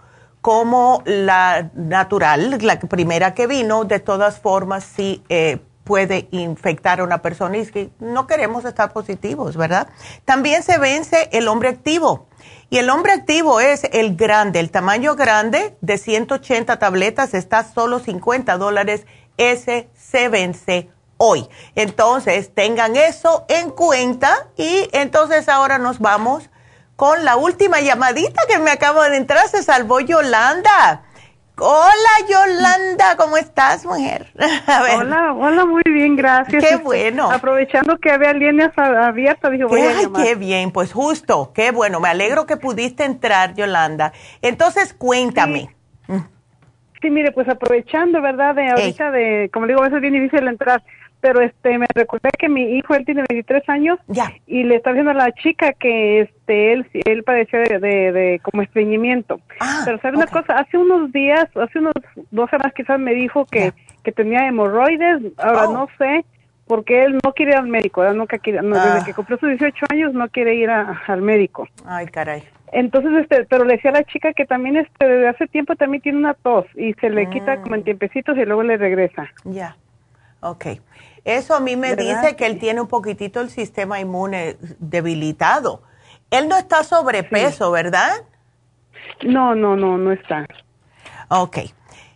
como 0.46 1.02
la 1.06 1.72
natural, 1.74 2.60
la 2.62 2.80
primera 2.80 3.34
que 3.34 3.48
vino, 3.48 3.84
de 3.84 4.00
todas 4.00 4.38
formas 4.40 4.84
sí 4.84 5.24
eh, 5.28 5.58
puede 5.84 6.28
infectar 6.30 7.00
a 7.00 7.04
una 7.04 7.24
persona 7.24 7.58
y 7.58 7.66
que 7.66 7.90
no 7.98 8.28
queremos 8.28 8.64
estar 8.64 8.94
positivos, 8.94 9.58
¿verdad? 9.58 9.88
También 10.24 10.62
se 10.62 10.78
vence 10.78 11.30
el 11.32 11.48
hombre 11.48 11.70
activo 11.70 12.28
y 12.70 12.78
el 12.78 12.92
hombre 12.92 13.14
activo 13.14 13.60
es 13.60 13.86
el 13.92 14.16
grande, 14.16 14.60
el 14.60 14.70
tamaño 14.70 15.16
grande 15.16 15.76
de 15.82 15.98
180 15.98 16.78
tabletas 16.78 17.34
está 17.34 17.64
solo 17.64 17.98
50 17.98 18.56
dólares. 18.60 19.08
Ese 19.38 19.90
se 19.96 20.30
vence 20.30 20.90
hoy. 21.18 21.50
Entonces, 21.74 22.54
tengan 22.54 22.96
eso 22.96 23.46
en 23.50 23.72
cuenta 23.72 24.50
y 24.58 24.90
entonces 24.92 25.50
ahora 25.50 25.80
nos 25.80 25.98
vamos 25.98 26.52
con 26.96 27.26
la 27.26 27.36
última 27.36 27.82
llamadita 27.82 28.42
que 28.48 28.60
me 28.60 28.72
acabo 28.72 29.02
de 29.04 29.18
entrar. 29.18 29.48
Se 29.48 29.64
salvó 29.64 30.00
Yolanda. 30.00 31.04
Hola 31.58 32.10
Yolanda, 32.30 33.16
¿cómo 33.16 33.38
estás, 33.38 33.86
mujer? 33.86 34.28
Hola, 34.98 35.32
hola, 35.32 35.66
muy 35.66 35.84
bien, 35.86 36.18
gracias. 36.18 36.62
Qué 36.62 36.76
bueno. 36.76 37.32
Aprovechando 37.32 37.98
que 37.98 38.12
había 38.12 38.34
líneas 38.34 38.78
abiertas, 38.78 39.52
dije, 39.52 39.64
voy 39.64 39.80
a 39.80 40.02
llamar. 40.02 40.22
qué 40.22 40.36
bien, 40.36 40.72
pues 40.72 40.92
justo, 40.92 41.54
qué 41.56 41.72
bueno. 41.72 42.02
Me 42.02 42.10
alegro 42.10 42.46
que 42.46 42.58
pudiste 42.58 43.06
entrar, 43.06 43.54
Yolanda. 43.54 44.12
Entonces, 44.42 44.94
cuéntame. 44.94 45.74
Sí, 47.02 47.10
mire, 47.10 47.32
pues 47.32 47.48
aprovechando, 47.48 48.22
¿verdad? 48.22 48.56
De 48.56 48.68
ahorita 48.68 49.12
de, 49.12 49.50
como 49.54 49.68
digo, 49.68 49.80
a 49.80 49.84
veces 49.84 49.98
es 49.98 50.02
bien 50.02 50.14
difícil 50.14 50.46
entrar, 50.48 50.84
pero 51.26 51.42
este, 51.42 51.80
me 51.80 51.88
recordé 51.96 52.30
que 52.38 52.48
mi 52.48 52.78
hijo, 52.78 52.94
él 52.94 53.04
tiene 53.04 53.24
23 53.28 53.68
años. 53.68 53.98
Y 54.46 54.64
le 54.64 54.76
está 54.76 54.92
diciendo 54.92 55.10
a 55.10 55.16
la 55.16 55.32
chica 55.32 55.74
que 55.74 56.22
este, 56.22 56.72
él, 56.72 56.86
él 56.94 57.24
padeció 57.24 57.58
de, 57.62 57.80
de, 57.80 58.40
como 58.44 58.62
estreñimiento. 58.62 59.40
Ah, 59.60 59.82
pero 59.86 60.00
sabe 60.02 60.18
una 60.18 60.28
cosa, 60.28 60.60
hace 60.60 60.78
unos 60.78 61.12
días, 61.12 61.48
hace 61.56 61.80
unos 61.80 61.94
dos 62.30 62.48
semanas 62.52 62.74
quizás 62.76 63.00
me 63.00 63.16
dijo 63.16 63.46
que, 63.46 63.74
que 64.04 64.12
tenía 64.12 64.48
hemorroides, 64.48 65.34
ahora 65.40 65.70
oh. 65.70 65.74
no 65.74 65.88
sé, 65.98 66.26
porque 66.68 67.06
él 67.06 67.18
no 67.24 67.34
quiere 67.34 67.54
ir 67.54 67.58
al 67.58 67.70
médico, 67.70 68.04
nunca 68.14 68.38
quiere, 68.38 68.62
desde 68.62 68.80
ah. 68.80 69.04
que 69.04 69.16
cumplió 69.16 69.40
sus 69.40 69.50
18 69.50 69.84
años 69.90 70.14
no 70.14 70.30
quiere 70.30 70.54
ir 70.54 70.70
al 70.70 71.22
médico. 71.24 71.68
Ay, 71.88 72.06
caray. 72.06 72.44
Entonces, 72.72 73.12
este, 73.20 73.46
pero 73.46 73.66
le 73.66 73.78
decía 73.78 73.90
a 73.90 73.96
la 73.96 74.04
chica 74.04 74.32
que 74.34 74.46
también 74.46 74.78
este, 74.78 75.08
desde 75.08 75.28
hace 75.28 75.48
tiempo 75.48 75.76
también 75.76 76.04
tiene 76.04 76.20
una 76.20 76.36
tos 76.36 76.66
y 76.76 76.94
se 76.94 77.10
le 77.10 77.28
quita 77.32 77.64
como 77.64 77.74
en 77.74 77.82
mm. 77.82 77.86
tiempecitos 77.86 78.38
y 78.38 78.46
luego 78.46 78.62
le 78.62 78.78
regresa. 78.78 79.32
Ya, 79.44 79.76
ok. 80.42 80.68
Eso 81.26 81.56
a 81.56 81.60
mí 81.60 81.76
me 81.76 81.96
dice 81.96 82.36
que 82.36 82.46
él 82.46 82.60
tiene 82.60 82.82
un 82.82 82.88
poquitito 82.88 83.42
el 83.42 83.50
sistema 83.50 84.00
inmune 84.00 84.58
debilitado. 84.80 85.82
Él 86.30 86.48
no 86.48 86.56
está 86.56 86.84
sobrepeso, 86.84 87.72
¿verdad? 87.72 88.12
No, 89.24 89.56
no, 89.56 89.76
no, 89.76 89.98
no 89.98 90.12
está. 90.12 90.46
Ok. 91.30 91.58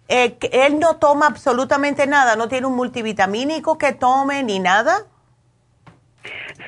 Eh, 0.07 0.37
él 0.51 0.79
no 0.79 0.97
toma 0.97 1.27
absolutamente 1.27 2.07
nada, 2.07 2.35
no 2.35 2.47
tiene 2.47 2.67
un 2.67 2.75
multivitamínico 2.75 3.77
que 3.77 3.93
tome 3.93 4.43
ni 4.43 4.59
nada. 4.59 5.05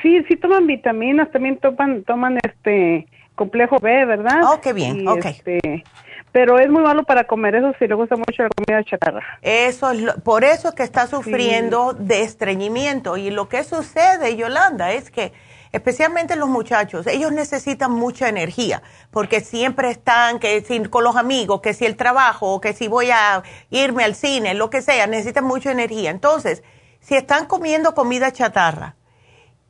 Sí, 0.02 0.24
sí 0.28 0.36
toman 0.36 0.66
vitaminas, 0.66 1.32
también 1.32 1.58
toman, 1.58 2.04
toman 2.04 2.38
este 2.44 3.08
complejo 3.36 3.78
B, 3.80 4.06
¿verdad? 4.06 4.42
Oh, 4.44 4.62
qué 4.62 4.74
bien, 4.74 5.08
ok. 5.08 5.26
Este, 5.26 5.84
pero 6.32 6.60
es 6.60 6.70
muy 6.70 6.82
malo 6.82 7.04
para 7.04 7.26
comer 7.26 7.56
eso 7.56 7.74
si 7.78 7.88
le 7.88 7.96
gusta 7.96 8.16
mucho 8.16 8.44
la 8.44 8.50
comida 8.50 8.84
chatarra. 8.84 9.40
Eso 9.42 9.92
es 9.92 10.14
por 10.24 10.44
eso 10.44 10.70
es 10.70 10.76
que 10.76 10.84
está 10.84 11.08
sufriendo 11.08 11.94
de 11.94 12.22
estreñimiento 12.22 13.18
y 13.18 13.30
lo 13.32 13.50
que 13.50 13.64
sucede, 13.64 14.36
Yolanda, 14.38 14.94
es 14.94 15.12
que 15.12 15.34
especialmente 15.74 16.36
los 16.36 16.50
muchachos, 16.50 17.08
ellos 17.08 17.32
necesitan 17.32 17.92
mucha 17.92 18.30
energía 18.30 18.82
porque 19.10 19.42
siempre 19.42 19.90
están 19.90 20.40
que 20.40 20.62
si 20.62 20.82
con 20.86 21.04
los 21.04 21.16
amigos, 21.16 21.62
que 21.62 21.74
si 21.74 21.86
el 21.86 21.98
trabajo, 21.98 22.62
que 22.62 22.74
si 22.74 22.88
voy 22.88 23.12
a 23.12 23.44
irme 23.70 24.04
al 24.04 24.16
cine, 24.16 24.54
lo 24.54 24.70
que 24.70 24.82
sea, 24.82 25.08
necesitan 25.08 25.44
mucha 25.44 25.72
energía. 25.72 26.12
Entonces, 26.12 26.64
si 27.02 27.16
están 27.16 27.46
comiendo 27.46 27.94
comida 27.94 28.32
chatarra 28.32 28.96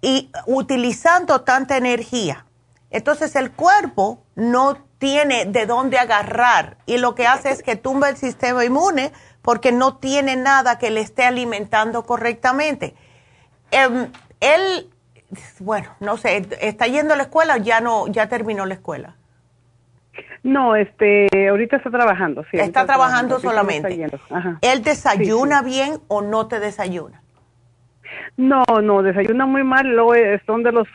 y 0.01 0.31
utilizando 0.45 1.41
tanta 1.41 1.77
energía, 1.77 2.45
entonces 2.91 3.35
el 3.35 3.51
cuerpo 3.51 4.25
no 4.35 4.90
tiene 5.01 5.45
de 5.45 5.65
dónde 5.65 5.97
agarrar 5.97 6.77
y 6.85 6.99
lo 6.99 7.15
que 7.15 7.25
hace 7.25 7.49
es 7.49 7.63
que 7.63 7.75
tumba 7.75 8.07
el 8.09 8.17
sistema 8.17 8.63
inmune 8.63 9.11
porque 9.41 9.71
no 9.71 9.97
tiene 9.97 10.35
nada 10.35 10.77
que 10.77 10.91
le 10.91 11.01
esté 11.01 11.23
alimentando 11.23 12.03
correctamente. 12.03 12.93
Em, 13.71 14.11
él, 14.39 14.91
bueno, 15.59 15.89
no 16.01 16.17
sé, 16.17 16.45
¿está 16.61 16.85
yendo 16.85 17.15
a 17.15 17.17
la 17.17 17.23
escuela 17.23 17.55
o 17.55 17.57
ya, 17.57 17.81
no, 17.81 18.05
ya 18.09 18.29
terminó 18.29 18.67
la 18.67 18.75
escuela? 18.75 19.15
No, 20.43 20.75
este, 20.75 21.27
ahorita 21.49 21.77
está 21.77 21.89
trabajando, 21.89 22.43
sí. 22.51 22.57
Está, 22.59 22.85
trabajando, 22.85 23.39
solamente. 23.39 24.07
¿Él 24.61 24.83
desayuna 24.83 25.63
bien 25.63 25.93
o 26.09 26.21
no 26.21 26.45
te 26.47 26.59
desayuna? 26.59 27.23
No, 28.37 28.63
no, 28.83 29.01
desayuna 29.01 29.47
muy 29.47 29.63
mal, 29.63 29.87
luego 29.87 30.13
son 30.45 30.61
de 30.61 30.71
los 30.71 30.87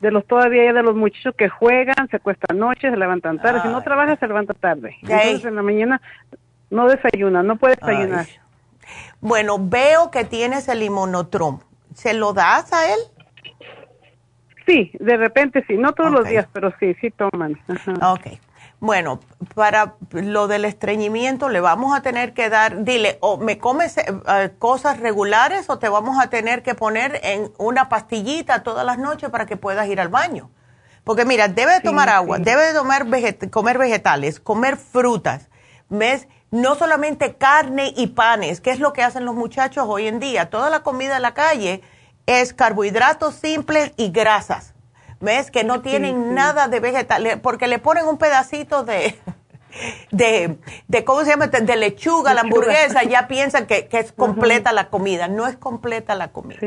de 0.00 0.10
los 0.10 0.26
todavía 0.26 0.72
de 0.72 0.82
los 0.82 0.94
muchachos 0.94 1.34
que 1.36 1.48
juegan, 1.48 2.08
se 2.10 2.16
acuestan 2.16 2.58
noche, 2.58 2.90
se 2.90 2.96
levantan 2.96 3.38
tarde. 3.38 3.62
Si 3.62 3.68
no 3.68 3.82
trabaja, 3.82 4.16
se 4.16 4.26
levanta 4.26 4.54
tarde. 4.54 4.96
Entonces 5.02 5.44
en 5.44 5.56
la 5.56 5.62
mañana 5.62 6.00
no 6.70 6.86
desayuna, 6.86 7.42
no 7.42 7.56
puede 7.56 7.76
desayunar. 7.76 8.26
Bueno, 9.20 9.56
veo 9.58 10.10
que 10.10 10.24
tienes 10.24 10.68
el 10.68 10.82
inmunotrom. 10.82 11.60
¿Se 11.94 12.12
lo 12.12 12.32
das 12.32 12.72
a 12.72 12.92
él? 12.92 12.98
Sí, 14.66 14.90
de 14.98 15.16
repente 15.16 15.64
sí, 15.66 15.76
no 15.76 15.92
todos 15.92 16.10
los 16.10 16.28
días, 16.28 16.46
pero 16.52 16.72
sí, 16.80 16.94
sí 17.00 17.10
toman. 17.10 17.58
Ok. 18.02 18.38
Bueno, 18.84 19.18
para 19.54 19.94
lo 20.10 20.46
del 20.46 20.66
estreñimiento 20.66 21.48
le 21.48 21.60
vamos 21.60 21.96
a 21.96 22.02
tener 22.02 22.34
que 22.34 22.50
dar, 22.50 22.84
dile, 22.84 23.16
o 23.22 23.38
me 23.38 23.56
comes 23.56 23.96
eh, 23.96 24.50
cosas 24.58 25.00
regulares 25.00 25.70
o 25.70 25.78
te 25.78 25.88
vamos 25.88 26.22
a 26.22 26.28
tener 26.28 26.62
que 26.62 26.74
poner 26.74 27.18
en 27.24 27.50
una 27.56 27.88
pastillita 27.88 28.62
todas 28.62 28.84
las 28.84 28.98
noches 28.98 29.30
para 29.30 29.46
que 29.46 29.56
puedas 29.56 29.88
ir 29.88 30.02
al 30.02 30.08
baño. 30.08 30.50
Porque 31.02 31.24
mira, 31.24 31.48
debe 31.48 31.72
de 31.72 31.80
tomar 31.80 32.10
agua, 32.10 32.38
debe 32.38 32.60
de 32.60 32.74
tomar 32.74 33.06
comer 33.50 33.78
vegetales, 33.78 34.38
comer 34.38 34.76
frutas, 34.76 35.48
¿ves? 35.88 36.28
No 36.50 36.74
solamente 36.74 37.36
carne 37.36 37.94
y 37.96 38.08
panes, 38.08 38.60
que 38.60 38.70
es 38.70 38.80
lo 38.80 38.92
que 38.92 39.02
hacen 39.02 39.24
los 39.24 39.34
muchachos 39.34 39.86
hoy 39.88 40.08
en 40.08 40.20
día. 40.20 40.50
Toda 40.50 40.68
la 40.68 40.82
comida 40.82 41.14
de 41.14 41.20
la 41.20 41.32
calle 41.32 41.80
es 42.26 42.52
carbohidratos 42.52 43.34
simples 43.34 43.92
y 43.96 44.10
grasas. 44.10 44.73
¿Ves? 45.24 45.50
Que 45.50 45.64
no 45.64 45.80
tienen 45.80 46.34
nada 46.34 46.68
de 46.68 46.80
vegetal, 46.80 47.40
porque 47.42 47.66
le 47.66 47.78
ponen 47.78 48.06
un 48.06 48.18
pedacito 48.18 48.84
de, 48.84 49.18
de, 50.10 50.58
de 50.86 51.04
¿cómo 51.04 51.24
se 51.24 51.30
llama? 51.30 51.46
De 51.46 51.76
lechuga 51.76 52.34
la 52.34 52.42
hamburguesa, 52.42 53.02
ya 53.04 53.26
piensan 53.26 53.66
que, 53.66 53.88
es 53.90 54.12
completa 54.12 54.72
la 54.72 54.90
comida. 54.90 55.26
No 55.28 55.46
es 55.46 55.56
completa 55.56 56.14
la 56.14 56.28
comida. 56.30 56.60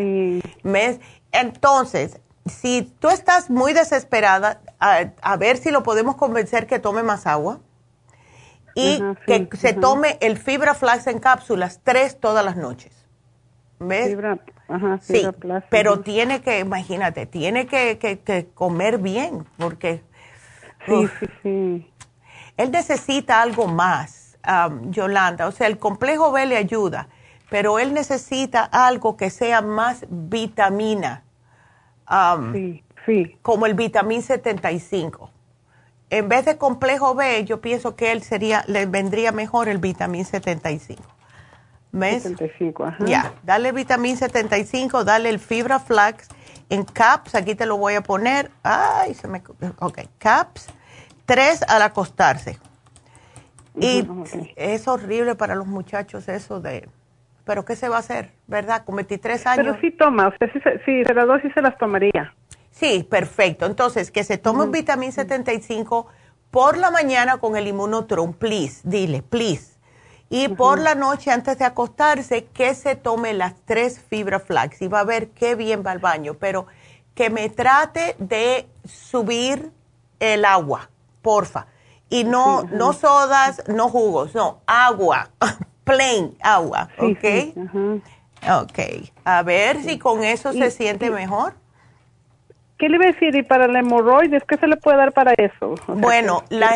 ¿Ves? 0.63 0.99
Entonces, 1.31 2.19
si 2.47 2.91
tú 2.99 3.09
estás 3.09 3.51
muy 3.51 3.73
desesperada, 3.73 4.61
a, 4.79 5.38
ver 5.38 5.57
si 5.57 5.69
lo 5.69 5.84
podemos 5.84 6.15
convencer 6.15 6.65
que 6.65 6.79
tome 6.79 7.03
más 7.03 7.27
agua 7.27 7.59
y 8.73 9.03
que 9.27 9.47
se 9.55 9.73
tome 9.73 10.17
el 10.19 10.38
fibra 10.38 10.73
flax 10.73 11.05
en 11.07 11.19
cápsulas 11.19 11.81
tres 11.84 12.19
todas 12.19 12.43
las 12.43 12.55
noches. 12.55 12.91
¿Ves? 13.79 14.07
Fibra 14.07 14.39
sí, 15.02 15.26
pero 15.69 16.02
tiene 16.02 16.41
que, 16.41 16.60
imagínate, 16.60 17.26
tiene 17.26 17.68
que, 17.68 18.49
comer 18.53 18.98
bien, 18.98 19.45
porque... 19.57 20.03
Sí, 20.85 21.07
sí, 21.19 21.26
sí. 21.44 21.91
Él 22.56 22.72
necesita 22.72 23.41
algo 23.41 23.68
más, 23.68 24.38
um, 24.48 24.89
Yolanda. 24.91 25.48
O 25.48 25.52
sea, 25.52 25.68
el 25.68 25.77
complejo 25.77 26.31
B 26.31 26.45
le 26.45 26.57
ayuda, 26.57 27.07
pero 27.49 27.77
él 27.80 27.94
necesita 27.94 28.64
algo 28.64 29.18
que 29.18 29.30
sea 29.30 29.61
más 29.61 30.06
vitamina. 30.10 31.23
Um, 32.10 32.53
sí, 32.53 32.84
sí. 33.06 33.38
Como 33.41 33.65
el 33.65 33.73
vitamín 33.73 34.22
75. 34.22 35.30
En 36.10 36.30
vez 36.30 36.45
de 36.45 36.57
complejo 36.57 37.15
B, 37.15 37.44
yo 37.44 37.60
pienso 37.60 37.95
que 37.95 38.14
él 38.14 38.23
sería, 38.23 38.64
le 38.68 38.85
vendría 38.85 39.31
mejor 39.31 39.68
el 39.68 39.77
vitamín 39.77 40.23
75. 40.23 41.03
¿Ves? 41.91 42.23
75, 42.23 42.85
ajá. 42.85 43.05
Ya, 43.05 43.34
dale 43.43 43.72
vitamina 43.72 44.18
75, 44.18 45.03
dale 45.03 45.30
el 45.30 45.39
fibra 45.39 45.80
flax 45.80 46.27
en 46.69 46.84
caps, 46.84 47.35
aquí 47.35 47.55
te 47.55 47.65
lo 47.65 47.77
voy 47.77 47.95
a 47.95 48.01
poner. 48.01 48.51
Ay, 48.64 49.14
se 49.14 49.27
me... 49.27 49.41
Ok, 49.80 49.99
caps, 50.18 50.68
tres 51.26 51.64
al 51.68 51.81
acostarse. 51.81 52.59
Y 53.80 54.07
es 54.55 54.88
horrible 54.88 55.35
para 55.35 55.55
los 55.55 55.68
muchachos 55.68 56.27
eso 56.27 56.59
de... 56.59 56.89
Pero 57.45 57.64
¿qué 57.64 57.76
se 57.76 57.88
va 57.88 57.97
a 57.97 57.99
hacer? 57.99 58.34
¿Verdad? 58.47 58.84
Con 58.84 58.97
23 58.97 59.47
años. 59.47 59.65
Pero 59.65 59.80
sí 59.80 59.91
toma, 59.91 60.27
usted 60.27 60.51
sí, 60.51 60.59
sí, 60.85 61.03
se 61.05 61.14
las 61.14 61.27
dos 61.27 61.41
sí 61.41 61.49
se 61.51 61.61
las 61.61 61.77
tomaría. 61.77 62.34
Sí, 62.72 63.07
perfecto. 63.09 63.65
Entonces, 63.65 64.11
que 64.11 64.23
se 64.26 64.38
tome 64.38 64.64
un 64.64 64.72
vitamín 64.72 65.14
75 65.14 66.07
por 66.51 66.77
la 66.77 66.91
mañana 66.91 67.38
con 67.38 67.55
el 67.55 67.68
inmunotron, 67.68 68.34
please, 68.34 68.81
dile, 68.84 69.22
please 69.22 69.76
y 70.29 70.49
por 70.49 70.79
la 70.79 70.93
noche, 70.95 71.31
antes 71.31 71.57
de 71.57 71.65
acostarse, 71.65 72.45
que 72.45 72.75
se 72.75 72.95
tome 72.95 73.33
las 73.33 73.53
tres 73.65 73.99
fibra 73.99 74.39
flax 74.39 74.81
y 74.81 74.87
va 74.87 74.99
a 75.01 75.05
ver 75.05 75.29
qué 75.29 75.55
bien 75.55 75.83
va 75.85 75.91
al 75.91 75.99
baño. 75.99 76.33
Pero 76.33 76.67
que 77.15 77.29
me 77.29 77.49
trate 77.49 78.15
de 78.19 78.67
subir 78.85 79.71
el 80.19 80.43
agua, 80.43 80.89
porfa. 81.21 81.67
Y 82.09 82.23
no, 82.23 82.63
no 82.63 82.93
sodas, 82.93 83.63
no 83.67 83.89
jugos, 83.89 84.35
no, 84.35 84.61
agua, 84.65 85.29
plain 85.83 86.37
agua, 86.41 86.89
¿ok? 86.97 87.25
ok, 88.61 88.79
a 89.25 89.43
ver 89.43 89.81
si 89.83 89.97
con 89.97 90.23
eso 90.23 90.53
se 90.53 90.71
siente 90.71 91.09
mejor. 91.09 91.53
¿Qué 92.77 92.89
le 92.89 92.95
iba 92.95 93.05
a 93.05 93.11
decir? 93.11 93.35
¿Y 93.35 93.43
para 93.43 93.67
la 93.67 93.79
hemorroides 93.79 94.43
qué 94.47 94.57
se 94.57 94.67
le 94.67 94.77
puede 94.77 94.97
dar 94.97 95.11
para 95.11 95.33
eso? 95.33 95.75
bueno, 95.87 96.43
la, 96.49 96.69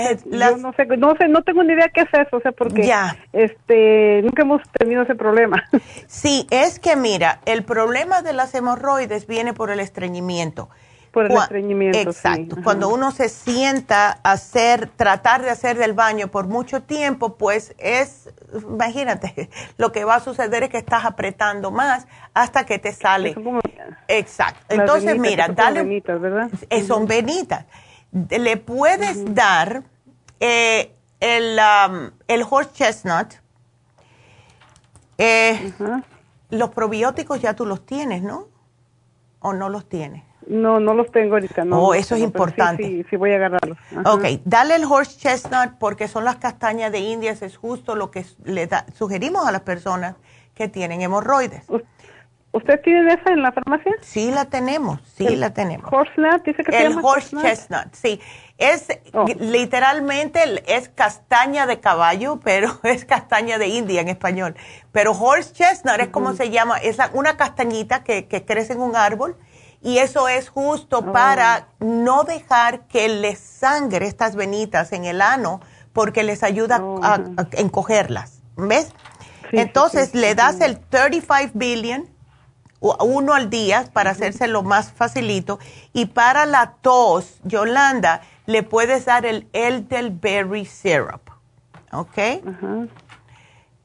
no 0.57 0.73
sé, 0.73 0.85
no 0.97 1.15
sé, 1.15 1.27
no 1.27 1.43
tengo 1.43 1.63
ni 1.63 1.73
idea 1.73 1.89
qué 1.93 2.01
es 2.01 2.09
eso, 2.13 2.37
o 2.37 2.41
sea, 2.41 2.51
porque 2.51 2.83
ya. 2.83 3.15
este, 3.33 4.21
nunca 4.23 4.41
hemos 4.41 4.61
tenido 4.79 5.03
ese 5.03 5.15
problema. 5.15 5.63
Sí, 6.07 6.47
es 6.49 6.79
que 6.79 6.95
mira, 6.95 7.39
el 7.45 7.63
problema 7.63 8.21
de 8.21 8.33
las 8.33 8.53
hemorroides 8.55 9.27
viene 9.27 9.53
por 9.53 9.69
el 9.71 9.79
estreñimiento. 9.79 10.69
Por 11.11 11.25
el 11.25 11.33
estreñimiento. 11.33 11.99
Exacto. 11.99 12.55
Cuando 12.63 12.87
uno 12.87 13.11
se 13.11 13.27
sienta 13.27 14.19
a 14.23 14.31
hacer, 14.31 14.87
tratar 14.87 15.41
de 15.41 15.49
hacer 15.49 15.77
del 15.77 15.93
baño 15.93 16.29
por 16.29 16.47
mucho 16.47 16.83
tiempo, 16.83 17.35
pues 17.35 17.75
es, 17.77 18.29
imagínate, 18.53 19.49
lo 19.77 19.91
que 19.91 20.05
va 20.05 20.15
a 20.15 20.19
suceder 20.21 20.63
es 20.63 20.69
que 20.69 20.77
estás 20.77 21.03
apretando 21.03 21.69
más 21.69 22.07
hasta 22.33 22.65
que 22.65 22.79
te 22.79 22.93
sale. 22.93 23.35
Exacto. 24.07 24.63
Entonces, 24.69 25.19
mira, 25.19 25.49
dale. 25.49 25.79
Son 25.79 25.89
venitas, 25.89 26.21
¿verdad? 26.21 26.49
Eh, 26.69 26.83
son 26.83 27.05
venitas. 27.07 27.65
Le 28.11 28.57
puedes 28.57 29.33
dar 29.35 29.83
eh, 30.39 30.93
el, 31.19 31.59
um, 31.59 32.11
el 32.27 32.45
horse 32.49 32.71
chestnut, 32.73 33.33
Eh, 35.17 35.71
los 36.49 36.71
probióticos 36.71 37.41
ya 37.41 37.53
tú 37.53 37.65
los 37.65 37.85
tienes, 37.85 38.23
¿no? 38.23 38.47
¿O 39.39 39.53
no 39.53 39.69
los 39.69 39.87
tienes? 39.87 40.23
No, 40.47 40.79
no 40.79 40.93
los 40.93 41.11
tengo 41.11 41.35
ahorita. 41.35 41.65
No, 41.65 41.79
oh, 41.79 41.93
eso 41.93 42.15
es 42.15 42.21
importante. 42.21 42.83
Sí, 42.83 43.05
sí, 43.09 43.15
voy 43.15 43.31
a 43.31 43.35
agarrarlos. 43.35 43.77
Ok, 44.05 44.41
dale 44.43 44.75
el 44.75 44.85
horse 44.85 45.17
chestnut 45.19 45.73
porque 45.79 46.07
son 46.07 46.25
las 46.25 46.37
castañas 46.37 46.91
de 46.91 46.99
indias, 46.99 47.41
es 47.41 47.57
justo 47.57 47.95
lo 47.95 48.11
que 48.11 48.25
le 48.43 48.67
da, 48.67 48.85
sugerimos 48.93 49.47
a 49.47 49.51
las 49.51 49.61
personas 49.61 50.15
que 50.53 50.67
tienen 50.67 51.01
hemorroides. 51.01 51.63
¿Usted 52.53 52.81
tiene 52.81 53.13
esa 53.13 53.31
en 53.31 53.41
la 53.41 53.53
farmacia? 53.53 53.93
Sí, 54.01 54.29
la 54.29 54.45
tenemos, 54.45 54.99
sí 55.15 55.37
la 55.37 55.53
tenemos. 55.53 55.87
Horse 55.91 56.11
nut, 56.17 56.43
dice 56.43 56.63
que 56.63 56.85
El 56.85 56.97
horse 57.01 57.37
chestnut? 57.37 57.93
sí. 57.93 58.19
Es 58.57 58.87
oh. 59.13 59.25
literalmente 59.39 60.39
es 60.67 60.89
castaña 60.89 61.65
de 61.65 61.79
caballo, 61.79 62.39
pero 62.43 62.77
es 62.83 63.05
castaña 63.05 63.57
de 63.57 63.67
India 63.67 64.01
en 64.01 64.09
español. 64.09 64.55
Pero 64.91 65.13
horse 65.13 65.53
chestnut 65.53 65.99
es 65.99 66.09
como 66.09 66.33
se 66.33 66.49
llama, 66.49 66.77
es 66.77 66.97
una 67.13 67.37
castañita 67.37 68.03
que, 68.03 68.27
que, 68.27 68.43
crece 68.43 68.73
en 68.73 68.81
un 68.81 68.95
árbol 68.97 69.37
y 69.81 69.97
eso 69.97 70.27
es 70.27 70.49
justo 70.49 70.99
oh. 70.99 71.11
para 71.11 71.67
no 71.79 72.23
dejar 72.23 72.87
que 72.87 73.09
les 73.09 73.39
sangre 73.39 74.07
estas 74.07 74.35
venitas 74.35 74.91
en 74.91 75.05
el 75.05 75.21
ano 75.21 75.61
porque 75.93 76.23
les 76.23 76.43
ayuda 76.43 76.77
a, 76.77 76.81
oh, 76.83 77.03
a, 77.03 77.47
encogerlas. 77.53 78.41
¿Ves? 78.55 78.93
Entonces 79.51 80.13
le 80.13 80.35
das 80.35 80.61
el 80.61 80.79
35 80.79 81.51
billion 81.55 82.09
uno 82.81 83.33
al 83.33 83.49
día 83.49 83.85
para 83.93 84.11
hacerse 84.11 84.47
lo 84.47 84.63
más 84.63 84.91
facilito. 84.91 85.59
Y 85.93 86.07
para 86.07 86.45
la 86.45 86.73
tos, 86.81 87.39
Yolanda, 87.43 88.21
le 88.45 88.63
puedes 88.63 89.05
dar 89.05 89.25
el 89.25 89.47
elderberry 89.53 90.65
syrup, 90.65 91.29
¿ok? 91.91 92.15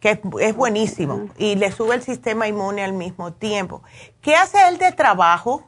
Que 0.01 0.21
es, 0.41 0.57
buenísimo 0.57 1.29
y 1.37 1.57
le 1.57 1.73
sube 1.73 1.95
el 1.95 2.03
sistema 2.03 2.49
inmune 2.49 2.83
al 2.85 2.93
mismo 2.93 3.33
tiempo. 3.33 3.83
¿Qué 4.21 4.35
hace 4.35 4.69
él 4.69 4.79
de 4.79 4.93
trabajo? 4.93 5.65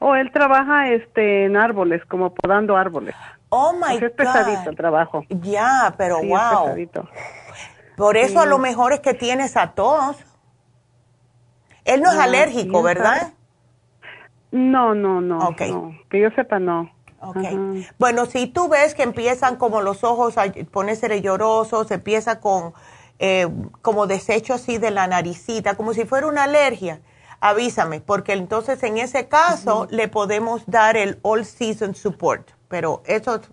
Oh, 0.00 0.16
él 0.16 0.32
trabaja 0.32 0.88
este, 0.88 1.44
en 1.44 1.56
árboles, 1.56 2.02
como 2.06 2.34
podando 2.34 2.76
árboles. 2.76 3.14
Oh 3.50 3.74
my 3.74 3.94
God. 3.94 4.02
Es 4.02 4.12
pesadito 4.12 4.70
el 4.70 4.76
trabajo. 4.76 5.24
Ya, 5.28 5.94
pero 5.96 6.20
wow. 6.22 6.74
Por 7.96 8.16
eso 8.16 8.40
a 8.40 8.46
lo 8.46 8.58
mejor 8.58 8.94
es 8.94 9.00
que 9.00 9.12
tienes 9.12 9.56
a 9.56 9.72
tos. 9.72 10.16
Él 11.84 12.00
no 12.00 12.10
es 12.10 12.18
alérgico, 12.18 12.82
¿verdad? 12.82 13.34
No, 14.50 14.94
no, 14.94 15.20
no, 15.20 15.54
Que 16.08 16.20
yo 16.20 16.30
sepa, 16.30 16.58
no. 16.58 16.90
Okay. 17.22 17.86
Bueno, 17.98 18.24
si 18.24 18.46
tú 18.46 18.68
ves 18.68 18.94
que 18.94 19.02
empiezan 19.02 19.56
como 19.56 19.82
los 19.82 20.02
ojos 20.02 20.38
a 20.38 20.44
ponerse 20.72 21.20
llorosos, 21.20 21.90
empieza 21.90 22.40
con 22.40 22.72
eh, 23.18 23.46
como 23.82 24.06
desecho 24.06 24.54
así 24.54 24.78
de 24.78 24.90
la 24.90 25.06
naricita, 25.06 25.74
como 25.74 25.92
si 25.92 26.06
fuera 26.06 26.26
una 26.26 26.44
alergia, 26.44 27.00
avísame, 27.40 28.00
porque 28.00 28.32
entonces 28.32 28.82
en 28.82 28.98
ese 28.98 29.28
caso 29.28 29.86
le 29.90 30.08
podemos 30.08 30.62
dar 30.66 30.96
el 30.96 31.18
All 31.22 31.44
Season 31.44 31.94
Support, 31.94 32.50
pero 32.68 33.02
eso 33.06 33.36
es 33.36 33.50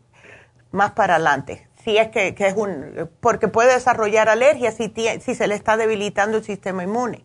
más 0.71 0.91
para 0.91 1.15
adelante. 1.15 1.67
Si 1.83 1.97
es 1.97 2.09
que, 2.09 2.35
es 2.37 2.53
un, 2.55 3.09
porque 3.21 3.47
puede 3.47 3.73
desarrollar 3.73 4.27
alergia 4.27 4.71
si, 4.71 4.93
si 5.21 5.35
se 5.35 5.47
le 5.47 5.55
está 5.55 5.77
debilitando 5.77 6.37
el 6.37 6.43
sistema 6.43 6.83
inmune. 6.83 7.23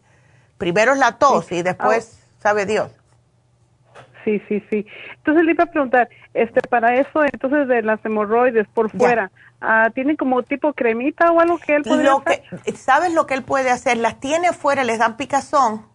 Primero 0.56 0.92
es 0.92 0.98
la 0.98 1.18
tos 1.18 1.50
y 1.50 1.62
después 1.62 2.24
sabe 2.38 2.64
Dios. 2.64 2.92
Sí, 4.24 4.40
sí, 4.48 4.62
sí. 4.70 4.86
Entonces 5.16 5.44
le 5.44 5.50
iba 5.50 5.64
a 5.64 5.66
preguntar, 5.66 6.08
este, 6.32 6.60
para 6.68 6.94
eso, 6.94 7.24
entonces 7.24 7.66
de 7.66 7.82
las 7.82 8.04
hemorroides 8.04 8.68
por 8.68 8.88
fuera, 8.88 9.32
ah, 9.60 9.90
¿tiene 9.92 10.16
como 10.16 10.44
tipo 10.44 10.72
cremita 10.74 11.32
o 11.32 11.40
algo 11.40 11.58
que 11.58 11.74
él 11.74 11.82
puede 11.82 12.08
hacer? 12.08 12.42
¿Sabes 12.76 13.12
lo 13.12 13.26
que 13.26 13.34
él 13.34 13.42
puede 13.42 13.70
hacer? 13.70 13.96
Las 13.96 14.20
tiene 14.20 14.52
fuera, 14.52 14.84
les 14.84 15.00
dan 15.00 15.16
picazón 15.16 15.91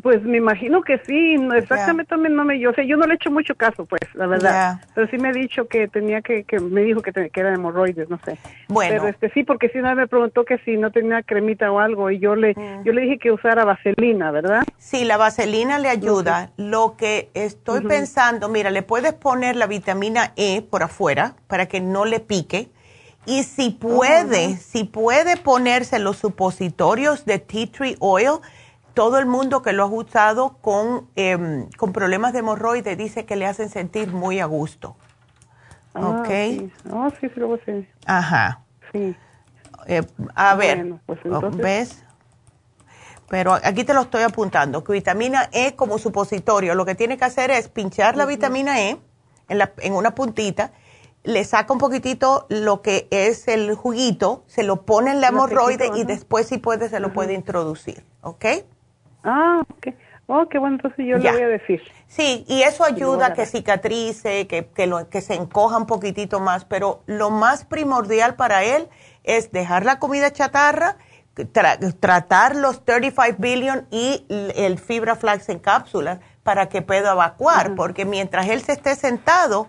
pues 0.00 0.22
me 0.22 0.38
imagino 0.38 0.82
que 0.82 0.98
sí, 1.06 1.36
no, 1.36 1.54
exactamente 1.54 2.10
también 2.10 2.34
no 2.34 2.44
me, 2.44 2.58
yo 2.58 2.72
sé, 2.72 2.86
yo 2.86 2.96
no 2.96 3.06
le 3.06 3.14
he 3.14 3.16
hecho 3.16 3.30
mucho 3.30 3.54
caso, 3.54 3.84
pues, 3.84 4.00
la 4.14 4.26
verdad. 4.26 4.80
Pero 4.94 5.06
sí 5.08 5.18
me 5.18 5.28
ha 5.28 5.32
dicho 5.32 5.66
que 5.66 5.88
tenía 5.88 6.22
que, 6.22 6.44
que 6.44 6.58
me 6.60 6.82
dijo 6.82 7.02
que, 7.02 7.12
que 7.12 7.40
era 7.40 7.52
hemorroides, 7.52 8.08
no 8.08 8.18
sé. 8.24 8.38
Bueno. 8.68 8.94
Pero 8.94 9.08
este 9.08 9.30
sí, 9.30 9.44
porque 9.44 9.68
si 9.68 9.78
una 9.78 9.94
me 9.94 10.06
preguntó 10.06 10.44
que 10.44 10.58
si 10.58 10.76
no 10.76 10.90
tenía 10.90 11.22
cremita 11.22 11.70
o 11.70 11.78
algo 11.78 12.10
y 12.10 12.18
yo 12.18 12.36
le, 12.36 12.54
mm. 12.54 12.84
yo 12.84 12.92
le 12.92 13.02
dije 13.02 13.18
que 13.18 13.32
usara 13.32 13.64
vaselina, 13.64 14.30
¿verdad? 14.30 14.62
Sí, 14.78 15.04
la 15.04 15.16
vaselina 15.16 15.78
le 15.78 15.88
ayuda. 15.88 16.50
Lo 16.56 16.96
que 16.96 17.30
estoy 17.34 17.82
pensando, 17.82 18.48
mira, 18.48 18.70
le 18.70 18.82
puedes 18.82 19.12
poner 19.12 19.56
la 19.56 19.66
vitamina 19.66 20.32
E 20.36 20.62
por 20.62 20.82
afuera 20.82 21.34
para 21.46 21.66
que 21.66 21.80
no 21.80 22.04
le 22.04 22.20
pique. 22.20 22.70
Y 23.24 23.44
si 23.44 23.70
puede, 23.70 24.56
si 24.56 24.84
puede 24.84 25.36
ponerse 25.36 26.00
los 26.00 26.16
supositorios 26.16 27.24
de 27.24 27.38
tea 27.38 27.66
tree 27.70 27.96
oil, 28.00 28.40
todo 28.94 29.18
el 29.18 29.26
mundo 29.26 29.62
que 29.62 29.72
lo 29.72 29.84
ha 29.84 29.86
usado 29.86 30.56
con, 30.60 31.08
eh, 31.16 31.66
con 31.76 31.92
problemas 31.92 32.32
de 32.32 32.40
hemorroides 32.40 32.96
dice 32.96 33.24
que 33.24 33.36
le 33.36 33.46
hacen 33.46 33.68
sentir 33.68 34.12
muy 34.12 34.40
a 34.40 34.46
gusto. 34.46 34.96
Ah, 35.94 36.20
¿Ok? 36.20 36.28
Sí. 36.28 36.72
Oh, 36.90 37.10
sí, 37.20 37.28
sí, 37.28 37.40
lo 37.40 37.58
sé. 37.64 37.88
Ajá. 38.06 38.62
Sí. 38.92 39.14
Eh, 39.86 40.02
a 40.34 40.54
ver, 40.54 40.94
pues 41.06 41.20
¿ves? 41.56 42.04
Pero 43.28 43.54
aquí 43.54 43.84
te 43.84 43.94
lo 43.94 44.02
estoy 44.02 44.22
apuntando, 44.22 44.84
que 44.84 44.92
vitamina 44.92 45.48
E 45.52 45.74
como 45.74 45.98
supositorio, 45.98 46.74
lo 46.74 46.84
que 46.84 46.94
tiene 46.94 47.16
que 47.16 47.24
hacer 47.24 47.50
es 47.50 47.68
pinchar 47.68 48.16
la 48.16 48.26
vitamina 48.26 48.80
E 48.82 48.98
en, 49.48 49.58
la, 49.58 49.72
en 49.78 49.94
una 49.94 50.14
puntita, 50.14 50.72
le 51.24 51.44
saca 51.44 51.72
un 51.72 51.78
poquitito 51.78 52.46
lo 52.50 52.82
que 52.82 53.08
es 53.10 53.48
el 53.48 53.74
juguito, 53.74 54.44
se 54.46 54.62
lo 54.62 54.82
pone 54.82 55.12
en 55.12 55.20
la 55.20 55.28
hemorroide 55.28 55.90
y 55.96 56.04
después 56.04 56.46
si 56.46 56.58
puede 56.58 56.88
se 56.88 57.00
lo 57.00 57.12
puede 57.12 57.32
introducir, 57.32 58.04
¿ok? 58.20 58.44
Ah, 59.22 59.62
ok. 59.68 59.94
Oh, 60.26 60.48
qué 60.48 60.58
bueno, 60.58 60.76
entonces 60.76 61.04
yo 61.06 61.18
le 61.18 61.30
voy 61.30 61.42
a 61.42 61.48
decir. 61.48 61.82
Sí, 62.06 62.44
y 62.48 62.62
eso 62.62 62.84
ayuda 62.84 63.26
a 63.26 63.34
que 63.34 63.44
cicatrice, 63.44 64.46
que, 64.46 64.66
que, 64.66 64.86
lo, 64.86 65.08
que 65.08 65.20
se 65.20 65.34
encoja 65.34 65.76
un 65.76 65.86
poquitito 65.86 66.40
más, 66.40 66.64
pero 66.64 67.02
lo 67.06 67.30
más 67.30 67.64
primordial 67.64 68.34
para 68.36 68.62
él 68.62 68.88
es 69.24 69.52
dejar 69.52 69.84
la 69.84 69.98
comida 69.98 70.32
chatarra, 70.32 70.96
tratar 72.00 72.56
los 72.56 72.84
35 72.84 73.36
billion 73.38 73.86
y 73.90 74.24
el 74.28 74.78
fibra 74.78 75.16
flax 75.16 75.48
en 75.48 75.58
cápsulas 75.58 76.20
para 76.42 76.68
que 76.68 76.82
pueda 76.82 77.12
evacuar, 77.12 77.74
porque 77.74 78.04
mientras 78.04 78.48
él 78.48 78.62
se 78.62 78.72
esté 78.72 78.94
sentado, 78.96 79.68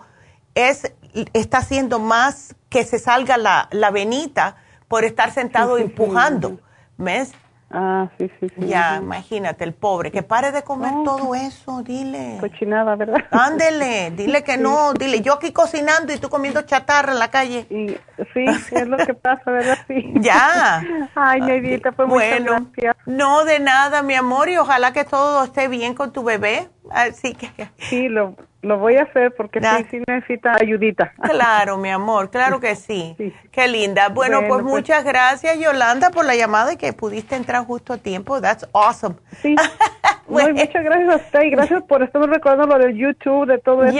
es, 0.54 0.92
está 1.32 1.58
haciendo 1.58 1.98
más 1.98 2.54
que 2.68 2.84
se 2.84 2.98
salga 2.98 3.36
la, 3.36 3.68
la 3.70 3.90
venita 3.90 4.56
por 4.88 5.04
estar 5.04 5.30
sentado 5.32 5.78
empujando. 5.78 6.58
¿Ves? 6.96 7.32
Ah, 7.76 8.08
sí, 8.16 8.30
sí, 8.38 8.46
sí. 8.56 8.66
Ya, 8.68 8.98
imagínate, 9.02 9.64
el 9.64 9.74
pobre, 9.74 10.12
que 10.12 10.22
pare 10.22 10.52
de 10.52 10.62
comer 10.62 10.92
todo 11.04 11.34
eso, 11.34 11.82
dile. 11.82 12.36
Cochinada, 12.38 12.94
¿verdad? 12.94 13.24
Ándele, 13.32 14.12
dile 14.16 14.44
que 14.44 14.56
no, 14.56 14.92
dile, 14.94 15.22
yo 15.22 15.34
aquí 15.34 15.52
cocinando 15.52 16.12
y 16.12 16.18
tú 16.18 16.28
comiendo 16.28 16.62
chatarra 16.62 17.12
en 17.12 17.18
la 17.18 17.32
calle. 17.32 17.66
sí, 17.68 18.44
es 18.46 18.86
lo 18.86 18.96
que 18.98 19.14
pasa, 19.14 19.50
¿verdad? 19.50 19.76
Sí. 19.88 20.14
Ya. 20.20 20.82
Ay, 21.16 21.40
Neidita, 21.40 21.90
pues 21.90 22.08
bueno, 22.08 22.70
No, 23.06 23.44
de 23.44 23.58
nada, 23.58 24.02
mi 24.02 24.14
amor, 24.14 24.48
y 24.48 24.56
ojalá 24.56 24.92
que 24.92 25.04
todo 25.04 25.42
esté 25.42 25.66
bien 25.66 25.94
con 25.94 26.12
tu 26.12 26.22
bebé. 26.22 26.68
Así 26.90 27.34
que. 27.34 27.50
Sí, 27.78 28.08
lo, 28.08 28.36
lo 28.64 28.78
voy 28.78 28.96
a 28.96 29.02
hacer 29.02 29.32
porque 29.36 29.60
sí, 29.60 29.86
sí 29.90 30.02
necesita 30.06 30.56
ayudita. 30.60 31.12
Claro, 31.22 31.76
mi 31.78 31.90
amor, 31.90 32.30
claro 32.30 32.60
que 32.60 32.74
sí. 32.74 33.16
Qué 33.52 33.68
linda. 33.68 34.08
Bueno, 34.08 34.40
pues, 34.40 34.62
pues, 34.62 34.64
muchas 34.64 35.04
gracias, 35.04 35.58
Yolanda, 35.58 36.10
por 36.10 36.24
la 36.24 36.34
llamada 36.34 36.72
y 36.72 36.76
que 36.76 36.92
pudiste 36.92 37.36
entrar 37.36 37.64
justo 37.64 37.92
a 37.92 37.98
tiempo. 37.98 38.40
That's 38.40 38.66
awesome. 38.72 39.16
Sí. 39.42 39.54
muchas 40.28 40.84
gracias 40.84 41.08
a 41.08 41.16
usted 41.16 41.42
y 41.42 41.50
gracias 41.50 41.82
por 41.84 42.02
estarme 42.02 42.28
recordando 42.28 42.66
lo 42.66 42.84
del 42.84 42.96
YouTube, 42.96 43.46
de 43.46 43.58
todo 43.58 43.84
eso. 43.84 43.98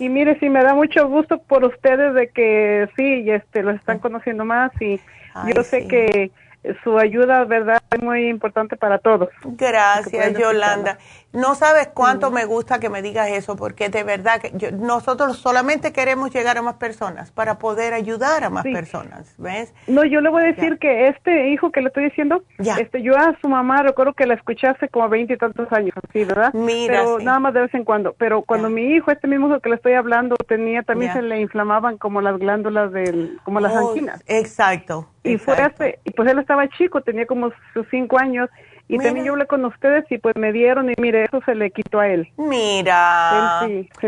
Y 0.00 0.08
mire, 0.08 0.38
sí, 0.38 0.48
me 0.48 0.62
da 0.62 0.74
mucho 0.74 1.08
gusto 1.08 1.38
por 1.38 1.64
ustedes 1.64 2.14
de 2.14 2.28
que 2.28 2.88
sí, 2.96 3.30
este, 3.30 3.62
los 3.62 3.76
están 3.76 3.98
conociendo 3.98 4.44
más 4.44 4.72
y 4.80 5.00
yo 5.54 5.62
sé 5.62 5.86
que 5.86 6.30
su 6.82 6.98
ayuda, 6.98 7.44
¿verdad? 7.44 7.80
Es 7.90 8.02
muy 8.02 8.28
importante 8.28 8.76
para 8.76 8.98
todos. 8.98 9.28
Gracias, 9.44 10.34
Yolanda. 10.38 10.98
No 11.32 11.54
sabes 11.54 11.88
cuánto 11.88 12.30
me 12.30 12.46
gusta 12.46 12.80
que 12.80 12.88
me 12.88 13.02
digas 13.02 13.28
eso, 13.28 13.56
porque 13.56 13.90
de 13.90 14.04
verdad 14.04 14.40
que 14.40 14.72
nosotros 14.72 15.36
solamente 15.36 15.92
queremos 15.92 16.30
llegar 16.30 16.56
a 16.56 16.62
más 16.62 16.76
personas 16.76 17.30
para 17.30 17.58
poder 17.58 17.92
ayudar 17.92 18.42
a 18.42 18.48
más 18.48 18.64
personas, 18.64 19.34
¿ves? 19.36 19.74
No, 19.86 20.04
yo 20.04 20.22
le 20.22 20.30
voy 20.30 20.44
a 20.44 20.46
decir 20.46 20.78
que 20.78 21.08
este 21.08 21.50
hijo 21.50 21.70
que 21.70 21.82
le 21.82 21.88
estoy 21.88 22.04
diciendo, 22.04 22.42
este, 22.58 23.02
yo 23.02 23.14
a 23.16 23.36
su 23.42 23.48
mamá 23.48 23.82
recuerdo 23.82 24.14
que 24.14 24.26
la 24.26 24.34
escuché 24.34 24.66
hace 24.66 24.88
como 24.88 25.10
veinte 25.10 25.34
y 25.34 25.36
tantos 25.36 25.70
años, 25.72 25.94
¿sí, 26.12 26.24
¿verdad? 26.24 26.54
Mira, 26.54 27.02
Pero 27.02 27.18
nada 27.18 27.38
más 27.38 27.52
de 27.52 27.60
vez 27.60 27.74
en 27.74 27.84
cuando. 27.84 28.14
Pero 28.14 28.42
cuando 28.42 28.70
mi 28.70 28.94
hijo, 28.94 29.10
este 29.10 29.28
mismo 29.28 29.48
hijo 29.48 29.60
que 29.60 29.68
le 29.68 29.76
estoy 29.76 29.92
hablando, 29.92 30.36
tenía, 30.48 30.82
también 30.84 31.12
se 31.12 31.20
le 31.20 31.38
inflamaban 31.40 31.98
como 31.98 32.22
las 32.22 32.38
glándulas 32.38 32.92
del, 32.92 33.38
como 33.44 33.60
las 33.60 33.74
oh, 33.74 33.90
anginas. 33.90 34.24
Exacto. 34.26 35.06
Y 35.22 35.38
fue 35.38 35.54
hace, 35.54 35.98
y 36.04 36.12
pues 36.12 36.30
él 36.30 36.38
estaba 36.38 36.68
chico, 36.68 37.00
tenía 37.00 37.26
como 37.26 37.50
sus 37.76 37.86
cinco 37.90 38.18
años 38.18 38.48
y 38.88 38.98
también 38.98 39.26
yo 39.26 39.32
hablé 39.32 39.46
con 39.46 39.64
ustedes 39.64 40.04
y 40.10 40.18
pues 40.18 40.36
me 40.36 40.52
dieron 40.52 40.88
y 40.90 40.94
mire, 41.00 41.24
eso 41.24 41.40
se 41.44 41.54
le 41.54 41.70
quitó 41.72 42.00
a 42.00 42.08
él. 42.08 42.32
Mira. 42.36 43.60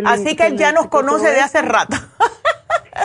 Así 0.07 0.36
que 0.36 0.47
él 0.47 0.57
ya 0.57 0.73
nos 0.73 0.86
conoce 0.86 1.31
de 1.31 1.40
hace 1.40 1.62
rato. 1.62 1.97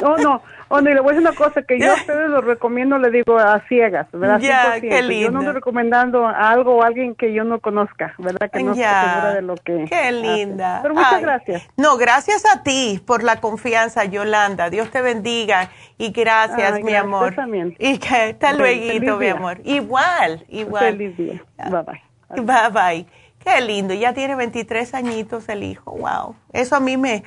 No, 0.02 0.18
no. 0.18 0.42
Oh, 0.76 0.80
y 0.80 0.86
le 0.86 1.02
voy 1.02 1.12
a 1.12 1.14
decir 1.14 1.28
una 1.28 1.38
cosa, 1.38 1.62
que 1.62 1.80
yo 1.80 1.92
a 1.92 1.94
ustedes 2.02 2.30
lo 2.32 2.42
recomiendo, 2.42 2.98
le 2.98 3.12
digo 3.12 3.38
a 3.38 3.60
ciegas, 3.68 4.08
¿verdad? 4.12 4.40
Ya, 4.40 4.82
qué 4.82 5.04
lindo. 5.04 5.26
Yo 5.26 5.32
no 5.32 5.40
estoy 5.42 5.54
recomendando 5.54 6.26
algo 6.28 6.78
o 6.78 6.84
alguien 6.84 7.14
que 7.14 7.32
yo 7.32 7.44
no 7.44 7.60
conozca, 7.60 8.16
¿verdad? 8.18 8.50
Que 8.50 8.64
no 8.64 8.72
esté 8.72 8.84
segura 8.84 9.36
de 9.36 9.42
lo 9.44 9.56
que 9.56 9.86
Qué 9.88 10.12
linda. 10.12 10.80
Pero 10.82 10.96
muchas 10.96 11.22
gracias. 11.22 11.70
No, 11.78 11.98
gracias 11.98 12.44
a 12.52 12.64
ti 12.64 13.00
por 13.06 13.22
la 13.22 13.40
confianza, 13.40 14.06
Yolanda. 14.06 14.72
Dios 14.72 14.90
te 14.90 15.04
bendiga 15.04 15.70
y 16.00 16.12
gracias, 16.12 16.82
mi 16.82 16.96
amor. 16.96 17.36
También. 17.36 17.76
Y 17.78 18.00
que 18.00 18.16
hasta 18.16 18.54
luego, 18.54 19.18
mi 19.20 19.28
amor. 19.28 19.62
Igual, 19.64 20.44
igual. 20.50 20.86
Feliz 20.86 21.16
día. 21.18 21.44
Bye 21.70 21.84
bye. 21.84 22.42
Bye 22.42 22.70
bye. 22.72 23.06
Qué 23.44 23.60
lindo, 23.62 23.94
ya 23.94 24.14
tiene 24.14 24.36
23 24.36 24.94
añitos 24.94 25.50
el 25.50 25.64
hijo, 25.64 25.92
wow. 25.92 26.36
Eso 26.54 26.78
a 26.78 26.80
mí 26.80 26.96
me, 26.96 27.24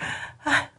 ah, 0.46 0.70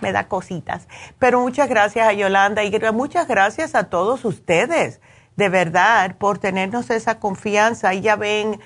me 0.00 0.12
da 0.12 0.28
cositas. 0.28 0.88
Pero 1.18 1.40
muchas 1.40 1.68
gracias 1.68 2.08
a 2.08 2.12
Yolanda 2.12 2.64
y 2.64 2.72
muchas 2.92 3.28
gracias 3.28 3.74
a 3.74 3.84
todos 3.84 4.24
ustedes, 4.24 5.00
de 5.36 5.48
verdad, 5.48 6.16
por 6.16 6.38
tenernos 6.38 6.90
esa 6.90 7.18
confianza. 7.18 7.94
Y 7.94 8.00
ya 8.00 8.16
ven 8.16 8.60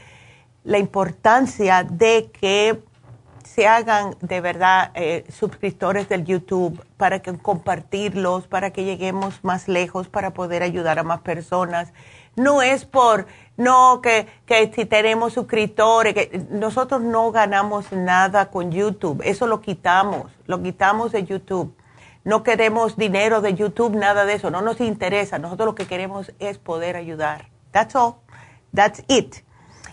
la 0.64 0.78
importancia 0.78 1.84
de 1.84 2.30
que 2.32 2.82
se 3.44 3.68
hagan 3.68 4.16
de 4.20 4.40
verdad 4.40 4.90
eh, 4.94 5.24
suscriptores 5.30 6.08
del 6.08 6.24
YouTube 6.24 6.82
para 6.96 7.20
que 7.20 7.36
compartirlos, 7.38 8.48
para 8.48 8.70
que 8.70 8.84
lleguemos 8.84 9.44
más 9.44 9.68
lejos, 9.68 10.08
para 10.08 10.32
poder 10.32 10.62
ayudar 10.62 10.98
a 10.98 11.02
más 11.02 11.20
personas. 11.20 11.92
No 12.36 12.62
es 12.62 12.84
por 12.84 13.26
no, 13.56 14.00
que, 14.02 14.26
que 14.46 14.72
si 14.74 14.84
tenemos 14.84 15.32
suscriptores, 15.34 16.14
que 16.14 16.46
nosotros 16.50 17.00
no 17.00 17.30
ganamos 17.30 17.92
nada 17.92 18.50
con 18.50 18.72
YouTube, 18.72 19.22
eso 19.24 19.46
lo 19.46 19.60
quitamos, 19.60 20.32
lo 20.46 20.60
quitamos 20.62 21.12
de 21.12 21.24
YouTube. 21.24 21.76
No 22.24 22.42
queremos 22.42 22.96
dinero 22.96 23.42
de 23.42 23.54
YouTube, 23.54 23.94
nada 23.94 24.24
de 24.24 24.34
eso, 24.34 24.50
no 24.50 24.62
nos 24.62 24.80
interesa, 24.80 25.38
nosotros 25.38 25.66
lo 25.66 25.74
que 25.74 25.86
queremos 25.86 26.32
es 26.38 26.58
poder 26.58 26.96
ayudar. 26.96 27.48
That's 27.70 27.94
all, 27.94 28.16
that's 28.74 29.04
it. 29.08 29.36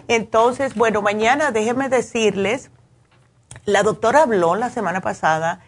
Entonces, 0.08 0.74
bueno, 0.76 1.02
mañana 1.02 1.52
déjenme 1.52 1.90
decirles, 1.90 2.72
la 3.66 3.84
doctora 3.84 4.24
habló 4.24 4.56
la 4.56 4.70
semana 4.70 5.02
pasada 5.02 5.62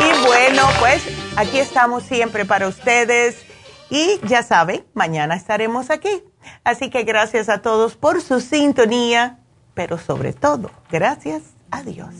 Y 0.01 0.27
bueno, 0.27 0.69
pues 0.81 1.03
aquí 1.37 1.59
estamos 1.59 2.03
siempre 2.03 2.45
para 2.45 2.69
ustedes. 2.69 3.46
Y 3.91 4.21
ya 4.27 4.43
saben, 4.43 4.85
mañana 4.95 5.37
estaremos 5.37 5.91
aquí. 5.91 6.23
Así 6.65 6.91
que 6.91 7.05
gracias 7.05 7.49
a 7.49 7.63
todos 7.63 7.97
por 7.97 8.21
su 8.21 8.41
sintonía, 8.41 9.39
pero 9.75 9.99
sobre 9.99 10.33
todo, 10.33 10.71
gracias 10.91 11.43
a 11.71 11.83
Dios. 11.83 12.15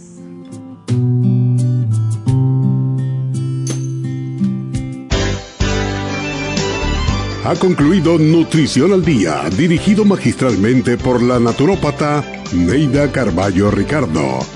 Ha 7.45 7.55
concluido 7.55 8.19
Nutrición 8.19 8.93
al 8.93 9.05
Día, 9.05 9.43
dirigido 9.57 10.05
magistralmente 10.05 10.99
por 10.99 11.23
la 11.23 11.39
naturópata 11.39 12.25
Neida 12.53 13.13
Carballo 13.13 13.71
Ricardo. 13.71 14.56